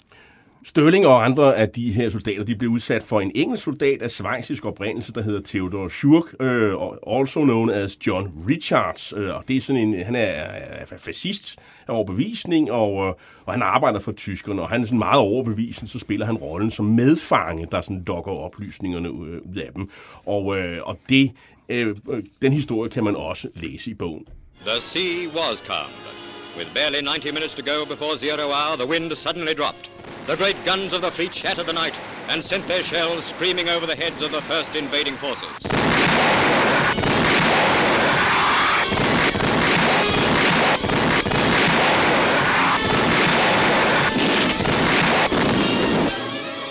Stølling 0.63 1.07
og 1.07 1.25
andre 1.25 1.55
af 1.55 1.69
de 1.69 1.91
her 1.91 2.09
soldater, 2.09 2.43
de 2.43 2.55
blev 2.55 2.69
udsat 2.69 3.03
for 3.03 3.21
en 3.21 3.31
engelsk 3.35 3.63
soldat 3.63 4.01
af 4.01 4.11
svejsisk 4.11 4.65
oprindelse, 4.65 5.13
der 5.13 5.21
hedder 5.21 5.41
Theodor 5.45 5.87
Schurk, 5.87 6.23
øh, 6.39 6.73
also 7.19 7.43
known 7.43 7.69
as 7.69 8.07
John 8.07 8.33
Richards. 8.47 9.13
Øh, 9.17 9.35
og 9.35 9.43
det 9.47 9.55
er 9.55 9.61
sådan 9.61 9.81
en, 9.81 10.05
han 10.05 10.15
er, 10.15 10.21
er 10.21 10.85
fascist 10.97 11.59
af 11.87 11.93
overbevisning, 11.93 12.71
og, 12.71 13.07
øh, 13.07 13.13
og 13.45 13.53
han 13.53 13.61
arbejder 13.61 13.99
for 13.99 14.11
tyskerne, 14.11 14.61
og 14.61 14.69
han 14.69 14.81
er 14.81 14.85
sådan 14.85 14.99
meget 14.99 15.19
overbevisende, 15.19 15.91
så 15.91 15.99
spiller 15.99 16.25
han 16.25 16.35
rollen 16.35 16.71
som 16.71 16.85
medfange, 16.85 17.67
der 17.71 17.81
sådan 17.81 18.03
dokker 18.03 18.31
oplysningerne 18.31 19.07
øh, 19.07 19.13
ud 19.51 19.57
af 19.65 19.69
dem. 19.75 19.89
Og, 20.25 20.57
øh, 20.57 20.79
og 20.83 20.99
det, 21.09 21.31
øh, 21.69 21.95
øh, 22.09 22.23
den 22.41 22.53
historie 22.53 22.89
kan 22.89 23.03
man 23.03 23.15
også 23.15 23.47
læse 23.55 23.91
i 23.91 23.93
bogen. 23.93 24.25
The 24.65 24.81
sea 24.81 25.27
was 25.35 25.59
calm. 25.59 26.18
With 26.59 26.73
barely 26.73 27.01
90 27.01 27.31
minutes 27.31 27.53
to 27.55 27.61
go 27.61 27.85
before 27.85 28.17
zero 28.17 28.51
hour, 28.51 28.75
the 28.75 28.85
wind 28.85 29.17
suddenly 29.17 29.53
dropped. 29.53 29.89
The 30.27 30.35
great 30.35 30.57
guns 30.65 30.91
of 30.91 31.01
the 31.01 31.09
fleet 31.09 31.33
shattered 31.33 31.67
the 31.67 31.71
night 31.71 31.93
and 32.27 32.43
sent 32.43 32.67
their 32.67 32.83
shells 32.83 33.23
screaming 33.23 33.69
over 33.69 33.85
the 33.85 33.95
heads 33.95 34.21
of 34.21 34.33
the 34.33 34.41
first 34.41 34.75
invading 34.75 35.15
forces. 35.15 35.47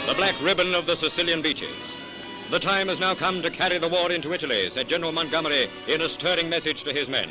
The 0.07 0.15
black 0.15 0.35
ribbon 0.43 0.75
of 0.75 0.85
the 0.85 0.97
Sicilian 0.97 1.41
beaches. 1.41 1.71
The 2.51 2.59
time 2.59 2.89
has 2.89 3.01
now 3.01 3.15
come 3.15 3.41
to 3.41 3.51
carry 3.51 3.79
the 3.79 3.89
war 3.89 4.13
into 4.13 4.35
Italy, 4.35 4.69
said 4.69 4.87
General 4.87 5.13
Montgomery 5.13 5.69
in 5.87 6.03
a 6.03 6.11
stirring 6.11 6.51
message 6.51 6.85
to 6.85 6.93
his 6.93 7.09
men 7.09 7.31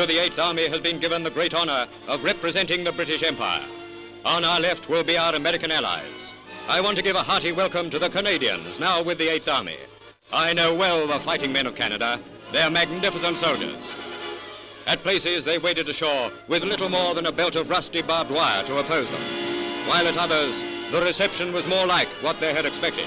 to 0.00 0.06
the 0.06 0.14
8th 0.14 0.42
Army 0.42 0.66
has 0.66 0.80
been 0.80 0.98
given 0.98 1.22
the 1.22 1.30
great 1.30 1.52
honor 1.52 1.86
of 2.08 2.24
representing 2.24 2.84
the 2.84 2.92
British 2.92 3.22
Empire. 3.22 3.66
On 4.24 4.46
our 4.46 4.58
left 4.58 4.88
will 4.88 5.04
be 5.04 5.18
our 5.18 5.34
American 5.34 5.70
allies. 5.70 6.32
I 6.70 6.80
want 6.80 6.96
to 6.96 7.02
give 7.02 7.16
a 7.16 7.22
hearty 7.22 7.52
welcome 7.52 7.90
to 7.90 7.98
the 7.98 8.08
Canadians, 8.08 8.80
now 8.80 9.02
with 9.02 9.18
the 9.18 9.28
8th 9.28 9.52
Army. 9.52 9.76
I 10.32 10.54
know 10.54 10.74
well 10.74 11.06
the 11.06 11.20
fighting 11.20 11.52
men 11.52 11.66
of 11.66 11.74
Canada. 11.74 12.18
They're 12.50 12.70
magnificent 12.70 13.36
soldiers. 13.36 13.84
At 14.86 15.02
places 15.02 15.44
they 15.44 15.58
waded 15.58 15.86
ashore 15.86 16.32
with 16.48 16.64
little 16.64 16.88
more 16.88 17.14
than 17.14 17.26
a 17.26 17.32
belt 17.32 17.54
of 17.54 17.68
rusty 17.68 18.00
barbed 18.00 18.30
wire 18.30 18.64
to 18.64 18.78
oppose 18.78 19.10
them, 19.10 19.20
while 19.86 20.08
at 20.08 20.16
others 20.16 20.54
the 20.92 21.02
reception 21.02 21.52
was 21.52 21.66
more 21.66 21.84
like 21.84 22.08
what 22.22 22.40
they 22.40 22.54
had 22.54 22.64
expected. 22.64 23.06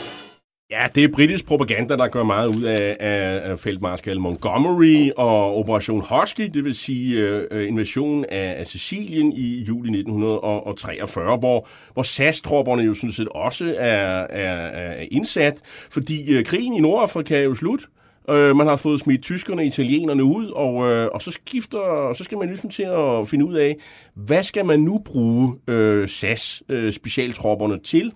Ja, 0.73 0.87
det 0.95 1.03
er 1.03 1.07
britisk 1.07 1.45
propaganda, 1.45 1.95
der 1.95 2.07
gør 2.07 2.23
meget 2.23 2.47
ud 2.47 2.63
af, 2.63 2.97
af, 2.99 3.51
af 3.51 3.59
feltmarskal 3.59 4.19
Montgomery 4.19 5.11
og 5.17 5.57
Operation 5.57 6.05
Husky, 6.09 6.49
det 6.53 6.63
vil 6.65 6.75
sige 6.75 7.17
øh, 7.17 7.47
øh 7.51 7.67
invasionen 7.67 8.25
af, 8.25 8.55
af 8.59 8.67
Sicilien 8.67 9.33
i 9.33 9.63
juli 9.63 9.89
1943, 9.99 11.37
hvor, 11.37 11.67
hvor 11.93 12.03
SAS-tropperne 12.03 12.83
jo 12.83 12.93
sådan 12.93 13.11
set 13.11 13.27
også 13.27 13.75
er, 13.77 14.27
er, 14.29 14.67
er 14.67 15.05
indsat, 15.11 15.61
fordi 15.91 16.33
øh, 16.33 16.45
krigen 16.45 16.73
i 16.73 16.79
Nordafrika 16.79 17.35
er 17.37 17.43
jo 17.43 17.55
slut. 17.55 17.87
Øh, 18.29 18.55
man 18.55 18.67
har 18.67 18.77
fået 18.77 18.99
smidt 18.99 19.21
tyskerne 19.21 19.61
og 19.61 19.65
italienerne 19.65 20.23
ud, 20.23 20.49
og, 20.49 20.91
øh, 20.91 21.09
og 21.13 21.21
så 21.21 21.31
skifter, 21.31 22.13
så 22.17 22.23
skal 22.23 22.37
man 22.37 22.47
ligesom 22.47 22.69
til 22.69 22.83
at 22.83 23.27
finde 23.27 23.45
ud 23.45 23.55
af, 23.55 23.75
hvad 24.15 24.43
skal 24.43 24.65
man 24.65 24.79
nu 24.79 25.01
bruge 25.05 25.55
øh, 25.67 26.07
SAS 26.07 26.63
øh, 26.69 26.93
specialtropperne 26.93 27.79
til? 27.79 28.11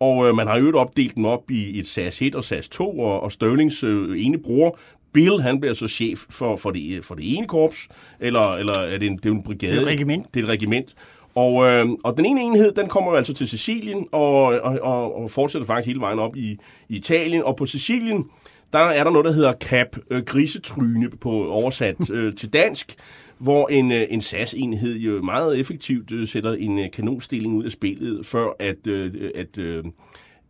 Og 0.00 0.28
øh, 0.28 0.34
man 0.34 0.46
har 0.46 0.58
jo 0.58 0.78
opdelt 0.78 1.14
dem 1.14 1.24
op 1.24 1.50
i 1.50 1.78
et 1.78 1.86
SAS 1.86 2.22
1 2.22 2.34
og 2.34 2.44
SAS 2.44 2.68
2, 2.68 2.98
og, 2.98 3.22
og 3.22 3.32
Sterlings 3.32 3.84
øh, 3.84 4.24
ene 4.24 4.38
bror, 4.38 4.78
Bill, 5.12 5.40
han 5.40 5.60
bliver 5.60 5.74
så 5.74 5.86
chef 5.86 6.24
for, 6.30 6.56
for, 6.56 6.70
det, 6.70 7.04
for 7.04 7.14
det 7.14 7.36
ene 7.36 7.46
korps, 7.46 7.88
eller, 8.20 8.50
eller 8.50 8.80
er 8.80 8.98
det 8.98 9.06
en, 9.06 9.16
det 9.16 9.26
er 9.26 9.30
en 9.30 9.42
brigade? 9.42 9.72
Det 9.72 9.78
er 9.78 9.82
et 9.82 9.88
regiment. 9.88 10.34
Det 10.34 10.40
er 10.40 10.44
et 10.44 10.50
regiment. 10.50 10.94
Og, 11.34 11.66
øh, 11.66 11.88
og 12.04 12.16
den 12.16 12.26
ene 12.26 12.42
enhed, 12.42 12.72
den 12.72 12.88
kommer 12.88 13.10
jo 13.10 13.16
altså 13.16 13.34
til 13.34 13.48
Sicilien, 13.48 14.06
og, 14.12 14.42
og, 14.42 14.78
og, 14.82 15.22
og 15.22 15.30
fortsætter 15.30 15.66
faktisk 15.66 15.86
hele 15.86 16.00
vejen 16.00 16.18
op 16.18 16.36
i, 16.36 16.58
i 16.88 16.96
Italien. 16.96 17.42
Og 17.42 17.56
på 17.56 17.66
Sicilien, 17.66 18.26
der 18.72 18.78
er 18.78 19.04
der 19.04 19.10
noget, 19.10 19.24
der 19.24 19.32
hedder 19.32 19.52
Cap 19.52 19.96
øh, 20.10 20.22
Grisetryne 20.22 21.10
på 21.20 21.48
oversat 21.48 22.10
øh, 22.10 22.32
til 22.32 22.52
dansk, 22.52 22.94
hvor 23.40 23.68
en, 23.68 23.92
øh, 23.92 24.06
en 24.10 24.20
SAS-enhed 24.20 24.96
jo 24.96 25.22
meget 25.22 25.58
effektivt 25.58 26.12
øh, 26.12 26.28
sætter 26.28 26.52
en 26.52 26.78
øh, 26.78 26.90
kanonstilling 26.90 27.54
ud 27.54 27.64
af 27.64 27.70
spillet, 27.70 28.26
før 28.26 28.48
at, 28.58 28.86
at, 28.86 29.58
at, 29.58 29.58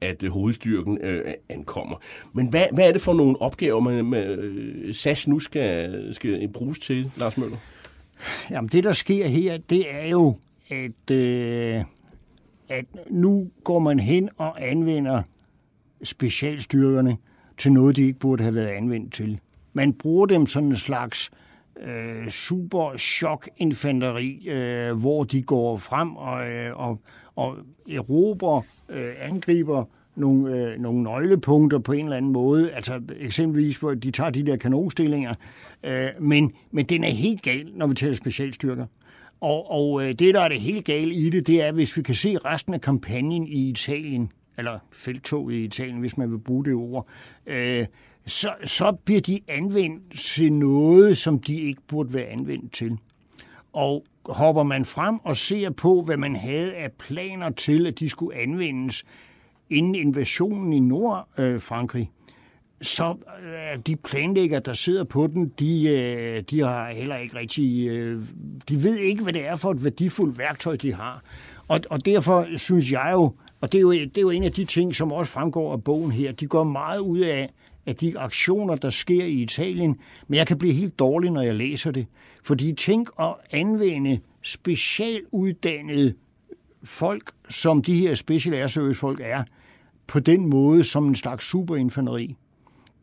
at 0.00 0.30
hovedstyrken 0.30 0.98
øh, 0.98 1.34
ankommer. 1.48 1.96
Men 2.32 2.48
hvad, 2.48 2.66
hvad 2.72 2.88
er 2.88 2.92
det 2.92 3.00
for 3.00 3.14
nogle 3.14 3.42
opgaver, 3.42 3.80
man 3.80 4.04
med, 4.04 4.94
SAS 4.94 5.28
nu 5.28 5.38
skal, 5.38 6.08
skal 6.14 6.48
bruges 6.48 6.78
til, 6.78 7.10
Lars 7.16 7.36
Møller? 7.36 7.56
Jamen 8.50 8.68
det, 8.68 8.84
der 8.84 8.92
sker 8.92 9.26
her, 9.26 9.58
det 9.58 9.94
er 9.94 10.08
jo, 10.08 10.36
at, 10.70 11.10
øh, 11.10 11.84
at 12.68 12.84
nu 13.10 13.48
går 13.64 13.78
man 13.78 14.00
hen 14.00 14.28
og 14.36 14.68
anvender 14.68 15.22
specialstyrkerne 16.02 17.16
til 17.58 17.72
noget, 17.72 17.96
de 17.96 18.02
ikke 18.02 18.18
burde 18.18 18.42
have 18.42 18.54
været 18.54 18.68
anvendt 18.68 19.12
til. 19.12 19.40
Man 19.72 19.92
bruger 19.92 20.26
dem 20.26 20.46
sådan 20.46 20.68
en 20.68 20.76
slags 20.76 21.30
øh, 21.32 21.49
Øh, 21.82 22.28
super 22.28 22.96
chok 22.98 23.48
infanteri, 23.56 24.48
øh, 24.48 25.00
hvor 25.00 25.24
de 25.24 25.42
går 25.42 25.78
frem 25.78 26.16
og, 26.16 26.50
øh, 26.50 26.76
og, 26.76 27.00
og 27.36 27.56
erobrer, 27.90 28.62
øh, 28.88 29.10
angriber 29.20 29.84
nogle, 30.16 30.56
øh, 30.56 30.80
nogle 30.80 31.02
nøglepunkter 31.02 31.78
på 31.78 31.92
en 31.92 32.04
eller 32.04 32.16
anden 32.16 32.32
måde. 32.32 32.72
Altså 32.72 33.00
eksempelvis, 33.20 33.76
hvor 33.76 33.94
de 33.94 34.10
tager 34.10 34.30
de 34.30 34.46
der 34.46 34.56
kanonstillinger. 34.56 35.34
Øh, 35.84 36.08
men, 36.20 36.52
men 36.70 36.86
den 36.86 37.04
er 37.04 37.10
helt 37.10 37.42
gal, 37.42 37.70
når 37.74 37.86
vi 37.86 37.94
taler 37.94 38.14
specialstyrker. 38.14 38.86
Og, 39.40 39.70
og 39.70 40.02
øh, 40.02 40.08
det, 40.08 40.34
der 40.34 40.40
er 40.40 40.48
det 40.48 40.60
helt 40.60 40.84
gale 40.84 41.14
i 41.14 41.30
det, 41.30 41.46
det 41.46 41.62
er, 41.62 41.72
hvis 41.72 41.96
vi 41.96 42.02
kan 42.02 42.14
se 42.14 42.38
resten 42.38 42.74
af 42.74 42.80
kampagnen 42.80 43.48
i 43.48 43.68
Italien, 43.68 44.32
eller 44.58 44.78
feltog 44.92 45.52
i 45.52 45.64
Italien, 45.64 45.98
hvis 45.98 46.18
man 46.18 46.30
vil 46.30 46.38
bruge 46.38 46.64
det 46.64 46.74
ord, 46.74 47.08
øh, 47.46 47.86
så, 48.30 48.54
så 48.64 48.92
bliver 49.04 49.20
de 49.20 49.40
anvendt 49.48 50.18
til 50.18 50.52
noget, 50.52 51.18
som 51.18 51.38
de 51.38 51.60
ikke 51.60 51.82
burde 51.88 52.14
være 52.14 52.26
anvendt 52.26 52.72
til. 52.72 52.98
Og 53.72 54.04
hopper 54.26 54.62
man 54.62 54.84
frem 54.84 55.18
og 55.18 55.36
ser 55.36 55.70
på, 55.70 56.02
hvad 56.02 56.16
man 56.16 56.36
havde 56.36 56.74
af 56.74 56.92
planer 56.92 57.50
til, 57.50 57.86
at 57.86 57.98
de 57.98 58.08
skulle 58.08 58.38
anvendes 58.38 59.04
inden 59.70 59.94
invasionen 59.94 60.72
i 60.72 60.80
Nordfrankrig, 60.80 62.10
øh, 62.12 62.30
så 62.82 63.14
øh, 63.42 63.80
de 63.86 63.96
planlægger, 63.96 64.60
der 64.60 64.72
sidder 64.72 65.04
på 65.04 65.26
den, 65.26 65.52
de, 65.58 65.88
øh, 65.88 66.42
de 66.50 66.60
har 66.60 66.90
heller 66.90 67.16
ikke 67.16 67.36
rigtig... 67.36 67.88
Øh, 67.88 68.22
de 68.68 68.82
ved 68.82 68.96
ikke, 68.96 69.22
hvad 69.22 69.32
det 69.32 69.46
er 69.46 69.56
for 69.56 69.70
et 69.70 69.84
værdifuldt 69.84 70.38
værktøj, 70.38 70.76
de 70.76 70.94
har. 70.94 71.22
Og, 71.68 71.80
og 71.90 72.04
derfor 72.04 72.46
synes 72.56 72.92
jeg 72.92 73.10
jo, 73.12 73.32
og 73.60 73.72
det 73.72 73.78
er, 73.78 73.82
jo, 73.82 73.92
det 73.92 74.18
er 74.18 74.22
jo 74.22 74.30
en 74.30 74.44
af 74.44 74.52
de 74.52 74.64
ting, 74.64 74.94
som 74.94 75.12
også 75.12 75.32
fremgår 75.32 75.72
af 75.72 75.84
bogen 75.84 76.12
her, 76.12 76.32
de 76.32 76.46
går 76.46 76.64
meget 76.64 76.98
ud 76.98 77.18
af, 77.18 77.50
af 77.90 77.96
de 77.96 78.18
aktioner, 78.18 78.76
der 78.76 78.90
sker 78.90 79.24
i 79.24 79.32
Italien, 79.32 79.96
men 80.28 80.36
jeg 80.36 80.46
kan 80.46 80.58
blive 80.58 80.74
helt 80.74 80.98
dårlig, 80.98 81.30
når 81.30 81.42
jeg 81.42 81.54
læser 81.54 81.90
det. 81.90 82.06
Fordi 82.44 82.72
tænk 82.72 83.08
at 83.20 83.34
anvende 83.50 84.18
specialuddannede 84.42 86.14
folk, 86.84 87.30
som 87.48 87.82
de 87.82 87.94
her 87.94 88.14
special 88.14 88.54
air 88.54 88.66
service 88.66 89.00
folk 89.00 89.20
er, 89.24 89.42
på 90.06 90.20
den 90.20 90.46
måde 90.46 90.82
som 90.82 91.08
en 91.08 91.14
slags 91.14 91.44
superinfanteri. 91.44 92.36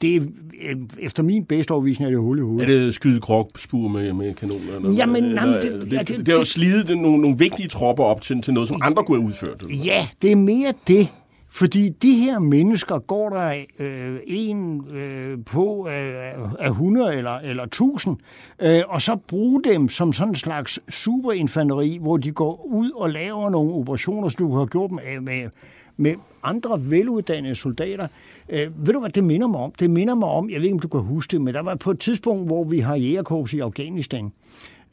Det 0.01 0.15
er, 0.15 0.75
efter 0.99 1.23
min 1.23 1.45
bedste 1.45 1.71
overvisning 1.71 2.05
er 2.05 2.11
det 2.11 2.19
hul 2.19 2.38
i 2.38 2.41
hovedet. 2.41 2.69
Er 2.69 2.83
det 2.83 2.93
skyde 2.93 3.21
krogspur 3.21 3.88
med, 3.88 4.13
med 4.13 4.33
kanoner? 4.33 4.75
Eller, 4.75 4.93
Jamen, 4.93 5.23
eller, 5.23 5.41
jamen, 5.41 5.61
det, 5.61 5.81
det, 5.81 5.93
ja, 5.93 5.99
det, 5.99 6.07
det, 6.07 6.25
det, 6.25 6.33
er 6.33 6.38
jo 6.38 6.45
slidet 6.45 6.97
nogle, 6.97 7.21
nogle 7.21 7.38
vigtige 7.38 7.69
tropper 7.69 8.03
op 8.03 8.21
til, 8.21 8.41
til 8.41 8.53
noget, 8.53 8.67
som 8.67 8.81
andre 8.83 9.03
kunne 9.03 9.21
have 9.21 9.27
udført. 9.27 9.63
Ja, 9.85 10.07
det 10.21 10.31
er 10.31 10.35
mere 10.35 10.73
det. 10.88 11.13
Fordi 11.50 11.89
de 11.89 12.12
her 12.12 12.39
mennesker 12.39 13.00
går 13.00 13.30
der 13.30 13.64
øh, 13.80 14.20
en 14.28 14.88
øh, 14.91 15.38
på 15.45 15.88
øh, 15.88 16.52
af 16.60 16.70
100 16.70 17.16
eller, 17.16 17.36
eller 17.36 17.64
1000, 17.64 18.18
øh, 18.62 18.82
og 18.88 19.02
så 19.02 19.18
bruge 19.28 19.64
dem 19.64 19.89
som 19.89 20.14
sådan 20.14 20.32
en 20.32 20.36
slags 20.36 20.80
superinfanteri, 20.89 21.98
hvor 22.02 22.18
de 22.18 22.32
går 22.32 22.66
ud 22.66 22.91
og 22.91 23.10
laver 23.10 23.50
nogle 23.50 23.74
operationer, 23.74 24.30
som 24.30 24.48
du 24.48 24.56
har 24.56 24.66
gjort 24.66 24.91
med, 24.91 25.22
med, 25.22 25.50
med 25.98 26.16
andre 26.43 26.91
veluddannede 26.91 27.56
soldater. 27.56 28.08
Øh, 28.50 28.88
ved 28.88 28.93
du, 28.93 29.00
hvad 29.00 29.10
det 29.10 29.24
minder 29.24 29.48
mig 29.48 29.60
om? 29.60 29.72
Det 29.80 29.89
minder 29.89 30.16
mig 30.16 30.30
om, 30.30 30.50
jeg 30.50 30.58
ved 30.58 30.64
ikke, 30.64 30.74
om 30.74 30.80
du 30.80 30.88
kan 30.88 31.02
huske 31.02 31.32
det, 31.32 31.41
men 31.41 31.54
der 31.54 31.62
var 31.62 31.76
på 31.76 31.91
et 31.91 32.00
tidspunkt, 32.00 32.48
hvor 32.48 32.64
vi 32.64 32.80
har 32.80 32.95
jægerkorps 32.95 33.54
i 33.54 33.60
Afghanistan, 33.60 34.32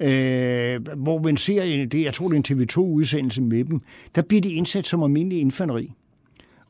øh, 0.00 0.86
hvor 0.96 1.22
man 1.22 1.36
ser, 1.36 1.86
det, 1.86 2.02
jeg 2.04 2.14
tror, 2.14 2.28
det 2.28 2.50
er 2.50 2.54
en 2.54 2.60
TV2-udsendelse 2.60 3.42
med 3.42 3.64
dem, 3.64 3.80
der 4.14 4.22
bliver 4.22 4.40
de 4.40 4.52
indsat 4.52 4.86
som 4.86 5.02
almindelig 5.02 5.40
infanteri. 5.40 5.92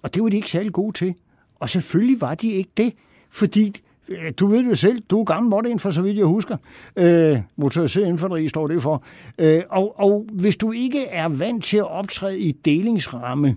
Og 0.04 0.14
det 0.14 0.22
var 0.22 0.28
de 0.28 0.36
ikke 0.36 0.50
særlig 0.50 0.72
gode 0.72 0.98
til. 0.98 1.14
Og 1.60 1.68
selvfølgelig 1.68 2.20
var 2.20 2.34
de 2.34 2.50
ikke 2.50 2.70
det, 2.76 2.92
fordi 3.30 3.80
øh, 4.08 4.32
du 4.36 4.46
ved 4.46 4.64
jo 4.64 4.74
selv, 4.74 5.02
du 5.10 5.20
er 5.20 5.24
gammel 5.24 5.50
måtte 5.50 5.78
for 5.78 5.90
så 5.90 6.02
vidt 6.02 6.16
jeg 6.16 6.26
husker. 6.26 6.56
Øh, 6.96 7.38
motoriseret 7.56 8.06
infanteri 8.06 8.48
står 8.48 8.68
det 8.68 8.82
for. 8.82 9.02
Øh, 9.38 9.62
og, 9.70 10.00
og 10.00 10.26
hvis 10.32 10.56
du 10.56 10.72
ikke 10.72 11.06
er 11.06 11.28
vant 11.28 11.64
til 11.64 11.76
at 11.76 11.90
optræde 11.90 12.38
i 12.38 12.52
delingsramme, 12.52 13.56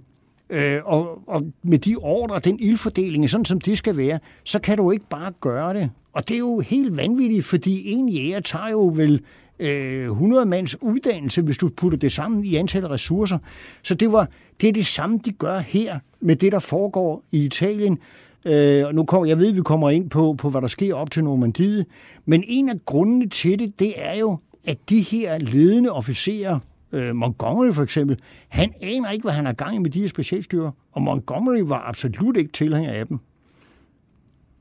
øh, 0.49 0.79
og, 0.85 1.21
og 1.27 1.43
med 1.63 1.79
de 1.79 1.95
ordre, 1.95 2.39
den 2.39 2.59
ildfordeling, 2.59 3.29
sådan 3.29 3.45
som 3.45 3.61
det 3.61 3.77
skal 3.77 3.97
være, 3.97 4.19
så 4.43 4.59
kan 4.59 4.77
du 4.77 4.91
ikke 4.91 5.05
bare 5.09 5.31
gøre 5.41 5.73
det. 5.73 5.89
Og 6.13 6.27
det 6.27 6.33
er 6.33 6.39
jo 6.39 6.59
helt 6.59 6.97
vanvittigt, 6.97 7.45
fordi 7.45 7.91
en 7.91 8.09
jæger 8.09 8.39
tager 8.39 8.69
jo 8.69 8.91
vel 8.95 9.21
øh, 9.59 10.03
100 10.03 10.45
mands 10.45 10.81
uddannelse, 10.81 11.41
hvis 11.41 11.57
du 11.57 11.69
putter 11.69 11.97
det 11.97 12.11
sammen 12.11 12.45
i 12.45 12.55
antal 12.55 12.83
af 12.83 12.89
ressourcer. 12.89 13.37
Så 13.83 13.95
det, 13.95 14.11
var, 14.11 14.27
det 14.61 14.69
er 14.69 14.73
det 14.73 14.85
samme, 14.85 15.19
de 15.25 15.31
gør 15.31 15.57
her 15.57 15.99
med 16.19 16.35
det, 16.35 16.51
der 16.51 16.59
foregår 16.59 17.23
i 17.31 17.45
Italien. 17.45 17.99
Øh, 18.45 18.87
og 18.87 18.95
nu 18.95 19.05
kommer, 19.05 19.27
jeg 19.27 19.37
ved, 19.37 19.49
at 19.49 19.55
vi 19.55 19.61
kommer 19.61 19.89
ind 19.89 20.09
på, 20.09 20.35
på, 20.37 20.49
hvad 20.49 20.61
der 20.61 20.67
sker 20.67 20.95
op 20.95 21.11
til 21.11 21.23
Normandiet, 21.23 21.85
men 22.25 22.43
en 22.47 22.69
af 22.69 22.75
grundene 22.85 23.29
til 23.29 23.59
det, 23.59 23.79
det 23.79 23.93
er 23.95 24.15
jo, 24.19 24.37
at 24.65 24.77
de 24.89 25.01
her 25.01 25.37
ledende 25.37 25.91
officerer, 25.91 26.59
øh, 26.91 27.15
Montgomery 27.15 27.73
for 27.73 27.83
eksempel, 27.83 28.19
han 28.47 28.73
aner 28.81 29.11
ikke, 29.11 29.23
hvad 29.23 29.33
han 29.33 29.45
har 29.45 29.53
gang 29.53 29.75
i 29.75 29.79
med 29.79 29.89
de 29.89 29.99
her 29.99 30.07
specialstyrer, 30.07 30.71
og 30.91 31.01
Montgomery 31.01 31.61
var 31.61 31.89
absolut 31.89 32.37
ikke 32.37 32.51
tilhænger 32.51 32.91
af 32.91 33.07
dem. 33.07 33.19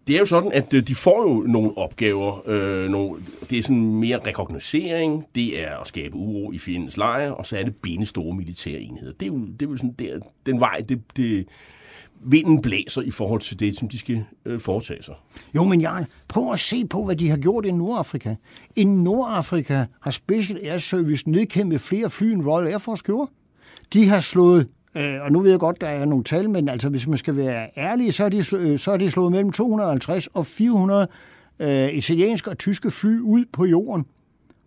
Det 0.07 0.15
er 0.15 0.19
jo 0.19 0.25
sådan, 0.25 0.53
at 0.53 0.75
øh, 0.75 0.89
de 0.89 0.95
får 0.95 1.23
jo 1.29 1.41
nogle 1.41 1.79
opgaver. 1.79 2.49
Øh, 2.49 2.91
nogle, 2.91 3.23
det 3.51 3.59
er 3.59 3.63
sådan 3.63 3.95
mere 3.95 4.19
rekognosering, 4.27 5.25
det 5.35 5.63
er 5.63 5.77
at 5.77 5.89
skabe 5.89 6.17
uro 6.17 6.53
i 6.53 6.59
fjendens 6.59 6.97
lejre, 6.97 7.35
og 7.35 7.47
så 7.47 7.57
er 7.57 7.63
det 7.63 7.77
binde 7.77 8.07
store 8.07 8.35
militære 8.35 8.81
enheder. 8.81 9.13
Det 9.13 9.23
er 9.23 9.27
jo, 9.27 9.39
det 9.39 9.67
er 9.67 9.71
jo 9.71 9.77
sådan 9.77 9.95
der, 9.99 10.19
den 10.47 10.61
vej, 10.61 10.85
det, 10.89 11.17
det, 11.17 11.47
vinden 12.21 12.63
blæser 12.63 13.03
i 13.03 13.11
forhold 13.11 13.41
til 13.41 13.61
det, 13.61 13.77
som 13.77 13.89
de 13.89 13.99
skal 13.99 14.25
øh, 14.45 14.61
foretage 14.61 15.03
sig. 15.03 15.15
Jo, 15.55 15.65
men 15.65 15.81
jeg 15.81 16.05
prøv 16.29 16.53
at 16.53 16.59
se 16.59 16.87
på, 16.87 17.05
hvad 17.05 17.17
de 17.17 17.29
har 17.29 17.37
gjort 17.37 17.67
i 17.67 17.71
Nordafrika. 17.71 18.35
I 18.77 18.85
Nordafrika 18.85 19.85
har 20.01 20.11
Special 20.11 20.59
Air 20.63 20.79
Service 20.79 21.31
nedkæmpet 21.31 21.81
flere 21.81 22.11
fly 22.11 22.27
end 22.27 22.47
Royal 22.47 22.67
Air 22.67 22.79
Force 22.79 23.05
gjorde. 23.05 23.31
De 23.93 24.09
har 24.09 24.21
slået 24.21 24.69
Øh, 24.97 25.23
og 25.23 25.33
nu 25.33 25.41
ved 25.41 25.51
jeg 25.51 25.61
godt, 25.61 25.81
der 25.81 25.87
er 25.87 26.05
nogle 26.05 26.25
tal, 26.25 26.51
men 26.51 26.69
altså, 26.69 26.89
hvis 26.89 27.07
man 27.07 27.19
skal 27.19 27.37
være 27.37 27.69
ærlig, 27.77 28.15
så 28.15 28.25
er 28.25 28.29
de, 28.29 28.45
øh, 28.57 28.79
så 28.79 28.93
er 28.93 28.97
de 28.97 29.11
slået 29.11 29.33
mellem 29.33 29.53
250 29.53 30.27
og 30.27 30.47
400 30.47 31.09
øh, 31.59 31.89
italienske 31.89 32.51
og 32.51 32.59
tyske 32.59 32.91
fly 32.91 33.21
ud 33.21 33.45
på 33.53 33.65
jorden. 33.65 34.07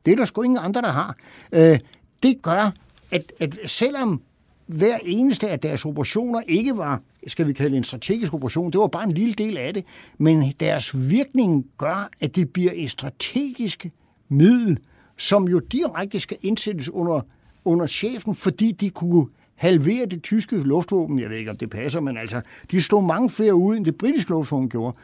Det 0.06 0.12
er 0.12 0.16
der 0.16 0.26
sgu 0.26 0.42
ingen 0.42 0.60
andre, 0.62 0.82
der 0.82 0.92
har. 0.92 1.16
Øh, 1.52 1.80
det 2.24 2.42
gør, 2.42 2.72
at, 3.12 3.34
at 3.40 3.58
selvom 3.66 4.22
hver 4.66 4.98
eneste 5.04 5.50
af 5.50 5.60
deres 5.60 5.86
operationer 5.86 6.42
ikke 6.48 6.78
var, 6.78 7.02
skal 7.28 7.48
vi 7.48 7.54
kalde 7.54 7.78
en 7.78 7.84
strategisk 7.84 8.34
operation, 8.34 8.72
det 8.72 8.80
var 8.80 8.88
bare 8.88 9.04
en 9.04 9.12
lille 9.12 9.34
del 9.34 9.58
af 9.58 9.74
det, 9.74 9.86
men 10.18 10.44
deres 10.60 11.10
virkning 11.10 11.66
gør, 11.78 12.10
at 12.20 12.36
det 12.36 12.54
bliver 12.54 12.72
et 12.76 12.92
strategisk 12.92 13.88
middel, 14.30 14.80
som 15.18 15.48
jo 15.48 15.60
direkte 15.60 16.20
skal 16.20 16.38
indsættes 16.42 16.90
under, 16.90 17.22
under 17.66 17.88
chefen, 17.88 18.36
fordi 18.36 18.72
de 18.72 18.90
kunne 18.90 19.26
halvere 19.60 20.06
det 20.06 20.24
tyske 20.24 20.58
luftvåben. 20.58 21.20
Jeg 21.20 21.30
ved 21.30 21.38
ikke, 21.38 21.52
om 21.52 21.58
det 21.58 21.70
passer, 21.70 22.00
men 22.00 22.18
altså, 22.18 22.42
de 22.72 22.82
stod 22.82 23.04
mange 23.04 23.30
flere 23.30 23.56
ud, 23.56 23.78
end 23.78 23.86
det 23.86 23.98
britiske 23.98 24.32
luftvåben 24.32 24.70
gjorde. 24.70 24.98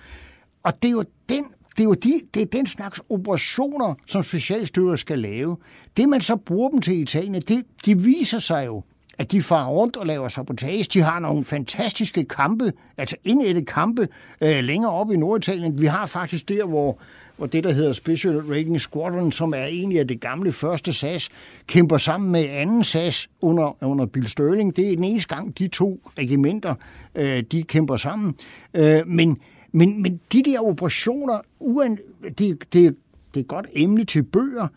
Og 0.64 0.74
det 0.82 0.88
er 0.88 0.91
jo 0.91 1.03
den 1.30 1.45
det 1.78 1.82
er 1.82 1.86
jo 1.86 1.93
de, 1.93 2.22
det 2.34 2.41
er 2.41 2.45
den 2.45 2.68
slags 2.68 3.01
operationer, 3.10 3.93
som 4.08 4.24
specialstyrker 4.24 4.95
skal 4.95 5.20
lave. 5.20 5.58
Det, 5.97 6.10
man 6.10 6.22
så 6.22 6.36
bruger 6.36 6.70
dem 6.70 6.82
til 6.82 6.93
i 6.93 7.01
Italien, 7.01 7.34
det, 7.34 7.66
de 7.86 8.01
viser 8.01 8.39
sig 8.39 8.66
jo, 8.66 8.84
at 9.18 9.32
de 9.32 9.41
farer 9.41 9.68
rundt 9.70 9.97
og 9.97 10.06
laver 10.06 10.30
sabotage. 10.30 10.84
De 10.84 11.01
har 11.01 11.20
nogle 11.20 11.43
fantastiske 11.43 12.24
kampe, 12.24 12.74
altså 12.97 13.16
indætte 13.24 13.66
kampe 13.66 14.08
øh, 14.41 14.64
længere 14.64 14.91
oppe 14.91 15.14
i 15.14 15.18
Norditalien. 15.18 15.82
Vi 15.82 15.86
har 15.86 16.06
faktisk 16.06 16.49
der, 16.49 16.66
hvor, 16.66 16.99
hvor 17.38 17.45
det, 17.45 17.63
der 17.63 17.71
hedder 17.71 17.93
Special 17.93 18.38
Rating 18.38 18.81
Squadron, 18.81 19.31
som 19.31 19.53
er 19.53 19.65
egentlig 19.65 19.99
af 19.99 20.07
det 20.07 20.21
gamle 20.21 20.51
første 20.51 20.93
SAS, 20.93 21.29
kæmper 21.67 21.97
sammen 21.97 22.31
med 22.31 22.49
anden 22.49 22.83
SAS 22.83 23.29
under, 23.41 23.83
under 23.83 24.05
Bill 24.05 24.27
Sterling. 24.27 24.75
Det 24.75 24.91
er 24.91 24.95
den 24.95 25.03
eneste 25.03 25.36
gang, 25.36 25.57
de 25.57 25.67
to 25.67 26.01
regimenter, 26.17 26.75
øh, 27.15 27.43
de 27.51 27.63
kæmper 27.63 27.97
sammen. 27.97 28.36
Øh, 28.73 29.07
men, 29.07 29.38
men, 29.71 30.01
men 30.01 30.19
de 30.33 30.43
der 30.43 30.59
operationer, 30.59 31.41
uan, 31.59 31.97
det, 32.38 32.73
det, 32.73 32.95
det 33.33 33.39
er 33.39 33.43
godt 33.43 33.67
emne 33.73 34.03
til 34.03 34.23
bøger, 34.23 34.67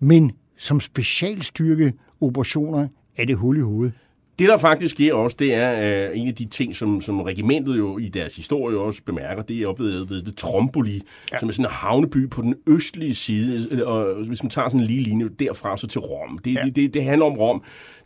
men 0.00 0.32
som 0.58 0.80
specialstyrke 0.80 1.92
operationer 2.20 2.88
er 3.16 3.24
det 3.24 3.36
hul 3.36 3.56
i 3.56 3.60
hovedet. 3.60 3.92
Det, 4.38 4.48
der 4.48 4.56
faktisk 4.56 4.94
sker 4.94 5.14
også, 5.14 5.36
det 5.38 5.54
er 5.54 6.08
uh, 6.10 6.18
en 6.18 6.28
af 6.28 6.34
de 6.34 6.44
ting, 6.44 6.76
som, 6.76 7.00
som 7.00 7.20
regimentet 7.20 7.78
jo 7.78 7.98
i 7.98 8.08
deres 8.08 8.36
historie 8.36 8.78
også 8.78 9.02
bemærker, 9.06 9.42
det 9.42 9.62
er 9.62 9.66
oppe 9.66 9.84
ved, 9.84 10.06
ved 10.06 10.36
Tromboli, 10.36 11.02
ja. 11.32 11.38
som 11.38 11.48
er 11.48 11.52
sådan 11.52 11.66
en 11.66 11.70
havneby 11.72 12.30
på 12.30 12.42
den 12.42 12.54
østlige 12.66 13.14
side, 13.14 13.86
og 13.86 14.14
hvis 14.26 14.42
man 14.42 14.50
tager 14.50 14.68
sådan 14.68 14.80
en 14.80 14.86
lige 14.86 15.00
linje 15.00 15.28
derfra 15.38 15.76
så 15.76 15.86
til 15.86 16.00
Rom. 16.00 16.38
Det, 16.38 16.54
ja. 16.54 16.62
det, 16.64 16.76
det, 16.76 16.94
det 16.94 17.04
handler 17.04 17.26
om 17.26 17.32
Rom 17.32 17.62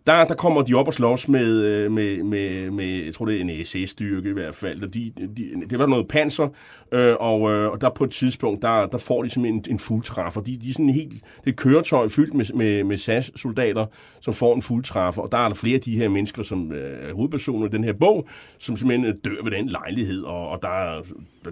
der, 0.08 0.24
der 0.24 0.34
kommer 0.34 0.62
de 0.62 0.74
op 0.74 0.86
og 0.86 0.94
slås 0.94 1.28
med, 1.28 1.62
øh, 1.62 1.92
med, 1.92 2.22
med, 2.22 2.70
med 2.70 3.04
jeg 3.04 3.14
tror 3.14 3.26
det 3.26 3.36
er 3.36 3.40
en 3.40 3.64
SS-styrke 3.64 4.28
i 4.28 4.32
hvert 4.32 4.54
fald. 4.54 4.88
De, 4.88 5.12
de, 5.36 5.66
det 5.70 5.78
var 5.78 5.86
noget 5.86 6.08
panser, 6.08 6.48
øh, 6.92 7.14
og, 7.20 7.50
øh, 7.52 7.70
og 7.72 7.80
der 7.80 7.90
på 7.90 8.04
et 8.04 8.10
tidspunkt, 8.10 8.62
der, 8.62 8.86
der 8.86 8.98
får 8.98 9.22
de 9.22 9.30
simpelthen 9.30 9.64
en, 9.66 9.72
en 9.72 9.78
fuldtræffer. 9.78 10.40
De, 10.40 10.58
de 10.62 10.68
er 10.68 10.72
sådan 10.72 10.88
helt, 10.88 11.12
det 11.12 11.46
er 11.46 11.50
et 11.50 11.56
køretøj 11.56 12.08
fyldt 12.08 12.34
med, 12.34 12.44
med, 12.54 12.84
med 12.84 12.96
SAS-soldater, 12.96 13.86
som 14.20 14.34
får 14.34 14.54
en 14.54 14.62
fuldtræffer, 14.62 15.22
og 15.22 15.32
der 15.32 15.38
er 15.38 15.48
der 15.48 15.54
flere 15.54 15.74
af 15.74 15.80
de 15.80 15.96
her 15.96 16.08
mennesker, 16.08 16.42
som 16.42 16.72
øh, 16.72 17.08
er 17.08 17.14
hovedpersoner 17.14 17.66
i 17.66 17.70
den 17.70 17.84
her 17.84 17.92
bog, 17.92 18.28
som 18.58 18.76
simpelthen 18.76 19.06
øh, 19.06 19.14
dør 19.24 19.42
ved 19.44 19.50
den 19.50 19.68
lejlighed, 19.68 20.22
og, 20.22 20.48
og 20.48 20.62
der, 20.62 20.68
er, 20.68 21.02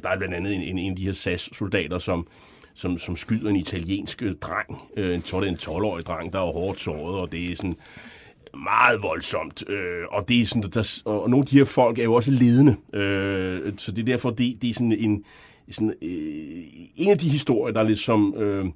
der 0.03 0.09
er 0.09 0.19
blandt 0.19 0.35
andet 0.35 0.55
en, 0.55 0.63
en, 0.63 0.79
en 0.79 0.91
af 0.91 0.97
de 0.97 1.03
her 1.03 1.13
SAS-soldater, 1.13 1.99
som 1.99 2.27
som, 2.79 2.99
som 2.99 3.17
skyder 3.17 3.51
en 3.51 3.57
italiensk 3.57 4.23
dreng, 4.41 4.83
øh, 4.97 5.15
en, 5.15 5.45
en 5.45 5.55
12-årig 5.55 6.07
dreng, 6.07 6.33
der 6.33 6.39
er 6.39 6.53
hårdt 6.53 6.81
såret, 6.81 7.21
og 7.21 7.33
det 7.33 7.53
er 7.53 7.57
sådan, 7.57 7.77
meget 8.65 9.03
voldsomt. 9.03 9.65
Øh, 9.69 10.05
og 10.11 10.29
det 10.29 10.41
er 10.41 10.45
sådan, 10.45 10.63
der, 10.63 11.03
og 11.05 11.31
nogle 11.31 11.43
af 11.43 11.47
de 11.47 11.59
her 11.59 11.65
folk 11.65 11.99
er 11.99 12.05
jo 12.05 12.15
også 12.15 12.31
ledende. 12.31 12.77
Øh, 12.93 13.73
så 13.77 13.93
det 13.93 13.99
er 13.99 14.07
derfor, 14.07 14.31
det, 14.31 14.59
det 14.63 14.71
er 14.71 14.75
sådan 14.75 14.93
en, 14.93 15.25
sådan, 15.71 15.95
øh, 16.03 16.09
en 16.97 17.11
af 17.11 17.19
de 17.19 17.29
historier, 17.29 17.73
der 17.73 17.81
er 17.81 17.85
lidt 17.85 17.99
som... 17.99 18.35
Øh, 18.35 18.67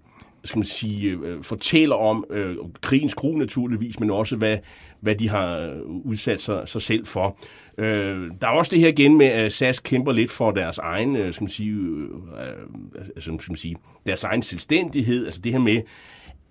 skal 0.44 0.58
man 0.58 0.64
sige, 0.64 1.10
øh, 1.10 1.42
fortæller 1.42 1.96
om 1.96 2.24
øh, 2.30 2.56
krigens 2.80 3.14
gru 3.14 3.38
naturligvis, 3.38 4.00
men 4.00 4.10
også 4.10 4.36
hvad, 4.36 4.58
hvad 5.00 5.14
de 5.14 5.28
har 5.28 5.76
udsat 6.04 6.40
sig, 6.40 6.68
sig 6.68 6.82
selv 6.82 7.06
for. 7.06 7.38
Øh, 7.78 8.30
der 8.40 8.46
er 8.46 8.52
også 8.52 8.70
det 8.70 8.80
her 8.80 8.88
igen 8.88 9.18
med, 9.18 9.26
at 9.26 9.52
SAS 9.52 9.80
kæmper 9.80 10.12
lidt 10.12 10.30
for 10.30 10.50
deres 10.50 10.78
egen, 10.78 11.16
øh, 11.16 11.32
skal 11.32 11.44
man 11.44 11.50
sige, 11.50 11.70
øh, 11.70 12.02
øh, 12.02 13.04
altså, 13.16 13.36
skal 13.38 13.52
man 13.52 13.56
sige, 13.56 13.76
deres 14.06 14.24
egen 14.24 14.42
selvstændighed. 14.42 15.24
Altså 15.24 15.40
det 15.40 15.52
her 15.52 15.58
med, 15.58 15.82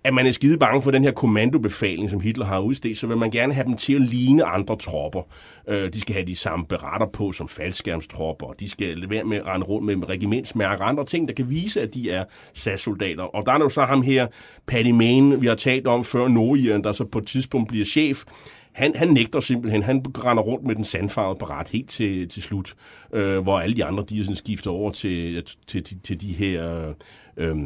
at 0.04 0.14
man 0.14 0.26
er 0.26 0.32
skide 0.32 0.58
bange 0.58 0.82
for 0.82 0.90
den 0.90 1.04
her 1.04 1.12
kommandobefaling, 1.12 2.10
som 2.10 2.20
Hitler 2.20 2.46
har 2.46 2.58
udstedt, 2.58 2.98
så 2.98 3.06
vil 3.06 3.16
man 3.16 3.30
gerne 3.30 3.54
have 3.54 3.66
dem 3.66 3.76
til 3.76 3.94
at 3.94 4.00
ligne 4.00 4.44
andre 4.44 4.76
tropper. 4.76 5.22
Øh, 5.68 5.92
de 5.92 6.00
skal 6.00 6.14
have 6.14 6.26
de 6.26 6.36
samme 6.36 6.66
beretter 6.66 7.06
på 7.06 7.32
som 7.32 7.48
faldskærmstropper, 7.48 8.46
og 8.46 8.54
de 8.60 8.68
skal 8.68 9.10
være 9.10 9.24
med 9.24 9.36
at 9.36 9.46
rende 9.46 9.66
rundt 9.66 9.98
med 9.98 10.08
regimentsmærker 10.08 10.84
og 10.84 10.88
andre 10.88 11.04
ting, 11.04 11.28
der 11.28 11.34
kan 11.34 11.50
vise, 11.50 11.80
at 11.80 11.94
de 11.94 12.10
er 12.10 12.24
SAS-soldater. 12.54 13.22
Og 13.22 13.46
der 13.46 13.52
er 13.52 13.58
jo 13.58 13.68
så 13.68 13.84
ham 13.84 14.02
her, 14.02 14.26
Paddy 14.66 14.90
Mayne, 14.90 15.40
vi 15.40 15.46
har 15.46 15.54
talt 15.54 15.86
om 15.86 16.04
før, 16.04 16.28
Nordiren, 16.28 16.84
der 16.84 16.92
så 16.92 17.04
på 17.04 17.18
et 17.18 17.26
tidspunkt 17.26 17.68
bliver 17.68 17.84
chef. 17.84 18.24
Han, 18.72 18.96
han 18.96 19.08
nægter 19.08 19.40
simpelthen. 19.40 19.82
Han 19.82 20.04
render 20.18 20.42
rundt 20.42 20.66
med 20.66 20.74
den 20.74 20.84
sandfarvede 20.84 21.38
beret 21.38 21.68
helt 21.68 21.88
til, 21.88 22.28
til 22.28 22.42
slut, 22.42 22.74
øh, 23.12 23.38
hvor 23.38 23.60
alle 23.60 23.76
de 23.76 23.84
andre, 23.84 24.04
de 24.08 24.20
er 24.20 24.24
sådan 24.24 24.36
skifter 24.36 24.70
over 24.70 24.90
til, 24.90 25.44
til, 25.66 25.84
til, 25.84 26.00
til 26.00 26.20
de 26.20 26.32
her... 26.32 26.92
Øh, 27.36 27.56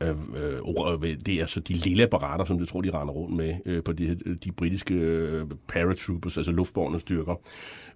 Øh, 0.00 0.08
øh, 0.08 1.16
det 1.26 1.34
er 1.34 1.46
så 1.46 1.60
de 1.60 1.72
lille 1.72 2.02
apparater, 2.02 2.44
som 2.44 2.58
du 2.58 2.66
tror, 2.66 2.80
de 2.80 2.90
render 2.90 3.14
rundt 3.14 3.36
med 3.36 3.54
øh, 3.66 3.82
på 3.82 3.92
de, 3.92 4.14
de 4.44 4.52
britiske 4.52 4.94
øh, 4.94 5.44
paratroopers, 5.68 6.36
altså 6.36 6.52
luftborne 6.52 6.98
styrker. 6.98 7.34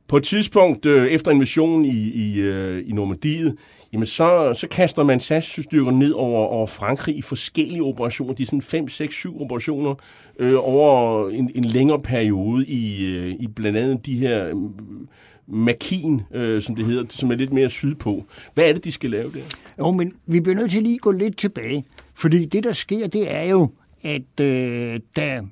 På 0.08 0.16
et 0.16 0.24
tidspunkt 0.24 0.86
øh, 0.86 1.06
efter 1.06 1.30
invasionen 1.30 1.84
i, 1.84 2.10
i, 2.14 2.40
øh, 2.40 2.88
i 2.88 2.92
Normandiet, 2.92 3.56
jamen 3.92 4.06
så, 4.06 4.54
så 4.54 4.68
kaster 4.68 5.02
man 5.02 5.20
SAS-styrker 5.20 5.90
ned 5.90 6.12
over, 6.12 6.46
over 6.46 6.66
Frankrig 6.66 7.16
i 7.16 7.22
forskellige 7.22 7.82
operationer. 7.82 8.34
De 8.34 8.42
er 8.42 8.46
sådan 8.46 8.62
5, 8.62 8.88
6, 8.88 9.14
7 9.14 9.42
operationer 9.42 9.94
øh, 10.38 10.54
over 10.58 11.28
en, 11.28 11.50
en 11.54 11.64
længere 11.64 12.00
periode 12.00 12.66
i, 12.66 13.04
øh, 13.04 13.36
i 13.40 13.46
blandt 13.46 13.78
andet 13.78 14.06
de 14.06 14.16
her 14.16 14.46
øh, 14.46 14.54
Makin, 15.50 16.20
øh, 16.34 16.62
som 16.62 16.76
det 16.76 16.84
hedder, 16.86 17.04
som 17.08 17.30
er 17.30 17.34
lidt 17.36 17.52
mere 17.52 17.68
sydpå. 17.68 18.24
Hvad 18.54 18.68
er 18.68 18.72
det, 18.72 18.84
de 18.84 18.92
skal 18.92 19.10
lave 19.10 19.32
der? 19.32 19.42
Jo, 19.78 19.90
men 19.90 20.12
vi 20.26 20.40
bliver 20.40 20.56
nødt 20.56 20.70
til 20.70 20.82
lige 20.82 20.94
at 20.94 21.00
gå 21.00 21.10
lidt 21.10 21.36
tilbage. 21.36 21.84
Fordi 22.14 22.44
det, 22.44 22.64
der 22.64 22.72
sker, 22.72 23.06
det 23.08 23.34
er 23.34 23.42
jo, 23.42 23.70
at 24.02 24.40
øh, 24.40 25.00
da 25.16 25.42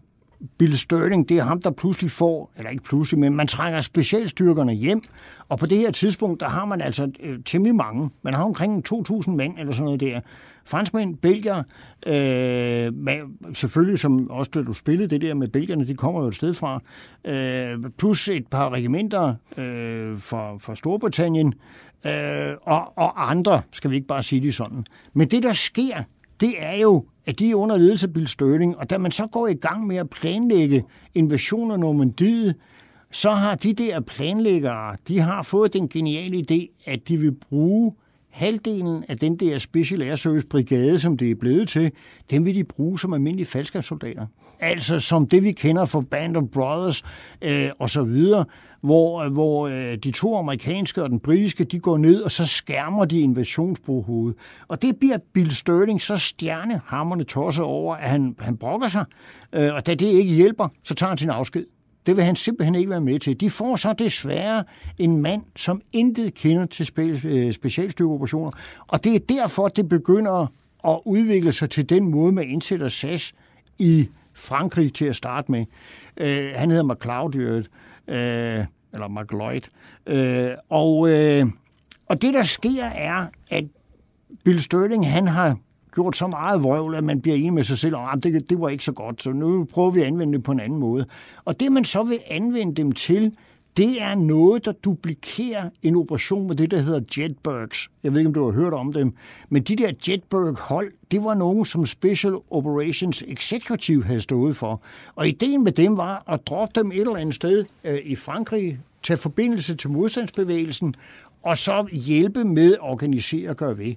Bill 0.58 0.78
Sterling, 0.78 1.28
det 1.28 1.38
er 1.38 1.42
ham, 1.42 1.62
der 1.62 1.70
pludselig 1.70 2.10
får, 2.10 2.52
eller 2.56 2.70
ikke 2.70 2.84
pludselig, 2.84 3.20
men 3.20 3.36
man 3.36 3.46
trænger 3.46 3.80
specialstyrkerne 3.80 4.72
hjem, 4.72 5.02
og 5.48 5.58
på 5.58 5.66
det 5.66 5.78
her 5.78 5.90
tidspunkt, 5.90 6.40
der 6.40 6.48
har 6.48 6.64
man 6.64 6.80
altså 6.80 7.10
øh, 7.20 7.38
temmelig 7.44 7.74
mange. 7.74 8.10
Man 8.22 8.34
har 8.34 8.44
omkring 8.44 8.92
2.000 8.92 9.30
mænd 9.30 9.58
eller 9.58 9.72
sådan 9.72 9.84
noget 9.84 10.00
der. 10.00 10.20
Franskmænd, 10.64 11.16
belgier, 11.16 11.62
øh, 12.06 12.94
med, 12.94 13.54
selvfølgelig 13.54 13.98
som 13.98 14.30
også 14.30 14.50
da 14.54 14.62
du 14.62 14.72
spillede 14.72 15.08
det 15.08 15.20
der 15.20 15.34
med 15.34 15.48
belgierne, 15.48 15.86
de 15.86 15.94
kommer 15.94 16.22
jo 16.22 16.28
et 16.28 16.34
sted 16.34 16.54
fra, 16.54 16.80
øh, 17.24 17.90
plus 17.98 18.28
et 18.28 18.46
par 18.46 18.70
regimenter 18.70 19.34
øh, 19.56 20.20
fra, 20.20 20.56
fra 20.56 20.76
Storbritannien, 20.76 21.54
øh, 22.06 22.52
og, 22.62 22.98
og 22.98 23.30
andre, 23.30 23.62
skal 23.72 23.90
vi 23.90 23.96
ikke 23.96 24.08
bare 24.08 24.22
sige 24.22 24.42
det 24.42 24.54
sådan. 24.54 24.84
Men 25.12 25.28
det, 25.28 25.42
der 25.42 25.52
sker, 25.52 26.02
det 26.40 26.54
er 26.58 26.76
jo, 26.76 27.04
at 27.26 27.38
de 27.38 27.50
er 27.50 27.54
under 27.54 27.76
ledelse 27.76 28.06
af 28.06 28.12
Bill 28.12 28.26
Sterling, 28.26 28.78
og 28.78 28.90
da 28.90 28.98
man 28.98 29.12
så 29.12 29.26
går 29.26 29.48
i 29.48 29.54
gang 29.54 29.86
med 29.86 29.96
at 29.96 30.10
planlægge 30.10 30.84
invasion 31.14 31.70
af 31.70 31.80
Normandiet, 31.80 32.54
så 33.10 33.30
har 33.30 33.54
de 33.54 33.72
der 33.72 34.00
planlæggere, 34.00 34.96
de 35.08 35.20
har 35.20 35.42
fået 35.42 35.72
den 35.72 35.88
geniale 35.88 36.44
idé, 36.50 36.82
at 36.90 37.08
de 37.08 37.16
vil 37.16 37.32
bruge 37.32 37.92
halvdelen 38.30 39.04
af 39.08 39.18
den 39.18 39.36
der 39.36 39.58
Special 39.58 40.02
Air 40.02 40.14
Service 40.14 40.46
brigade, 40.46 40.98
som 40.98 41.16
det 41.16 41.30
er 41.30 41.34
blevet 41.34 41.68
til, 41.68 41.92
den 42.30 42.44
vil 42.44 42.54
de 42.54 42.64
bruge 42.64 42.98
som 42.98 43.12
almindelige 43.12 43.46
faldskabssoldater. 43.46 44.26
Altså 44.60 45.00
som 45.00 45.26
det, 45.26 45.42
vi 45.42 45.52
kender 45.52 45.84
fra 45.84 46.00
Band 46.00 46.36
of 46.36 46.44
Brothers 46.52 47.02
øh, 47.42 47.70
og 47.78 47.90
så 47.90 48.02
videre, 48.02 48.44
hvor, 48.80 49.22
øh, 49.22 49.32
hvor 49.32 49.68
øh, 49.68 49.96
de 49.96 50.10
to 50.10 50.36
amerikanske 50.36 51.02
og 51.02 51.10
den 51.10 51.20
britiske, 51.20 51.64
de 51.64 51.78
går 51.78 51.98
ned, 51.98 52.22
og 52.22 52.32
så 52.32 52.46
skærmer 52.46 53.04
de 53.04 53.20
invasionsbrohovedet. 53.20 54.38
Og 54.68 54.82
det 54.82 54.96
bliver 54.96 55.18
Bill 55.32 55.50
Sterling 55.50 56.02
så 56.02 56.16
stjernehammerne 56.16 57.24
tosset 57.24 57.64
over, 57.64 57.94
at 57.94 58.10
han, 58.10 58.36
han 58.38 58.56
brokker 58.56 58.88
sig, 58.88 59.04
øh, 59.52 59.74
og 59.74 59.86
da 59.86 59.94
det 59.94 60.06
ikke 60.06 60.32
hjælper, 60.32 60.68
så 60.84 60.94
tager 60.94 61.08
han 61.08 61.18
sin 61.18 61.30
afsked. 61.30 61.66
Det 62.06 62.16
vil 62.16 62.24
han 62.24 62.36
simpelthen 62.36 62.74
ikke 62.74 62.90
være 62.90 63.00
med 63.00 63.18
til. 63.18 63.40
De 63.40 63.50
får 63.50 63.76
så 63.76 63.92
desværre 63.92 64.64
en 64.98 65.22
mand, 65.22 65.42
som 65.56 65.80
intet 65.92 66.34
kender 66.34 66.66
til 66.66 66.86
spe, 66.86 67.20
øh, 67.24 67.52
specialstyrkeoperationer. 67.52 68.50
Og 68.88 69.04
det 69.04 69.14
er 69.14 69.18
derfor, 69.18 69.68
det 69.68 69.88
begynder 69.88 70.52
at 70.88 71.00
udvikle 71.04 71.52
sig 71.52 71.70
til 71.70 71.88
den 71.88 72.10
måde, 72.10 72.32
man 72.32 72.48
indsætter 72.48 72.88
SAS 72.88 73.34
i 73.78 74.08
Frankrig 74.38 74.94
til 74.94 75.04
at 75.04 75.16
starte 75.16 75.52
med. 75.52 75.64
Øh, 76.16 76.50
han 76.54 76.70
hedder 76.70 76.94
McLeod 76.94 77.64
øh, 78.08 78.64
eller 78.92 79.08
McLeod. 79.08 79.60
Øh, 80.06 80.50
og, 80.68 81.10
øh, 81.10 81.46
og 82.06 82.22
det, 82.22 82.34
der 82.34 82.42
sker, 82.42 82.84
er, 82.84 83.26
at 83.50 83.64
Bill 84.44 84.60
Sterling, 84.60 85.10
han 85.10 85.28
har 85.28 85.56
gjort 85.94 86.16
så 86.16 86.26
meget 86.26 86.62
vrøvl, 86.62 86.94
at 86.94 87.04
man 87.04 87.20
bliver 87.20 87.36
enig 87.36 87.52
med 87.52 87.64
sig 87.64 87.78
selv 87.78 87.96
om, 87.96 88.08
at 88.12 88.24
det, 88.24 88.50
det 88.50 88.60
var 88.60 88.68
ikke 88.68 88.84
så 88.84 88.92
godt, 88.92 89.22
så 89.22 89.32
nu 89.32 89.64
prøver 89.64 89.90
vi 89.90 90.00
at 90.00 90.06
anvende 90.06 90.32
det 90.32 90.44
på 90.44 90.52
en 90.52 90.60
anden 90.60 90.78
måde. 90.78 91.06
Og 91.44 91.60
det, 91.60 91.72
man 91.72 91.84
så 91.84 92.02
vil 92.02 92.18
anvende 92.30 92.74
dem 92.74 92.92
til, 92.92 93.32
det 93.78 94.02
er 94.02 94.14
noget, 94.14 94.64
der 94.64 94.72
duplikerer 94.72 95.70
en 95.82 95.96
operation 95.96 96.46
med 96.46 96.56
det, 96.56 96.70
der 96.70 96.78
hedder 96.78 97.00
jetbergs. 97.18 97.90
Jeg 98.02 98.12
ved 98.12 98.20
ikke, 98.20 98.28
om 98.28 98.34
du 98.34 98.44
har 98.44 98.52
hørt 98.52 98.72
om 98.72 98.92
dem. 98.92 99.14
Men 99.48 99.62
de 99.62 99.76
der 99.76 99.92
jetberg-hold, 100.08 100.92
det 101.10 101.24
var 101.24 101.34
nogen, 101.34 101.64
som 101.64 101.86
Special 101.86 102.34
Operations 102.50 103.24
Executive 103.26 104.04
havde 104.04 104.20
stået 104.20 104.56
for. 104.56 104.82
Og 105.14 105.28
ideen 105.28 105.64
med 105.64 105.72
dem 105.72 105.96
var 105.96 106.24
at 106.28 106.46
droppe 106.46 106.80
dem 106.80 106.92
et 106.92 106.98
eller 106.98 107.16
andet 107.16 107.34
sted 107.34 107.64
øh, 107.84 107.98
i 108.04 108.16
Frankrig, 108.16 108.78
tage 109.02 109.16
forbindelse 109.16 109.76
til 109.76 109.90
modstandsbevægelsen, 109.90 110.94
og 111.42 111.58
så 111.58 111.86
hjælpe 112.06 112.44
med 112.44 112.72
at 112.72 112.80
organisere 112.80 113.50
og 113.50 113.56
gøre 113.56 113.78
ved. 113.78 113.94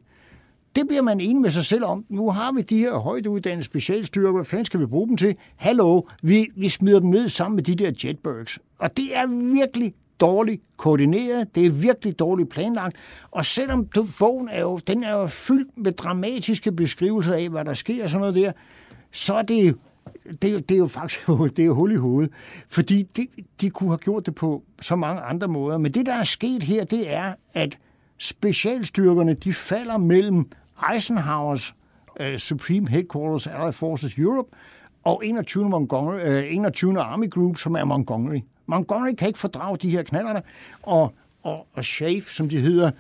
Det 0.76 0.88
bliver 0.88 1.02
man 1.02 1.20
enig 1.20 1.42
med 1.42 1.52
sig 1.52 1.66
selv 1.66 1.84
om. 1.84 2.06
Nu 2.10 2.30
har 2.30 2.52
vi 2.52 2.62
de 2.62 2.78
her 2.78 2.98
højt 2.98 3.28
uddannede 3.28 3.64
specialstyrker. 3.64 4.32
Hvad 4.32 4.46
fanden 4.46 4.66
skal 4.66 4.80
vi 4.80 4.86
bruge 4.86 5.08
dem 5.08 5.18
til? 5.18 5.36
Hallo, 5.56 6.02
vi, 6.22 6.48
vi 6.56 6.70
smider 6.70 7.00
dem 7.00 7.10
ned 7.10 7.30
sammen 7.30 7.56
med 7.56 7.64
de 7.64 7.76
der 7.76 7.92
jetbergs. 8.04 8.60
Og 8.80 8.98
det 8.98 9.16
er 9.18 9.54
virkelig 9.54 9.94
dårligt 10.20 10.62
koordineret, 10.78 11.56
det 11.56 11.66
er 11.66 11.72
virkelig 11.72 12.20
dårligt 12.20 12.50
planlagt, 12.50 12.96
og 13.32 13.46
selvom 13.46 13.86
du, 13.86 14.08
bogen 14.20 14.50
er 14.50 14.62
jo, 14.62 14.78
den 14.78 15.04
er 15.04 15.12
jo 15.12 15.28
fyldt 15.28 15.78
med 15.78 15.92
dramatiske 15.92 16.72
beskrivelser 16.72 17.34
af, 17.34 17.50
hvad 17.50 17.66
der 17.66 17.74
sker 17.74 18.04
og 18.04 18.10
sådan 18.10 18.20
noget 18.20 18.36
der, 18.36 18.52
så 19.12 19.34
er 19.34 19.42
det 19.42 19.76
det, 20.42 20.70
det 20.70 20.72
er 20.72 20.78
jo 20.78 20.88
faktisk 20.88 21.28
det 21.56 21.60
er 21.60 21.66
jo 21.66 21.74
hul 21.74 21.92
i 21.92 21.96
hovedet. 21.96 22.32
Fordi 22.70 23.04
de, 23.04 23.28
de 23.62 23.70
kunne 23.70 23.90
have 23.90 23.98
gjort 23.98 24.26
det 24.26 24.36
på 24.36 24.64
så 24.82 24.96
mange 24.96 25.22
andre 25.22 25.48
måder. 25.48 25.78
Men 25.78 25.92
det, 25.92 26.06
der 26.06 26.14
er 26.14 26.24
sket 26.24 26.64
her, 26.64 26.84
det 26.84 27.14
er, 27.14 27.34
at 27.54 27.78
specialstyrkerne, 28.18 29.34
de 29.34 29.54
falder 29.54 29.98
mellem 29.98 30.50
Eisenhowers 30.94 31.76
øh, 32.20 32.38
Supreme 32.38 32.90
Headquarters 32.90 33.48
Allied 33.48 33.74
Forces 33.74 34.14
Europe 34.18 34.50
og 35.04 35.22
21. 35.26 35.70
Montgomery, 35.70 36.20
øh, 36.24 36.56
21. 36.56 37.00
Army 37.00 37.30
Group, 37.30 37.58
som 37.58 37.76
er 37.76 37.84
Montgomery. 37.84 38.40
Montgomery 38.66 39.14
kan 39.16 39.28
ikke 39.28 39.40
fordrage 39.40 39.78
de 39.78 39.90
her 39.90 40.04
knallerne, 40.04 40.42
og, 40.84 41.14
og, 41.44 41.68
og 41.74 41.86
SHAFE, 41.86 42.34
som 42.34 42.50
de 42.50 42.60
hedder, 42.60 42.92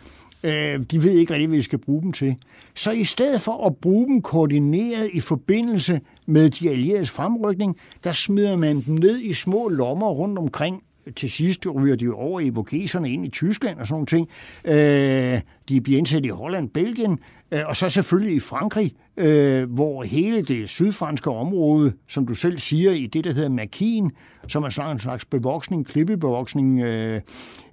øh, 0.44 0.80
de 0.92 1.04
ved 1.04 1.12
ikke 1.12 1.34
rigtig, 1.34 1.48
hvad 1.48 1.58
vi 1.58 1.64
skal 1.64 1.80
bruge 1.80 2.02
dem 2.02 2.14
til. 2.14 2.36
Så 2.76 2.92
i 2.92 3.04
stedet 3.04 3.42
for 3.42 3.66
at 3.68 3.76
bruge 3.76 4.08
dem 4.08 4.22
koordineret 4.22 5.10
i 5.14 5.20
forbindelse 5.20 6.02
med 6.26 6.50
de 6.50 6.70
allieredes 6.70 7.10
fremrykning, 7.10 7.78
der 8.04 8.12
smider 8.12 8.56
man 8.56 8.82
dem 8.82 8.94
ned 8.94 9.22
i 9.22 9.34
små 9.34 9.70
lommer 9.70 10.10
rundt 10.10 10.40
omkring 10.40 10.84
til 11.16 11.32
sidst 11.32 11.66
ryger 11.66 11.96
de 11.96 12.10
over 12.14 12.40
i 12.40 12.50
vokeserne 12.50 13.12
ind 13.12 13.26
i 13.26 13.30
Tyskland 13.30 13.80
og 13.80 13.88
sådan 13.88 13.94
nogle 13.94 14.06
ting. 14.06 14.30
Øh, 14.66 15.42
de 15.72 15.82
bliver 15.82 15.98
indsat 15.98 16.26
i 16.26 16.28
Holland, 16.28 16.70
Belgien, 16.70 17.20
øh, 17.52 17.60
og 17.66 17.76
så 17.76 17.90
selvfølgelig 17.90 18.36
i 18.36 18.40
Frankrig, 18.40 18.96
øh, 19.18 19.74
hvor 19.74 20.04
hele 20.04 20.42
det 20.42 20.70
sydfranske 20.70 21.30
område, 21.30 21.94
som 22.08 22.28
du 22.28 22.34
selv 22.34 22.58
siger, 22.58 22.92
i 22.92 23.06
det, 23.06 23.24
der 23.24 23.34
hedder 23.34 23.50
Makin, 23.50 24.12
som 24.48 24.64
er 24.64 24.92
en 24.92 25.00
slags 25.00 25.26
bevoksning, 25.26 25.86
klippebevoksning, 25.86 26.80
øh, 26.80 27.22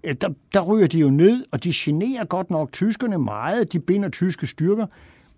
øh, 0.04 0.14
der, 0.20 0.28
der 0.54 0.60
ryger 0.60 0.86
de 0.86 0.98
jo 0.98 1.10
ned, 1.10 1.44
og 1.52 1.64
de 1.64 1.72
generer 1.74 2.24
godt 2.24 2.50
nok 2.50 2.72
tyskerne 2.72 3.18
meget, 3.18 3.72
de 3.72 3.80
binder 3.80 4.08
tyske 4.08 4.46
styrker, 4.46 4.86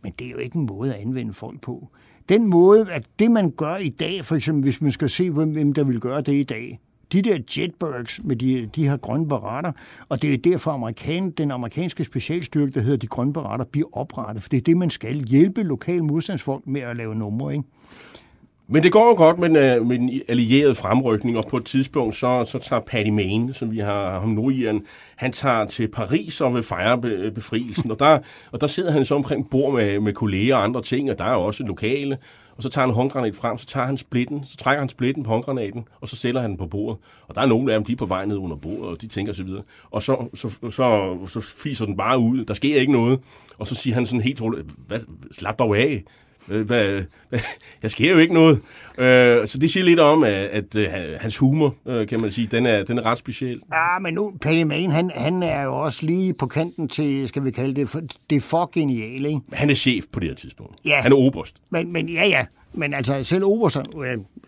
men 0.03 0.13
det 0.19 0.27
er 0.27 0.31
jo 0.31 0.39
ikke 0.39 0.57
en 0.57 0.67
måde 0.67 0.95
at 0.95 1.01
anvende 1.01 1.33
folk 1.33 1.61
på. 1.61 1.89
Den 2.29 2.47
måde, 2.47 2.93
at 2.93 3.07
det 3.19 3.31
man 3.31 3.51
gør 3.51 3.77
i 3.77 3.89
dag, 3.89 4.25
for 4.25 4.37
eksempel 4.37 4.63
hvis 4.63 4.83
man 4.83 4.93
skal 4.93 5.09
se, 5.09 5.31
hvem 5.31 5.73
der 5.73 5.85
vil 5.85 6.01
gøre 6.01 6.21
det 6.21 6.35
i 6.35 6.43
dag, 6.43 6.81
de 7.13 7.23
der 7.23 7.39
jetbergs 7.57 8.21
med 8.25 8.37
de, 8.37 8.71
de 8.77 8.89
her 8.89 8.97
grønne 8.97 9.29
barater, 9.29 9.73
og 10.09 10.23
det 10.23 10.35
er 10.35 10.39
derfor 10.39 10.71
amerikan, 10.71 11.31
den 11.31 11.51
amerikanske 11.51 12.05
specialstyrke, 12.05 12.73
der 12.73 12.81
hedder 12.81 12.97
de 12.97 13.07
grønne 13.07 13.33
barater, 13.33 13.65
bliver 13.65 13.89
oprettet, 13.93 14.43
for 14.43 14.49
det 14.49 14.57
er 14.57 14.61
det, 14.61 14.77
man 14.77 14.91
skal 14.91 15.15
hjælpe 15.15 15.63
lokale 15.63 16.05
modstandsfolk 16.05 16.67
med 16.67 16.81
at 16.81 16.97
lave 16.97 17.15
numre, 17.15 17.53
ikke? 17.53 17.65
Men 18.73 18.83
det 18.83 18.93
går 18.93 19.09
jo 19.09 19.15
godt 19.15 19.39
med, 19.39 19.77
øh, 19.77 19.87
med 19.87 19.99
den 19.99 20.21
allierede 20.29 20.75
fremrykning, 20.75 21.39
og 21.39 21.45
på 21.51 21.57
et 21.57 21.65
tidspunkt, 21.65 22.17
så, 22.17 22.45
så 22.45 22.59
tager 22.59 22.81
Paddy 22.81 23.09
Main, 23.09 23.55
som 23.55 23.73
vi 23.73 23.79
har 23.79 24.21
ham 24.21 24.29
nordiren, 24.29 24.87
han 25.17 25.33
tager 25.33 25.65
til 25.67 25.89
Paris 25.89 26.41
og 26.41 26.55
vil 26.55 26.63
fejre 26.63 27.01
øh, 27.05 27.33
befrielsen, 27.33 27.91
og 27.91 27.99
der, 27.99 28.19
og 28.53 28.61
der 28.61 28.67
sidder 28.67 28.93
han 28.93 29.05
så 29.05 29.15
omkring 29.15 29.51
bord 29.51 29.75
med, 29.75 30.01
med 30.01 30.13
kolleger 30.13 30.57
og 30.57 30.65
andre 30.65 30.83
ting, 30.83 31.11
og 31.11 31.19
der 31.19 31.25
er 31.25 31.35
også 31.35 31.65
lokale, 31.65 32.19
og 32.57 32.63
så 32.63 32.69
tager 32.69 32.87
han 32.87 32.95
håndgranat 32.95 33.35
frem, 33.35 33.59
så 33.59 33.67
tager 33.67 33.87
han 33.87 33.97
splitten, 33.97 34.45
så 34.47 34.57
trækker 34.57 34.81
han 34.81 34.89
splitten 34.89 35.23
på 35.23 35.31
håndgranaten, 35.31 35.89
og 36.01 36.09
så 36.09 36.17
sætter 36.17 36.41
han 36.41 36.51
den 36.51 36.59
på 36.59 36.67
bordet. 36.67 36.99
Og 37.29 37.35
der 37.35 37.41
er 37.41 37.47
nogle 37.47 37.73
af 37.73 37.79
dem, 37.79 37.85
de 37.85 37.93
er 37.93 37.97
på 37.97 38.07
vej 38.07 38.25
ned 38.25 38.37
under 38.37 38.57
bordet, 38.57 38.85
og 38.85 39.01
de 39.01 39.07
tænker 39.07 39.33
så 39.33 39.43
videre. 39.43 39.63
Og 39.91 40.03
så, 40.03 40.29
så, 40.35 40.49
så, 40.71 41.19
så 41.27 41.41
fiser 41.41 41.85
den 41.85 41.97
bare 41.97 42.19
ud. 42.19 42.45
Der 42.45 42.55
sker 42.55 42.81
ikke 42.81 42.93
noget. 42.93 43.21
Og 43.59 43.67
så 43.67 43.75
siger 43.75 43.95
han 43.95 44.07
sådan 44.07 44.21
helt 44.21 44.41
roligt, 44.41 44.67
slap 45.33 45.59
dog 45.59 45.79
af. 45.79 46.05
Hvad, 46.47 46.59
hvad, 46.59 47.03
jeg 47.83 47.91
sker 47.91 48.11
jo 48.11 48.19
ikke 48.19 48.35
noget. 48.35 48.61
Øh, 48.99 49.49
så 49.49 49.59
det 49.59 49.71
siger 49.71 49.85
lidt 49.85 50.01
om, 50.01 50.25
at, 50.25 50.33
at, 50.33 50.77
at 50.77 51.21
hans 51.21 51.39
humor, 51.39 51.75
øh, 51.87 52.09
kan 52.09 52.21
man 52.21 52.31
sige, 52.31 52.47
den 52.47 52.67
er, 52.67 52.85
den 52.85 52.99
er 52.99 53.07
ret 53.07 53.19
speciel. 53.19 53.61
Ja, 53.73 53.99
men 53.99 54.15
nu, 54.15 54.33
Penny 54.41 54.63
Main, 54.63 54.91
han, 54.91 55.11
han 55.15 55.43
er 55.43 55.63
jo 55.63 55.77
også 55.77 56.07
lige 56.07 56.35
på 56.35 56.47
kanten 56.47 56.89
til, 56.89 57.29
skal 57.29 57.45
vi 57.45 57.51
kalde 57.51 57.75
det, 57.75 57.89
for, 57.89 58.01
det 58.31 58.37
er 58.37 58.41
for 58.41 58.71
geniale, 58.75 59.29
ikke? 59.29 59.41
Han 59.53 59.71
er 59.71 59.75
chef 59.75 60.05
på 60.13 60.21
det 60.21 60.29
her 60.29 60.35
tidspunkt. 60.35 60.75
Ja. 60.85 61.01
Han 61.01 61.13
er 61.13 61.17
oberst. 61.17 61.57
Men, 61.71 61.93
men 61.93 62.09
ja, 62.09 62.27
ja. 62.27 62.45
Men 62.73 62.95
altså, 62.95 63.23
selv 63.23 63.45
oberster, 63.45 63.83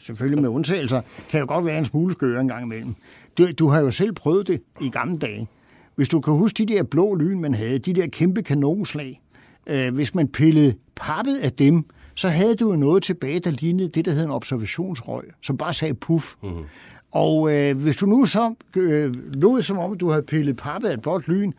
selvfølgelig 0.00 0.42
med 0.42 0.48
undtagelser, 0.48 1.00
kan 1.30 1.40
jo 1.40 1.46
godt 1.48 1.64
være 1.64 1.78
en 1.78 1.84
smule 1.84 2.12
skøre 2.12 2.40
en 2.40 2.48
gang 2.48 2.64
imellem. 2.64 2.94
Du, 3.38 3.52
du 3.58 3.68
har 3.68 3.80
jo 3.80 3.90
selv 3.90 4.12
prøvet 4.12 4.48
det 4.48 4.62
i 4.80 4.88
gamle 4.88 5.18
dage. 5.18 5.48
Hvis 5.96 6.08
du 6.08 6.20
kan 6.20 6.34
huske 6.34 6.64
de 6.64 6.74
der 6.74 6.82
blå 6.82 7.14
lyn, 7.14 7.40
man 7.40 7.54
havde, 7.54 7.78
de 7.78 7.92
der 7.92 8.06
kæmpe 8.06 8.42
kanonslag, 8.42 9.20
øh, 9.66 9.94
hvis 9.94 10.14
man 10.14 10.28
pillede 10.28 10.74
pappet 10.96 11.38
af 11.38 11.52
dem, 11.52 11.84
så 12.14 12.28
havde 12.28 12.56
du 12.56 12.70
jo 12.70 12.76
noget 12.76 13.02
tilbage, 13.02 13.40
der 13.40 13.50
lignede 13.50 13.88
det, 13.88 14.04
der 14.04 14.10
hedder 14.10 14.26
en 14.26 14.32
observationsrøg, 14.32 15.24
som 15.42 15.56
bare 15.56 15.72
sagde 15.72 15.94
puff. 15.94 16.34
Mm-hmm. 16.42 16.64
Og 17.12 17.54
øh, 17.54 17.76
hvis 17.76 17.96
du 17.96 18.06
nu 18.06 18.24
så 18.24 18.54
øh, 18.76 19.14
lod 19.34 19.62
som 19.62 19.78
om, 19.78 19.98
du 19.98 20.10
havde 20.10 20.22
pillet 20.22 20.56
pappet 20.56 20.88
af 20.88 20.94
et 20.94 21.02
blåt 21.02 21.28
lyn, 21.28 21.52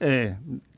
øh, 0.00 0.26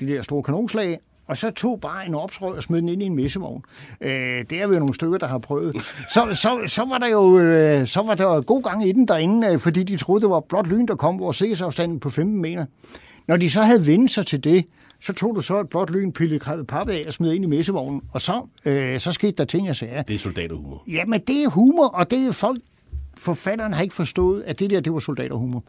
de 0.00 0.06
der 0.06 0.22
store 0.22 0.42
kanonslag, 0.42 0.98
og 1.26 1.36
så 1.36 1.50
tog 1.50 1.80
bare 1.80 2.06
en 2.06 2.14
opsrøg 2.14 2.56
og 2.56 2.62
smed 2.62 2.80
den 2.80 2.88
ind 2.88 3.02
i 3.02 3.06
en 3.06 3.16
messevogn. 3.16 3.62
Øh, 4.00 4.10
det 4.10 4.52
er 4.52 4.66
vi 4.66 4.74
jo 4.74 4.78
nogle 4.78 4.94
stykker, 4.94 5.18
der 5.18 5.26
har 5.26 5.38
prøvet. 5.38 5.76
Så, 6.10 6.20
så, 6.34 6.62
så 6.66 6.84
var 6.88 6.98
der 6.98 7.08
jo 7.08 7.38
øh, 7.38 7.86
så 7.86 8.02
var 8.02 8.14
der 8.14 8.40
god 8.40 8.62
gang 8.62 8.88
i 8.88 8.92
den 8.92 9.08
derinde, 9.08 9.52
øh, 9.52 9.58
fordi 9.58 9.82
de 9.82 9.96
troede, 9.96 10.22
det 10.22 10.30
var 10.30 10.40
blåt 10.40 10.66
lyn, 10.66 10.86
der 10.86 10.94
kom, 10.94 11.16
hvor 11.16 11.32
sikkerhedsafstanden 11.32 12.00
på 12.00 12.10
15 12.10 12.42
meter. 12.42 12.66
Når 13.28 13.36
de 13.36 13.50
så 13.50 13.62
havde 13.62 13.86
vendt 13.86 14.10
sig 14.10 14.26
til 14.26 14.44
det, 14.44 14.64
så 15.02 15.12
tog 15.12 15.36
du 15.36 15.40
så 15.40 15.60
et 15.60 15.68
blåt 15.68 15.90
lyn, 15.90 16.12
pillet 16.12 16.42
pap 16.68 16.88
af 16.88 17.04
og 17.06 17.12
smed 17.12 17.32
ind 17.32 17.44
i 17.44 17.46
messevognen, 17.46 18.02
og 18.12 18.20
så, 18.20 18.46
øh, 18.64 19.00
så 19.00 19.12
skete 19.12 19.32
der 19.32 19.44
ting, 19.44 19.66
jeg 19.66 19.76
sagde. 19.76 20.04
Det 20.08 20.14
er 20.14 20.18
soldaterhumor. 20.18 20.84
Ja, 20.88 21.04
men 21.04 21.20
det 21.20 21.44
er 21.44 21.48
humor, 21.48 21.86
og 21.86 22.10
det 22.10 22.26
er 22.26 22.32
folk, 22.32 22.60
forfatteren 23.18 23.72
har 23.72 23.82
ikke 23.82 23.94
forstået, 23.94 24.42
at 24.42 24.58
det 24.58 24.70
der, 24.70 24.80
det 24.80 24.92
var 24.92 24.98
soldaterhumor. 24.98 25.64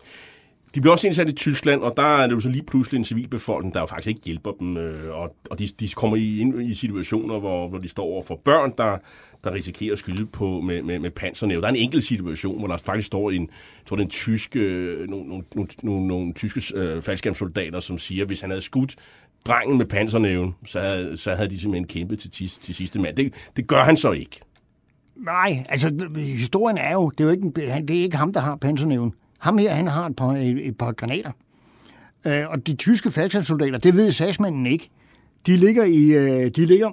De 0.75 0.81
bliver 0.81 0.91
også 0.91 1.07
indsat 1.07 1.29
i 1.29 1.31
Tyskland, 1.31 1.81
og 1.81 1.93
der 1.97 2.17
er 2.17 2.27
det 2.27 2.35
jo 2.35 2.39
så 2.39 2.49
lige 2.49 2.63
pludselig 2.63 2.97
en 2.97 3.03
civilbefolkning, 3.03 3.73
der 3.73 3.79
jo 3.79 3.85
faktisk 3.85 4.07
ikke 4.07 4.21
hjælper 4.25 4.51
dem, 4.51 4.77
øh, 4.77 5.15
og, 5.17 5.35
og 5.49 5.59
de, 5.59 5.67
de 5.79 5.89
kommer 5.89 6.17
i, 6.17 6.39
ind 6.39 6.61
i 6.61 6.75
situationer, 6.75 7.39
hvor, 7.39 7.67
hvor 7.69 7.77
de 7.77 7.87
står 7.87 8.03
over 8.03 8.23
for 8.27 8.41
børn, 8.45 8.73
der, 8.77 8.97
der 9.43 9.53
risikerer 9.53 9.93
at 9.93 9.99
skyde 9.99 10.25
på 10.25 10.61
med, 10.61 10.81
med, 10.81 10.99
med 10.99 11.11
pansernæv. 11.11 11.61
Der 11.61 11.67
er 11.67 11.71
en 11.71 11.75
enkelt 11.75 12.03
situation, 12.03 12.59
hvor 12.59 12.67
der 12.67 12.77
faktisk 12.77 13.07
står 13.07 13.31
en, 13.31 13.41
jeg 13.41 13.85
tror, 13.85 13.95
det 13.95 14.03
er 14.03 14.05
en 14.05 14.09
tysk, 14.09 14.55
øh, 14.55 15.09
nogle, 15.09 15.27
nogle, 15.27 15.43
nogle, 15.55 15.69
nogle, 15.83 16.07
nogle 16.07 16.33
tyske 16.33 16.61
øh, 16.75 17.01
faldskærmssoldater, 17.01 17.79
som 17.79 17.97
siger, 17.97 18.23
at 18.23 18.27
hvis 18.27 18.41
han 18.41 18.49
havde 18.49 18.61
skudt 18.61 18.95
drengen 19.45 19.77
med 19.77 19.85
pansernæven, 19.85 20.55
så 20.65 21.11
så 21.15 21.35
havde 21.35 21.49
de 21.49 21.59
simpelthen 21.59 21.87
kæmpet 21.87 22.19
til, 22.19 22.31
til, 22.31 22.49
til 22.49 22.75
sidste 22.75 22.99
mand. 22.99 23.15
Det, 23.15 23.33
det 23.55 23.67
gør 23.67 23.83
han 23.83 23.97
så 23.97 24.11
ikke. 24.11 24.39
Nej, 25.15 25.65
altså 25.69 26.11
historien 26.17 26.77
er 26.77 26.93
jo, 26.93 27.09
det 27.09 27.19
er 27.19 27.23
jo 27.23 27.29
ikke, 27.29 27.51
det 27.55 27.89
er 27.89 28.03
ikke 28.03 28.17
ham, 28.17 28.33
der 28.33 28.39
har 28.39 28.55
pansernæven. 28.55 29.13
Ham 29.39 29.57
her, 29.57 29.73
han 29.73 29.87
har 29.87 30.05
et 30.05 30.15
par, 30.15 30.27
et, 30.27 30.67
et 30.67 30.77
par 30.77 30.91
granater. 30.91 31.31
Øh, 32.27 32.49
og 32.49 32.67
de 32.67 32.75
tyske 32.75 33.11
faldskabssoldater, 33.11 33.77
det 33.77 33.95
ved 33.95 34.11
sagsmanden 34.11 34.65
ikke. 34.65 34.89
De 35.45 35.57
ligger 35.57 35.83
i, 35.83 36.03
øh, 36.03 36.51
de 36.55 36.65
ligger 36.65 36.91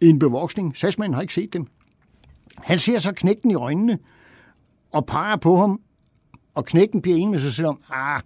i 0.00 0.06
en 0.06 0.18
bevoksning. 0.18 0.76
Sagsmanden 0.76 1.14
har 1.14 1.22
ikke 1.22 1.34
set 1.34 1.52
dem. 1.52 1.66
Han 2.58 2.78
ser 2.78 2.98
så 2.98 3.12
knægten 3.12 3.50
i 3.50 3.54
øjnene 3.54 3.98
og 4.92 5.06
peger 5.06 5.36
på 5.36 5.56
ham, 5.56 5.80
og 6.54 6.64
knægten 6.64 7.02
bliver 7.02 7.16
enig 7.16 7.30
med 7.30 7.40
sig 7.40 7.52
selv 7.52 7.66
om, 7.66 7.80
ah, 7.90 8.20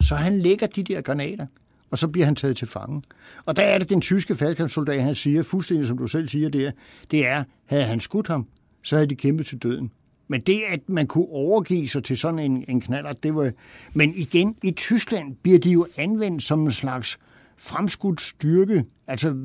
så 0.00 0.14
han 0.14 0.40
lægger 0.40 0.66
de 0.66 0.82
der 0.82 1.00
granater 1.00 1.46
og 1.90 1.98
så 1.98 2.08
bliver 2.08 2.24
han 2.24 2.36
taget 2.36 2.56
til 2.56 2.68
fange. 2.68 3.02
Og 3.44 3.56
der 3.56 3.62
er 3.62 3.78
det 3.78 3.90
den 3.90 4.00
tyske 4.00 4.34
faldkampssoldat, 4.34 5.02
han 5.02 5.14
siger, 5.14 5.42
fuldstændig 5.42 5.86
som 5.86 5.98
du 5.98 6.06
selv 6.06 6.28
siger 6.28 6.48
det 6.48 6.72
det 7.10 7.26
er, 7.26 7.44
havde 7.66 7.84
han 7.84 8.00
skudt 8.00 8.28
ham, 8.28 8.46
så 8.82 8.96
havde 8.96 9.06
de 9.06 9.14
kæmpet 9.14 9.46
til 9.46 9.58
døden. 9.58 9.90
Men 10.28 10.40
det, 10.40 10.60
at 10.68 10.88
man 10.88 11.06
kunne 11.06 11.26
overgive 11.28 11.88
sig 11.88 12.04
til 12.04 12.18
sådan 12.18 12.38
en, 12.38 12.64
en 12.68 12.80
knaller, 12.80 13.12
det 13.12 13.34
var... 13.34 13.52
Men 13.92 14.14
igen, 14.14 14.56
i 14.62 14.70
Tyskland 14.70 15.36
bliver 15.42 15.58
de 15.58 15.70
jo 15.70 15.86
anvendt 15.96 16.42
som 16.42 16.64
en 16.64 16.70
slags 16.70 17.18
fremskudt 17.56 18.20
styrke. 18.20 18.84
Altså 19.06 19.36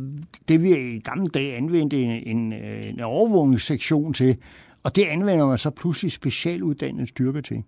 det, 0.47 0.63
vi 0.63 0.95
i 0.95 0.99
gamle 0.99 1.27
dage 1.27 1.55
anvendte 1.55 2.01
en, 2.01 2.37
en, 2.37 2.53
en 2.53 2.99
overvågningssektion 2.99 4.13
til, 4.13 4.37
og 4.83 4.95
det 4.95 5.03
anvender 5.03 5.47
man 5.47 5.57
så 5.57 5.69
pludselig 5.69 6.11
specialuddannet 6.11 7.09
styrke 7.09 7.41
til. 7.41 7.63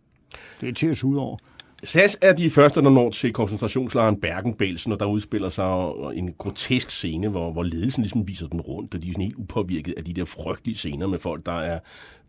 Det 0.62 0.70
er 0.70 0.74
til 0.74 0.88
at 0.88 1.04
ud 1.04 1.16
over. 1.16 1.38
SAS 1.84 2.18
er 2.22 2.34
de 2.34 2.50
første, 2.50 2.82
der 2.82 2.90
når 2.90 3.10
til 3.10 3.34
koncentrationslejren 3.34 4.22
Bergen-Belsen, 4.22 4.92
og 4.92 5.00
der 5.00 5.06
udspiller 5.06 5.50
sig 5.50 5.92
en 6.14 6.34
grotesk 6.38 6.92
scene, 6.92 7.30
hvor, 7.30 7.52
hvor 7.52 7.64
ledelsen 7.64 8.04
ligesom 8.04 8.28
viser 8.28 8.48
den 8.48 8.62
rundt, 8.62 8.96
og 8.96 9.04
de 9.04 9.10
er 9.10 9.14
sådan 9.14 9.24
helt 9.24 9.38
upåvirket 9.38 9.94
af 9.98 10.04
de 10.04 10.14
der 10.14 10.26
frygtelige 10.26 10.76
scener 10.76 11.08
med 11.08 11.20
folk, 11.20 11.46
der 11.46 11.60
er, 11.60 11.80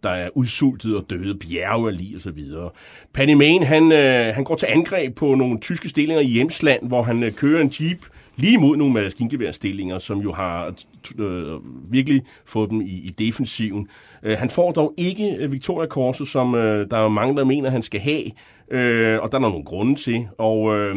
der 0.03 0.11
er 0.11 0.29
udsultet 0.35 0.97
og 0.97 1.07
døde, 1.11 1.39
bjerge 1.39 1.89
af 1.89 1.97
lige 1.97 2.16
og 2.16 2.20
så 2.20 2.31
videre. 2.31 2.70
Paddy 3.12 3.33
Main, 3.33 3.62
han, 3.62 3.93
øh, 3.93 4.35
han 4.35 4.45
går 4.45 4.55
til 4.55 4.66
angreb 4.66 5.15
på 5.15 5.35
nogle 5.35 5.61
tyske 5.61 5.89
stillinger 5.89 6.23
i 6.23 6.27
Hjemsland, 6.27 6.89
hvor 6.89 7.03
han 7.03 7.23
øh, 7.23 7.33
kører 7.33 7.61
en 7.61 7.73
jeep 7.81 8.07
lige 8.37 8.59
mod 8.59 8.77
nogle 8.77 8.95
maskingeværstillinger, 8.95 9.99
som 9.99 10.19
jo 10.19 10.33
har 10.33 10.75
øh, 11.19 11.61
virkelig 11.93 12.23
fået 12.45 12.70
dem 12.70 12.81
i, 12.81 12.85
i 12.85 13.15
defensiven. 13.19 13.89
Øh, 14.23 14.39
han 14.39 14.51
får 14.51 14.73
dog 14.73 14.95
ikke 14.97 15.37
øh, 15.39 15.53
Victoria 15.53 15.87
Korset, 15.89 16.29
som 16.29 16.55
øh, 16.55 16.91
der 16.91 16.97
er 16.97 17.09
mange, 17.09 17.37
der 17.37 17.45
mener, 17.45 17.70
han 17.70 17.83
skal 17.83 18.01
have, 18.01 18.25
øh, 18.70 19.23
og 19.23 19.32
der 19.32 19.39
er 19.39 19.43
nogle 19.43 19.65
grunde 19.65 19.95
til. 19.95 20.28
Og, 20.39 20.78
øh, 20.78 20.97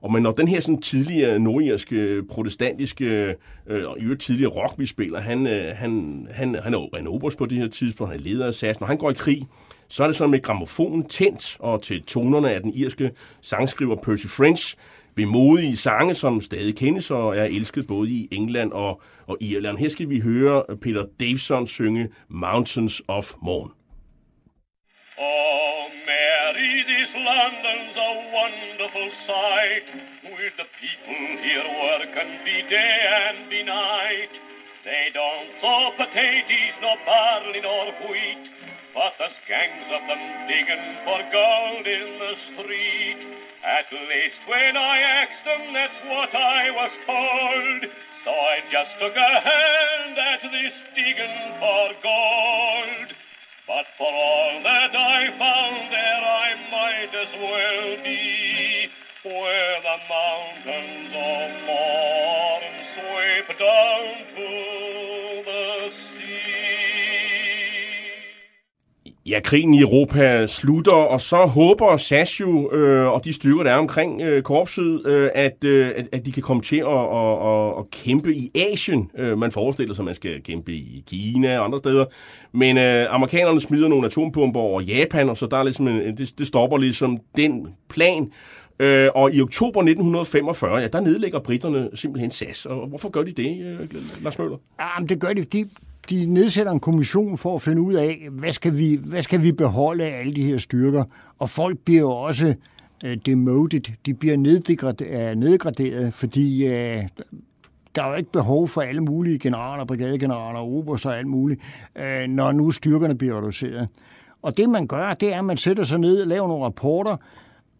og 0.00 0.12
men 0.12 0.22
når 0.22 0.32
den 0.32 0.48
her 0.48 0.60
sådan 0.60 0.82
tidligere 0.82 1.38
nordirske, 1.38 2.22
protestantiske 2.30 3.34
øh, 3.66 3.88
og 3.88 3.98
i 3.98 4.02
øvrigt 4.02 4.22
tidligere 4.22 4.50
rugbyspiller, 4.50 5.20
han, 5.20 5.46
øh, 5.46 5.76
han, 5.76 6.26
han, 6.30 6.54
han 6.54 6.74
er 6.74 6.98
en 6.98 7.06
oberst 7.06 7.38
på 7.38 7.46
det 7.46 7.58
her 7.58 7.68
tidspunkt, 7.68 8.12
han 8.12 8.20
er 8.20 8.24
leder 8.24 8.46
af 8.46 8.54
SAS, 8.54 8.80
når 8.80 8.86
han 8.86 8.98
går 8.98 9.10
i 9.10 9.14
krig, 9.14 9.42
så 9.88 10.02
er 10.02 10.06
det 10.06 10.16
sådan 10.16 10.30
med 10.30 10.42
gramofonen 10.42 11.04
tændt, 11.04 11.56
og 11.60 11.82
til 11.82 12.02
tonerne 12.02 12.50
af 12.50 12.60
den 12.60 12.72
irske 12.74 13.10
sangskriver 13.40 13.96
Percy 13.96 14.26
French, 14.26 14.76
vemodige 15.16 15.76
sange, 15.76 16.14
som 16.14 16.40
stadig 16.40 16.76
kendes 16.76 17.10
og 17.10 17.36
er 17.36 17.44
elsket 17.44 17.86
både 17.86 18.10
i 18.10 18.28
England 18.32 18.72
og, 18.72 19.02
og 19.26 19.36
Irland. 19.40 19.78
Her 19.78 19.88
skal 19.88 20.08
vi 20.08 20.20
høre 20.20 20.62
Peter 20.82 21.04
Davison 21.20 21.66
synge 21.66 22.08
Mountains 22.28 23.02
of 23.08 23.32
Morn. 23.42 23.79
Oh, 25.22 25.90
Mary, 26.06 26.82
this 26.84 27.10
London's 27.14 27.94
a 27.94 28.30
wonderful 28.32 29.10
sight, 29.26 29.84
with 30.24 30.56
the 30.56 30.64
people 30.80 31.36
here 31.44 31.62
working 31.76 32.38
be 32.42 32.62
day 32.62 33.28
and 33.28 33.50
be 33.50 33.62
night. 33.62 34.30
They 34.82 35.10
don't 35.12 35.50
sow 35.60 35.92
potatoes, 35.94 36.72
nor 36.80 36.96
barley, 37.04 37.60
nor 37.60 37.92
wheat, 38.08 38.48
but 38.94 39.12
there's 39.18 39.36
gangs 39.46 39.92
of 39.92 40.08
them 40.08 40.48
digging 40.48 40.96
for 41.04 41.20
gold 41.30 41.86
in 41.86 42.18
the 42.18 42.34
street. 42.54 43.18
At 43.62 43.92
least 43.92 44.40
when 44.46 44.74
I 44.78 45.00
asked 45.00 45.44
them, 45.44 45.74
that's 45.74 46.00
what 46.06 46.34
I 46.34 46.70
was 46.70 46.92
told. 47.04 47.92
So 48.24 48.30
I 48.30 48.62
just 48.72 48.98
took 48.98 49.16
a 49.16 49.40
hand 49.40 50.18
at 50.18 50.40
this 50.50 50.72
digging 50.96 51.60
for 51.60 51.92
gold. 52.02 53.12
But 53.66 53.86
for 53.98 54.06
all 54.12 54.62
that 54.62 54.94
I 54.96 55.30
found 55.38 55.92
there, 55.92 56.22
I 56.22 56.54
might 56.70 57.14
as 57.14 57.32
well 57.40 58.04
be 58.04 58.90
where 59.24 59.80
the 59.82 59.98
mountains 60.08 61.12
of 61.14 61.66
morn 61.66 62.62
sweep 62.94 63.58
down 63.58 64.26
to 64.36 65.44
the 65.44 65.90
sea. 65.90 66.09
Ja, 69.30 69.40
krigen 69.40 69.74
i 69.74 69.80
Europa 69.80 70.46
slutter, 70.46 70.92
og 70.92 71.20
så 71.20 71.36
håber 71.36 71.96
Sasio 71.96 72.72
øh, 72.72 73.08
og 73.08 73.24
de 73.24 73.32
styrker, 73.32 73.62
der 73.62 73.70
er 73.70 73.76
omkring 73.76 74.22
øh, 74.22 74.42
korpset, 74.42 75.06
øh, 75.06 75.30
at, 75.34 75.64
øh, 75.64 75.92
at, 75.96 76.08
at 76.12 76.26
de 76.26 76.32
kan 76.32 76.42
komme 76.42 76.62
til 76.62 76.76
at, 76.76 76.86
at, 76.86 77.46
at, 77.46 77.78
at 77.78 77.90
kæmpe 77.90 78.34
i 78.34 78.50
Asien. 78.54 79.10
Øh, 79.18 79.38
man 79.38 79.52
forestiller 79.52 79.94
sig, 79.94 80.02
at 80.02 80.04
man 80.04 80.14
skal 80.14 80.42
kæmpe 80.42 80.72
i 80.72 81.04
Kina 81.06 81.58
og 81.58 81.64
andre 81.64 81.78
steder. 81.78 82.04
Men 82.52 82.78
øh, 82.78 83.14
amerikanerne 83.14 83.60
smider 83.60 83.88
nogle 83.88 84.06
atombomber 84.06 84.60
over 84.60 84.80
Japan, 84.80 85.28
og 85.28 85.36
så 85.36 85.46
der 85.46 85.58
er 85.58 85.62
ligesom 85.62 85.88
en, 85.88 86.16
det, 86.16 86.38
det 86.38 86.46
stopper 86.46 86.76
ligesom 86.76 87.18
den 87.36 87.66
plan. 87.88 88.32
Øh, 88.80 89.08
og 89.14 89.34
i 89.34 89.40
oktober 89.40 89.80
1945, 89.80 90.76
ja, 90.76 90.86
der 90.86 91.00
nedlægger 91.00 91.38
britterne 91.38 91.90
simpelthen 91.94 92.30
SAS. 92.30 92.66
Og 92.66 92.88
hvorfor 92.88 93.08
gør 93.08 93.22
de 93.22 93.32
det, 93.32 93.62
øh, 93.62 93.88
Lars 94.22 94.38
Møller? 94.38 94.56
Jamen, 94.80 95.08
det 95.08 95.20
gør 95.20 95.32
de, 95.32 95.42
fordi 95.42 95.64
de 96.10 96.26
nedsætter 96.26 96.72
en 96.72 96.80
kommission 96.80 97.38
for 97.38 97.54
at 97.54 97.62
finde 97.62 97.82
ud 97.82 97.94
af, 97.94 98.28
hvad 98.30 98.52
skal 98.52 98.78
vi, 98.78 99.00
hvad 99.04 99.22
skal 99.22 99.42
vi 99.42 99.52
beholde 99.52 100.04
af 100.04 100.20
alle 100.20 100.34
de 100.34 100.42
her 100.44 100.58
styrker. 100.58 101.04
Og 101.38 101.50
folk 101.50 101.78
bliver 101.78 102.00
jo 102.00 102.10
også 102.10 102.54
øh, 103.04 103.18
demoted, 103.26 103.80
de 104.06 104.14
bliver 104.14 104.36
nedgraderet, 104.36 105.30
øh, 105.30 105.36
nedgraderet 105.36 106.14
fordi 106.14 106.66
øh, 106.66 107.02
der 107.94 108.02
er 108.02 108.08
jo 108.08 108.14
ikke 108.14 108.32
behov 108.32 108.68
for 108.68 108.80
alle 108.80 109.00
mulige 109.00 109.38
generaler, 109.38 109.84
brigadegeneraler, 109.84 110.60
oberst 110.60 111.06
og 111.06 111.18
alt 111.18 111.26
muligt, 111.26 111.60
øh, 111.96 112.28
når 112.28 112.52
nu 112.52 112.70
styrkerne 112.70 113.14
bliver 113.18 113.38
reduceret. 113.38 113.88
Og 114.42 114.56
det 114.56 114.70
man 114.70 114.86
gør, 114.86 115.14
det 115.14 115.32
er, 115.32 115.38
at 115.38 115.44
man 115.44 115.56
sætter 115.56 115.84
sig 115.84 115.98
ned 115.98 116.20
og 116.20 116.26
laver 116.26 116.48
nogle 116.48 116.64
rapporter, 116.64 117.16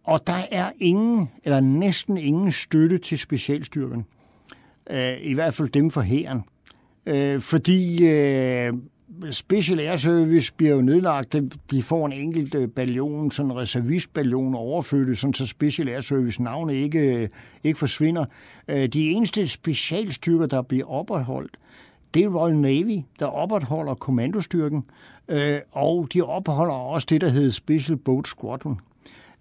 og 0.05 0.27
der 0.27 0.39
er 0.51 0.71
ingen, 0.79 1.31
eller 1.45 1.61
næsten 1.61 2.17
ingen 2.17 2.53
støtte 2.53 2.99
til 2.99 3.19
specialstyrkerne. 3.19 4.05
Øh, 4.91 5.15
I 5.21 5.35
hvert 5.35 5.55
fald 5.55 5.69
dem 5.69 5.91
for 5.91 6.01
hæren. 6.01 6.43
Øh, 7.07 7.41
fordi 7.41 8.09
øh, 8.09 8.73
Special 9.31 9.81
Air 9.81 9.97
Service 9.97 10.53
bliver 10.57 10.75
jo 10.75 10.81
nedlagt. 10.81 11.37
De 11.71 11.83
får 11.83 12.07
en 12.07 12.13
enkelt 12.13 12.55
øh, 12.55 12.69
ballon, 12.69 13.31
sådan 13.31 13.51
en 13.51 13.57
reservistballon 13.57 14.55
overflyttet, 14.55 15.19
sådan 15.19 15.35
så 15.35 15.47
Special 15.47 15.89
Air 15.89 16.01
Service 16.01 16.43
navnet 16.43 16.75
ikke, 16.75 16.99
øh, 16.99 17.29
ikke 17.65 17.79
forsvinder. 17.79 18.25
Øh, 18.69 18.89
de 18.89 19.11
eneste 19.11 19.49
specialstyrker, 19.49 20.47
der 20.47 20.63
bliver 20.63 20.87
opretholdt, 20.87 21.57
det 22.15 22.25
er 22.25 22.29
Royal 22.29 22.57
Navy, 22.57 23.03
der 23.19 23.27
opretholder 23.27 23.95
kommandostyrken, 23.95 24.85
øh, 25.29 25.59
og 25.73 26.09
de 26.15 26.23
opretholder 26.23 26.75
også 26.75 27.07
det, 27.11 27.21
der 27.21 27.29
hedder 27.29 27.51
Special 27.51 27.99
Boat 27.99 28.27
Squadron. 28.27 28.81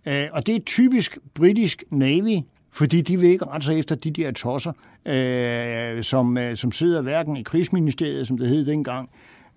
Øh, 0.06 0.28
og 0.32 0.48
det 0.48 0.56
er 0.56 0.60
typisk 0.60 1.18
britisk 1.34 1.84
Navy, 1.90 2.40
fordi 2.72 3.02
de 3.02 3.20
vil 3.20 3.30
ikke 3.30 3.46
rette 3.46 3.66
sig 3.66 3.80
efter 3.80 3.96
de 3.96 4.12
der 4.12 4.32
tosser, 4.32 4.72
øh, 5.06 6.04
som, 6.04 6.38
øh, 6.38 6.56
som 6.56 6.72
sidder 6.72 7.02
hverken 7.02 7.38
i 7.38 7.44
krigsministeriet, 7.44 8.28
som 8.28 8.38
det 8.38 8.50
hed 8.50 8.66
dengang, 8.66 9.10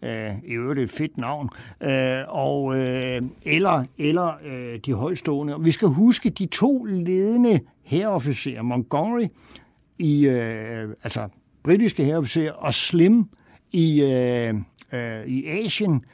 øh, 0.02 0.30
i 0.44 0.52
øvrigt 0.52 0.80
et 0.80 0.90
fedt 0.90 1.18
navn, 1.18 1.48
øh, 1.80 2.22
og, 2.28 2.78
øh, 2.78 3.22
eller, 3.43 3.84
eller 3.98 4.32
øh, 4.44 4.78
de 4.86 4.94
højstående. 4.94 5.56
Vi 5.60 5.70
skal 5.70 5.89
huske 5.89 6.30
de 6.30 6.47
to 6.47 6.84
ledende 6.84 7.60
herreofficerer, 7.82 8.62
Montgomery, 8.62 9.26
i, 9.98 10.26
øh, 10.26 10.89
altså 11.02 11.28
britiske 11.64 12.05
herreofficerer, 12.05 12.52
og 12.52 12.74
Slim 12.74 13.24
i, 13.72 14.02
øh, 14.02 14.55
øh, 14.93 15.26
i 15.26 15.47
Asien, 15.47 16.05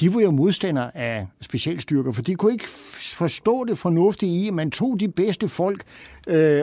de 0.00 0.14
var 0.14 0.20
jo 0.20 0.30
modstandere 0.30 0.96
af 0.96 1.26
specialstyrker, 1.40 2.12
for 2.12 2.22
de 2.22 2.34
kunne 2.34 2.52
ikke 2.52 2.68
forstå 3.16 3.64
det 3.64 3.78
fornuftige 3.78 4.44
i, 4.44 4.48
at 4.48 4.54
man 4.54 4.70
tog 4.70 5.00
de 5.00 5.08
bedste 5.08 5.48
folk 5.48 5.84
øh, 6.28 6.62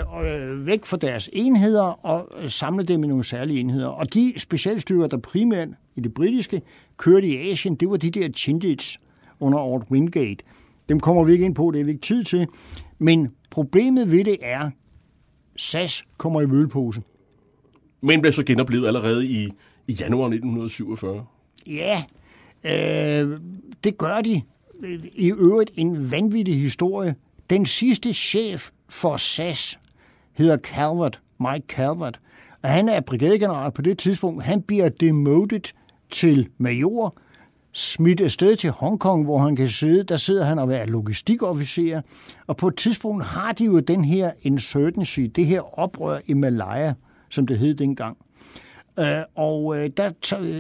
væk 0.66 0.86
fra 0.86 0.98
deres 0.98 1.30
enheder 1.34 2.06
og 2.06 2.30
samlede 2.52 2.94
dem 2.94 3.04
i 3.04 3.08
nogle 3.08 3.24
særlige 3.24 3.60
enheder. 3.60 3.88
Og 3.88 4.14
de 4.14 4.34
specialstyrker, 4.38 5.08
der 5.08 5.18
primært 5.18 5.68
i 5.96 6.02
det 6.02 6.14
britiske 6.14 6.62
kørte 6.98 7.28
i 7.28 7.52
Asien, 7.52 7.76
det 7.76 7.90
var 7.90 7.98
de 7.98 8.12
der 8.12 8.30
Chindits 8.30 9.00
under 9.40 9.60
Ord 9.60 9.92
Wingate. 9.92 10.44
Dem 10.90 11.00
kommer 11.00 11.24
vi 11.24 11.32
ikke 11.32 11.46
ind 11.46 11.56
på, 11.56 11.72
det 11.72 11.82
er 11.82 11.86
vi 11.86 11.92
ikke 11.92 12.02
tid 12.02 12.24
til. 12.24 12.48
Men 13.00 13.32
problemet 13.52 14.12
ved 14.12 14.24
det 14.24 14.38
er, 14.42 14.70
SAS 15.56 16.06
kommer 16.18 16.42
i 16.42 16.46
mølpose. 16.46 17.02
Men 18.02 18.22
blev 18.22 18.34
så 18.34 18.44
genoplevet 18.44 18.88
allerede 18.88 19.26
i, 19.26 19.50
i 19.88 19.94
januar 19.94 20.26
1947. 20.26 21.26
Ja, 21.68 22.04
Øh, 22.64 23.40
det 23.84 23.98
gør 23.98 24.22
de. 24.22 24.42
I 25.16 25.32
øvrigt 25.32 25.72
en 25.76 26.12
vanvittig 26.12 26.62
historie. 26.62 27.16
Den 27.50 27.66
sidste 27.66 28.14
chef 28.14 28.70
for 28.90 29.18
SAS 29.18 29.80
hedder 30.34 30.58
Calvert, 30.58 31.22
Mike 31.40 31.66
Calvert, 31.68 32.20
og 32.62 32.70
han 32.70 32.90
er 32.90 33.00
brigadegeneral 33.00 33.72
på 33.72 33.82
det 33.82 33.98
tidspunkt. 33.98 34.44
Han 34.44 34.62
bliver 34.62 34.90
demoted 34.90 35.74
til 36.12 36.50
major, 36.58 37.16
smidt 37.72 38.22
afsted 38.22 38.56
til 38.56 38.72
Hongkong, 38.72 39.24
hvor 39.24 39.38
han 39.38 39.56
kan 39.56 39.68
sidde. 39.70 40.04
Der 40.04 40.18
sidder 40.18 40.46
han 40.46 40.60
og 40.60 40.74
er 40.74 40.86
logistikofficer. 40.86 42.02
Og 42.48 42.58
på 42.58 42.68
et 42.68 42.76
tidspunkt 42.76 43.24
har 43.24 43.52
de 43.52 43.66
jo 43.66 43.80
den 43.80 44.06
her 44.06 44.32
insurgency, 44.42 45.20
det 45.20 45.46
her 45.46 45.80
oprør 45.80 46.20
i 46.26 46.34
Malaya, 46.34 46.94
som 47.30 47.48
det 47.48 47.60
hed 47.60 47.76
dengang. 47.76 48.18
Øh, 49.00 49.24
og 49.36 49.78
øh, 49.78 49.90
der 49.98 50.12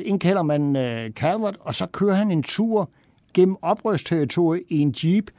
indkalder 0.05 0.41
man 0.41 0.75
øh, 0.75 1.09
Calvert, 1.09 1.57
og 1.59 1.75
så 1.75 1.87
kører 1.87 2.13
han 2.13 2.31
en 2.31 2.43
tur 2.43 2.89
gennem 3.33 3.57
oprørsterritoriet 3.61 4.63
i 4.69 4.79
en 4.79 4.95
jeep 5.03 5.31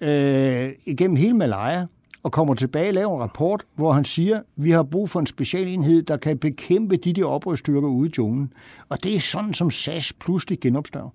øh, 0.00 0.68
igennem 0.86 1.16
hele 1.16 1.34
Malaya, 1.34 1.86
og 2.22 2.32
kommer 2.32 2.54
tilbage 2.54 2.88
og 2.88 2.94
laver 2.94 3.14
en 3.16 3.22
rapport, 3.22 3.64
hvor 3.74 3.92
han 3.92 4.04
siger, 4.04 4.42
vi 4.56 4.70
har 4.70 4.82
brug 4.82 5.10
for 5.10 5.20
en 5.20 5.26
specialenhed, 5.26 6.02
der 6.02 6.16
kan 6.16 6.38
bekæmpe 6.38 6.96
de 6.96 7.12
der 7.12 7.24
oprørsstyrker 7.24 7.88
ude 7.88 8.08
i 8.08 8.12
junglen. 8.18 8.52
Og 8.88 9.04
det 9.04 9.14
er 9.14 9.20
sådan, 9.20 9.54
som 9.54 9.70
SAS 9.70 10.12
pludselig 10.12 10.60
genopstår. 10.60 11.14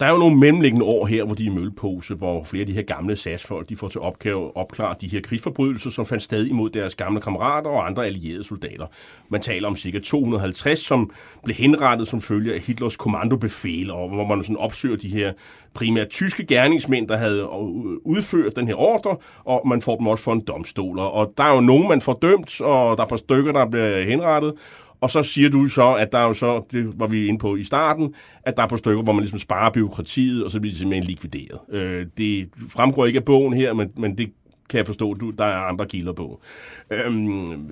Der 0.00 0.06
er 0.06 0.10
jo 0.10 0.16
nogle 0.18 0.36
mellemliggende 0.36 0.84
år 0.84 1.06
her, 1.06 1.24
hvor 1.24 1.34
de 1.34 1.46
er 1.46 1.50
Mølpose 1.50 2.14
hvor 2.14 2.44
flere 2.44 2.60
af 2.60 2.66
de 2.66 2.72
her 2.72 2.82
gamle 2.82 3.16
SAS-folk 3.16 3.68
de 3.68 3.76
får 3.76 3.88
til 3.88 4.00
opgave 4.00 4.44
at 4.44 4.50
opklare 4.54 4.94
de 5.00 5.08
her 5.08 5.20
krigsforbrydelser, 5.20 5.90
som 5.90 6.06
fandt 6.06 6.22
sted 6.22 6.46
imod 6.46 6.70
deres 6.70 6.94
gamle 6.94 7.20
kammerater 7.20 7.70
og 7.70 7.86
andre 7.86 8.06
allierede 8.06 8.44
soldater. 8.44 8.86
Man 9.28 9.40
taler 9.40 9.68
om 9.68 9.76
ca. 9.76 9.98
250, 9.98 10.78
som 10.78 11.10
blev 11.44 11.56
henrettet 11.56 12.08
som 12.08 12.20
følge 12.20 12.54
af 12.54 12.60
Hitlers 12.60 12.96
kommandobefæl, 12.96 13.90
og 13.90 14.08
hvor 14.08 14.26
man 14.26 14.42
sådan 14.42 14.56
opsøger 14.56 14.96
de 14.96 15.08
her 15.08 15.32
primært 15.74 16.08
tyske 16.08 16.46
gerningsmænd, 16.46 17.08
der 17.08 17.16
havde 17.16 17.48
udført 18.04 18.56
den 18.56 18.66
her 18.66 18.74
ordre, 18.74 19.16
og 19.44 19.68
man 19.68 19.82
får 19.82 19.96
dem 19.96 20.06
også 20.06 20.24
for 20.24 20.32
en 20.32 20.40
domstol. 20.40 20.98
Og 20.98 21.32
der 21.38 21.44
er 21.44 21.54
jo 21.54 21.60
nogen, 21.60 21.88
man 21.88 22.00
får 22.00 22.18
dømt, 22.22 22.60
og 22.60 22.96
der 22.96 23.02
er 23.02 23.06
et 23.06 23.08
par 23.08 23.16
stykker, 23.16 23.52
der 23.52 23.70
bliver 23.70 24.04
henrettet, 24.04 24.54
og 25.00 25.10
så 25.10 25.22
siger 25.22 25.50
du 25.50 25.66
så, 25.66 25.94
at 25.94 26.12
der 26.12 26.18
er 26.18 26.22
jo 26.22 26.34
så, 26.34 26.62
det 26.72 27.00
var 27.00 27.06
vi 27.06 27.26
inde 27.26 27.38
på 27.38 27.56
i 27.56 27.64
starten, 27.64 28.14
at 28.42 28.56
der 28.56 28.62
er 28.62 28.66
på 28.66 28.76
stykker, 28.76 29.02
hvor 29.02 29.12
man 29.12 29.22
ligesom 29.22 29.38
sparer 29.38 29.70
byråkratiet, 29.70 30.44
og 30.44 30.50
så 30.50 30.60
bliver 30.60 30.72
det 30.72 30.78
simpelthen 30.78 31.06
likvideret. 31.06 31.58
Øh, 31.70 32.06
det 32.18 32.48
fremgår 32.68 33.06
ikke 33.06 33.16
af 33.16 33.24
bogen 33.24 33.54
her, 33.54 33.72
men, 33.72 33.92
men 33.96 34.18
det 34.18 34.32
kan 34.70 34.78
jeg 34.78 34.86
forstå, 34.86 35.14
du, 35.14 35.30
der 35.30 35.44
er 35.44 35.56
andre 35.56 35.86
kilder 35.86 36.12
på. 36.12 36.40
Øhm, 36.90 37.70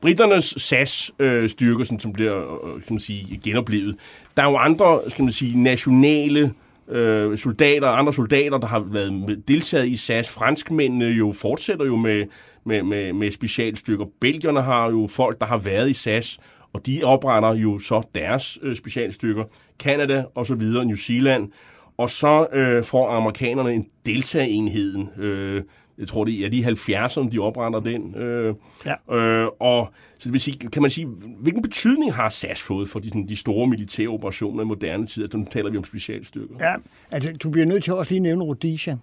Britternes 0.00 0.54
SAS-styrker, 0.56 1.92
øh, 1.92 2.00
som 2.00 2.12
bliver 2.12 2.64
øh, 2.64 2.74
øh, 2.74 2.82
kan 2.82 2.94
man 2.94 3.00
sige, 3.00 3.40
genoplevet, 3.44 3.96
der 4.36 4.42
er 4.42 4.50
jo 4.50 4.56
andre 4.56 5.00
skal 5.08 5.22
man 5.22 5.32
sige, 5.32 5.62
nationale 5.62 6.52
øh, 6.88 7.38
soldater, 7.38 7.88
andre 7.88 8.12
soldater, 8.12 8.58
der 8.58 8.66
har 8.66 8.80
været 8.80 9.42
deltaget 9.48 9.88
i 9.88 9.96
SAS. 9.96 10.30
Franskmændene 10.30 11.04
jo 11.04 11.32
fortsætter 11.32 11.86
jo 11.86 11.96
med 11.96 12.24
med, 12.64 12.82
med, 12.82 13.12
med 13.12 13.30
specialstykker. 13.30 14.04
Belgierne 14.20 14.62
har 14.62 14.90
jo 14.90 15.06
folk, 15.10 15.40
der 15.40 15.46
har 15.46 15.58
været 15.58 15.90
i 15.90 15.92
SAS, 15.92 16.38
og 16.72 16.86
de 16.86 17.00
opretter 17.04 17.54
jo 17.54 17.78
så 17.78 18.02
deres 18.14 18.58
øh, 18.62 18.76
specialstykker. 18.76 19.44
Kanada 19.78 20.24
og 20.34 20.46
så 20.46 20.54
videre, 20.54 20.84
New 20.84 20.96
Zealand. 20.96 21.50
Og 21.96 22.10
så 22.10 22.46
øh, 22.52 22.84
får 22.84 23.08
amerikanerne 23.10 23.72
en 23.72 23.86
deltagenheden. 24.06 25.08
Øh, 25.18 25.62
jeg 25.98 26.08
tror 26.08 26.24
det 26.24 26.44
er 26.44 26.48
de 26.50 26.66
70'erne, 26.66 27.28
de 27.30 27.38
opretter 27.38 27.80
den. 27.80 28.14
Øh, 28.14 28.54
Ja. 28.86 29.16
øh, 29.16 29.48
og 29.60 29.90
så 30.18 30.24
det 30.24 30.32
vil 30.32 30.40
sige, 30.40 30.68
kan 30.68 30.82
man 30.82 30.90
sige, 30.90 31.06
hvilken 31.38 31.62
betydning 31.62 32.14
har 32.14 32.28
SAS 32.28 32.62
fået 32.62 32.88
for 32.88 32.98
de, 32.98 33.08
sådan, 33.08 33.28
de 33.28 33.36
store 33.36 33.66
militære 33.66 34.08
operationer 34.08 34.62
i 34.62 34.66
moderne 34.66 35.06
tid? 35.06 35.28
Nu 35.34 35.46
taler 35.50 35.70
vi 35.70 35.76
om 35.76 35.84
specialstyrker. 35.84 36.54
Ja, 36.60 36.74
altså, 37.10 37.32
du 37.42 37.50
bliver 37.50 37.66
nødt 37.66 37.84
til 37.84 37.92
også 37.94 38.10
lige 38.12 38.18
at 38.18 38.22
nævne 38.22 38.44
Rhodesia. 38.44 38.96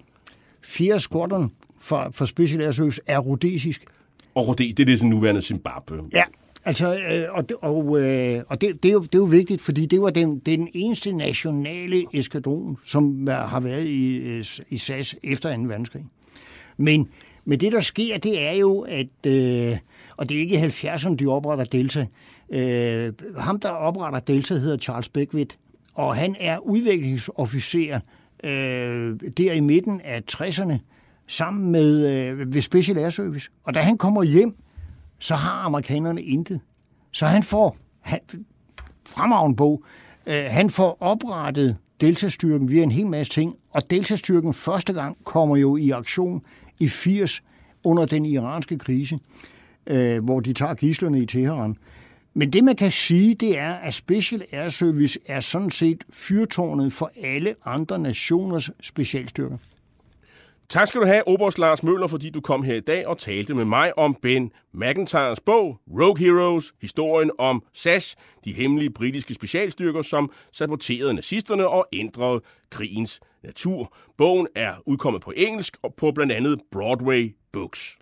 Fjerde 0.63 0.99
squadron 0.99 1.51
for, 1.79 2.09
for 2.11 2.25
Special 2.25 2.61
Air 2.61 2.71
Service 2.71 3.01
er 3.07 3.19
rhodesisk. 3.19 3.85
Og 4.35 4.47
Rhodes, 4.47 4.57
det 4.57 4.79
er 4.79 4.85
det 4.85 4.99
sådan 4.99 5.09
nuværende 5.09 5.41
Zimbabwe. 5.41 5.97
Ja, 6.13 6.23
altså, 6.65 6.93
øh, 6.93 7.23
og, 7.31 7.49
det, 7.49 7.57
og, 7.61 8.01
øh, 8.01 8.43
og 8.47 8.61
det, 8.61 8.83
det, 8.83 8.89
er 8.89 8.93
jo, 8.93 9.01
det 9.01 9.15
er 9.15 9.19
jo 9.19 9.23
vigtigt, 9.23 9.61
fordi 9.61 9.85
det 9.85 10.01
var 10.01 10.09
den, 10.09 10.39
det 10.39 10.53
er 10.53 10.57
den 10.57 10.69
eneste 10.73 11.11
nationale 11.11 12.05
eskadron, 12.13 12.77
som 12.85 13.27
har 13.27 13.59
været 13.59 13.85
i, 13.85 14.17
øh, 14.17 14.45
i 14.69 14.77
SAS 14.77 15.15
efter 15.23 15.55
2. 15.55 15.61
verdenskrig. 15.61 16.05
Men, 16.77 17.07
men 17.45 17.59
det, 17.59 17.71
der 17.71 17.81
sker, 17.81 18.17
det 18.17 18.41
er 18.41 18.51
jo, 18.51 18.79
at, 18.79 19.25
øh, 19.27 19.77
og 20.17 20.29
det 20.29 20.37
er 20.37 20.41
ikke 20.41 20.55
i 20.55 20.59
70'erne, 20.59 21.15
de 21.15 21.27
opretter 21.27 21.65
Delta. 21.65 22.05
Øh, 22.49 23.13
ham, 23.37 23.59
der 23.59 23.69
opretter 23.69 24.19
Delta, 24.19 24.53
hedder 24.53 24.77
Charles 24.77 25.09
Beckwith, 25.09 25.55
og 25.93 26.15
han 26.15 26.35
er 26.39 26.57
udviklingsofficer 26.57 27.99
øh, 28.43 29.19
der 29.37 29.53
i 29.53 29.59
midten 29.59 30.01
af 30.01 30.21
60'erne, 30.31 30.73
sammen 31.29 31.71
med 31.71 32.07
øh, 32.07 32.53
ved 32.53 32.61
Special 32.61 32.97
Air 32.97 33.09
Service. 33.09 33.49
Og 33.63 33.73
da 33.73 33.79
han 33.81 33.97
kommer 33.97 34.23
hjem, 34.23 34.55
så 35.19 35.35
har 35.35 35.51
amerikanerne 35.51 36.21
intet. 36.21 36.59
Så 37.11 37.25
han 37.25 37.43
får 37.43 37.77
han, 38.01 38.19
fremragende 39.07 39.55
bog. 39.55 39.83
Øh, 40.27 40.45
han 40.49 40.69
får 40.69 40.97
oprettet 40.99 41.77
Delta-styrken 42.01 42.69
via 42.69 42.83
en 42.83 42.91
hel 42.91 43.07
masse 43.07 43.33
ting, 43.33 43.55
og 43.69 43.89
Delta-styrken 43.89 44.53
første 44.53 44.93
gang 44.93 45.17
kommer 45.23 45.55
jo 45.55 45.77
i 45.77 45.89
aktion 45.89 46.41
i 46.79 46.89
80 46.89 47.43
under 47.83 48.05
den 48.05 48.25
iranske 48.25 48.77
krise, 48.77 49.19
øh, 49.87 50.23
hvor 50.23 50.39
de 50.39 50.53
tager 50.53 50.73
gislerne 50.73 51.21
i 51.21 51.25
Teheran. 51.25 51.77
Men 52.33 52.53
det, 52.53 52.63
man 52.63 52.75
kan 52.75 52.91
sige, 52.91 53.35
det 53.35 53.57
er, 53.59 53.73
at 53.73 53.93
Special 53.93 54.43
Air 54.51 54.69
Service 54.69 55.19
er 55.27 55.39
sådan 55.39 55.71
set 55.71 56.03
fyrtårnet 56.13 56.93
for 56.93 57.11
alle 57.23 57.55
andre 57.65 57.99
nationers 57.99 58.69
specialstyrker. 58.81 59.57
Tak 60.69 60.87
skal 60.87 61.01
du 61.01 61.05
have, 61.05 61.27
Oberst 61.27 61.57
Lars 61.57 61.83
Møller, 61.83 62.07
fordi 62.07 62.29
du 62.29 62.41
kom 62.41 62.63
her 62.63 62.75
i 62.75 62.79
dag 62.79 63.07
og 63.07 63.17
talte 63.17 63.53
med 63.53 63.65
mig 63.65 63.97
om 63.97 64.15
Ben 64.21 64.51
McIntyres 64.73 65.39
bog 65.39 65.79
Rogue 65.87 66.19
Heroes, 66.19 66.73
historien 66.81 67.31
om 67.37 67.63
SAS, 67.73 68.15
de 68.45 68.53
hemmelige 68.53 68.89
britiske 68.89 69.33
specialstyrker, 69.33 70.01
som 70.01 70.31
saboterede 70.51 71.13
nazisterne 71.13 71.67
og 71.67 71.87
ændrede 71.93 72.41
krigens 72.69 73.19
natur. 73.43 73.95
Bogen 74.17 74.47
er 74.55 74.73
udkommet 74.85 75.21
på 75.21 75.33
engelsk 75.35 75.77
og 75.83 75.93
på 75.97 76.11
blandt 76.11 76.31
andet 76.31 76.59
Broadway 76.71 77.35
Books. 77.53 77.97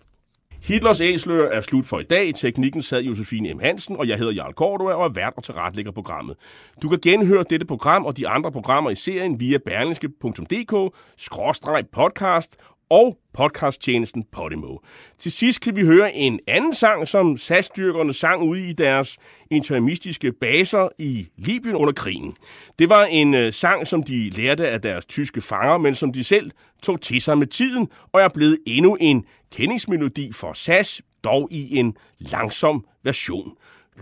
Hitlers 0.64 1.02
æsler 1.02 1.44
er 1.44 1.62
slut 1.62 1.86
for 1.86 2.00
i 2.00 2.04
dag. 2.04 2.36
Teknikken 2.36 2.82
sad 2.82 3.02
Josefine 3.02 3.54
M. 3.54 3.60
Hansen, 3.60 3.96
og 3.96 4.08
jeg 4.08 4.18
hedder 4.18 4.34
Jarl 4.34 4.54
Kordua 4.54 4.94
og 4.94 5.06
er 5.06 5.10
vært 5.10 5.34
og 5.38 5.44
tilretlægger 5.44 5.92
programmet. 5.92 6.36
Du 6.82 6.90
kan 6.90 7.00
genhøre 7.00 7.46
dette 7.50 7.66
program 7.66 8.06
og 8.06 8.18
de 8.18 8.28
andre 8.28 8.52
programmer 8.52 8.90
i 8.90 8.96
serien 8.96 9.40
via 9.40 9.58
berlingske.dk-podcast 9.58 12.56
og 12.90 13.18
podcasttjenesten 13.34 14.24
Podimo. 14.32 14.78
Til 15.18 15.32
sidst 15.32 15.62
kan 15.62 15.76
vi 15.76 15.86
høre 15.86 16.14
en 16.14 16.40
anden 16.48 16.74
sang, 16.74 17.08
som 17.08 17.38
SAS-styrkerne 17.38 18.14
sang 18.14 18.44
ude 18.44 18.70
i 18.70 18.74
deres 18.74 19.18
interimistiske 19.50 20.32
baser 20.32 20.90
i 21.00 21.28
Libyen 21.38 21.76
under 21.76 21.94
krigen. 21.94 22.36
Det 22.80 22.90
var 22.90 23.06
en 23.06 23.34
øh, 23.34 23.54
sang, 23.54 23.88
som 23.88 24.04
de 24.04 24.30
lærte 24.30 24.68
af 24.68 24.82
deres 24.82 25.06
tyske 25.06 25.42
fanger, 25.42 25.78
men 25.78 25.96
som 25.96 26.14
de 26.14 26.24
selv 26.24 26.52
tog 26.84 27.02
til 27.02 27.22
sig 27.22 27.38
med 27.38 27.48
tiden, 27.48 27.88
og 28.12 28.22
er 28.22 28.30
blevet 28.34 28.58
endnu 28.68 28.96
en 28.96 29.26
kendingsmelodi 29.52 30.32
for 30.34 30.54
SAS, 30.54 31.02
dog 31.24 31.48
i 31.52 31.78
en 31.78 31.98
langsom 32.20 32.86
version. 33.04 33.52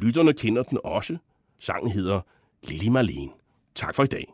Lytterne 0.02 0.34
kender 0.34 0.64
den 0.64 0.78
også. 0.84 1.18
Sangen 1.60 1.91
hedder 1.91 2.22
Lili 2.64 2.90
Marlene. 2.90 3.32
Tak 3.76 3.95
for 3.95 4.03
i 4.03 4.07
dag. 4.07 4.34